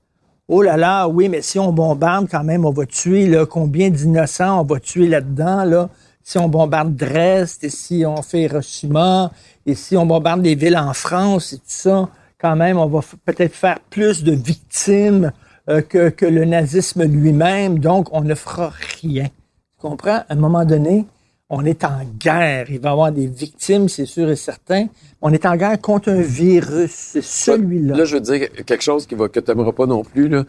oh 0.49 0.63
là 0.63 0.79
là, 0.79 1.07
oui, 1.07 1.29
mais 1.29 1.43
si 1.43 1.59
on 1.59 1.73
bombarde 1.73 2.29
quand 2.31 2.43
même, 2.43 2.65
on 2.65 2.71
va 2.73 2.87
tuer 2.87 3.27
là, 3.27 3.45
combien 3.45 3.91
d'innocents 3.91 4.61
on 4.61 4.65
va 4.65 4.81
tuer 4.81 5.09
là-dedans, 5.09 5.65
là? 5.65 5.91
Si 6.23 6.39
on 6.39 6.49
bombarde 6.49 6.97
Dresde, 6.97 7.63
et 7.65 7.69
si 7.69 8.05
on 8.05 8.21
fait 8.23 8.43
Hiroshima, 8.43 9.31
et 9.67 9.75
si 9.75 9.97
on 9.97 10.07
bombarde 10.07 10.43
des 10.43 10.55
villes 10.57 10.77
en 10.77 10.93
France 10.93 11.53
et 11.53 11.59
tout 11.59 11.63
ça, 11.67 12.09
quand 12.41 12.57
même, 12.57 12.79
on 12.79 12.87
va 12.87 13.01
peut-être 13.25 13.55
faire 13.55 13.81
plus 13.91 14.25
de 14.25 14.33
victimes 14.33 15.33
euh, 15.69 15.81
que, 15.81 16.11
que 16.11 16.27
le 16.27 16.45
nazisme 16.45 17.05
lui-même, 17.05 17.79
donc 17.79 18.09
on 18.13 18.21
ne 18.21 18.35
fera 18.35 18.73
rien. 19.03 19.25
Tu 19.27 19.83
comprends? 19.83 20.19
À 20.19 20.27
un 20.29 20.37
moment 20.37 20.65
donné, 20.65 21.07
on 21.49 21.65
est 21.65 21.85
en 21.85 22.05
guerre. 22.19 22.71
Il 22.71 22.81
va 22.81 22.91
y 22.91 22.93
avoir 22.93 23.13
des 23.13 23.27
victimes, 23.27 23.89
c'est 23.89 24.07
sûr 24.07 24.29
et 24.31 24.37
certain. 24.37 24.87
On 25.23 25.33
est 25.33 25.47
en 25.47 25.57
guerre 25.57 25.81
contre 25.81 26.11
un 26.11 26.21
virus. 26.21 26.91
C'est 26.91 27.23
celui-là. 27.23 27.97
Là, 27.97 28.05
je 28.05 28.15
veux 28.17 28.21
dire 28.21 28.51
quelque 28.65 28.83
chose 28.83 29.07
qui 29.07 29.15
va, 29.15 29.29
que 29.29 29.41
tu 29.41 29.51
n'aimeras 29.51 29.73
pas 29.73 29.87
non 29.87 30.03
plus. 30.03 30.29
Là. 30.29 30.45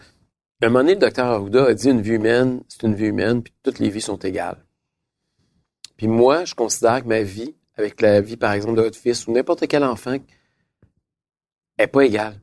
À 0.60 0.66
un 0.66 0.68
moment 0.70 0.80
donné, 0.80 0.94
le 0.94 1.00
docteur 1.00 1.26
Arruda 1.26 1.66
a 1.66 1.74
dit 1.74 1.88
une 1.88 2.00
vie 2.00 2.14
humaine, 2.14 2.60
c'est 2.68 2.82
une 2.82 2.94
vie 2.94 3.06
humaine, 3.06 3.42
puis 3.42 3.52
toutes 3.62 3.78
les 3.78 3.90
vies 3.90 4.00
sont 4.00 4.18
égales. 4.18 4.58
Puis 5.96 6.08
moi, 6.08 6.44
je 6.44 6.54
considère 6.54 7.02
que 7.02 7.08
ma 7.08 7.22
vie, 7.22 7.54
avec 7.76 8.00
la 8.00 8.20
vie, 8.20 8.36
par 8.36 8.52
exemple, 8.52 8.76
de 8.76 8.82
votre 8.82 8.98
fils 8.98 9.26
ou 9.26 9.32
n'importe 9.32 9.66
quel 9.68 9.84
enfant, 9.84 10.16
est 11.78 11.86
pas 11.86 12.02
égale. 12.02 12.34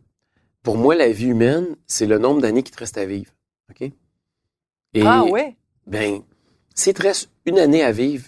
Pour 0.63 0.77
moi, 0.77 0.95
la 0.95 1.09
vie 1.09 1.27
humaine, 1.27 1.67
c'est 1.85 2.05
le 2.07 2.17
nombre 2.17 2.41
d'années 2.41 2.63
qui 2.63 2.71
te 2.71 2.79
reste 2.79 2.97
à 2.97 3.05
vivre. 3.05 3.31
OK? 3.69 3.81
Et, 4.93 5.01
Ah 5.05 5.23
ouais? 5.25 5.55
Ben, 5.87 6.21
s'il 6.73 6.93
te 6.93 7.03
reste 7.03 7.29
une 7.45 7.59
année 7.59 7.83
à 7.83 7.91
vivre, 7.91 8.25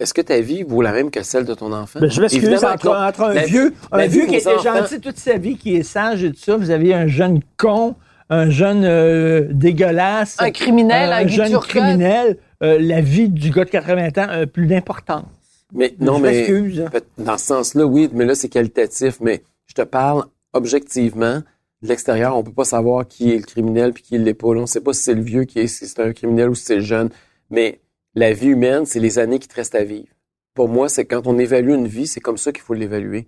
est-ce 0.00 0.14
que 0.14 0.20
ta 0.22 0.40
vie 0.40 0.62
vaut 0.62 0.80
la 0.82 0.92
même 0.92 1.10
que 1.10 1.22
celle 1.22 1.44
de 1.44 1.54
ton 1.54 1.72
enfant? 1.72 2.00
Ben, 2.00 2.10
je 2.10 2.20
m'excuse 2.20 2.64
entre, 2.64 2.90
un 3.20 3.34
La- 3.34 3.44
vieux, 3.44 3.74
un 3.92 3.98
la 3.98 4.06
vieux 4.06 4.26
qui 4.26 4.36
était 4.36 4.48
enfants- 4.54 4.78
gentil 4.80 5.00
toute 5.00 5.18
sa 5.18 5.36
vie, 5.36 5.56
qui 5.56 5.76
est 5.76 5.82
sage 5.82 6.24
et 6.24 6.30
tout 6.32 6.38
ça. 6.40 6.56
Vous 6.56 6.70
avez 6.70 6.94
un 6.94 7.06
jeune 7.06 7.40
con, 7.58 7.94
un 8.30 8.48
jeune 8.48 8.84
euh, 8.84 9.46
dégueulasse. 9.50 10.36
Un 10.40 10.50
criminel, 10.50 11.12
un 11.12 11.26
jeune 11.26 11.48
Turcotte. 11.50 11.68
criminel. 11.68 12.38
Euh, 12.62 12.78
la 12.80 13.00
vie 13.02 13.28
du 13.28 13.50
gars 13.50 13.64
de 13.66 13.70
80 13.70 14.08
ans 14.16 14.28
a 14.30 14.46
plus 14.46 14.66
d'importance. 14.66 15.26
Mais 15.72 15.94
non, 16.00 16.16
Je 16.18 16.22
mais 16.22 16.30
m'excuse. 16.32 16.84
peut- 16.90 17.02
dans 17.18 17.36
ce 17.36 17.46
sens-là, 17.46 17.84
oui, 17.84 18.08
mais 18.12 18.24
là 18.24 18.34
c'est 18.34 18.48
qualitatif. 18.48 19.18
Mais 19.20 19.42
je 19.66 19.74
te 19.74 19.82
parle 19.82 20.24
objectivement 20.54 21.42
de 21.82 21.88
l'extérieur. 21.88 22.36
On 22.36 22.42
peut 22.42 22.52
pas 22.52 22.64
savoir 22.64 23.06
qui 23.06 23.32
est 23.32 23.36
le 23.36 23.42
criminel 23.42 23.92
puis 23.92 24.02
qui 24.02 24.16
l'est 24.18 24.34
pas. 24.34 24.48
On 24.48 24.66
sait 24.66 24.80
pas 24.80 24.92
si 24.94 25.02
c'est 25.02 25.14
le 25.14 25.22
vieux 25.22 25.44
qui 25.44 25.58
est, 25.60 25.66
si 25.66 25.86
c'est 25.86 26.00
un 26.00 26.12
criminel 26.12 26.48
ou 26.48 26.54
si 26.54 26.64
c'est 26.64 26.76
le 26.76 26.80
jeune. 26.82 27.10
Mais 27.50 27.80
la 28.14 28.32
vie 28.32 28.48
humaine, 28.48 28.86
c'est 28.86 29.00
les 29.00 29.18
années 29.18 29.38
qui 29.38 29.48
te 29.48 29.54
restent 29.56 29.74
à 29.74 29.84
vivre. 29.84 30.08
Pour 30.54 30.68
moi, 30.68 30.88
c'est 30.88 31.04
quand 31.04 31.26
on 31.26 31.38
évalue 31.38 31.70
une 31.70 31.86
vie, 31.88 32.06
c'est 32.06 32.20
comme 32.20 32.38
ça 32.38 32.52
qu'il 32.52 32.62
faut 32.62 32.74
l'évaluer. 32.74 33.26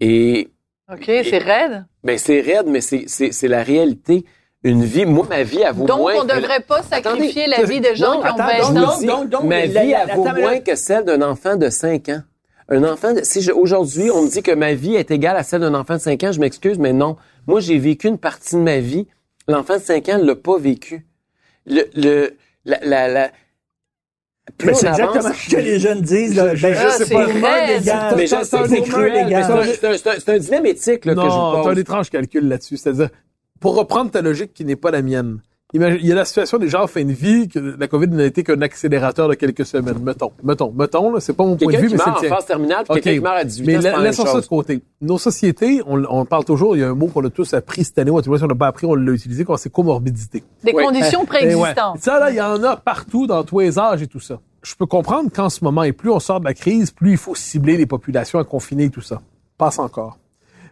Et 0.00 0.48
OK, 0.92 1.04
c'est 1.06 1.38
raide. 1.38 1.84
ben 2.04 2.18
c'est 2.18 2.40
raide, 2.40 2.66
mais 2.66 2.80
c'est 2.80 3.04
c'est 3.06 3.32
c'est 3.32 3.48
la 3.48 3.62
réalité. 3.62 4.24
Une 4.64 4.84
vie, 4.84 5.04
moi 5.06 5.26
ma 5.28 5.42
vie, 5.42 5.58
elle 5.66 5.74
vaut 5.74 5.86
Donc, 5.86 5.98
moins. 5.98 6.14
on 6.18 6.26
que- 6.26 6.36
devrait 6.36 6.60
pas 6.60 6.82
sacrifier 6.84 7.44
Attendez, 7.52 7.62
la 7.62 7.64
vie 7.64 7.80
de 7.80 7.94
gens 7.96 8.14
non, 8.14 8.20
qui 8.20 8.26
ont 8.28 8.34
attends, 8.36 8.72
20 8.72 8.72
donc, 8.80 8.88
ans. 8.88 9.00
donc, 9.22 9.28
donc, 9.30 9.44
ma 9.44 9.66
la- 9.66 9.82
vie, 9.82 9.90
elle 9.92 10.14
vaut 10.14 10.24
moins 10.24 10.60
que 10.60 10.76
celle 10.76 11.04
d'un 11.04 11.20
enfant 11.22 11.56
de 11.56 11.68
5 11.68 12.08
ans. 12.10 12.22
Un 12.72 12.84
enfant, 12.84 13.12
de, 13.12 13.20
si 13.22 13.42
je- 13.42 13.52
aujourd'hui 13.52 14.10
on 14.10 14.22
me 14.22 14.30
dit 14.30 14.42
que 14.42 14.50
ma 14.52 14.72
vie 14.74 14.94
est 14.94 15.10
égale 15.10 15.36
à 15.36 15.42
celle 15.42 15.60
d'un 15.60 15.74
enfant 15.74 15.94
de 15.94 16.00
5 16.00 16.24
ans, 16.24 16.32
je 16.32 16.40
m'excuse, 16.40 16.78
mais 16.78 16.92
non. 16.92 17.16
Moi, 17.46 17.60
j'ai 17.60 17.78
vécu 17.78 18.08
une 18.08 18.18
partie 18.18 18.54
de 18.56 18.60
ma 18.60 18.78
vie. 18.80 19.06
L'enfant 19.46 19.76
de 19.76 19.82
5 19.82 20.08
ans 20.08 20.18
ne 20.18 20.24
l'a 20.24 20.36
pas 20.36 20.58
vécu. 20.58 21.06
Le, 21.66 21.82
le, 21.94 22.36
la, 22.64 22.78
la, 22.82 23.08
la- 23.08 23.32
plus 24.58 24.68
Mais 24.68 24.74
c'est 24.74 24.88
exactement 24.88 25.32
ce 25.34 25.50
que 25.54 25.60
les 25.60 25.78
jeunes 25.78 26.00
disent. 26.00 26.34
Là. 26.34 26.46
Ben, 26.46 26.56
je 26.56 26.66
sais 26.90 27.04
c'est 27.04 27.12
pas. 27.14 27.26
légal. 27.26 28.14
Mais 28.16 28.26
C'est 28.26 28.44
c'est 28.44 28.82
cruel. 28.82 29.34
un, 30.26 30.38
dilemme 30.38 30.66
éthique 30.66 31.04
là, 31.04 31.14
que 31.14 31.20
je 31.20 31.26
Non, 31.26 31.48
vous 31.50 31.54
t'as 31.56 31.60
un 31.60 31.62
pose. 31.74 31.78
étrange 31.78 32.10
calcul 32.10 32.48
là-dessus. 32.48 32.76
C'est-à-dire, 32.76 33.10
pour 33.60 33.76
reprendre 33.76 34.10
ta 34.10 34.20
logique 34.22 34.52
qui 34.54 34.64
n'est 34.64 34.76
pas 34.76 34.90
la 34.90 35.02
mienne, 35.02 35.40
il 35.74 36.06
y 36.06 36.12
a 36.12 36.14
la 36.14 36.24
situation 36.26 36.58
des 36.58 36.68
gens 36.68 36.82
en 36.82 36.86
fin 36.86 37.02
de 37.04 37.12
vie, 37.12 37.48
que 37.48 37.58
la 37.58 37.88
COVID 37.88 38.08
n'a 38.08 38.24
été 38.24 38.42
qu'un 38.44 38.60
accélérateur 38.60 39.28
de 39.28 39.34
quelques 39.34 39.64
semaines. 39.64 39.98
Mettons, 40.02 40.32
mettons, 40.44 40.70
mettons, 40.70 41.12
là, 41.12 41.20
c'est 41.20 41.32
pas 41.32 41.44
mon 41.44 41.56
point 41.56 41.72
de 41.72 41.78
vue, 41.78 41.88
mais 41.90 41.96
c'est 41.96 42.10
en 42.10 42.34
phase 42.34 42.44
terminale, 42.46 42.84
quelqu'un 42.86 43.12
qui 43.14 43.20
meurt 43.20 43.36
à 43.38 43.44
18 43.44 43.66
Mais 43.66 43.76
ans, 43.78 43.80
la- 43.96 43.98
laissons 44.02 44.26
ça 44.26 44.40
de 44.40 44.46
côté. 44.46 44.82
Nos 45.00 45.16
sociétés, 45.18 45.80
on, 45.86 46.04
on 46.10 46.24
parle 46.26 46.44
toujours, 46.44 46.76
il 46.76 46.80
y 46.80 46.82
a 46.84 46.90
un 46.90 46.94
mot 46.94 47.06
qu'on 47.06 47.24
a 47.24 47.30
tous 47.30 47.54
appris 47.54 47.84
cette 47.84 47.98
année, 47.98 48.10
ou 48.10 48.20
tout 48.20 48.36
si 48.36 48.44
on 48.44 48.46
n'a 48.46 48.54
pas 48.54 48.66
appris, 48.66 48.86
on 48.86 48.94
l'a 48.94 49.12
utilisé, 49.12 49.44
quand 49.46 49.56
c'est 49.56 49.72
comorbidité. 49.72 50.42
Des 50.62 50.72
conditions 50.72 51.20
Eh 51.22 51.22
ouais. 51.22 51.26
préexistantes. 51.48 51.98
Ça, 52.00 52.20
là, 52.20 52.30
il 52.30 52.36
y 52.36 52.40
en 52.42 52.62
a 52.62 52.76
partout 52.76 53.26
dans 53.26 53.42
tous 53.42 53.60
les 53.60 53.78
âges 53.78 54.02
et 54.02 54.06
tout 54.06 54.20
ça. 54.20 54.40
Je 54.62 54.74
peux 54.74 54.86
comprendre 54.86 55.30
qu'en 55.34 55.48
ce 55.48 55.64
moment, 55.64 55.82
et 55.84 55.92
plus 55.92 56.10
on 56.10 56.20
sort 56.20 56.38
de 56.40 56.44
la 56.44 56.54
crise, 56.54 56.90
plus 56.90 57.12
il 57.12 57.16
faut 57.16 57.34
cibler 57.34 57.76
les 57.76 57.86
populations 57.86 58.38
à 58.38 58.44
confiner 58.44 58.84
et 58.84 58.90
tout 58.90 59.00
ça. 59.00 59.20
Passe 59.58 59.78
encore. 59.78 60.18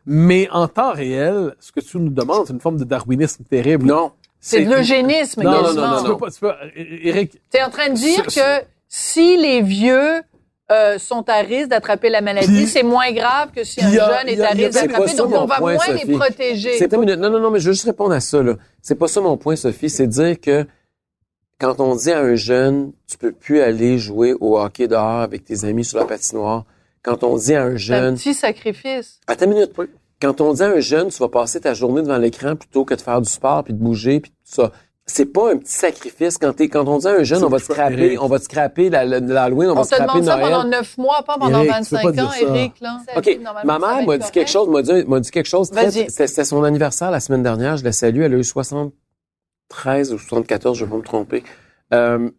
Mais 0.06 0.48
en 0.50 0.68
temps 0.68 0.92
réel, 0.92 1.54
ce 1.60 1.72
que 1.72 1.80
tu 1.80 1.98
nous 1.98 2.08
demandes, 2.10 2.46
c'est 2.46 2.52
une 2.52 2.60
forme 2.60 2.78
de 2.78 2.84
darwinisme 2.84 3.44
terrible. 3.44 3.86
Non. 3.86 4.12
C'est 4.40 4.64
de 4.64 4.70
l'eugénisme, 4.70 5.42
Non, 5.42 5.50
non, 5.62 5.74
non, 5.74 6.02
non, 6.02 6.02
tu 6.02 6.40
peux 6.40 6.48
pas, 6.48 6.56
Eric, 6.74 7.40
T'es 7.50 7.62
en 7.62 7.70
train 7.70 7.90
de 7.90 7.94
dire 7.94 8.24
que 8.26 8.64
si 8.88 9.36
les 9.36 9.60
vieux 9.60 10.22
euh, 10.72 10.98
sont 10.98 11.28
à 11.28 11.38
risque 11.40 11.68
d'attraper 11.68 12.08
la 12.10 12.20
maladie, 12.20 12.66
c'est 12.66 12.82
moins 12.82 13.12
grave 13.12 13.50
que 13.54 13.64
si 13.64 13.82
un 13.82 13.88
a- 13.88 13.90
jeune 13.92 14.28
est 14.28 14.40
à 14.40 14.50
risque 14.50 14.70
d'attraper. 14.72 15.14
Donc, 15.16 15.32
on 15.34 15.44
va 15.44 15.56
point, 15.56 15.74
moins 15.74 15.88
les 15.94 16.16
protéger. 16.16 16.78
C'est 16.78 16.92
une 16.92 17.00
minute. 17.00 17.18
Non, 17.18 17.28
non, 17.28 17.40
non, 17.40 17.50
mais 17.50 17.58
je 17.60 17.66
veux 17.66 17.72
juste 17.72 17.84
répondre 17.84 18.12
à 18.14 18.20
ça, 18.20 18.42
là. 18.42 18.54
C'est 18.80 18.94
pas 18.94 19.08
ça 19.08 19.20
mon 19.20 19.36
point, 19.36 19.56
Sophie. 19.56 19.90
C'est 19.90 20.06
dire 20.06 20.40
que 20.40 20.64
quand 21.58 21.78
on 21.80 21.94
dit 21.96 22.10
à 22.10 22.20
un 22.20 22.34
jeune, 22.36 22.92
tu 23.06 23.18
peux 23.18 23.32
plus 23.32 23.60
aller 23.60 23.98
jouer 23.98 24.34
au 24.40 24.58
hockey 24.58 24.88
dehors 24.88 25.20
avec 25.20 25.44
tes 25.44 25.64
amis 25.64 25.84
sur 25.84 25.98
la 25.98 26.04
patinoire. 26.06 26.64
Quand 27.02 27.22
on 27.24 27.36
dit 27.36 27.54
à 27.54 27.64
un 27.64 27.68
C'est 27.70 27.72
un 27.74 27.76
jeune, 27.76 28.14
petit 28.14 28.34
sacrifice. 28.34 29.20
attends 29.26 29.44
une 29.46 29.52
minute. 29.54 29.72
Quand 30.20 30.40
on 30.40 30.52
dit 30.52 30.62
à 30.62 30.68
un 30.68 30.80
jeune, 30.80 31.08
tu 31.08 31.18
vas 31.18 31.28
passer 31.28 31.60
ta 31.60 31.72
journée 31.74 32.02
devant 32.02 32.18
l'écran 32.18 32.54
plutôt 32.56 32.84
que 32.84 32.94
de 32.94 33.00
faire 33.00 33.20
du 33.20 33.28
sport 33.30 33.64
puis 33.64 33.72
de 33.72 33.78
bouger 33.78 34.20
puis 34.20 34.30
tout 34.30 34.36
ça. 34.44 34.70
C'est 35.06 35.26
pas 35.26 35.52
un 35.52 35.56
petit 35.56 35.72
sacrifice 35.72 36.38
quand 36.38 36.52
t'es, 36.52 36.68
quand 36.68 36.86
on 36.86 36.98
dit 36.98 37.08
à 37.08 37.12
un 37.12 37.22
jeune, 37.24 37.42
on 37.42 37.48
va 37.48 37.58
te 37.58 37.64
scraper, 37.64 38.16
on 38.18 38.28
va 38.28 38.38
te 38.38 38.44
scraper 38.44 38.90
la- 38.90 39.04
la- 39.04 39.18
l'Halloween, 39.18 39.70
on, 39.70 39.74
va 39.74 39.80
On 39.80 39.84
te 39.84 39.88
te 39.88 39.94
scraper 39.96 40.12
demande 40.20 40.24
ça 40.28 40.36
Noël. 40.36 40.52
pendant 40.52 40.68
neuf 40.68 40.98
mois, 40.98 41.22
pas 41.26 41.36
pendant 41.38 41.58
Eric, 41.62 41.68
tu 41.68 41.94
25 41.94 42.02
peux 42.02 42.12
pas 42.14 42.22
ans. 42.24 42.30
Eric. 42.40 42.80
Là. 42.80 42.98
OK. 43.16 43.38
Ma 43.64 43.78
mère 43.80 44.06
m'a 44.06 44.18
dit 44.18 44.30
quelque 44.30 44.50
chose, 44.50 44.68
m'a 44.68 44.82
dit, 44.82 45.04
m'a 45.08 45.18
dit 45.20 45.30
quelque 45.32 45.48
chose. 45.48 45.70
très-. 45.70 45.90
C'était 45.90 46.26
c'était 46.28 46.44
son 46.44 46.62
anniversaire 46.62 47.10
la 47.10 47.18
semaine 47.18 47.42
dernière. 47.42 47.76
Je 47.76 47.82
la 47.84 47.90
salue. 47.92 48.20
Elle 48.20 48.34
a 48.34 48.36
eu 48.36 48.44
73 48.44 50.12
ou 50.12 50.18
74, 50.18 50.76
je 50.78 50.84
vais 50.84 50.90
pas 50.90 50.96
me 50.96 51.02
tromper. 51.02 51.42
Euh, 51.92 52.30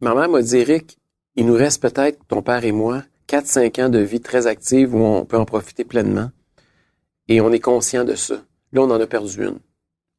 ma 0.00 0.14
mère 0.14 0.28
m'a 0.28 0.42
dit, 0.42 0.56
Eric, 0.56 0.98
il 1.36 1.46
nous 1.46 1.54
reste 1.54 1.80
peut-être, 1.80 2.18
ton 2.26 2.42
père 2.42 2.64
et 2.64 2.72
moi, 2.72 3.02
4-5 3.28 3.78
ans 3.84 3.88
de 3.88 3.98
vie 4.00 4.20
très 4.20 4.46
active 4.48 4.94
où 4.96 4.98
on 5.04 5.24
peut 5.24 5.36
en 5.38 5.44
profiter 5.44 5.84
pleinement. 5.84 6.30
Et 7.28 7.40
on 7.40 7.52
est 7.52 7.60
conscient 7.60 8.04
de 8.04 8.14
ça. 8.14 8.42
Là, 8.72 8.82
on 8.82 8.90
en 8.90 9.00
a 9.00 9.06
perdu 9.06 9.44
une. 9.44 9.58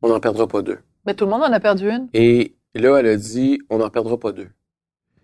On 0.02 0.10
n'en 0.10 0.20
perdra 0.20 0.48
pas 0.48 0.62
deux. 0.62 0.80
Mais 1.06 1.14
tout 1.14 1.26
le 1.26 1.32
monde 1.32 1.44
en 1.44 1.52
a 1.52 1.60
perdu 1.60 1.90
une? 1.90 2.08
Et 2.14 2.56
là, 2.76 2.98
elle 3.00 3.08
a 3.08 3.16
dit, 3.16 3.60
on 3.70 3.80
n'en 3.80 3.90
perdra 3.90 4.18
pas 4.18 4.32
deux. 4.32 4.50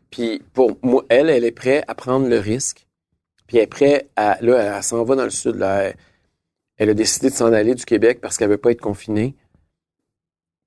Puis 0.09 0.41
pour 0.53 0.77
moi, 0.81 1.05
elle, 1.09 1.29
elle 1.29 1.43
est 1.43 1.51
prête 1.51 1.83
à 1.87 1.95
prendre 1.95 2.27
le 2.27 2.39
risque. 2.39 2.87
Puis 3.47 3.57
elle 3.57 3.63
est 3.63 3.67
prête 3.67 4.09
à, 4.15 4.37
là, 4.41 4.57
elle, 4.57 4.73
elle 4.77 4.83
s'en 4.83 5.03
va 5.03 5.15
dans 5.15 5.23
le 5.23 5.29
sud. 5.29 5.55
Là. 5.55 5.83
Elle, 5.83 5.95
elle 6.77 6.89
a 6.89 6.93
décidé 6.93 7.29
de 7.29 7.35
s'en 7.35 7.53
aller 7.53 7.75
du 7.75 7.85
Québec 7.85 8.19
parce 8.21 8.37
qu'elle 8.37 8.49
veut 8.49 8.57
pas 8.57 8.71
être 8.71 8.81
confinée. 8.81 9.35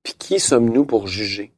Puis 0.03 0.15
qui 0.19 0.41
sommes-nous 0.41 0.85
pour 0.85 1.07
juger? 1.07 1.53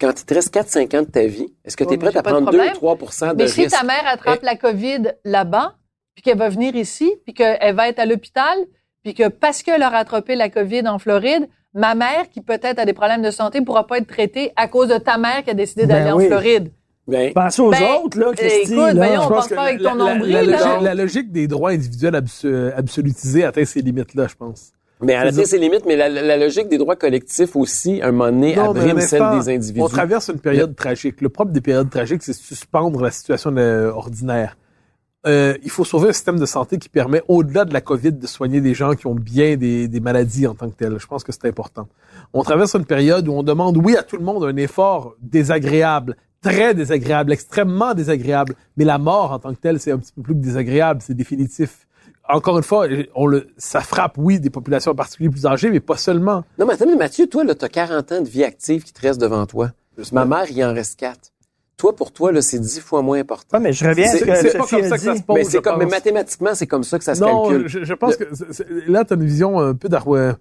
quand 0.00 0.20
il 0.20 0.24
te 0.24 0.34
reste 0.34 0.54
4-5 0.54 0.96
ans 0.96 1.02
de 1.02 1.10
ta 1.10 1.26
vie, 1.26 1.54
est-ce 1.64 1.76
que 1.76 1.84
tu 1.84 1.90
Ouais, 1.90 1.94
es 1.94 1.98
prête 1.98 2.16
à 2.16 2.18
j'ai 2.18 2.22
pas 2.22 2.30
de 2.30 2.36
prendre 2.36 2.50
2 2.50 2.56
problème. 2.58 2.74
3 2.74 3.34
de 3.34 3.42
Mais 3.42 3.48
si 3.48 3.66
ta 3.68 3.82
mère 3.84 4.06
attrape 4.06 4.42
la 4.42 4.56
COVID 4.56 5.12
là-bas, 5.24 5.76
puis 6.14 6.22
qu'elle 6.22 6.38
va 6.38 6.48
venir 6.48 6.74
ici, 6.76 7.12
puis 7.24 7.34
qu'elle 7.34 7.74
va 7.74 7.88
être 7.88 7.98
à 7.98 8.06
l'hôpital, 8.06 8.56
puis 9.02 9.14
que 9.14 9.28
parce 9.28 9.62
qu'elle 9.62 9.82
a 9.82 9.88
rattrapé 9.90 10.34
la 10.36 10.48
COVID 10.48 10.86
en 10.88 10.98
Floride, 10.98 11.48
ma 11.74 11.94
mère, 11.94 12.28
qui 12.32 12.40
peut-être 12.40 12.78
a 12.78 12.84
des 12.84 12.92
problèmes 12.92 13.22
de 13.22 13.30
santé, 13.30 13.60
pourra 13.60 13.86
pas 13.86 13.98
être 13.98 14.06
traitée 14.06 14.52
à 14.56 14.68
cause 14.68 14.88
de 14.88 14.98
ta 14.98 15.18
mère 15.18 15.42
qui 15.44 15.50
a 15.50 15.54
décidé 15.54 15.86
Ben 15.86 15.98
d'aller 16.04 16.12
oui. 16.12 16.24
en 16.24 16.28
Floride. 16.28 16.70
Ben, 17.06 17.32
Pense 17.34 17.58
aux 17.58 17.70
Ben, 17.70 17.82
autres, 18.02 18.18
là, 18.18 18.32
Christy. 18.34 18.72
écoute, 18.72 18.76
là. 18.78 18.94
voyons, 18.94 19.20
on 19.20 19.24
Je 19.24 19.28
pense 19.28 19.48
pas 19.48 19.62
avec 19.64 19.80
la- 19.80 19.90
ton 19.90 19.96
la- 19.96 20.14
nombril, 20.14 20.32
la, 20.32 20.42
là. 20.42 20.56
logique- 20.56 20.82
la 20.82 20.94
logique 20.94 21.32
des 21.32 21.46
droits 21.46 21.70
individuels 21.72 22.14
abso- 22.14 22.72
absolutisés 22.74 23.44
atteint 23.44 23.64
ses 23.66 23.82
limites-là, 23.82 24.26
je 24.28 24.34
pense. 24.36 24.72
mais 25.02 25.12
elle 25.12 25.28
atteint 25.28 25.44
ses 25.44 25.58
limites, 25.58 25.84
mais 25.84 25.96
la, 25.96 26.36
logique 26.38 26.68
des 26.68 26.78
droits 26.78 26.96
collectifs 26.96 27.56
aussi, 27.56 28.00
à 28.00 28.06
un 28.06 28.12
moment 28.12 28.30
donné, 28.30 28.56
Non, 28.56 28.70
abrime 28.70 29.00
celle 29.00 29.22
des 29.38 29.50
individus. 29.54 29.82
On 29.82 29.88
traverse 29.88 30.28
une 30.30 30.38
période 30.40 30.74
tragique. 30.76 31.20
Le 31.20 31.28
propre 31.28 31.50
des 31.50 31.60
périodes 31.60 31.90
tragiques, 31.90 32.22
c'est 32.22 32.32
suspendre 32.32 33.02
la 33.02 33.10
situation 33.10 33.54
ordinaire. 33.54 34.56
Euh, 35.26 35.56
il 35.62 35.70
faut 35.70 35.84
sauver 35.84 36.10
un 36.10 36.12
système 36.12 36.38
de 36.38 36.46
santé 36.46 36.78
qui 36.78 36.88
permet, 36.88 37.22
au-delà 37.28 37.64
de 37.64 37.72
la 37.72 37.80
COVID, 37.80 38.12
de 38.12 38.26
soigner 38.26 38.60
des 38.60 38.74
gens 38.74 38.94
qui 38.94 39.06
ont 39.06 39.14
bien 39.14 39.56
des, 39.56 39.88
des 39.88 40.00
maladies 40.00 40.46
en 40.46 40.54
tant 40.54 40.68
que 40.68 40.76
telles. 40.76 40.98
Je 40.98 41.06
pense 41.06 41.24
que 41.24 41.32
c'est 41.32 41.46
important. 41.46 41.88
On 42.32 42.42
traverse 42.42 42.74
une 42.74 42.84
période 42.84 43.26
où 43.28 43.32
on 43.32 43.42
demande, 43.42 43.78
oui, 43.78 43.96
à 43.96 44.02
tout 44.02 44.16
le 44.16 44.24
monde 44.24 44.44
un 44.44 44.56
effort 44.56 45.14
désagréable, 45.20 46.16
très 46.42 46.74
désagréable, 46.74 47.32
extrêmement 47.32 47.94
désagréable, 47.94 48.54
mais 48.76 48.84
la 48.84 48.98
mort 48.98 49.32
en 49.32 49.38
tant 49.38 49.54
que 49.54 49.60
telle, 49.60 49.80
c'est 49.80 49.92
un 49.92 49.98
petit 49.98 50.12
peu 50.12 50.22
plus 50.22 50.34
que 50.34 50.40
désagréable, 50.40 51.00
c'est 51.02 51.14
définitif. 51.14 51.86
Encore 52.28 52.56
une 52.58 52.64
fois, 52.64 52.86
on 53.14 53.26
le, 53.26 53.48
ça 53.56 53.80
frappe, 53.80 54.14
oui, 54.18 54.40
des 54.40 54.50
populations 54.50 54.92
en 54.92 54.94
particulier 54.94 55.30
plus 55.30 55.46
âgées, 55.46 55.70
mais 55.70 55.80
pas 55.80 55.96
seulement. 55.96 56.44
Non, 56.58 56.66
mais 56.66 56.74
attends, 56.74 56.86
mais 56.86 56.96
Mathieu, 56.96 57.26
toi, 57.26 57.44
là, 57.44 57.54
t'as 57.54 57.68
40 57.68 58.12
ans 58.12 58.20
de 58.20 58.28
vie 58.28 58.44
active 58.44 58.82
qui 58.82 58.92
te 58.92 59.00
reste 59.00 59.20
devant 59.20 59.44
toi. 59.46 59.72
Ma 60.12 60.24
mère, 60.24 60.46
il 60.50 60.62
en 60.64 60.72
reste 60.72 60.98
4. 60.98 61.33
Toi, 61.76 61.94
pour 61.96 62.12
toi, 62.12 62.30
là, 62.32 62.40
c'est 62.40 62.58
10 62.60 62.80
fois 62.80 63.02
moins 63.02 63.18
important. 63.18 63.56
Ouais, 63.58 63.62
mais 63.62 63.72
je 63.72 63.84
reviens 63.86 64.04
à 64.06 64.12
ce 64.12 64.18
C'est- 64.18 64.24
que 64.26 64.34
c'est 64.36 64.52
pas 64.58 64.66
comme 64.66 64.82
ça 64.84 64.96
que 64.96 65.02
ça 65.02 65.16
se 65.16 65.22
pose. 65.22 65.36
mais 65.36 65.44
c'est 65.44 65.56
je 65.58 65.62
comme, 65.62 65.78
mais 65.78 65.84
pense. 65.84 65.92
mathématiquement, 65.94 66.50
c'est 66.54 66.66
comme 66.68 66.84
ça 66.84 66.98
que 66.98 67.04
ça 67.04 67.14
se 67.14 67.20
Non, 67.20 67.48
calcule. 67.48 67.68
je, 67.68 67.84
je 67.84 67.94
pense 67.94 68.16
que 68.16 68.24
là, 68.86 69.04
tu 69.04 69.12
as 69.12 69.16
une 69.16 69.24
vision 69.24 69.58
un 69.58 69.74
peu 69.74 69.88
d'Arway. 69.88 70.32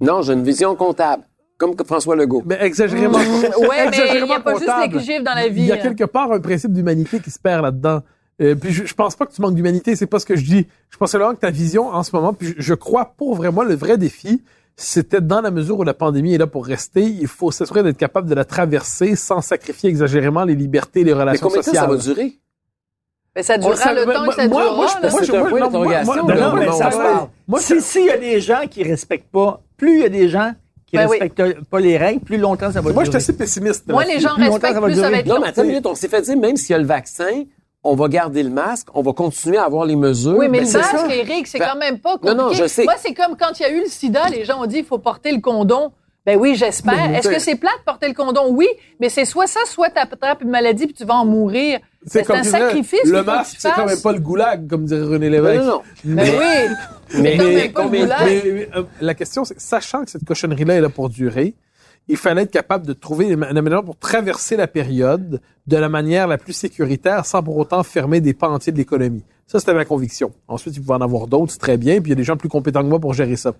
Non, 0.00 0.22
j'ai 0.22 0.34
une 0.34 0.44
vision 0.44 0.74
comptable. 0.76 1.24
Comme 1.56 1.74
que 1.74 1.82
François 1.82 2.14
Legault. 2.14 2.42
Mais 2.46 2.58
exagérément. 2.60 3.18
Ouais, 3.18 3.24
mais 3.26 3.48
il 3.58 3.58
n'y 3.58 3.88
exagérément 4.02 4.34
a 4.34 4.40
pas 4.40 4.54
juste 4.54 4.70
les 4.92 5.00
chiffres 5.00 5.24
dans 5.24 5.34
la 5.34 5.48
vie. 5.48 5.62
Il 5.62 5.66
y 5.66 5.72
a 5.72 5.78
quelque 5.78 6.04
part 6.04 6.30
un 6.30 6.38
principe 6.38 6.72
d'humanité 6.72 7.18
qui 7.18 7.30
se 7.32 7.38
perd 7.40 7.62
là-dedans. 7.64 8.02
Euh, 8.40 8.54
puis 8.54 8.72
je, 8.72 8.84
je 8.86 8.94
pense 8.94 9.16
pas 9.16 9.26
que 9.26 9.32
tu 9.32 9.42
manques 9.42 9.56
d'humanité, 9.56 9.96
c'est 9.96 10.06
pas 10.06 10.20
ce 10.20 10.26
que 10.26 10.36
je 10.36 10.44
dis. 10.44 10.68
Je 10.90 10.96
pense 10.96 11.12
vraiment 11.12 11.34
que 11.34 11.40
ta 11.40 11.50
vision 11.50 11.88
en 11.88 12.04
ce 12.04 12.14
moment, 12.14 12.32
puis 12.32 12.54
je, 12.56 12.62
je 12.62 12.74
crois 12.74 13.12
pour 13.16 13.34
vraiment 13.34 13.64
le 13.64 13.74
vrai 13.74 13.98
défi, 13.98 14.40
c'était 14.80 15.20
dans 15.20 15.40
la 15.40 15.50
mesure 15.50 15.78
où 15.80 15.82
la 15.82 15.92
pandémie 15.94 16.34
est 16.34 16.38
là 16.38 16.46
pour 16.46 16.64
rester, 16.64 17.02
il 17.02 17.26
faut 17.26 17.50
s'assurer 17.50 17.82
d'être 17.82 17.96
capable 17.96 18.28
de 18.30 18.34
la 18.34 18.44
traverser 18.44 19.16
sans 19.16 19.40
sacrifier 19.40 19.90
exagérément 19.90 20.44
les 20.44 20.54
libertés 20.54 21.00
et 21.00 21.04
les 21.04 21.14
mais 21.14 21.20
relations 21.20 21.48
combien 21.48 21.60
de 21.60 21.64
temps 21.66 21.70
sociales. 21.72 21.88
ça 21.90 21.94
va 21.96 22.14
durer? 22.14 22.38
Mais 23.34 23.42
ça 23.42 23.58
durera 23.58 23.92
le 23.92 24.04
temps 24.04 24.26
que 24.26 24.34
ça 24.34 24.48
moi- 24.48 24.62
durera. 24.62 24.76
moi, 24.76 24.86
je 24.86 25.00
pense- 25.08 25.24
C'est 25.24 25.36
un 25.36 25.44
point 25.46 25.60
d'interrogation, 25.60 26.14
Non, 26.16 26.52
mais 26.54 26.72
ça 26.72 26.90
parle. 26.90 27.28
si, 27.60 27.80
s'il 27.80 28.06
y 28.06 28.10
a 28.10 28.18
des 28.18 28.40
gens 28.40 28.62
qui 28.70 28.82
respectent 28.84 29.30
pas, 29.32 29.60
plus 29.76 29.96
il 29.98 30.02
y 30.02 30.04
a 30.04 30.08
des 30.08 30.28
gens 30.28 30.52
qui 30.86 30.96
Ben 30.96 31.06
oui. 31.08 31.18
respectent 31.20 31.64
pas 31.68 31.80
les 31.80 31.98
règles, 31.98 32.20
plus 32.20 32.38
longtemps 32.38 32.70
ça 32.72 32.80
va 32.80 32.92
Moi, 32.92 33.02
je 33.04 33.10
suis 33.10 33.10
durer. 33.10 33.16
assez 33.22 33.32
pessimiste. 33.36 33.88
Moi, 33.88 34.04
les 34.04 34.20
gens 34.20 34.34
Plus 34.34 34.44
longtemps, 34.44 34.52
respectent 34.54 34.74
ça 34.74 34.80
va 34.80 34.86
plus, 34.86 34.94
ça 34.96 35.00
va 35.02 35.08
durer. 35.08 35.20
être 35.20 35.26
Non, 35.26 35.40
mais 35.40 35.48
attends 35.48 35.62
une 35.62 35.68
minute, 35.68 35.86
on 35.86 35.94
s'est 35.94 36.08
fait 36.08 36.22
dire, 36.22 36.36
même 36.38 36.56
s'il 36.56 36.70
y 36.70 36.74
a 36.74 36.78
le 36.78 36.86
vaccin, 36.86 37.44
on 37.90 37.94
va 37.96 38.08
garder 38.08 38.42
le 38.42 38.50
masque, 38.50 38.88
on 38.94 39.02
va 39.02 39.12
continuer 39.12 39.56
à 39.58 39.64
avoir 39.64 39.84
les 39.86 39.96
mesures. 39.96 40.36
Oui, 40.36 40.48
mais 40.48 40.60
Ben, 40.60 40.66
le 40.66 40.72
masque, 40.78 40.96
ça. 40.96 41.14
Eric, 41.14 41.46
c'est 41.46 41.58
Ben, 41.58 41.68
quand 41.72 41.78
même 41.78 41.98
pas 41.98 42.10
non, 42.12 42.16
compliqué. 42.18 42.36
non, 42.36 42.52
je 42.52 42.66
sais. 42.66 42.84
Moi, 42.84 42.94
c'est 42.98 43.14
comme 43.14 43.36
quand 43.36 43.58
il 43.58 43.62
y 43.62 43.66
a 43.66 43.70
eu 43.70 43.80
le 43.80 43.88
sida, 43.88 44.28
les 44.28 44.44
gens 44.44 44.62
ont 44.62 44.66
dit 44.66 44.78
il 44.78 44.84
faut 44.84 44.98
porter 44.98 45.32
le 45.32 45.40
condom. 45.40 45.92
Ben 46.26 46.38
oui, 46.38 46.56
j'espère. 46.56 47.08
Mais 47.08 47.18
Est-ce 47.18 47.28
que 47.28 47.38
c'est 47.38 47.54
plate 47.54 47.78
de 47.78 47.84
porter 47.84 48.06
le 48.08 48.12
condom? 48.12 48.48
Oui, 48.50 48.66
mais 49.00 49.08
c'est 49.08 49.24
soit 49.24 49.46
ça, 49.46 49.60
soit 49.66 49.88
tu 49.88 49.98
attrapes 49.98 50.42
une 50.42 50.50
maladie 50.50 50.84
puis 50.84 50.92
tu 50.94 51.04
vas 51.06 51.14
en 51.14 51.24
mourir. 51.24 51.78
Ben, 51.78 51.86
C'est 52.06 52.24
comme 52.24 52.36
un 52.36 52.44
sacrifice 52.44 53.00
Le 53.04 53.22
masque, 53.22 53.56
c'est 53.58 53.70
quand 53.70 53.86
même 53.86 54.00
pas 54.00 54.12
le 54.12 54.18
goulag, 54.20 54.68
comme 54.68 54.84
dirait 54.84 55.04
René 55.04 55.30
Non, 55.30 55.32
Lévesque. 55.32 55.62
non, 55.64 55.66
non. 55.66 55.82
Ben 56.04 56.34
oui. 56.38 56.74
Mais, 57.22 57.36
mais 57.38 57.68
pas 57.70 57.82
le 57.84 57.88
goulag. 57.88 58.18
Mais, 58.26 58.42
mais, 58.44 58.68
euh, 58.76 58.82
la 59.00 59.14
question, 59.14 59.44
c'est 59.44 59.58
sachant 59.58 60.04
que 60.04 60.10
cette 60.10 60.24
cochonnerie-là 60.24 60.74
est 60.74 60.80
là 60.82 60.90
pour 60.90 61.08
durer, 61.08 61.54
il 62.08 62.16
fallait 62.16 62.42
être 62.42 62.50
capable 62.50 62.86
de 62.86 62.92
trouver 62.94 63.26
une 63.26 63.36
manière 63.36 63.84
pour 63.84 63.96
traverser 63.96 64.56
la 64.56 64.66
période 64.66 65.40
de 65.66 65.76
la 65.76 65.88
manière 65.88 66.26
la 66.26 66.38
plus 66.38 66.54
sécuritaire 66.54 67.26
sans 67.26 67.42
pour 67.42 67.56
autant 67.58 67.82
fermer 67.82 68.20
des 68.20 68.32
pans 68.32 68.52
entiers 68.52 68.72
de 68.72 68.78
l'économie. 68.78 69.24
Ça, 69.46 69.60
c'était 69.60 69.74
ma 69.74 69.84
conviction. 69.84 70.32
Ensuite, 70.46 70.76
il 70.76 70.80
pouvait 70.80 70.94
en 70.94 71.00
avoir 71.00 71.26
d'autres, 71.26 71.56
très 71.58 71.76
bien, 71.76 72.00
puis 72.00 72.08
il 72.08 72.10
y 72.10 72.12
a 72.12 72.16
des 72.16 72.24
gens 72.24 72.36
plus 72.36 72.48
compétents 72.48 72.82
que 72.82 72.88
moi 72.88 72.98
pour 72.98 73.14
gérer 73.14 73.36
ça. 73.36 73.54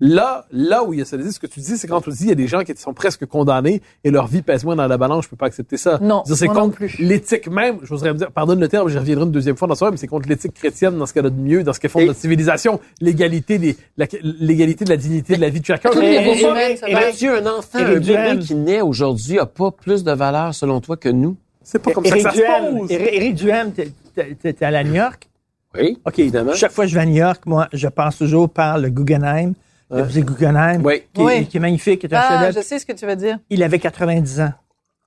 Là, 0.00 0.44
là 0.50 0.82
où 0.82 0.92
il 0.92 0.98
y 0.98 1.02
a 1.02 1.04
ça, 1.04 1.16
ce 1.30 1.38
que 1.38 1.46
tu 1.46 1.60
dis, 1.60 1.78
c'est 1.78 1.86
quand 1.86 2.00
tu 2.00 2.10
dis, 2.10 2.24
il 2.24 2.28
y 2.28 2.32
a 2.32 2.34
des 2.34 2.48
gens 2.48 2.60
qui 2.62 2.74
sont 2.76 2.92
presque 2.92 3.26
condamnés 3.26 3.80
et 4.02 4.10
leur 4.10 4.26
vie 4.26 4.42
pèse 4.42 4.64
moins 4.64 4.74
dans 4.74 4.88
la 4.88 4.98
balance, 4.98 5.24
je 5.24 5.28
peux 5.30 5.36
pas 5.36 5.46
accepter 5.46 5.76
ça. 5.76 5.98
Non, 6.02 6.24
C'est 6.26 6.48
contre 6.48 6.74
plus. 6.76 6.98
l'éthique 6.98 7.46
même, 7.48 7.78
j'oserais 7.82 8.12
me 8.12 8.18
dire, 8.18 8.32
pardonne 8.32 8.58
le 8.58 8.66
terme, 8.68 8.88
j'y 8.88 8.98
reviendrai 8.98 9.24
une 9.26 9.30
deuxième 9.30 9.56
fois 9.56 9.68
dans 9.68 9.76
ça, 9.76 9.90
mais 9.92 9.96
c'est 9.96 10.08
contre 10.08 10.28
l'éthique 10.28 10.52
chrétienne 10.54 10.98
dans 10.98 11.06
ce 11.06 11.14
qu'elle 11.14 11.26
a 11.26 11.30
de 11.30 11.40
mieux, 11.40 11.62
dans 11.62 11.72
ce 11.72 11.78
qu'elle 11.78 11.92
font 11.92 12.00
de 12.00 12.04
Et- 12.04 12.08
notre 12.08 12.18
civilisation, 12.18 12.80
l'égalité 13.00 13.58
des, 13.58 13.76
la- 13.96 14.06
l'égalité 14.22 14.84
de 14.84 14.90
la 14.90 14.96
dignité 14.96 15.36
de 15.36 15.40
la 15.40 15.48
vie 15.48 15.60
de 15.60 15.66
chacun. 15.66 15.90
Et-. 15.92 16.92
Mathieu, 16.92 17.38
un 17.38 17.46
enfant, 17.58 17.78
un 17.78 17.94
bébé 18.00 18.38
qui 18.40 18.54
naît 18.56 18.80
aujourd'hui 18.80 19.38
a 19.38 19.46
pas 19.46 19.70
plus 19.70 20.02
de 20.02 20.12
valeur, 20.12 20.54
selon 20.54 20.80
toi, 20.80 20.96
que 20.96 21.08
nous? 21.08 21.36
C'est 21.62 21.78
pas 21.80 21.92
comme 21.92 22.04
ça 22.04 22.16
que 22.16 22.20
ça 22.22 22.32
se 22.32 22.40
pose. 22.78 22.90
Éric 22.90 23.36
Duhem, 23.36 23.72
t'es- 23.72 23.90
t'es 24.14 24.34
t'es- 24.34 24.52
t'es 24.52 24.64
allé 24.64 24.76
à 24.78 24.84
New 24.84 24.94
York? 24.94 25.28
Oui, 25.76 25.98
OK. 26.04 26.18
évidemment. 26.18 26.52
Chaque 26.54 26.72
fois 26.72 26.84
que 26.84 26.90
je 26.90 26.94
vais 26.94 27.00
à 27.00 27.06
New 27.06 27.16
York, 27.16 27.42
moi, 27.46 27.68
je 27.72 27.88
passe 27.88 28.18
toujours 28.18 28.50
par 28.50 28.78
le 28.78 28.90
Guggenheim. 28.90 29.54
Le 29.90 30.04
musée 30.04 30.22
Guggenheim, 30.22 30.80
Oui. 30.84 31.02
qui, 31.12 31.20
est- 31.20 31.24
Oui. 31.24 31.46
qui 31.46 31.56
est 31.56 31.60
magnifique, 31.60 32.00
qui 32.00 32.06
est 32.06 32.14
un 32.14 32.18
Ah, 32.20 32.28
chef-d'œuvre. 32.30 32.56
je 32.56 32.66
sais 32.66 32.78
ce 32.78 32.86
que 32.86 32.92
tu 32.92 33.06
veux 33.06 33.16
dire. 33.16 33.38
Il 33.50 33.62
avait 33.62 33.78
90 33.78 34.40
ans. 34.40 34.52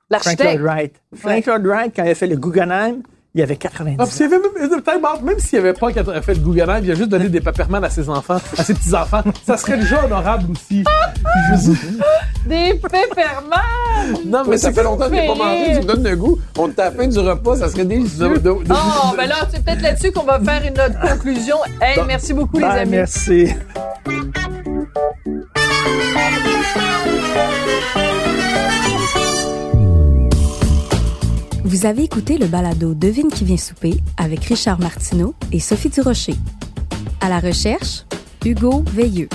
Frank 0.09 0.23
L'architecte. 0.23 0.43
Lloyd 0.43 0.61
Wright. 0.61 1.01
Frank 1.15 1.45
Lloyd 1.45 1.65
Wright, 1.65 1.93
quand 1.95 2.03
il 2.03 2.09
a 2.11 2.15
fait 2.15 2.28
le 2.28 2.38
Guggenheim, 2.38 3.01
il 3.36 3.41
avait 3.43 3.55
90 3.55 3.97
Ah, 3.99 4.03
ans. 4.03 4.07
y 4.19 4.23
avait 4.23 4.38
même, 4.39 4.82
time 4.82 5.05
out, 5.05 5.21
même 5.23 5.39
s'il 5.39 5.59
n'y 5.59 5.65
avait 5.67 5.78
pas 5.78 5.91
qu'à- 5.91 6.21
fait 6.21 6.34
de 6.36 6.39
Guggenheim, 6.39 6.82
il 6.84 6.91
a 6.91 6.95
juste 6.95 7.09
donné 7.09 7.30
des 7.30 7.41
papermans 7.41 7.84
à 7.84 7.89
ses 7.89 8.09
enfants, 8.09 8.39
à 8.57 8.63
ses 8.63 8.73
petits-enfants, 8.73 9.21
ça 9.45 9.57
serait 9.57 9.78
déjà 9.78 10.05
honorable 10.05 10.51
aussi. 10.51 10.84
Des 12.47 12.73
pépèrments! 12.75 13.57
non, 14.25 14.43
Mais 14.47 14.57
ça 14.57 14.71
fait 14.71 14.82
longtemps 14.84 15.09
que 15.09 15.15
j'ai 15.15 15.28
pas 15.28 15.34
fait 15.34 15.39
mangé, 15.39 15.71
tu 15.73 15.80
me 15.80 15.93
donnes 15.93 16.03
le 16.03 16.15
goût. 16.15 16.39
On 16.57 16.69
est 16.69 16.80
à 16.80 16.86
la 16.86 16.91
fin 16.91 17.07
du 17.07 17.19
repas, 17.19 17.57
ça 17.57 17.69
serait 17.69 17.84
délicieux. 17.86 18.30
de- 18.30 18.36
de- 18.36 18.39
de- 18.39 18.63
Oh, 18.71 19.13
ben 19.17 19.28
là, 19.28 19.36
c'est 19.51 19.63
peut-être 19.63 19.82
là-dessus 19.82 20.11
qu'on 20.13 20.23
va 20.23 20.39
faire 20.39 20.61
une 20.65 20.73
notre 20.73 20.99
conclusion. 20.99 21.57
Hey, 21.82 21.99
merci 22.07 22.34
beaucoup, 22.34 22.57
les 22.59 22.63
amis. 22.65 22.91
merci. 22.91 23.53
Vous 31.68 31.86
avez 31.86 32.05
écouté 32.05 32.38
le 32.38 32.47
balado 32.47 32.93
Devine 32.93 33.28
qui 33.28 33.43
vient 33.43 33.57
souper 33.57 34.01
avec 34.15 34.45
Richard 34.45 34.80
Martineau 34.80 35.36
et 35.51 35.59
Sophie 35.59 35.89
Durocher. 35.89 36.36
À 37.20 37.28
la 37.28 37.41
recherche, 37.41 38.05
Hugo 38.45 38.86
Veilleux. 38.93 39.28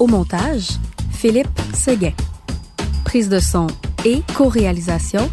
Au 0.00 0.08
montage, 0.08 0.70
Philippe 1.12 1.46
Seguin. 1.72 2.10
Prise 3.04 3.28
de 3.28 3.38
son 3.38 3.68
et 4.04 4.22
co-réalisation, 4.36 5.30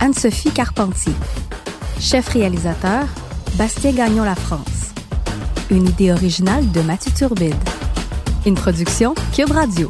Anne-Sophie 0.00 0.50
Carpentier. 0.50 1.14
Chef 2.00 2.26
réalisateur, 2.30 3.06
Bastien 3.54 3.92
Gagnon 3.92 4.24
La 4.24 4.34
France. 4.34 4.90
Une 5.70 5.86
idée 5.86 6.10
originale 6.10 6.68
de 6.72 6.80
Mathieu 6.80 7.12
Turbide. 7.16 7.54
Une 8.46 8.56
production 8.56 9.14
Cube 9.32 9.52
Radio. 9.52 9.88